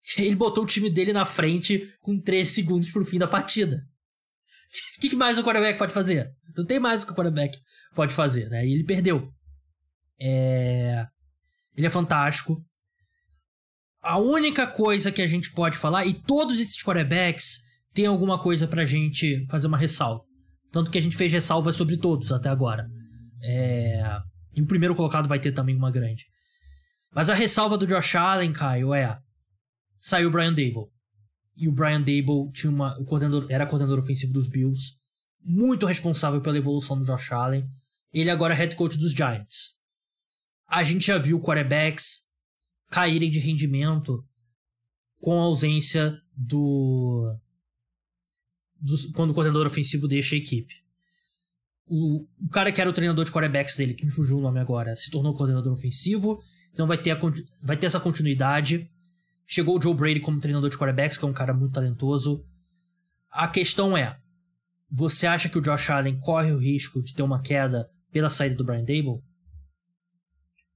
ele 0.17 0.35
botou 0.37 0.63
o 0.63 0.67
time 0.67 0.89
dele 0.89 1.11
na 1.11 1.25
frente 1.25 1.93
com 1.99 2.17
13 2.17 2.49
segundos 2.51 2.89
pro 2.89 3.03
fim 3.03 3.19
da 3.19 3.27
partida. 3.27 3.75
O 4.95 5.01
que, 5.01 5.09
que, 5.09 5.15
mais 5.17 5.37
o 5.37 5.43
quarterback 5.43 5.77
pode 5.77 5.93
fazer? 5.93 6.31
Não 6.55 6.65
tem 6.65 6.79
mais 6.79 7.03
o 7.03 7.05
que 7.05 7.11
o 7.11 7.15
quarterback 7.15 7.59
pode 7.93 8.13
fazer, 8.13 8.47
né? 8.47 8.65
E 8.65 8.71
ele 8.71 8.85
perdeu. 8.85 9.29
É... 10.17 11.05
Ele 11.75 11.85
é 11.85 11.89
fantástico. 11.89 12.65
A 14.03 14.19
única 14.19 14.67
coisa 14.67 15.11
que 15.11 15.21
a 15.21 15.25
gente 15.25 15.51
pode 15.53 15.77
falar, 15.77 16.05
e 16.05 16.13
todos 16.13 16.59
esses 16.59 16.83
quarterbacks 16.83 17.61
têm 17.93 18.05
alguma 18.05 18.37
coisa 18.37 18.67
pra 18.67 18.83
gente 18.83 19.45
fazer 19.49 19.67
uma 19.67 19.77
ressalva. 19.77 20.25
Tanto 20.71 20.91
que 20.91 20.97
a 20.97 21.01
gente 21.01 21.15
fez 21.15 21.31
ressalvas 21.31 21.77
sobre 21.77 21.95
todos 21.95 22.31
até 22.31 22.49
agora. 22.49 22.89
É... 23.41 24.03
E 24.53 24.61
o 24.61 24.67
primeiro 24.67 24.93
colocado 24.93 25.29
vai 25.29 25.39
ter 25.39 25.53
também 25.53 25.75
uma 25.75 25.89
grande. 25.89 26.25
Mas 27.15 27.29
a 27.29 27.33
ressalva 27.33 27.77
do 27.77 27.87
Josh 27.87 28.15
Allen, 28.15 28.51
Caio, 28.51 28.93
é... 28.93 29.17
Saiu 29.97 30.27
o 30.27 30.31
Brian 30.31 30.53
Dable 30.53 30.91
e 31.55 31.67
o 31.67 31.71
Brian 31.71 31.99
Dable 31.99 32.51
tinha 32.51 32.71
uma, 32.71 32.99
o 32.99 33.05
coordenador, 33.05 33.45
era 33.49 33.65
coordenador 33.65 33.99
ofensivo 33.99 34.33
dos 34.33 34.49
Bills, 34.49 34.95
muito 35.41 35.85
responsável 35.85 36.41
pela 36.41 36.57
evolução 36.57 36.97
do 36.97 37.05
Josh 37.05 37.31
Allen. 37.31 37.65
Ele 38.11 38.29
agora 38.29 38.53
é 38.53 38.57
head 38.57 38.75
coach 38.75 38.97
dos 38.97 39.13
Giants. 39.13 39.77
A 40.67 40.83
gente 40.83 41.07
já 41.07 41.17
viu 41.17 41.39
quarterbacks 41.39 42.22
caírem 42.93 43.31
de 43.31 43.39
rendimento 43.39 44.23
com 45.19 45.39
a 45.39 45.45
ausência 45.45 46.15
do, 46.37 47.35
do 48.79 48.95
quando 49.13 49.31
o 49.31 49.33
coordenador 49.33 49.65
ofensivo 49.65 50.07
deixa 50.07 50.35
a 50.35 50.37
equipe. 50.37 50.75
O, 51.87 52.27
o, 52.39 52.49
cara 52.49 52.71
que 52.71 52.79
era 52.79 52.89
o 52.89 52.93
treinador 52.93 53.25
de 53.25 53.31
quarterbacks 53.31 53.75
dele, 53.75 53.95
que 53.95 54.05
me 54.05 54.11
fugiu 54.11 54.37
o 54.37 54.41
nome 54.41 54.59
agora, 54.59 54.95
se 54.95 55.09
tornou 55.09 55.33
coordenador 55.33 55.73
ofensivo, 55.73 56.39
então 56.71 56.85
vai 56.85 56.97
ter, 56.99 57.09
a, 57.09 57.19
vai 57.63 57.75
ter 57.75 57.87
essa 57.87 57.99
continuidade. 57.99 58.87
Chegou 59.47 59.79
o 59.79 59.81
Joe 59.81 59.95
Brady 59.95 60.19
como 60.19 60.39
treinador 60.39 60.69
de 60.69 60.77
quarterbacks, 60.77 61.17
que 61.17 61.25
é 61.25 61.27
um 61.27 61.33
cara 61.33 61.53
muito 61.53 61.73
talentoso. 61.73 62.45
A 63.31 63.47
questão 63.47 63.97
é: 63.97 64.19
você 64.87 65.25
acha 65.25 65.49
que 65.49 65.57
o 65.57 65.61
Josh 65.61 65.89
Allen 65.89 66.19
corre 66.19 66.51
o 66.51 66.59
risco 66.59 67.01
de 67.01 67.15
ter 67.15 67.23
uma 67.23 67.41
queda 67.41 67.89
pela 68.11 68.29
saída 68.29 68.55
do 68.55 68.63
Brian 68.63 68.85
Dable? 68.85 69.23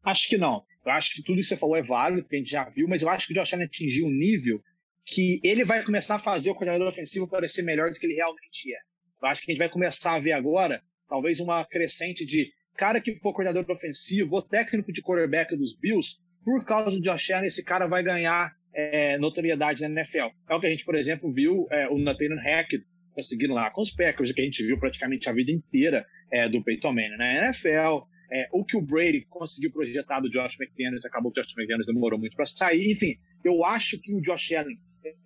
Acho 0.04 0.28
que 0.28 0.38
não. 0.38 0.67
Eu 0.88 0.94
acho 0.94 1.16
que 1.16 1.22
tudo 1.22 1.40
isso 1.40 1.50
que 1.50 1.56
você 1.56 1.60
falou 1.60 1.76
é 1.76 1.82
válido, 1.82 2.26
que 2.26 2.34
a 2.34 2.40
gente 2.40 2.50
já 2.50 2.64
viu, 2.70 2.88
mas 2.88 3.02
eu 3.02 3.10
acho 3.10 3.28
que 3.28 3.34
o 3.34 3.36
Josh 3.36 3.54
Allen 3.54 3.66
atingiu 3.66 4.08
um 4.08 4.12
nível 4.12 4.64
que 5.06 5.42
ele 5.44 5.66
vai 5.66 5.84
começar 5.84 6.16
a 6.16 6.20
fazer 6.20 6.50
o 6.50 6.56
coordenador 6.56 6.88
ofensivo 6.88 7.28
parecer 7.28 7.62
melhor 7.62 7.92
do 7.92 8.00
que 8.00 8.06
ele 8.06 8.16
realmente 8.16 8.74
é. 8.74 8.78
Eu 9.22 9.28
acho 9.28 9.42
que 9.42 9.52
a 9.52 9.54
gente 9.54 9.60
vai 9.60 9.70
começar 9.70 10.16
a 10.16 10.20
ver 10.20 10.32
agora, 10.32 10.82
talvez, 11.10 11.42
uma 11.42 11.66
crescente 11.66 12.26
de 12.26 12.52
cara 12.78 13.02
que 13.02 13.16
for 13.18 13.34
coordenador 13.34 13.70
ofensivo 13.70 14.36
ou 14.36 14.42
técnico 14.42 14.94
de 14.94 15.02
quarterback 15.02 15.58
dos 15.58 15.78
Bills, 15.78 16.20
por 16.46 16.64
causa 16.64 16.92
do 16.92 17.02
Josh 17.02 17.32
Allen, 17.32 17.48
esse 17.48 17.66
cara 17.66 17.86
vai 17.88 18.02
ganhar 18.02 18.54
é, 18.74 19.18
notoriedade 19.18 19.82
na 19.82 19.90
NFL. 19.90 20.28
É 20.50 20.56
o 20.56 20.60
que 20.62 20.68
a 20.68 20.70
gente, 20.70 20.86
por 20.86 20.96
exemplo, 20.96 21.34
viu 21.34 21.68
é, 21.70 21.90
o 21.90 21.98
Nathaniel 21.98 22.38
Hackett 22.38 22.86
conseguindo 23.12 23.54
lá 23.54 23.72
com 23.72 23.82
os 23.82 23.92
Packers, 23.92 24.32
que 24.32 24.40
a 24.40 24.44
gente 24.46 24.64
viu 24.64 24.80
praticamente 24.80 25.28
a 25.28 25.34
vida 25.34 25.52
inteira 25.52 26.06
é, 26.32 26.48
do 26.48 26.64
Peyton 26.64 26.94
Manning 26.94 27.18
na 27.18 27.46
NFL. 27.48 28.06
É, 28.32 28.48
o 28.52 28.64
que 28.64 28.76
o 28.76 28.82
Brady 28.82 29.26
conseguiu 29.30 29.72
projetar 29.72 30.20
do 30.20 30.30
Josh 30.30 30.58
McDaniels, 30.60 31.06
acabou 31.06 31.32
que 31.32 31.40
o 31.40 31.44
Josh 31.44 31.54
McDaniels 31.58 31.88
demorou 31.88 32.20
muito 32.20 32.36
para 32.36 32.46
sair. 32.46 32.92
Enfim, 32.92 33.18
eu 33.44 33.64
acho 33.64 34.00
que 34.00 34.14
o 34.14 34.22
Josh 34.22 34.52
Allen, 34.54 34.78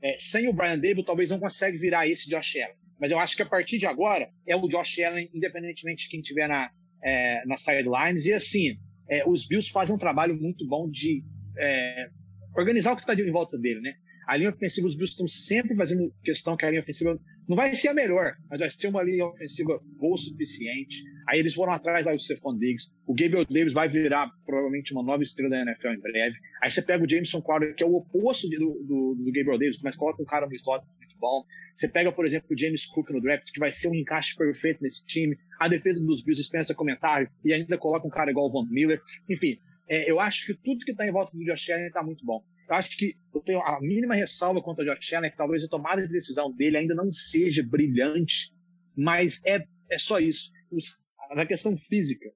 é, 0.04 0.18
sem 0.20 0.48
o 0.48 0.54
Brian 0.54 0.80
Dable, 0.80 1.04
talvez 1.04 1.30
não 1.30 1.40
consiga 1.40 1.78
virar 1.78 2.08
esse 2.08 2.30
Josh 2.30 2.58
Allen. 2.58 2.76
Mas 3.00 3.10
eu 3.10 3.18
acho 3.18 3.36
que 3.36 3.42
a 3.42 3.46
partir 3.48 3.80
de 3.80 3.88
agora 3.88 4.30
é 4.48 4.56
o 4.56 4.68
Josh 4.68 5.00
Allen, 5.00 5.30
independentemente 5.34 6.04
de 6.04 6.10
quem 6.10 6.22
tiver 6.22 6.48
na, 6.48 6.70
é, 7.04 7.44
na 7.48 7.58
sidelines. 7.58 8.28
E 8.28 8.34
assim, 8.34 8.78
é, 9.10 9.28
os 9.28 9.48
Bills 9.48 9.72
fazem 9.72 9.96
um 9.96 10.00
trabalho 10.00 10.36
muito 10.36 10.68
bom 10.68 10.88
de 10.90 11.24
é, 11.58 12.10
organizar 12.56 12.94
o 12.94 12.96
que 12.96 13.02
está 13.02 13.16
em 13.16 13.32
volta 13.32 13.58
dele, 13.58 13.82
né? 13.82 13.96
A 14.28 14.38
linha 14.38 14.52
ofensiva, 14.52 14.88
os 14.88 14.96
Bills 14.96 15.14
estão 15.14 15.28
sempre 15.28 15.76
fazendo 15.76 16.14
questão 16.24 16.56
que 16.56 16.64
a 16.64 16.70
linha 16.70 16.80
ofensiva 16.80 17.20
não 17.48 17.56
vai 17.56 17.74
ser 17.76 17.90
a 17.90 17.94
melhor, 17.94 18.36
mas 18.50 18.60
vai 18.60 18.70
ser 18.70 18.88
uma 18.88 19.04
linha 19.04 19.26
ofensiva 19.26 19.80
boa 20.00 20.16
o 20.16 20.18
suficiente. 20.18 21.04
Aí 21.28 21.40
eles 21.40 21.54
foram 21.54 21.74
atrás 21.74 22.06
do 22.06 22.20
Stephon 22.20 22.58
Diggs. 22.58 22.92
O 23.06 23.14
Gabriel 23.14 23.46
Davis 23.46 23.74
vai 23.74 23.90
virar 23.90 24.30
provavelmente 24.46 24.94
uma 24.94 25.04
nova 25.04 25.24
estrela 25.24 25.50
da 25.50 25.62
NFL 25.62 25.90
em 25.90 26.00
breve. 26.00 26.36
Aí 26.62 26.72
você 26.72 26.82
pega 26.82 27.04
o 27.04 27.10
Jameson 27.10 27.42
Crowder, 27.42 27.76
que 27.76 27.84
é 27.84 27.86
o 27.86 27.96
oposto 27.96 28.50
do, 28.50 28.58
do, 28.58 29.16
do 29.16 29.32
Gabriel 29.32 29.58
Davis, 29.58 29.80
mas 29.84 29.96
coloca 29.96 30.22
um 30.22 30.26
cara 30.26 30.48
no 30.48 30.56
slot 30.56 30.86
muito 30.98 31.18
bom. 31.20 31.46
Você 31.76 31.88
pega, 31.88 32.12
por 32.12 32.26
exemplo, 32.26 32.48
o 32.52 32.58
James 32.58 32.86
Cook 32.86 33.10
no 33.12 33.22
draft, 33.22 33.52
que 33.52 33.60
vai 33.60 33.72
ser 33.72 33.90
um 33.90 33.96
encaixe 33.96 34.36
perfeito 34.36 34.82
nesse 34.82 35.06
time. 35.06 35.38
A 35.60 35.68
defesa 35.68 36.04
dos 36.04 36.24
Bills 36.24 36.42
dispensa 36.42 36.76
comentário 36.76 37.30
e 37.44 37.54
ainda 37.54 37.78
coloca 37.78 38.08
um 38.08 38.10
cara 38.12 38.32
igual 38.32 38.48
o 38.48 38.52
Von 38.52 38.68
Miller. 38.70 39.02
Enfim, 39.30 39.58
é, 39.88 40.10
eu 40.10 40.20
acho 40.20 40.46
que 40.46 40.54
tudo 40.54 40.86
que 40.86 40.92
está 40.92 41.06
em 41.06 41.12
volta 41.12 41.36
do 41.36 41.44
Josh 41.44 41.70
Allen 41.70 41.88
está 41.88 42.04
muito 42.04 42.26
bom. 42.26 42.44
Eu 42.72 42.78
acho 42.78 42.98
que 42.98 43.18
eu 43.36 43.42
tenho 43.42 43.62
a 43.62 43.82
mínima 43.82 44.16
ressalva 44.16 44.62
contra 44.62 44.82
o 44.82 44.96
Josh 44.96 45.14
Allen, 45.14 45.30
que 45.30 45.36
talvez 45.36 45.66
a 45.66 45.68
tomada 45.68 46.02
de 46.02 46.08
decisão 46.08 46.50
dele 46.56 46.78
ainda 46.78 46.96
não 46.96 47.12
seja 47.12 47.62
brilhante, 47.62 48.54
mas 48.96 49.44
é, 49.46 49.62
é 49.92 50.00
só 50.00 50.20
isso. 50.20 50.50
Os, 50.72 50.98
na 51.36 51.46
questão 51.46 51.76
física, 51.76 52.32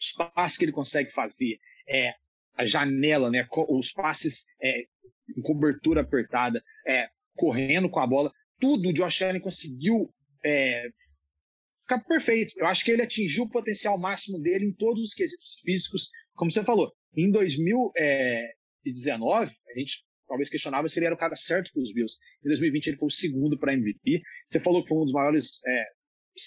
os 0.00 0.12
passes 0.12 0.56
que 0.56 0.64
ele 0.64 0.72
consegue 0.72 1.10
fazer, 1.10 1.58
é, 1.86 2.14
a 2.54 2.64
janela, 2.64 3.30
né, 3.30 3.46
os 3.68 3.92
passes 3.92 4.46
é, 4.62 4.84
em 5.36 5.42
cobertura 5.42 6.00
apertada, 6.00 6.64
é, 6.86 7.06
correndo 7.36 7.90
com 7.90 8.00
a 8.00 8.06
bola, 8.06 8.32
tudo 8.58 8.88
o 8.88 8.92
Josh 8.94 9.20
Allen 9.20 9.42
conseguiu 9.42 10.10
é, 10.42 10.88
ficar 11.82 12.02
perfeito. 12.06 12.54
Eu 12.56 12.66
acho 12.66 12.82
que 12.82 12.90
ele 12.90 13.02
atingiu 13.02 13.44
o 13.44 13.50
potencial 13.50 13.98
máximo 13.98 14.40
dele 14.40 14.64
em 14.64 14.72
todos 14.72 15.02
os 15.02 15.12
quesitos 15.12 15.60
físicos, 15.62 16.10
como 16.34 16.50
você 16.50 16.64
falou. 16.64 16.90
Em 17.14 17.30
2019, 18.92 19.50
a 19.50 19.78
gente 19.78 20.04
talvez 20.26 20.50
questionava 20.50 20.88
se 20.88 20.98
ele 20.98 21.06
era 21.06 21.14
o 21.14 21.18
cara 21.18 21.34
certo 21.34 21.72
para 21.72 21.82
os 21.82 21.92
Bills. 21.92 22.18
Em 22.44 22.48
2020 22.48 22.86
ele 22.88 22.98
foi 22.98 23.06
o 23.06 23.10
segundo 23.10 23.58
para 23.58 23.72
MVP. 23.72 24.22
Você 24.48 24.60
falou 24.60 24.82
que 24.82 24.88
foi 24.88 24.98
um 24.98 25.04
dos 25.04 25.12
maiores 25.12 25.60
é, 25.66 25.84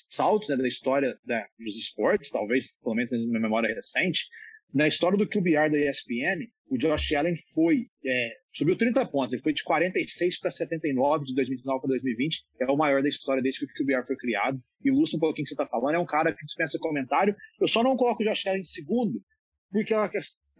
saltos 0.09 0.49
né, 0.49 0.55
da 0.55 0.68
história 0.68 1.18
da, 1.26 1.45
dos 1.59 1.76
esportes, 1.76 2.30
talvez, 2.30 2.80
pelo 2.80 2.95
menos 2.95 3.11
na 3.11 3.18
minha 3.18 3.39
memória 3.39 3.73
recente. 3.73 4.27
Na 4.73 4.88
história 4.88 5.18
do 5.18 5.27
QBR 5.27 5.69
da 5.69 5.77
ESPN, 5.77 6.47
o 6.69 6.77
Josh 6.77 7.13
Allen 7.13 7.35
foi, 7.53 7.88
é, 8.05 8.30
subiu 8.53 8.77
30 8.77 9.05
pontos, 9.07 9.34
ele 9.34 9.43
foi 9.43 9.51
de 9.51 9.63
46 9.63 10.39
para 10.39 10.49
79 10.49 11.26
de 11.26 11.35
2019 11.35 11.81
para 11.81 11.89
2020, 11.89 12.45
é 12.61 12.72
o 12.72 12.77
maior 12.77 13.03
da 13.03 13.09
história 13.09 13.43
desde 13.43 13.59
que 13.59 13.65
o 13.65 13.85
QBR 13.85 14.07
foi 14.07 14.15
criado. 14.15 14.57
Ilustra 14.81 15.18
um 15.18 15.19
pouquinho 15.19 15.43
o 15.43 15.45
que 15.45 15.49
você 15.49 15.61
está 15.61 15.68
falando, 15.68 15.95
é 15.95 15.99
um 15.99 16.05
cara 16.05 16.34
que 16.34 16.45
dispensa 16.45 16.77
comentário. 16.80 17.35
Eu 17.59 17.68
só 17.68 17.84
não 17.84 17.97
coloco 17.97 18.23
o 18.23 18.26
Josh 18.26 18.47
Allen 18.47 18.61
em 18.61 18.63
segundo, 18.63 19.22
porque 19.69 19.93
é 19.93 19.97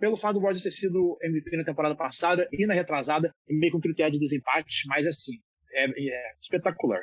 pelo 0.02 0.18
fato 0.18 0.34
do 0.34 0.40
Rodgers 0.40 0.64
ter 0.64 0.72
sido 0.72 1.15
MVP 1.22 1.56
na 1.56 1.64
temporada 1.64 1.95
passada 1.95 2.49
e 2.52 2.65
na 2.65 2.73
retrasada, 2.73 3.32
meio 3.48 3.72
com 3.72 3.80
critério 3.80 4.11
de 4.11 4.19
desempate, 4.19 4.88
mas 4.88 5.06
assim, 5.06 5.34
é, 5.72 5.86
é 5.86 6.34
espetacular. 6.41 6.99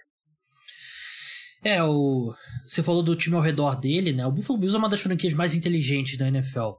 É, 1.63 1.83
o... 1.83 2.35
você 2.67 2.83
falou 2.83 3.03
do 3.03 3.17
time 3.17 3.37
ao 3.37 3.43
redor 3.43 3.77
dele, 3.77 4.13
né? 4.13 4.27
O 4.27 4.33
Buffalo 4.33 4.59
Bills 4.59 4.75
é 4.75 4.79
uma 4.79 4.89
das 4.89 5.01
franquias 5.01 5.33
mais 5.33 5.55
inteligentes 5.55 6.19
da 6.19 6.27
NFL. 6.27 6.73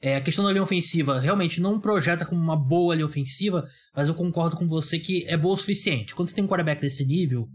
É, 0.00 0.16
a 0.16 0.20
questão 0.20 0.44
da 0.44 0.52
linha 0.52 0.62
ofensiva 0.62 1.18
realmente 1.18 1.60
não 1.60 1.80
projeta 1.80 2.24
como 2.24 2.40
uma 2.40 2.56
boa 2.56 2.94
linha 2.94 3.06
ofensiva, 3.06 3.64
mas 3.94 4.08
eu 4.08 4.14
concordo 4.14 4.56
com 4.56 4.68
você 4.68 4.98
que 4.98 5.24
é 5.26 5.36
boa 5.36 5.54
o 5.54 5.56
suficiente. 5.56 6.14
Quando 6.14 6.28
você 6.28 6.34
tem 6.36 6.44
um 6.44 6.48
quarterback 6.48 6.80
desse 6.80 7.04
nível, 7.04 7.48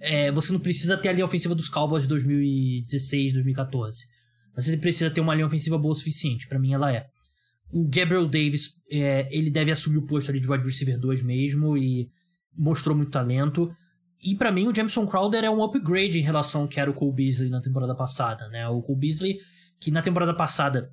é, 0.00 0.30
você 0.32 0.52
não 0.52 0.60
precisa 0.60 0.96
ter 0.96 1.10
a 1.10 1.12
linha 1.12 1.24
ofensiva 1.24 1.54
dos 1.54 1.68
Cowboys 1.68 2.04
de 2.04 2.08
2016, 2.08 3.34
2014. 3.34 4.06
Mas 4.56 4.68
ele 4.68 4.78
precisa 4.78 5.10
ter 5.10 5.20
uma 5.20 5.34
linha 5.34 5.46
ofensiva 5.46 5.76
boa 5.76 5.92
o 5.92 5.96
suficiente. 5.96 6.48
para 6.48 6.58
mim, 6.58 6.72
ela 6.72 6.92
é. 6.92 7.06
O 7.70 7.86
Gabriel 7.86 8.26
Davis, 8.26 8.74
é, 8.90 9.28
ele 9.30 9.50
deve 9.50 9.70
assumir 9.70 9.98
o 9.98 10.06
posto 10.06 10.30
ali 10.30 10.40
de 10.40 10.50
wide 10.50 10.64
receiver 10.64 10.98
2 10.98 11.22
mesmo 11.22 11.76
e 11.76 12.10
mostrou 12.56 12.96
muito 12.96 13.10
talento. 13.10 13.70
E 14.22 14.34
para 14.34 14.50
mim, 14.50 14.66
o 14.66 14.74
Jameson 14.74 15.06
Crowder 15.06 15.44
é 15.44 15.50
um 15.50 15.62
upgrade 15.62 16.18
em 16.18 16.22
relação 16.22 16.62
ao 16.62 16.68
que 16.68 16.80
era 16.80 16.90
o 16.90 16.94
Cole 16.94 17.12
Beasley 17.12 17.50
na 17.50 17.60
temporada 17.60 17.94
passada, 17.94 18.48
né? 18.48 18.66
O 18.68 18.82
Cole 18.82 18.98
Beasley, 18.98 19.38
que 19.80 19.90
na 19.90 20.02
temporada 20.02 20.34
passada, 20.34 20.92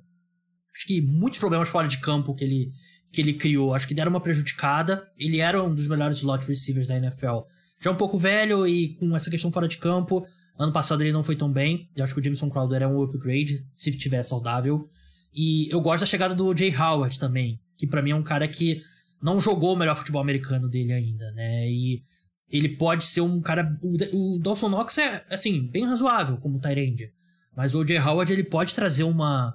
acho 0.74 0.86
que 0.86 1.00
muitos 1.00 1.40
problemas 1.40 1.68
fora 1.68 1.88
de 1.88 1.98
campo 1.98 2.34
que 2.34 2.44
ele, 2.44 2.70
que 3.12 3.20
ele 3.20 3.32
criou, 3.32 3.74
acho 3.74 3.88
que 3.88 3.94
deram 3.94 4.10
uma 4.10 4.20
prejudicada. 4.20 5.08
Ele 5.18 5.38
era 5.40 5.62
um 5.62 5.74
dos 5.74 5.88
melhores 5.88 6.18
slot 6.18 6.46
receivers 6.46 6.86
da 6.86 6.96
NFL. 6.96 7.40
Já 7.80 7.90
um 7.90 7.96
pouco 7.96 8.16
velho 8.16 8.66
e 8.66 8.94
com 8.94 9.16
essa 9.16 9.30
questão 9.30 9.50
fora 9.50 9.66
de 9.66 9.78
campo, 9.78 10.24
ano 10.58 10.72
passado 10.72 11.02
ele 11.02 11.12
não 11.12 11.24
foi 11.24 11.34
tão 11.34 11.52
bem. 11.52 11.90
Eu 11.96 12.04
acho 12.04 12.14
que 12.14 12.20
o 12.20 12.24
Jameson 12.24 12.48
Crowder 12.48 12.82
é 12.82 12.86
um 12.86 13.02
upgrade, 13.02 13.66
se 13.74 13.90
estiver 13.90 14.22
saudável. 14.22 14.88
E 15.36 15.68
eu 15.70 15.82
gosto 15.82 16.00
da 16.00 16.06
chegada 16.06 16.34
do 16.34 16.56
Jay 16.56 16.74
Howard 16.74 17.20
também, 17.20 17.60
que 17.76 17.86
para 17.86 18.00
mim 18.00 18.12
é 18.12 18.14
um 18.14 18.22
cara 18.22 18.48
que 18.48 18.80
não 19.22 19.38
jogou 19.38 19.74
o 19.74 19.76
melhor 19.76 19.94
futebol 19.94 20.22
americano 20.22 20.66
dele 20.66 20.94
ainda, 20.94 21.30
né? 21.32 21.68
E 21.70 22.02
ele 22.50 22.70
pode 22.70 23.04
ser 23.04 23.20
um 23.20 23.42
cara. 23.42 23.78
O, 23.82 24.34
o 24.34 24.38
Dawson 24.38 24.70
Knox 24.70 24.96
é, 24.96 25.26
assim, 25.28 25.66
bem 25.68 25.84
razoável 25.84 26.38
como 26.38 26.58
Tyrande. 26.58 27.12
Mas 27.54 27.74
o 27.74 27.86
Jay 27.86 27.98
Howard 27.98 28.32
ele 28.32 28.44
pode 28.44 28.74
trazer 28.74 29.04
uma, 29.04 29.54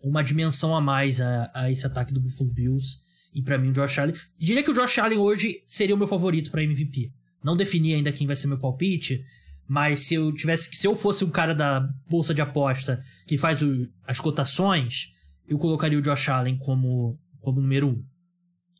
uma 0.00 0.22
dimensão 0.22 0.76
a 0.76 0.80
mais 0.80 1.20
a, 1.20 1.50
a 1.52 1.70
esse 1.72 1.84
ataque 1.84 2.14
do 2.14 2.20
Buffalo 2.20 2.52
Bills. 2.52 2.98
E 3.34 3.42
para 3.42 3.58
mim 3.58 3.70
o 3.70 3.72
Josh 3.72 3.98
Allen. 3.98 4.14
Diria 4.38 4.62
que 4.62 4.70
o 4.70 4.74
Josh 4.74 4.98
Allen 4.98 5.18
hoje 5.18 5.62
seria 5.66 5.94
o 5.94 5.98
meu 5.98 6.08
favorito 6.08 6.50
para 6.50 6.62
MVP. 6.62 7.12
Não 7.42 7.56
defini 7.56 7.94
ainda 7.94 8.12
quem 8.12 8.26
vai 8.26 8.36
ser 8.36 8.46
meu 8.46 8.58
palpite, 8.58 9.24
mas 9.70 10.00
se 10.00 10.14
eu 10.16 10.34
tivesse 10.34 10.74
se 10.74 10.84
eu 10.84 10.96
fosse 10.96 11.24
um 11.24 11.30
cara 11.30 11.54
da 11.54 11.88
bolsa 12.08 12.34
de 12.34 12.42
aposta 12.42 13.00
que 13.24 13.38
faz 13.38 13.62
o, 13.62 13.88
as 14.04 14.18
cotações, 14.18 15.14
eu 15.46 15.56
colocaria 15.58 15.96
o 15.96 16.02
Josh 16.02 16.28
Allen 16.28 16.58
como 16.58 17.16
como 17.38 17.60
número 17.60 17.86
um. 17.86 18.04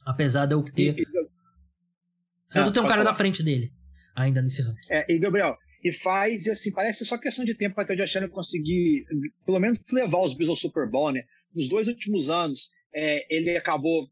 Apesar 0.04 0.46
de 0.46 0.54
eu 0.54 0.64
ter 0.64 0.98
e, 0.98 1.04
Apesar 2.46 2.62
de 2.64 2.68
eu 2.70 2.72
ter 2.72 2.80
um 2.80 2.86
cara 2.86 3.02
falar. 3.02 3.04
na 3.04 3.14
frente 3.14 3.40
dele 3.40 3.72
ainda 4.16 4.42
nesse 4.42 4.62
ranking. 4.62 4.88
É, 4.90 5.06
e 5.08 5.20
Gabriel, 5.20 5.56
e 5.84 5.92
faz, 5.92 6.46
e 6.46 6.50
assim, 6.50 6.72
parece 6.72 7.04
só 7.04 7.16
questão 7.16 7.44
de 7.44 7.54
tempo 7.54 7.80
até 7.80 7.94
o 7.94 7.96
Josh 7.96 8.16
Allen 8.16 8.28
conseguir, 8.28 9.04
pelo 9.46 9.60
menos, 9.60 9.78
levar 9.92 10.22
os 10.22 10.34
Bills 10.34 10.50
ao 10.50 10.56
Super 10.56 10.90
Bowl, 10.90 11.12
né? 11.12 11.22
Nos 11.54 11.68
dois 11.68 11.86
últimos 11.86 12.30
anos, 12.30 12.72
é, 12.92 13.24
ele 13.32 13.56
acabou 13.56 14.08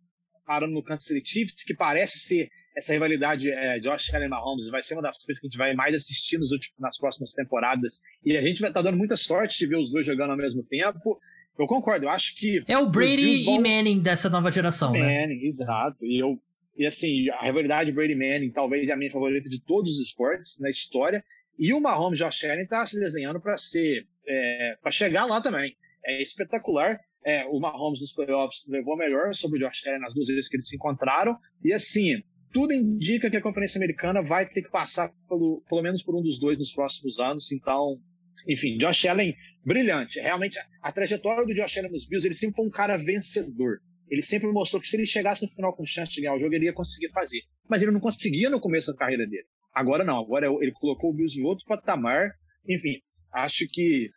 parando 0.46 0.74
no 0.74 0.84
Kansas 0.84 1.06
City 1.06 1.28
Chiefs, 1.28 1.64
que 1.64 1.74
parece 1.74 2.20
ser 2.20 2.48
essa 2.78 2.92
rivalidade 2.92 3.50
é, 3.50 3.80
Josh 3.80 4.14
Allen 4.14 4.26
e 4.26 4.30
Mahomes 4.30 4.68
vai 4.68 4.82
ser 4.82 4.94
uma 4.94 5.02
das 5.02 5.18
coisas 5.18 5.40
que 5.40 5.46
a 5.46 5.50
gente 5.50 5.58
vai 5.58 5.74
mais 5.74 5.94
assistir 5.94 6.38
nos 6.38 6.52
últimos, 6.52 6.78
nas 6.78 6.96
próximas 6.96 7.32
temporadas. 7.32 8.00
E 8.24 8.36
a 8.36 8.40
gente 8.40 8.60
vai 8.60 8.70
estar 8.70 8.82
tá 8.82 8.88
dando 8.88 8.96
muita 8.96 9.16
sorte 9.16 9.58
de 9.58 9.66
ver 9.66 9.76
os 9.76 9.90
dois 9.90 10.06
jogando 10.06 10.30
ao 10.30 10.36
mesmo 10.36 10.62
tempo. 10.62 11.18
Eu 11.58 11.66
concordo, 11.66 12.06
eu 12.06 12.10
acho 12.10 12.36
que. 12.36 12.62
É 12.68 12.78
o 12.78 12.88
Brady 12.88 13.44
vão... 13.44 13.56
e 13.56 13.58
Manning 13.58 14.00
dessa 14.00 14.30
nova 14.30 14.50
geração, 14.50 14.92
Manning, 14.92 15.04
né? 15.04 15.20
Manning, 15.22 15.44
exato. 15.44 16.06
E, 16.06 16.22
eu, 16.22 16.40
e 16.76 16.86
assim, 16.86 17.28
a 17.30 17.46
rivalidade 17.46 17.90
Brady 17.90 18.14
Manning 18.14 18.52
talvez 18.52 18.88
é 18.88 18.92
a 18.92 18.96
minha 18.96 19.10
favorita 19.10 19.48
de 19.48 19.60
todos 19.60 19.94
os 19.94 20.00
esportes 20.00 20.60
na 20.60 20.70
história. 20.70 21.24
E 21.58 21.72
o 21.72 21.80
Mahomes 21.80 22.20
Josh 22.20 22.44
Allen 22.44 22.62
está 22.62 22.86
se 22.86 22.98
desenhando 22.98 23.40
para 23.40 23.56
ser. 23.56 24.06
É, 24.24 24.76
para 24.80 24.92
chegar 24.92 25.24
lá 25.24 25.40
também. 25.40 25.76
É 26.06 26.22
espetacular. 26.22 27.00
É, 27.24 27.44
o 27.46 27.58
Mahomes 27.58 28.00
nos 28.00 28.12
playoffs 28.12 28.64
levou 28.68 28.96
melhor 28.96 29.34
sobre 29.34 29.58
o 29.58 29.68
Josh 29.68 29.84
Allen 29.84 30.00
nas 30.00 30.14
duas 30.14 30.28
vezes 30.28 30.48
que 30.48 30.54
eles 30.54 30.68
se 30.68 30.76
encontraram. 30.76 31.36
E 31.64 31.72
assim, 31.72 32.22
tudo 32.58 32.72
indica 32.72 33.30
que 33.30 33.36
a 33.36 33.40
Conferência 33.40 33.78
Americana 33.78 34.20
vai 34.20 34.44
ter 34.44 34.62
que 34.62 34.70
passar 34.70 35.12
pelo, 35.28 35.62
pelo 35.68 35.80
menos 35.80 36.02
por 36.02 36.16
um 36.16 36.20
dos 36.20 36.40
dois 36.40 36.58
nos 36.58 36.72
próximos 36.72 37.20
anos. 37.20 37.52
Então, 37.52 38.00
enfim, 38.48 38.76
Josh 38.76 39.06
Allen, 39.06 39.36
brilhante. 39.64 40.18
Realmente, 40.18 40.58
a 40.82 40.90
trajetória 40.90 41.46
do 41.46 41.54
Josh 41.54 41.78
Allen 41.78 41.92
nos 41.92 42.04
Bills, 42.04 42.26
ele 42.26 42.34
sempre 42.34 42.56
foi 42.56 42.66
um 42.66 42.70
cara 42.70 42.96
vencedor. 42.96 43.78
Ele 44.10 44.22
sempre 44.22 44.50
mostrou 44.50 44.82
que 44.82 44.88
se 44.88 44.96
ele 44.96 45.06
chegasse 45.06 45.42
no 45.42 45.48
final 45.48 45.72
com 45.72 45.86
chance 45.86 46.10
de 46.10 46.20
ganhar 46.20 46.34
o 46.34 46.38
jogo, 46.38 46.52
ele 46.52 46.64
ia 46.64 46.72
conseguir 46.72 47.12
fazer. 47.12 47.42
Mas 47.68 47.80
ele 47.80 47.92
não 47.92 48.00
conseguia 48.00 48.50
no 48.50 48.58
começo 48.58 48.90
da 48.90 48.98
carreira 48.98 49.24
dele. 49.24 49.46
Agora 49.72 50.04
não, 50.04 50.18
agora 50.18 50.48
ele 50.60 50.72
colocou 50.72 51.10
o 51.10 51.14
Bills 51.14 51.38
em 51.38 51.44
outro 51.44 51.64
patamar. 51.64 52.28
Enfim, 52.68 53.00
acho 53.34 53.68
que 53.70 54.10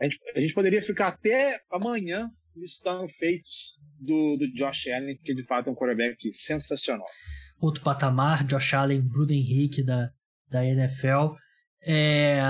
a 0.00 0.04
gente, 0.04 0.18
a 0.34 0.40
gente 0.40 0.54
poderia 0.54 0.80
ficar 0.80 1.08
até 1.08 1.60
amanhã 1.70 2.30
listando 2.56 3.06
feitos 3.18 3.74
do, 4.00 4.38
do 4.38 4.50
Josh 4.54 4.88
Allen, 4.88 5.18
que 5.22 5.34
de 5.34 5.44
fato 5.44 5.68
é 5.68 5.72
um 5.72 5.76
quarterback 5.76 6.16
sensacional 6.32 7.06
outro 7.62 7.82
patamar, 7.82 8.44
Josh 8.44 8.74
Allen, 8.74 9.00
Bruno 9.00 9.32
Henrique 9.32 9.82
da, 9.82 10.10
da 10.48 10.66
NFL. 10.66 11.34
É... 11.82 12.42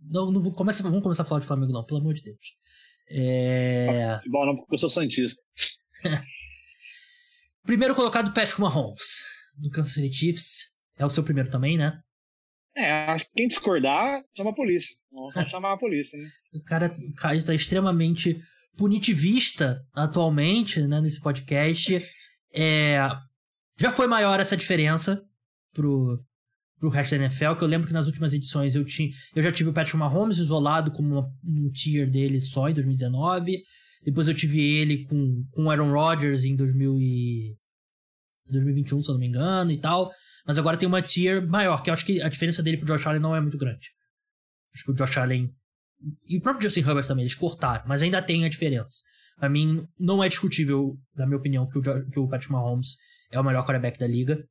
Não, 0.00 0.30
não 0.30 0.40
vou, 0.40 0.52
começa, 0.52 0.82
vamos 0.82 1.02
começar 1.02 1.24
a 1.24 1.26
falar 1.26 1.40
de 1.40 1.46
Flamengo, 1.46 1.72
não, 1.72 1.84
pelo 1.84 2.00
amor 2.00 2.14
de 2.14 2.22
Deus. 2.22 2.56
É... 3.10 4.20
Bom, 4.28 4.46
não, 4.46 4.56
porque 4.56 4.74
eu 4.74 4.78
sou 4.78 4.88
Santista. 4.88 5.42
primeiro 7.64 7.94
colocado, 7.94 8.32
Patrick 8.32 8.60
Mahomes, 8.60 9.24
do 9.56 9.70
Kansas 9.70 9.94
City 9.94 10.14
Chiefs. 10.14 10.72
É 10.96 11.04
o 11.04 11.10
seu 11.10 11.24
primeiro 11.24 11.50
também, 11.50 11.76
né? 11.76 12.00
É, 12.76 12.90
acho 13.06 13.24
que 13.24 13.32
quem 13.36 13.48
discordar, 13.48 14.22
chama 14.36 14.50
a 14.50 14.54
polícia. 14.54 14.96
Vamos 15.10 15.34
chamar 15.50 15.72
a 15.72 15.78
polícia, 15.78 16.20
né? 16.20 16.30
O 16.52 16.62
cara, 16.62 16.92
o 16.92 17.14
cara 17.14 17.42
tá 17.42 17.54
extremamente 17.54 18.40
punitivista 18.76 19.84
atualmente, 19.92 20.80
né, 20.82 21.00
nesse 21.00 21.20
podcast. 21.20 21.98
É, 22.52 22.98
já 23.76 23.90
foi 23.90 24.06
maior 24.06 24.40
essa 24.40 24.56
diferença 24.56 25.22
pro, 25.72 26.22
pro 26.78 26.88
resto 26.88 27.12
da 27.12 27.24
NFL, 27.24 27.54
que 27.56 27.64
eu 27.64 27.68
lembro 27.68 27.86
que 27.86 27.92
nas 27.92 28.06
últimas 28.06 28.32
edições 28.32 28.74
eu, 28.74 28.84
tinha, 28.84 29.10
eu 29.34 29.42
já 29.42 29.50
tive 29.50 29.70
o 29.70 29.72
Patrick 29.72 29.96
Mahomes 29.96 30.38
isolado 30.38 30.90
como 30.90 31.32
um 31.44 31.70
tier 31.70 32.10
dele 32.10 32.40
só 32.40 32.68
em 32.68 32.74
2019. 32.74 33.62
Depois 34.04 34.28
eu 34.28 34.34
tive 34.34 34.60
ele 34.60 35.04
com, 35.06 35.44
com 35.50 35.70
Aaron 35.70 35.92
Rodgers 35.92 36.44
em 36.44 36.54
2000 36.54 37.00
e 37.00 37.56
2021, 38.50 39.02
se 39.02 39.10
eu 39.10 39.14
não 39.14 39.20
me 39.20 39.26
engano, 39.26 39.70
e 39.70 39.78
tal. 39.78 40.12
Mas 40.46 40.58
agora 40.58 40.76
tem 40.76 40.86
uma 40.86 41.00
tier 41.00 41.46
maior, 41.48 41.82
que 41.82 41.88
eu 41.88 41.94
acho 41.94 42.04
que 42.04 42.20
a 42.20 42.28
diferença 42.28 42.62
dele 42.62 42.76
pro 42.76 42.86
Josh 42.86 43.06
Allen 43.06 43.20
não 43.20 43.34
é 43.34 43.40
muito 43.40 43.56
grande. 43.56 43.90
Acho 44.74 44.84
que 44.84 44.90
o 44.90 44.94
Josh 44.94 45.16
Allen 45.16 45.54
e 46.26 46.36
o 46.36 46.40
próprio 46.40 46.68
Justin 46.68 46.80
Herbert 46.80 47.06
também, 47.06 47.22
eles 47.22 47.34
cortaram, 47.34 47.84
mas 47.86 48.02
ainda 48.02 48.20
tem 48.20 48.44
a 48.44 48.48
diferença. 48.48 49.00
Pra 49.36 49.48
mim, 49.48 49.86
não 49.98 50.22
é 50.22 50.28
discutível, 50.28 50.96
na 51.16 51.26
minha 51.26 51.38
opinião, 51.38 51.68
que 51.68 51.78
o, 51.78 51.82
que 51.82 52.18
o 52.18 52.28
Patrick 52.28 52.52
Mahomes 52.52 52.96
é 53.30 53.38
o 53.38 53.44
melhor 53.44 53.64
quarterback 53.64 53.98
da 53.98 54.06
liga. 54.06 54.44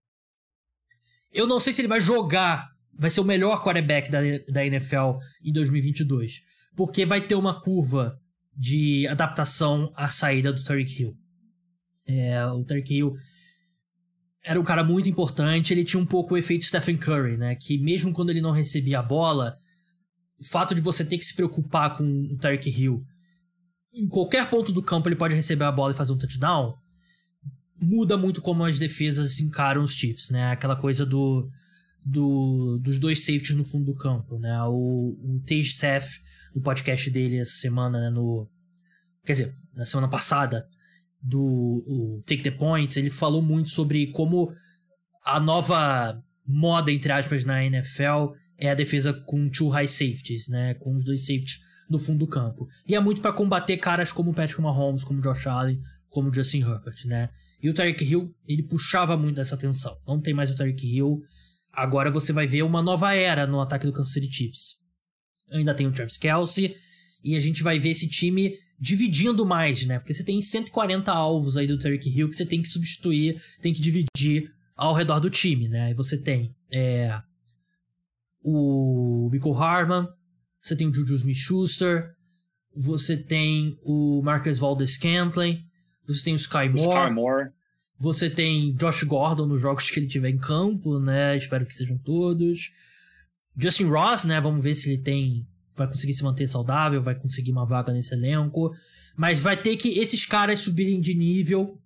Eu 1.31 1.47
não 1.47 1.59
sei 1.59 1.73
se 1.73 1.81
ele 1.81 1.87
vai 1.87 1.99
jogar, 1.99 2.69
vai 2.97 3.09
ser 3.09 3.21
o 3.21 3.25
melhor 3.25 3.63
quarterback 3.63 4.11
da, 4.11 4.19
da 4.49 4.65
NFL 4.65 5.17
em 5.43 5.51
2022, 5.51 6.41
porque 6.75 7.05
vai 7.05 7.25
ter 7.25 7.35
uma 7.35 7.59
curva 7.59 8.19
de 8.55 9.07
adaptação 9.07 9.91
à 9.95 10.09
saída 10.09 10.53
do 10.53 10.63
Tyreek 10.63 11.01
Hill. 11.01 11.17
É, 12.05 12.45
o 12.45 12.63
Tyreek 12.63 12.93
Hill 12.93 13.13
era 14.43 14.59
um 14.59 14.63
cara 14.63 14.83
muito 14.83 15.09
importante, 15.09 15.73
ele 15.73 15.85
tinha 15.85 16.01
um 16.01 16.05
pouco 16.05 16.35
o 16.35 16.37
efeito 16.37 16.65
Stephen 16.65 16.97
Curry, 16.97 17.37
né? 17.37 17.55
Que 17.55 17.77
mesmo 17.77 18.11
quando 18.11 18.29
ele 18.29 18.41
não 18.41 18.51
recebia 18.51 18.99
a 18.99 19.03
bola, 19.03 19.57
o 20.39 20.45
fato 20.45 20.75
de 20.75 20.81
você 20.81 21.05
ter 21.05 21.17
que 21.17 21.25
se 21.25 21.33
preocupar 21.33 21.97
com 21.97 22.03
o 22.03 22.37
Tyreek 22.37 22.69
Hill, 22.69 23.03
em 23.93 24.07
qualquer 24.07 24.49
ponto 24.49 24.71
do 24.71 24.81
campo 24.81 25.07
ele 25.07 25.15
pode 25.15 25.35
receber 25.35 25.65
a 25.65 25.71
bola 25.71 25.93
e 25.93 25.95
fazer 25.95 26.13
um 26.13 26.17
touchdown, 26.17 26.75
muda 27.79 28.17
muito 28.17 28.41
como 28.41 28.63
as 28.63 28.79
defesas 28.79 29.39
encaram 29.39 29.83
os 29.83 29.93
Chiefs, 29.93 30.29
né? 30.29 30.51
Aquela 30.51 30.75
coisa 30.75 31.05
do, 31.05 31.47
do 32.03 32.79
dos 32.81 32.99
dois 32.99 33.19
safeties 33.19 33.55
no 33.55 33.63
fundo 33.63 33.85
do 33.85 33.95
campo, 33.95 34.39
né? 34.39 34.61
O, 34.63 35.17
o 35.21 35.41
Tej 35.45 35.65
Seth, 35.65 36.21
no 36.55 36.61
podcast 36.61 37.09
dele 37.09 37.37
essa 37.37 37.51
semana, 37.51 37.99
né? 37.99 38.09
no 38.09 38.49
quer 39.25 39.33
dizer, 39.33 39.55
na 39.73 39.85
semana 39.85 40.09
passada, 40.09 40.67
do 41.21 42.21
Take 42.25 42.43
the 42.43 42.51
Points, 42.51 42.97
ele 42.97 43.09
falou 43.09 43.41
muito 43.41 43.69
sobre 43.69 44.07
como 44.07 44.53
a 45.23 45.39
nova 45.39 46.21
moda, 46.45 46.91
entre 46.91 47.11
aspas, 47.11 47.45
na 47.45 47.63
NFL 47.63 48.33
é 48.57 48.69
a 48.69 48.75
defesa 48.75 49.13
com 49.13 49.49
two 49.49 49.69
high 49.69 49.87
safeties, 49.87 50.47
né? 50.47 50.73
Com 50.75 50.95
os 50.95 51.03
dois 51.03 51.25
safeties 51.25 51.59
no 51.89 51.99
fundo 51.99 52.19
do 52.19 52.27
campo. 52.27 52.67
E 52.87 52.95
é 52.95 52.99
muito 52.99 53.21
para 53.21 53.33
combater 53.33 53.77
caras 53.77 54.11
como 54.11 54.33
Patrick 54.33 54.61
Mahomes, 54.61 55.03
como 55.03 55.21
Josh 55.21 55.47
Allen, 55.47 55.79
como 56.09 56.33
Justin 56.33 56.61
Herbert, 56.61 57.05
né? 57.05 57.29
E 57.61 57.69
o 57.69 57.73
Tyreek 57.73 58.03
Hill, 58.03 58.29
ele 58.47 58.63
puxava 58.63 59.15
muito 59.15 59.39
essa 59.39 59.55
atenção. 59.55 59.97
Não 60.05 60.19
tem 60.19 60.33
mais 60.33 60.51
o 60.51 60.55
Tyreek 60.55 60.85
Hill. 60.85 61.21
Agora 61.71 62.11
você 62.11 62.33
vai 62.33 62.45
ver 62.45 62.63
uma 62.63 62.81
nova 62.81 63.13
era 63.15 63.47
no 63.47 63.61
ataque 63.61 63.85
do 63.85 63.93
Kansas 63.93 64.13
City 64.13 64.31
Chiefs. 64.31 64.75
Ainda 65.51 65.73
tem 65.73 65.87
o 65.87 65.91
Travis 65.91 66.17
Kelsey. 66.17 66.75
E 67.23 67.35
a 67.37 67.39
gente 67.39 67.63
vai 67.63 67.79
ver 67.79 67.91
esse 67.91 68.09
time 68.09 68.53
dividindo 68.77 69.45
mais, 69.45 69.85
né? 69.85 69.97
Porque 69.97 70.13
você 70.13 70.25
tem 70.25 70.41
140 70.41 71.09
alvos 71.09 71.55
aí 71.55 71.65
do 71.65 71.77
Tyreek 71.77 72.09
Hill 72.09 72.29
que 72.29 72.35
você 72.35 72.45
tem 72.45 72.61
que 72.61 72.67
substituir, 72.67 73.41
tem 73.61 73.71
que 73.71 73.81
dividir 73.81 74.51
ao 74.75 74.93
redor 74.93 75.21
do 75.21 75.29
time, 75.29 75.69
né? 75.69 75.91
E 75.91 75.93
você 75.93 76.17
tem 76.17 76.53
é, 76.69 77.17
o 78.41 79.29
Michael 79.31 79.55
Harman, 79.55 80.07
você 80.63 80.77
tem 80.77 80.87
o 80.87 80.93
Juju 80.93 81.15
Smith-Schuster, 81.15 82.15
você 82.73 83.17
tem 83.17 83.77
o 83.83 84.21
Marcus 84.23 84.57
Valdes-Scantling, 84.57 85.61
você 86.07 86.23
tem 86.23 86.33
o 86.33 86.37
Sky 86.37 86.69
Moore. 86.69 87.01
Sky 87.01 87.13
Moore. 87.13 87.49
Você 87.99 88.29
tem 88.29 88.73
Josh 88.73 89.03
Gordon 89.03 89.45
nos 89.45 89.61
jogos 89.61 89.89
que 89.91 89.99
ele 89.99 90.07
tiver 90.07 90.29
em 90.29 90.37
campo, 90.37 90.99
né? 90.99 91.35
Espero 91.35 91.65
que 91.65 91.75
sejam 91.75 91.97
todos. 91.97 92.71
Justin 93.57 93.85
Ross, 93.85 94.23
né? 94.23 94.39
Vamos 94.39 94.63
ver 94.63 94.73
se 94.73 94.89
ele 94.89 95.01
tem. 95.01 95.45
Vai 95.75 95.87
conseguir 95.87 96.13
se 96.13 96.23
manter 96.23 96.47
saudável, 96.47 97.01
vai 97.01 97.15
conseguir 97.15 97.51
uma 97.51 97.65
vaga 97.65 97.91
nesse 97.91 98.13
elenco. 98.13 98.71
Mas 99.17 99.39
vai 99.39 99.61
ter 99.61 99.75
que 99.75 99.99
esses 99.99 100.25
caras 100.25 100.61
subirem 100.61 101.01
de 101.01 101.13
nível. 101.13 101.77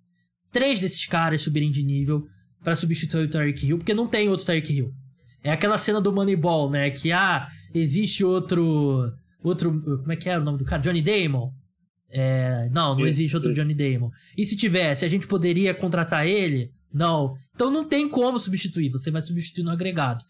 Três 0.52 0.78
desses 0.78 1.04
caras 1.04 1.42
subirem 1.42 1.70
de 1.70 1.82
nível 1.82 2.26
para 2.62 2.76
substituir 2.76 3.24
o 3.24 3.30
Tyreek 3.30 3.66
Hill, 3.66 3.78
porque 3.78 3.92
não 3.92 4.06
tem 4.06 4.28
outro 4.28 4.46
Tyreek 4.46 4.72
Hill. 4.72 4.94
É 5.42 5.50
aquela 5.50 5.78
cena 5.78 6.00
do 6.00 6.12
Moneyball, 6.12 6.70
né? 6.70 6.90
Que, 6.90 7.12
ah, 7.12 7.48
existe 7.74 8.24
outro. 8.24 9.12
Outro. 9.42 9.80
Como 9.80 10.12
é 10.12 10.16
que 10.16 10.28
é 10.28 10.38
o 10.38 10.44
nome 10.44 10.58
do 10.58 10.64
cara? 10.64 10.82
Johnny 10.82 11.02
Damon? 11.02 11.52
É, 12.10 12.68
não, 12.70 12.96
não 12.96 13.06
existe 13.06 13.36
outro 13.36 13.52
Johnny 13.52 13.74
Damon. 13.74 14.10
E 14.36 14.44
se 14.44 14.56
tivesse, 14.56 15.04
a 15.04 15.08
gente 15.08 15.26
poderia 15.26 15.74
contratar 15.74 16.26
ele? 16.26 16.72
Não. 16.92 17.34
Então 17.54 17.70
não 17.70 17.86
tem 17.86 18.08
como 18.08 18.38
substituir, 18.38 18.90
você 18.90 19.10
vai 19.10 19.20
substituir 19.20 19.64
no 19.64 19.70
agregado. 19.70 20.24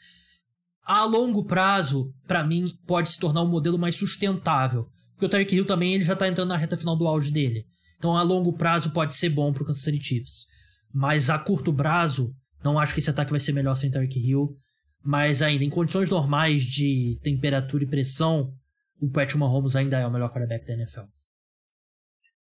A 0.84 1.04
longo 1.04 1.44
prazo, 1.44 2.12
para 2.26 2.42
mim, 2.42 2.72
pode 2.86 3.10
se 3.10 3.18
tornar 3.18 3.42
um 3.42 3.48
modelo 3.48 3.78
mais 3.78 3.94
sustentável. 3.94 4.88
Porque 5.12 5.26
o 5.26 5.28
Tyreek 5.28 5.54
Hill 5.54 5.66
também 5.66 5.94
ele 5.94 6.04
já 6.04 6.16
tá 6.16 6.26
entrando 6.26 6.48
na 6.48 6.56
reta 6.56 6.76
final 6.76 6.96
do 6.96 7.06
auge 7.06 7.30
dele. 7.30 7.64
Então 7.98 8.16
a 8.16 8.22
longo 8.22 8.52
prazo 8.52 8.90
pode 8.90 9.14
ser 9.14 9.28
bom 9.28 9.52
pro 9.52 9.64
Kansas 9.64 9.82
City 9.82 10.02
Chiefs. 10.02 10.46
Mas 10.92 11.28
a 11.28 11.38
curto 11.38 11.74
prazo, 11.74 12.32
não 12.64 12.78
acho 12.78 12.94
que 12.94 13.00
esse 13.00 13.10
ataque 13.10 13.30
vai 13.30 13.40
ser 13.40 13.52
melhor 13.52 13.76
sem 13.76 13.90
Tyreek 13.90 14.18
Hill. 14.18 14.56
Mas 15.02 15.42
ainda, 15.42 15.64
em 15.64 15.70
condições 15.70 16.10
normais 16.10 16.64
de 16.64 17.18
temperatura 17.22 17.84
e 17.84 17.86
pressão, 17.86 18.52
o 19.00 19.08
Patrick 19.08 19.38
Mahomes 19.38 19.76
ainda 19.76 19.98
é 19.98 20.06
o 20.06 20.10
melhor 20.10 20.28
quarterback 20.28 20.66
da 20.66 20.74
NFL. 20.74 21.02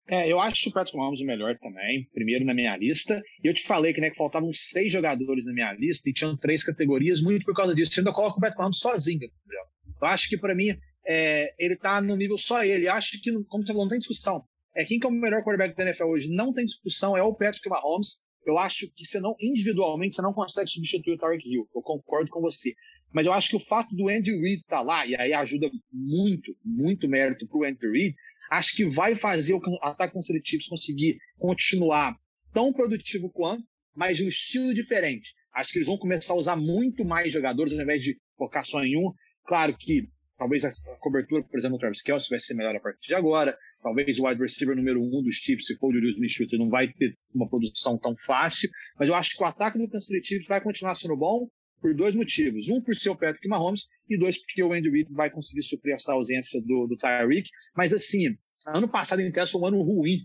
É, 0.08 0.30
eu 0.30 0.38
acho 0.38 0.68
o 0.68 0.72
Patrick 0.72 0.96
Mahomes 0.96 1.20
o 1.20 1.24
melhor 1.24 1.58
também, 1.58 2.08
primeiro 2.12 2.44
na 2.44 2.54
minha 2.54 2.76
lista. 2.76 3.20
E 3.42 3.48
eu 3.48 3.54
te 3.54 3.64
falei 3.64 3.92
que, 3.92 4.00
né, 4.00 4.10
que 4.10 4.16
faltavam 4.16 4.52
seis 4.52 4.92
jogadores 4.92 5.44
na 5.44 5.52
minha 5.52 5.72
lista 5.72 6.08
e 6.08 6.12
tinham 6.12 6.36
três 6.36 6.62
categorias, 6.62 7.20
muito 7.20 7.44
por 7.44 7.54
causa 7.54 7.74
disso. 7.74 7.90
Eu 7.96 8.02
ainda 8.02 8.12
coloco 8.12 8.38
o 8.38 8.40
Patrick 8.40 8.58
Mahomes 8.58 8.78
sozinho. 8.78 9.16
Entendeu? 9.16 9.60
Eu 10.00 10.08
acho 10.08 10.28
que, 10.28 10.38
para 10.38 10.54
mim, 10.54 10.76
é, 11.04 11.52
ele 11.58 11.76
tá 11.76 12.00
no 12.00 12.16
nível 12.16 12.38
só 12.38 12.62
ele. 12.62 12.86
Eu 12.86 12.92
acho 12.92 13.20
que, 13.20 13.32
como 13.44 13.64
você 13.64 13.72
falou, 13.72 13.84
não 13.84 13.90
tem 13.90 13.98
discussão. 13.98 14.44
É, 14.76 14.84
quem 14.84 15.00
que 15.00 15.06
é 15.06 15.10
o 15.10 15.12
melhor 15.12 15.42
quarterback 15.42 15.74
da 15.74 15.84
NFL 15.84 16.04
hoje? 16.04 16.28
Não 16.30 16.52
tem 16.52 16.64
discussão, 16.64 17.16
é 17.16 17.22
o 17.22 17.34
Patrick 17.34 17.68
Mahomes. 17.68 18.22
Eu 18.46 18.58
acho 18.58 18.88
que 18.94 19.04
você 19.04 19.18
não, 19.18 19.34
individualmente, 19.40 20.14
você 20.14 20.22
não 20.22 20.32
consegue 20.32 20.70
substituir 20.70 21.14
o 21.14 21.18
Tarek 21.18 21.44
Hill. 21.46 21.68
Eu 21.74 21.82
concordo 21.82 22.30
com 22.30 22.40
você. 22.40 22.74
Mas 23.12 23.26
eu 23.26 23.32
acho 23.32 23.50
que 23.50 23.56
o 23.56 23.60
fato 23.60 23.94
do 23.94 24.08
Andy 24.08 24.30
Reid 24.30 24.60
estar 24.60 24.76
tá 24.76 24.82
lá, 24.82 25.04
e 25.04 25.16
aí 25.16 25.32
ajuda 25.32 25.68
muito, 25.92 26.56
muito 26.64 27.08
mérito 27.08 27.46
pro 27.48 27.64
Andy 27.64 27.90
Reid, 27.90 28.14
acho 28.50 28.76
que 28.76 28.86
vai 28.86 29.16
fazer 29.16 29.54
o 29.54 29.60
ataque 29.82 30.14
contra 30.14 30.40
Chiefs 30.44 30.68
conseguir 30.68 31.18
continuar 31.38 32.16
tão 32.52 32.72
produtivo 32.72 33.28
quanto, 33.30 33.64
mas 33.94 34.18
de 34.18 34.24
um 34.24 34.28
estilo 34.28 34.72
diferente. 34.72 35.34
Acho 35.52 35.72
que 35.72 35.78
eles 35.78 35.88
vão 35.88 35.98
começar 35.98 36.32
a 36.32 36.36
usar 36.36 36.54
muito 36.54 37.04
mais 37.04 37.32
jogadores 37.32 37.72
ao 37.72 37.82
invés 37.82 38.02
de 38.02 38.16
focar 38.36 38.64
só 38.64 38.84
em 38.84 38.96
um. 38.96 39.12
Claro 39.44 39.76
que 39.76 40.08
talvez 40.38 40.64
a 40.64 40.70
cobertura, 41.00 41.42
por 41.42 41.58
exemplo, 41.58 41.76
do 41.76 41.80
Travis 41.80 42.02
Kelsey 42.02 42.28
vai 42.30 42.40
ser 42.40 42.54
melhor 42.54 42.74
a 42.76 42.80
partir 42.80 43.08
de 43.08 43.14
agora. 43.14 43.56
Talvez 43.82 44.18
o 44.18 44.26
wide 44.26 44.40
receiver 44.40 44.76
número 44.76 45.02
um 45.02 45.22
dos 45.22 45.34
Chiefs, 45.36 45.66
se 45.66 45.76
for 45.76 45.88
o 45.88 45.92
Julius 45.92 46.14
Smith-Schuster, 46.14 46.58
não 46.58 46.68
vai 46.68 46.92
ter 46.92 47.14
uma 47.34 47.48
produção 47.48 47.98
tão 47.98 48.14
fácil. 48.16 48.68
Mas 48.98 49.08
eu 49.08 49.14
acho 49.14 49.36
que 49.36 49.42
o 49.42 49.46
ataque 49.46 49.78
do 49.78 49.88
Kansas 49.88 50.06
City 50.06 50.26
Chiefs 50.26 50.48
vai 50.48 50.60
continuar 50.60 50.94
sendo 50.94 51.16
bom 51.16 51.48
por 51.80 51.94
dois 51.94 52.14
motivos. 52.14 52.68
Um, 52.68 52.80
por 52.80 52.96
ser 52.96 53.10
o 53.10 53.16
Patrick 53.16 53.48
Mahomes, 53.48 53.86
e 54.08 54.18
dois, 54.18 54.38
porque 54.38 54.62
o 54.62 54.72
Andy 54.72 54.90
Reid 54.90 55.12
vai 55.12 55.30
conseguir 55.30 55.62
suprir 55.62 55.94
essa 55.94 56.12
ausência 56.12 56.60
do, 56.62 56.86
do 56.86 56.96
Tyreek. 56.96 57.48
Mas 57.76 57.92
assim, 57.92 58.36
ano 58.66 58.88
passado 58.88 59.20
em 59.20 59.30
teste 59.30 59.52
foi 59.52 59.60
um 59.60 59.66
ano 59.66 59.82
ruim 59.82 60.18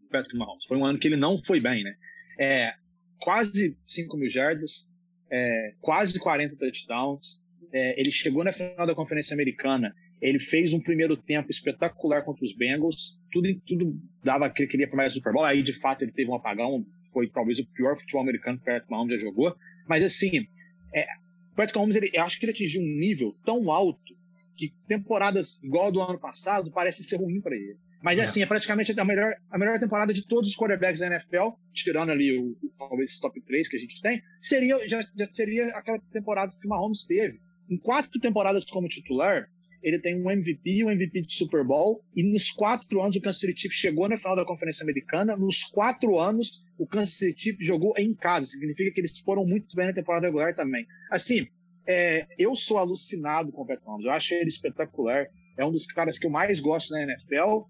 do 0.00 0.08
Patrick 0.08 0.36
Mahomes. 0.36 0.66
Foi 0.66 0.76
um 0.76 0.84
ano 0.84 0.98
que 0.98 1.08
ele 1.08 1.16
não 1.16 1.42
foi 1.44 1.60
bem, 1.60 1.84
né? 1.84 1.94
É, 2.40 2.72
quase 3.20 3.76
5 3.86 4.16
mil 4.16 4.28
jardas, 4.28 4.88
é, 5.30 5.74
quase 5.80 6.18
40 6.18 6.56
touchdowns. 6.56 7.40
É, 7.72 8.00
ele 8.00 8.10
chegou 8.10 8.44
na 8.44 8.52
final 8.52 8.86
da 8.86 8.94
Conferência 8.94 9.34
Americana 9.34 9.94
ele 10.20 10.38
fez 10.38 10.72
um 10.72 10.80
primeiro 10.80 11.16
tempo 11.16 11.50
espetacular 11.50 12.22
contra 12.24 12.44
os 12.44 12.52
Bengals. 12.52 13.16
Tudo, 13.30 13.48
tudo 13.66 13.96
dava 14.22 14.50
que 14.50 14.62
ele 14.62 14.70
queria 14.70 14.88
para 14.88 14.96
mais 14.96 15.14
Super 15.14 15.32
Bowl. 15.32 15.44
Aí, 15.44 15.62
de 15.62 15.72
fato, 15.72 16.02
ele 16.02 16.12
teve 16.12 16.30
um 16.30 16.34
apagão. 16.34 16.84
Foi 17.12 17.28
talvez 17.28 17.58
o 17.58 17.66
pior 17.66 17.96
futebol 17.96 18.22
americano 18.22 18.58
que 18.58 18.62
o 18.62 18.66
Patrick 18.66 18.90
Mahomes 18.90 19.14
já 19.14 19.26
jogou. 19.26 19.54
Mas, 19.88 20.02
assim, 20.02 20.46
é, 20.92 21.06
o 21.52 21.56
Patrick 21.56 21.78
Mahomes, 21.78 21.96
ele, 21.96 22.10
eu 22.12 22.22
acho 22.22 22.38
que 22.38 22.44
ele 22.44 22.52
atingiu 22.52 22.82
um 22.82 22.98
nível 22.98 23.34
tão 23.44 23.70
alto 23.70 24.16
que 24.56 24.74
temporadas 24.88 25.62
igual 25.62 25.86
a 25.86 25.90
do 25.90 26.02
ano 26.02 26.18
passado 26.18 26.72
parece 26.72 27.04
ser 27.04 27.16
ruim 27.16 27.40
para 27.40 27.54
ele. 27.54 27.76
Mas, 28.02 28.18
é. 28.18 28.22
assim, 28.22 28.42
é 28.42 28.46
praticamente 28.46 28.98
a 28.98 29.04
melhor, 29.04 29.32
a 29.50 29.58
melhor 29.58 29.78
temporada 29.78 30.12
de 30.12 30.26
todos 30.26 30.50
os 30.50 30.56
quarterbacks 30.56 31.00
da 31.00 31.06
NFL, 31.06 31.50
tirando 31.72 32.10
ali 32.10 32.36
o, 32.36 32.56
talvez 32.76 33.18
top 33.20 33.40
3 33.40 33.68
que 33.68 33.76
a 33.76 33.80
gente 33.80 34.00
tem, 34.00 34.20
seria, 34.42 34.88
já, 34.88 35.00
já 35.16 35.26
seria 35.32 35.68
aquela 35.68 35.98
temporada 36.12 36.52
que 36.60 36.66
o 36.66 36.70
Mahomes 36.70 37.04
teve. 37.04 37.40
Em 37.68 37.76
quatro 37.76 38.18
temporadas 38.20 38.64
como 38.64 38.88
titular, 38.88 39.48
ele 39.82 39.98
tem 39.98 40.20
um 40.20 40.30
MVP, 40.30 40.84
um 40.84 40.90
MVP 40.90 41.22
de 41.22 41.32
Super 41.32 41.64
Bowl, 41.64 42.02
e 42.14 42.22
nos 42.22 42.50
quatro 42.50 43.00
anos 43.00 43.16
o 43.16 43.20
Kansas 43.20 43.40
City 43.40 43.70
chegou 43.70 44.08
na 44.08 44.16
final 44.16 44.34
da 44.34 44.44
Conferência 44.44 44.82
Americana. 44.82 45.36
Nos 45.36 45.64
quatro 45.64 46.18
anos 46.18 46.60
o 46.78 46.86
Kansas 46.86 47.16
City 47.16 47.56
jogou 47.60 47.94
em 47.96 48.14
casa, 48.14 48.46
significa 48.46 48.92
que 48.92 49.00
eles 49.00 49.18
foram 49.20 49.46
muito 49.46 49.74
bem 49.76 49.86
na 49.86 49.92
temporada 49.92 50.26
regular 50.26 50.54
também. 50.54 50.86
Assim, 51.10 51.46
é, 51.86 52.26
eu 52.38 52.54
sou 52.56 52.78
alucinado 52.78 53.52
com 53.52 53.62
o 53.62 53.66
Pat 53.66 53.80
Mahomes, 53.84 54.04
eu 54.04 54.12
acho 54.12 54.34
ele 54.34 54.48
espetacular, 54.48 55.26
é 55.56 55.64
um 55.64 55.72
dos 55.72 55.86
caras 55.86 56.18
que 56.18 56.26
eu 56.26 56.30
mais 56.30 56.60
gosto 56.60 56.90
na 56.90 57.02
NFL. 57.02 57.66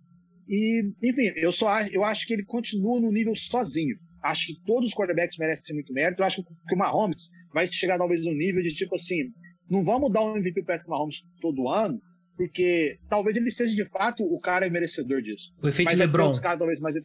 E, 0.48 0.82
enfim, 1.02 1.30
eu 1.36 1.52
só 1.52 1.82
eu 1.82 2.02
acho 2.02 2.26
que 2.26 2.32
ele 2.32 2.44
continua 2.44 3.00
no 3.00 3.12
nível 3.12 3.34
sozinho. 3.36 3.96
Acho 4.22 4.46
que 4.46 4.60
todos 4.64 4.88
os 4.88 4.94
quarterbacks 4.94 5.36
merecem 5.38 5.74
muito 5.74 5.92
mérito. 5.92 6.22
Eu 6.22 6.26
acho 6.26 6.42
que 6.42 6.74
o 6.74 6.78
Mahomes 6.78 7.30
vai 7.52 7.66
chegar 7.66 7.98
talvez 7.98 8.24
no 8.24 8.32
nível 8.32 8.62
de 8.62 8.74
tipo 8.74 8.94
assim, 8.94 9.30
não 9.70 9.82
vamos 9.82 10.12
dar 10.12 10.24
um 10.24 10.36
MVP 10.36 10.62
para 10.62 10.74
Patrick 10.74 10.90
Mahomes 10.90 11.22
todo 11.40 11.68
ano, 11.68 12.00
porque 12.36 12.98
talvez 13.08 13.36
ele 13.36 13.50
seja 13.50 13.74
de 13.74 13.88
fato 13.90 14.22
o 14.22 14.38
cara 14.38 14.68
merecedor 14.70 15.20
disso. 15.20 15.52
O 15.62 15.68
efeito 15.68 15.90
Mas 15.90 16.00
é 16.00 16.04
LeBron. 16.04 16.32
É 16.32 16.40
cara, 16.40 16.58
talvez 16.58 16.80
mais... 16.80 16.96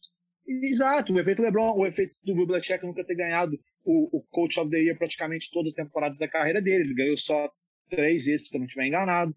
Exato, 0.46 1.14
o 1.14 1.20
efeito 1.20 1.42
LeBron, 1.42 1.76
o 1.78 1.86
efeito 1.86 2.14
do 2.24 2.36
Bill 2.36 2.48
Belichick 2.48 2.86
nunca 2.86 3.04
ter 3.04 3.16
ganhado 3.16 3.58
o, 3.84 4.18
o 4.18 4.22
Coach 4.30 4.60
of 4.60 4.70
the 4.70 4.78
Year 4.78 4.98
praticamente 4.98 5.50
todas 5.52 5.70
as 5.70 5.74
temporadas 5.74 6.18
da 6.18 6.28
carreira 6.28 6.62
dele. 6.62 6.84
Ele 6.84 6.94
ganhou 6.94 7.18
só 7.18 7.50
três 7.90 8.26
vezes, 8.26 8.50
se 8.50 8.56
eu 8.56 8.60
não 8.60 8.66
estiver 8.66 8.88
enganado. 8.88 9.36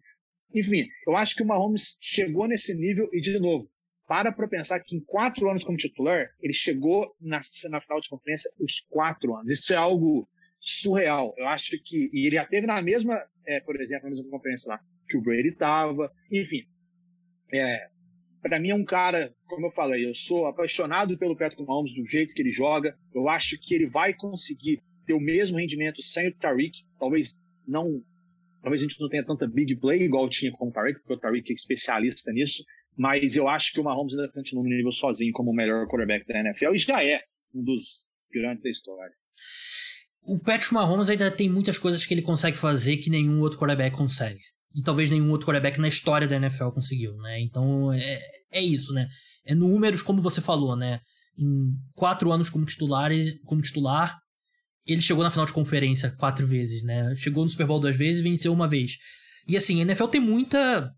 Enfim, 0.55 0.87
eu 1.07 1.17
acho 1.17 1.35
que 1.35 1.43
o 1.43 1.47
Mahomes 1.47 1.97
chegou 2.01 2.47
nesse 2.47 2.75
nível 2.75 3.09
e, 3.13 3.21
de 3.21 3.39
novo, 3.39 3.69
para 4.07 4.33
para 4.33 4.49
pensar 4.49 4.81
que 4.81 4.97
em 4.97 5.01
quatro 5.01 5.49
anos 5.49 5.65
como 5.65 5.77
titular, 5.77 6.29
ele 6.41 6.53
chegou 6.53 7.15
na, 7.21 7.41
na 7.71 7.81
final 7.81 8.01
de 8.01 8.09
conferência 8.09 8.51
os 8.61 8.81
quatro 8.89 9.35
anos. 9.35 9.59
Isso 9.59 9.73
é 9.73 9.77
algo 9.77 10.29
surreal. 10.61 11.35
Eu 11.37 11.47
acho 11.49 11.79
que. 11.83 12.11
E 12.13 12.27
ele 12.27 12.37
já 12.37 12.45
teve 12.45 12.67
na 12.67 12.81
mesma, 12.83 13.23
é, 13.47 13.61
por 13.61 13.81
exemplo, 13.81 14.09
na 14.09 14.17
mesma 14.17 14.31
conferência 14.31 14.71
lá 14.71 14.81
que 15.09 15.17
o 15.17 15.23
Brady 15.23 15.49
estava. 15.49 16.13
Enfim. 16.31 16.65
É, 17.53 17.89
para 18.43 18.61
mim 18.61 18.71
é 18.71 18.75
um 18.75 18.85
cara, 18.85 19.35
como 19.47 19.67
eu 19.67 19.71
falei, 19.71 20.07
eu 20.07 20.15
sou 20.15 20.47
apaixonado 20.47 21.17
pelo 21.19 21.37
Patrick 21.37 21.65
Mahomes, 21.65 21.95
do 21.95 22.07
jeito 22.07 22.35
que 22.35 22.43
ele 22.43 22.53
joga. 22.53 22.97
Eu 23.15 23.29
acho 23.29 23.59
que 23.61 23.75
ele 23.75 23.87
vai 23.87 24.15
conseguir 24.15 24.83
ter 25.07 25.15
o 25.15 25.21
mesmo 25.21 25.59
rendimento 25.59 26.03
sem 26.03 26.29
o 26.29 26.35
Tariq. 26.35 26.85
Talvez 26.99 27.37
não. 27.67 28.03
Talvez 28.63 28.83
a 28.83 28.87
gente 28.87 29.01
não 29.01 29.09
tenha 29.09 29.25
tanta 29.25 29.47
big 29.47 29.77
play 29.77 30.03
igual 30.03 30.29
tinha 30.29 30.51
com 30.53 30.69
o 30.69 30.73
Tariq, 30.73 30.99
porque 31.01 31.15
o 31.15 31.19
Tariq 31.19 31.51
é 31.51 31.55
especialista 31.55 32.33
nisso. 32.33 32.65
Mas 32.97 33.37
eu 33.37 33.47
acho 33.47 33.73
que 33.73 33.81
o 33.81 33.85
Mahomes 33.85 34.15
ainda 34.15 34.33
continua 34.33 34.65
no 34.65 34.71
nível 34.71 34.91
sozinho 34.91 35.33
como 35.33 35.51
o 35.51 35.55
melhor 35.55 35.87
quarterback 35.87 36.27
da 36.27 36.41
NFL 36.41 36.75
e 36.75 36.79
já 36.79 37.05
é 37.05 37.23
um 37.55 37.63
dos 37.63 38.07
grandes 38.33 38.63
da 38.63 38.71
história 38.71 39.15
o 40.27 40.39
Patrick 40.39 40.75
Mahomes 40.75 41.09
ainda 41.09 41.31
tem 41.31 41.49
muitas 41.49 41.79
coisas 41.79 42.05
que 42.05 42.13
ele 42.13 42.23
consegue 42.23 42.57
fazer 42.57 42.97
que 42.97 43.09
nenhum 43.09 43.41
outro 43.41 43.59
quarterback 43.59 43.97
consegue. 43.97 44.41
E 44.75 44.83
talvez 44.83 45.09
nenhum 45.09 45.31
outro 45.31 45.47
quarterback 45.47 45.81
na 45.81 45.89
história 45.89 46.27
da 46.27 46.37
NFL 46.37 46.69
conseguiu, 46.69 47.17
né? 47.19 47.41
Então 47.41 47.93
é, 47.93 48.19
é 48.53 48.61
isso, 48.61 48.93
né? 48.93 49.09
É 49.45 49.55
números, 49.55 50.03
como 50.03 50.21
você 50.21 50.41
falou, 50.41 50.77
né? 50.77 51.01
Em 51.39 51.71
quatro 51.95 52.33
anos 52.33 52.51
como 52.51 52.67
titular, 52.67 53.11
como 53.45 53.63
titular, 53.63 54.19
ele 54.85 55.01
chegou 55.01 55.23
na 55.23 55.31
final 55.31 55.47
de 55.47 55.53
conferência 55.53 56.11
quatro 56.11 56.47
vezes, 56.47 56.83
né? 56.83 57.15
Chegou 57.17 57.45
no 57.45 57.51
Super 57.51 57.67
Bowl 57.67 57.81
duas 57.81 57.97
vezes 57.97 58.21
e 58.21 58.25
venceu 58.25 58.53
uma 58.53 58.69
vez. 58.69 58.97
E 59.49 59.57
assim, 59.57 59.79
a 59.79 59.83
NFL 59.83 60.07
tem 60.07 60.21
muita 60.21 60.91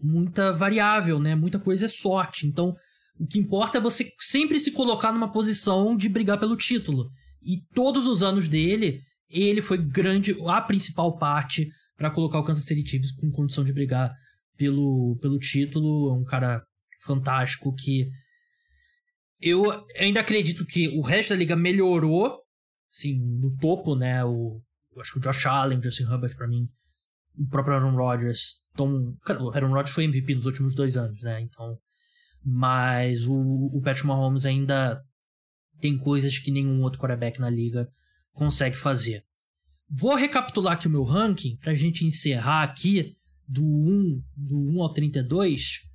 muita 0.00 0.52
variável, 0.52 1.18
né? 1.18 1.34
Muita 1.34 1.58
coisa 1.58 1.84
é 1.84 1.88
sorte. 1.88 2.46
Então, 2.46 2.74
o 3.18 3.26
que 3.26 3.38
importa 3.38 3.78
é 3.78 3.80
você 3.80 4.10
sempre 4.18 4.58
se 4.58 4.72
colocar 4.72 5.12
numa 5.12 5.30
posição 5.30 5.96
de 5.96 6.08
brigar 6.08 6.38
pelo 6.38 6.56
título. 6.56 7.10
E 7.46 7.62
todos 7.72 8.06
os 8.08 8.22
anos 8.22 8.48
dele, 8.48 9.00
ele 9.30 9.62
foi 9.62 9.78
grande, 9.78 10.36
a 10.48 10.60
principal 10.60 11.16
parte 11.16 11.68
para 11.96 12.10
colocar 12.10 12.40
o 12.40 12.44
Kansas 12.44 12.64
City 12.64 12.86
Chiefs 12.86 13.12
com 13.12 13.30
condição 13.30 13.62
de 13.62 13.72
brigar 13.72 14.12
pelo, 14.56 15.16
pelo 15.22 15.38
título. 15.38 16.10
É 16.10 16.12
um 16.14 16.24
cara 16.24 16.62
fantástico 17.02 17.72
que 17.72 18.08
eu 19.40 19.64
ainda 19.98 20.20
acredito 20.20 20.66
que 20.66 20.88
o 20.88 21.02
resto 21.02 21.30
da 21.30 21.36
liga 21.36 21.54
melhorou, 21.54 22.36
assim, 22.92 23.16
no 23.40 23.54
topo, 23.56 23.94
né? 23.94 24.24
O, 24.24 24.60
acho 24.98 25.12
que 25.12 25.18
o 25.18 25.22
Josh 25.22 25.46
Allen, 25.46 25.78
o 25.78 25.82
Justin 25.82 26.04
Herbert, 26.04 26.36
para 26.36 26.48
mim, 26.48 26.66
o 27.38 27.46
próprio 27.48 27.74
Aaron 27.74 27.94
Rodgers, 27.94 28.56
Tom, 28.74 29.14
cara, 29.24 29.42
o 29.42 29.50
Aaron 29.50 29.68
Rodgers 29.68 29.90
foi 29.90 30.04
MVP 30.04 30.34
nos 30.34 30.46
últimos 30.46 30.74
dois 30.74 30.96
anos, 30.96 31.22
né? 31.22 31.40
Então, 31.40 31.78
mas 32.44 33.26
o, 33.26 33.70
o 33.72 33.80
Patrick 33.82 34.06
Mahomes 34.06 34.46
ainda 34.46 35.00
tem 35.80 35.96
coisas 35.96 36.38
que 36.38 36.50
nenhum 36.50 36.82
outro 36.82 36.98
quarterback 36.98 37.40
na 37.40 37.50
liga 37.50 37.88
consegue 38.32 38.76
fazer. 38.76 39.24
Vou 39.88 40.14
recapitular 40.14 40.74
aqui 40.74 40.86
o 40.86 40.90
meu 40.90 41.04
ranking 41.04 41.56
pra 41.56 41.74
gente 41.74 42.04
encerrar 42.04 42.62
aqui 42.62 43.14
do 43.48 43.62
1, 43.62 44.22
do 44.36 44.58
1 44.58 44.82
ao 44.82 44.92
32. 44.92 45.86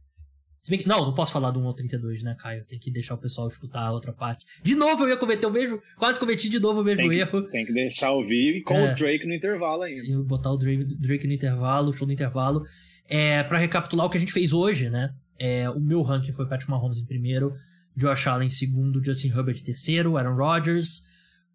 Se 0.62 0.70
bem 0.70 0.80
que, 0.80 0.88
não, 0.88 1.04
não 1.04 1.14
posso 1.14 1.34
falar 1.34 1.52
do 1.52 1.60
1 1.60 1.66
ao 1.66 1.74
32, 1.74 2.24
né, 2.24 2.36
Caio? 2.40 2.64
Tem 2.66 2.78
que 2.78 2.92
deixar 2.92 3.16
o 3.16 3.18
pessoal 3.18 3.48
escutar 3.48 3.82
a 3.82 3.92
outra 3.92 4.14
parte. 4.14 4.46
De 4.62 4.76
novo 4.76 5.04
eu 5.04 5.10
ia 5.10 5.18
cometer 5.18 5.48
o 5.48 5.52
mesmo. 5.52 5.82
Quase 5.98 6.20
cometi 6.20 6.50
de 6.50 6.60
novo 6.60 6.82
o 6.82 6.84
mesmo 6.84 7.10
tem 7.10 7.20
erro. 7.20 7.42
tem 7.50 7.66
que 7.66 7.74
deixar 7.74 8.12
ouvir 8.12 8.62
com 8.62 8.76
é, 8.76 8.92
o 8.92 8.96
Drake 8.96 9.26
no 9.26 9.34
intervalo 9.34 9.84
ainda. 9.84 10.04
E 10.04 10.16
botar 10.24 10.52
o 10.52 10.58
Drake, 10.58 10.86
Drake 11.00 11.28
no 11.28 11.34
intervalo, 11.34 11.90
o 11.90 11.94
show 11.94 12.06
no 12.06 12.14
intervalo. 12.14 12.64
É, 13.10 13.44
pra 13.44 13.58
recapitular 13.58 14.06
o 14.06 14.10
que 14.10 14.18
a 14.18 14.20
gente 14.20 14.32
fez 14.32 14.54
hoje, 14.54 14.90
né? 14.90 15.14
É, 15.38 15.68
o 15.70 15.80
meu 15.80 16.04
ranking 16.04 16.32
foi 16.32 16.48
Patrick 16.48 16.70
Mahomes 16.70 17.00
em 17.00 17.06
primeiro, 17.06 17.54
Josh 17.96 18.28
Allen 18.28 18.48
em 18.48 18.52
segundo, 18.52 19.04
Justin 19.04 19.30
Herbert 19.30 19.58
em 19.58 19.64
terceiro, 19.64 20.18
Aaron 20.18 20.36
Rodgers, 20.36 21.04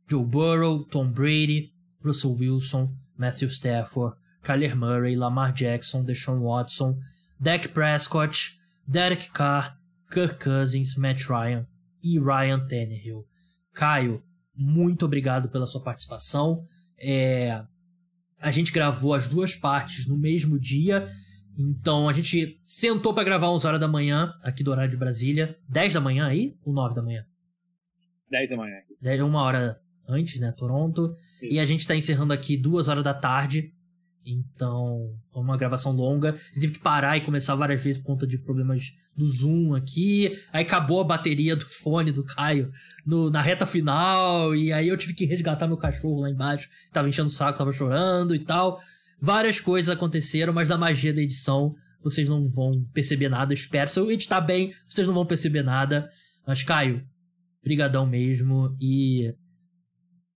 Joe 0.08 0.24
Burrow, 0.24 0.84
Tom 0.84 1.10
Brady, 1.10 1.72
Russell 2.04 2.36
Wilson, 2.36 2.94
Matthew 3.16 3.48
Stafford, 3.48 4.16
Kyler 4.42 4.76
Murray, 4.76 5.16
Lamar 5.16 5.52
Jackson, 5.52 6.04
Deshaun 6.04 6.40
Watson, 6.40 6.98
Dak 7.40 7.68
Prescott, 7.68 8.56
Derek 8.86 9.30
Carr, 9.30 9.76
Kirk 10.10 10.38
Cousins, 10.38 10.96
Matt 10.96 11.28
Ryan 11.28 11.66
e 12.02 12.18
Ryan 12.18 12.66
Tannehill. 12.66 13.24
Caio, 13.74 14.22
muito 14.54 15.04
obrigado 15.04 15.48
pela 15.48 15.66
sua 15.66 15.82
participação. 15.82 16.64
É, 16.98 17.62
a 18.40 18.50
gente 18.50 18.72
gravou 18.72 19.14
as 19.14 19.26
duas 19.26 19.54
partes 19.54 20.06
no 20.06 20.16
mesmo 20.16 20.58
dia, 20.58 21.10
então 21.56 22.08
a 22.08 22.12
gente 22.12 22.60
sentou 22.66 23.14
para 23.14 23.24
gravar 23.24 23.50
11 23.50 23.66
horas 23.66 23.80
da 23.80 23.88
manhã, 23.88 24.34
aqui 24.42 24.62
do 24.62 24.70
horário 24.70 24.90
de 24.90 24.96
Brasília. 24.96 25.56
10 25.68 25.94
da 25.94 26.00
manhã 26.00 26.26
aí? 26.26 26.56
Ou 26.64 26.72
9 26.72 26.94
da 26.94 27.02
manhã? 27.02 27.24
10 28.30 28.50
da 28.50 28.56
manhã. 28.56 28.76
Uma 29.24 29.42
hora 29.42 29.80
antes, 30.08 30.38
né? 30.38 30.52
Toronto. 30.52 31.14
Isso. 31.42 31.54
E 31.54 31.58
a 31.58 31.64
gente 31.64 31.86
tá 31.86 31.96
encerrando 31.96 32.32
aqui 32.32 32.56
duas 32.56 32.88
horas 32.88 33.02
da 33.02 33.14
tarde. 33.14 33.72
Então, 34.28 35.14
foi 35.32 35.40
uma 35.40 35.56
gravação 35.56 35.92
longa. 35.92 36.34
Eu 36.54 36.60
tive 36.60 36.72
que 36.74 36.80
parar 36.80 37.16
e 37.16 37.20
começar 37.20 37.54
várias 37.54 37.82
vezes 37.82 38.00
por 38.02 38.08
conta 38.08 38.26
de 38.26 38.36
problemas 38.38 38.92
do 39.16 39.24
Zoom 39.24 39.72
aqui. 39.72 40.36
Aí 40.52 40.62
acabou 40.62 41.00
a 41.00 41.04
bateria 41.04 41.54
do 41.54 41.64
fone 41.64 42.10
do 42.10 42.24
Caio 42.24 42.72
no, 43.06 43.30
na 43.30 43.40
reta 43.40 43.64
final. 43.64 44.52
E 44.54 44.72
aí 44.72 44.88
eu 44.88 44.96
tive 44.96 45.14
que 45.14 45.24
resgatar 45.24 45.68
meu 45.68 45.76
cachorro 45.76 46.22
lá 46.22 46.30
embaixo. 46.30 46.68
Tava 46.92 47.08
enchendo 47.08 47.28
o 47.28 47.32
saco, 47.32 47.56
tava 47.56 47.70
chorando 47.70 48.34
e 48.34 48.40
tal. 48.40 48.80
Várias 49.20 49.60
coisas 49.60 49.88
aconteceram, 49.88 50.52
mas 50.52 50.68
da 50.68 50.76
magia 50.76 51.12
da 51.12 51.22
edição 51.22 51.74
vocês 52.02 52.28
não 52.28 52.48
vão 52.48 52.84
perceber 52.94 53.28
nada. 53.28 53.52
Espero. 53.52 53.90
Se 53.90 53.98
eu 53.98 54.10
editar 54.10 54.40
bem, 54.40 54.72
vocês 54.86 55.06
não 55.06 55.14
vão 55.14 55.26
perceber 55.26 55.62
nada. 55.62 56.09
Mas, 56.47 56.62
Caio, 56.62 57.05
brigadão 57.62 58.06
mesmo. 58.06 58.76
E 58.80 59.34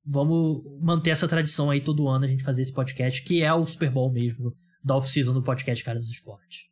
vamos 0.04 0.64
manter 0.80 1.10
essa 1.10 1.28
tradição 1.28 1.70
aí 1.70 1.80
todo 1.80 2.08
ano 2.08 2.24
a 2.24 2.28
gente 2.28 2.42
fazer 2.42 2.62
esse 2.62 2.74
podcast, 2.74 3.22
que 3.22 3.42
é 3.42 3.52
o 3.54 3.64
Super 3.64 3.90
Bowl 3.90 4.10
mesmo, 4.12 4.52
da 4.82 4.96
off-season 4.96 5.32
do 5.32 5.42
podcast 5.42 5.84
Caras 5.84 6.06
do 6.06 6.12
Esporte. 6.12 6.70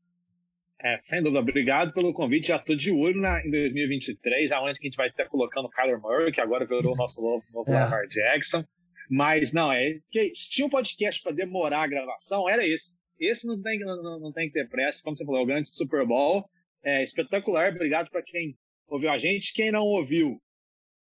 É, 0.82 0.98
sem 1.02 1.22
dúvida. 1.22 1.40
Obrigado 1.40 1.92
pelo 1.92 2.12
convite. 2.12 2.48
Já 2.48 2.58
tô 2.58 2.74
de 2.74 2.90
olho 2.90 3.20
na, 3.20 3.40
em 3.44 3.50
2023, 3.50 4.50
aonde 4.52 4.80
que 4.80 4.86
a 4.86 4.90
gente 4.90 4.96
vai 4.96 5.08
estar 5.08 5.26
colocando 5.26 5.66
o 5.66 5.70
Kyler 5.70 6.00
Murray, 6.00 6.32
que 6.32 6.40
agora 6.40 6.66
virou 6.66 6.92
o 6.92 6.96
nosso 6.96 7.20
novo, 7.20 7.44
novo 7.52 7.70
é. 7.70 7.74
Lamar 7.74 8.06
Jackson. 8.08 8.64
Mas 9.08 9.52
não, 9.52 9.72
é 9.72 9.98
que 10.10 10.34
se 10.34 10.50
tinha 10.50 10.66
um 10.66 10.70
podcast 10.70 11.22
para 11.22 11.32
demorar 11.32 11.82
a 11.82 11.86
gravação, 11.86 12.48
era 12.48 12.66
esse. 12.66 12.98
Esse 13.18 13.46
não 13.46 13.60
tem, 13.60 13.78
não, 13.80 14.20
não 14.20 14.32
tem 14.32 14.46
que 14.46 14.52
ter 14.52 14.68
pressa, 14.68 15.02
como 15.02 15.16
você 15.16 15.24
falou, 15.24 15.42
o 15.42 15.46
grande 15.46 15.68
Super 15.74 16.06
Bowl. 16.06 16.48
É 16.84 17.02
espetacular. 17.02 17.72
Obrigado 17.74 18.08
para 18.10 18.22
quem 18.22 18.54
ouviu 18.86 19.10
a 19.10 19.18
gente. 19.18 19.52
Quem 19.52 19.72
não 19.72 19.82
ouviu, 19.82 20.40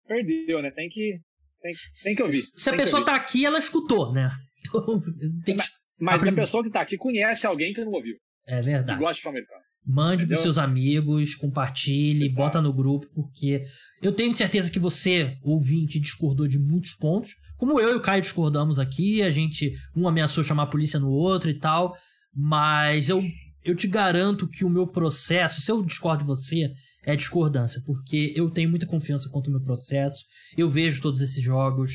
perdeu, 0.06 0.60
né? 0.60 0.70
Tem 0.72 0.88
que 0.88 1.20
tem, 1.60 1.72
tem 2.02 2.14
que 2.14 2.22
ouvir. 2.22 2.42
Se 2.42 2.70
a 2.70 2.76
pessoa 2.76 3.04
tá 3.04 3.14
aqui, 3.14 3.44
ela 3.44 3.58
escutou, 3.58 4.12
né? 4.12 4.30
Então, 4.68 5.00
tem 5.46 5.56
que... 5.56 5.62
Mas 5.98 6.22
a 6.22 6.32
pessoa 6.32 6.62
que 6.62 6.68
tá 6.68 6.82
aqui 6.82 6.98
conhece 6.98 7.46
alguém 7.46 7.72
que 7.72 7.82
não 7.82 7.92
ouviu. 7.92 8.16
É 8.46 8.60
verdade. 8.60 8.98
Que 8.98 8.98
gosta 8.98 9.14
de 9.14 9.20
futebol 9.20 9.38
americano. 9.38 9.62
Mande 9.90 10.26
para 10.26 10.36
seus 10.36 10.58
amigos, 10.58 11.34
compartilhe, 11.34 12.26
Exato. 12.26 12.36
bota 12.36 12.60
no 12.60 12.74
grupo, 12.74 13.06
porque 13.14 13.62
eu 14.02 14.12
tenho 14.12 14.34
certeza 14.34 14.70
que 14.70 14.78
você, 14.78 15.38
ouvinte, 15.42 15.98
discordou 15.98 16.46
de 16.46 16.58
muitos 16.58 16.92
pontos. 16.92 17.32
Como 17.56 17.80
eu 17.80 17.92
e 17.92 17.94
o 17.94 18.00
Caio 18.00 18.20
discordamos 18.20 18.78
aqui, 18.78 19.22
a 19.22 19.30
gente, 19.30 19.72
um 19.96 20.06
ameaçou 20.06 20.44
chamar 20.44 20.64
a 20.64 20.66
polícia 20.66 21.00
no 21.00 21.08
outro 21.08 21.48
e 21.48 21.54
tal. 21.54 21.96
Mas 22.34 23.08
eu, 23.08 23.24
eu 23.64 23.74
te 23.74 23.88
garanto 23.88 24.46
que 24.46 24.62
o 24.62 24.68
meu 24.68 24.86
processo, 24.86 25.62
se 25.62 25.70
eu 25.70 25.82
discordo 25.82 26.22
de 26.22 26.28
você, 26.28 26.70
é 27.06 27.16
discordância, 27.16 27.80
porque 27.86 28.34
eu 28.36 28.50
tenho 28.50 28.68
muita 28.68 28.84
confiança 28.84 29.30
quanto 29.30 29.46
ao 29.46 29.56
meu 29.56 29.62
processo, 29.62 30.26
eu 30.54 30.68
vejo 30.68 31.00
todos 31.00 31.22
esses 31.22 31.42
jogos, 31.42 31.94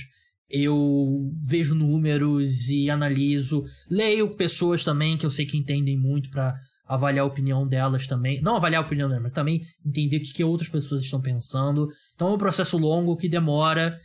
eu 0.49 1.31
vejo 1.45 1.75
números 1.75 2.69
e 2.69 2.89
analiso, 2.89 3.63
leio 3.87 4.35
pessoas 4.35 4.83
também 4.83 5.15
que 5.15 5.27
eu 5.27 5.31
sei 5.31 5.45
que 5.45 5.57
entendem 5.57 5.95
muito 5.95 6.31
para 6.31 6.55
avaliar 6.93 7.23
a 7.23 7.27
opinião 7.27 7.67
delas 7.67 8.07
também, 8.07 8.41
não 8.41 8.55
avaliar 8.55 8.83
a 8.83 8.85
opinião 8.85 9.07
delas, 9.07 9.23
mas 9.23 9.33
também 9.33 9.61
entender 9.85 10.17
o 10.17 10.21
que, 10.21 10.33
que 10.33 10.43
outras 10.43 10.69
pessoas 10.69 11.03
estão 11.03 11.21
pensando. 11.21 11.87
Então 12.15 12.29
é 12.29 12.33
um 12.33 12.37
processo 12.37 12.77
longo 12.77 13.17
que 13.17 13.29
demora, 13.29 13.97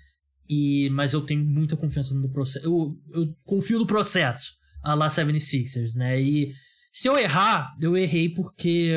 e 0.48 0.88
mas 0.90 1.12
eu 1.12 1.20
tenho 1.20 1.44
muita 1.44 1.76
confiança 1.76 2.14
no 2.14 2.30
processo, 2.30 2.66
eu, 2.66 2.96
eu 3.12 3.34
confio 3.44 3.78
no 3.78 3.86
processo, 3.86 4.52
a 4.82 4.94
lá 4.94 5.08
76ers, 5.08 5.94
né? 5.94 6.20
E 6.20 6.52
se 6.92 7.08
eu 7.08 7.18
errar, 7.18 7.74
eu 7.80 7.96
errei 7.96 8.28
porque 8.28 8.92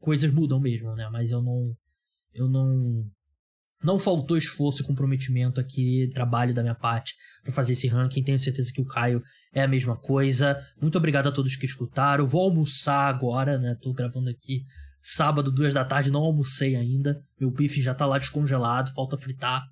coisas 0.00 0.32
mudam 0.32 0.58
mesmo, 0.58 0.94
né? 0.94 1.08
Mas 1.10 1.30
eu 1.30 1.42
não. 1.42 1.74
Eu 2.32 2.48
não. 2.48 3.04
Não 3.82 3.98
faltou 3.98 4.36
esforço 4.36 4.82
e 4.82 4.84
comprometimento 4.84 5.60
aqui, 5.60 6.10
trabalho 6.14 6.54
da 6.54 6.62
minha 6.62 6.74
parte 6.74 7.14
para 7.42 7.52
fazer 7.52 7.72
esse 7.72 7.88
ranking. 7.88 8.22
Tenho 8.22 8.38
certeza 8.38 8.72
que 8.72 8.80
o 8.80 8.86
Caio 8.86 9.22
é 9.54 9.62
a 9.62 9.68
mesma 9.68 9.96
coisa. 9.96 10.58
Muito 10.80 10.98
obrigado 10.98 11.28
a 11.28 11.32
todos 11.32 11.56
que 11.56 11.66
escutaram. 11.66 12.26
Vou 12.26 12.42
almoçar 12.42 13.08
agora, 13.08 13.58
né? 13.58 13.76
Tô 13.80 13.92
gravando 13.92 14.28
aqui 14.28 14.64
sábado, 15.00 15.50
duas 15.50 15.72
da 15.72 15.84
tarde, 15.84 16.10
não 16.10 16.20
almocei 16.20 16.76
ainda. 16.76 17.22
Meu 17.40 17.50
bife 17.50 17.80
já 17.80 17.94
tá 17.94 18.04
lá 18.04 18.18
descongelado, 18.18 18.92
falta 18.92 19.16
fritar. 19.16 19.62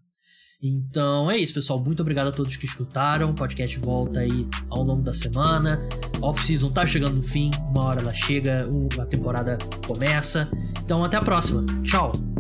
Então 0.60 1.30
é 1.30 1.36
isso, 1.36 1.54
pessoal. 1.54 1.82
Muito 1.82 2.00
obrigado 2.00 2.28
a 2.28 2.32
todos 2.32 2.56
que 2.56 2.66
escutaram. 2.66 3.30
O 3.30 3.34
podcast 3.34 3.78
volta 3.78 4.20
aí 4.20 4.46
ao 4.68 4.82
longo 4.82 5.02
da 5.02 5.12
semana. 5.12 5.78
Off-season 6.20 6.72
tá 6.72 6.84
chegando 6.84 7.16
no 7.16 7.22
fim. 7.22 7.50
Uma 7.70 7.88
hora 7.88 8.00
ela 8.00 8.14
chega, 8.14 8.66
a 8.98 9.06
temporada 9.06 9.56
começa. 9.86 10.50
Então 10.82 11.04
até 11.04 11.16
a 11.16 11.20
próxima. 11.20 11.64
Tchau! 11.84 12.37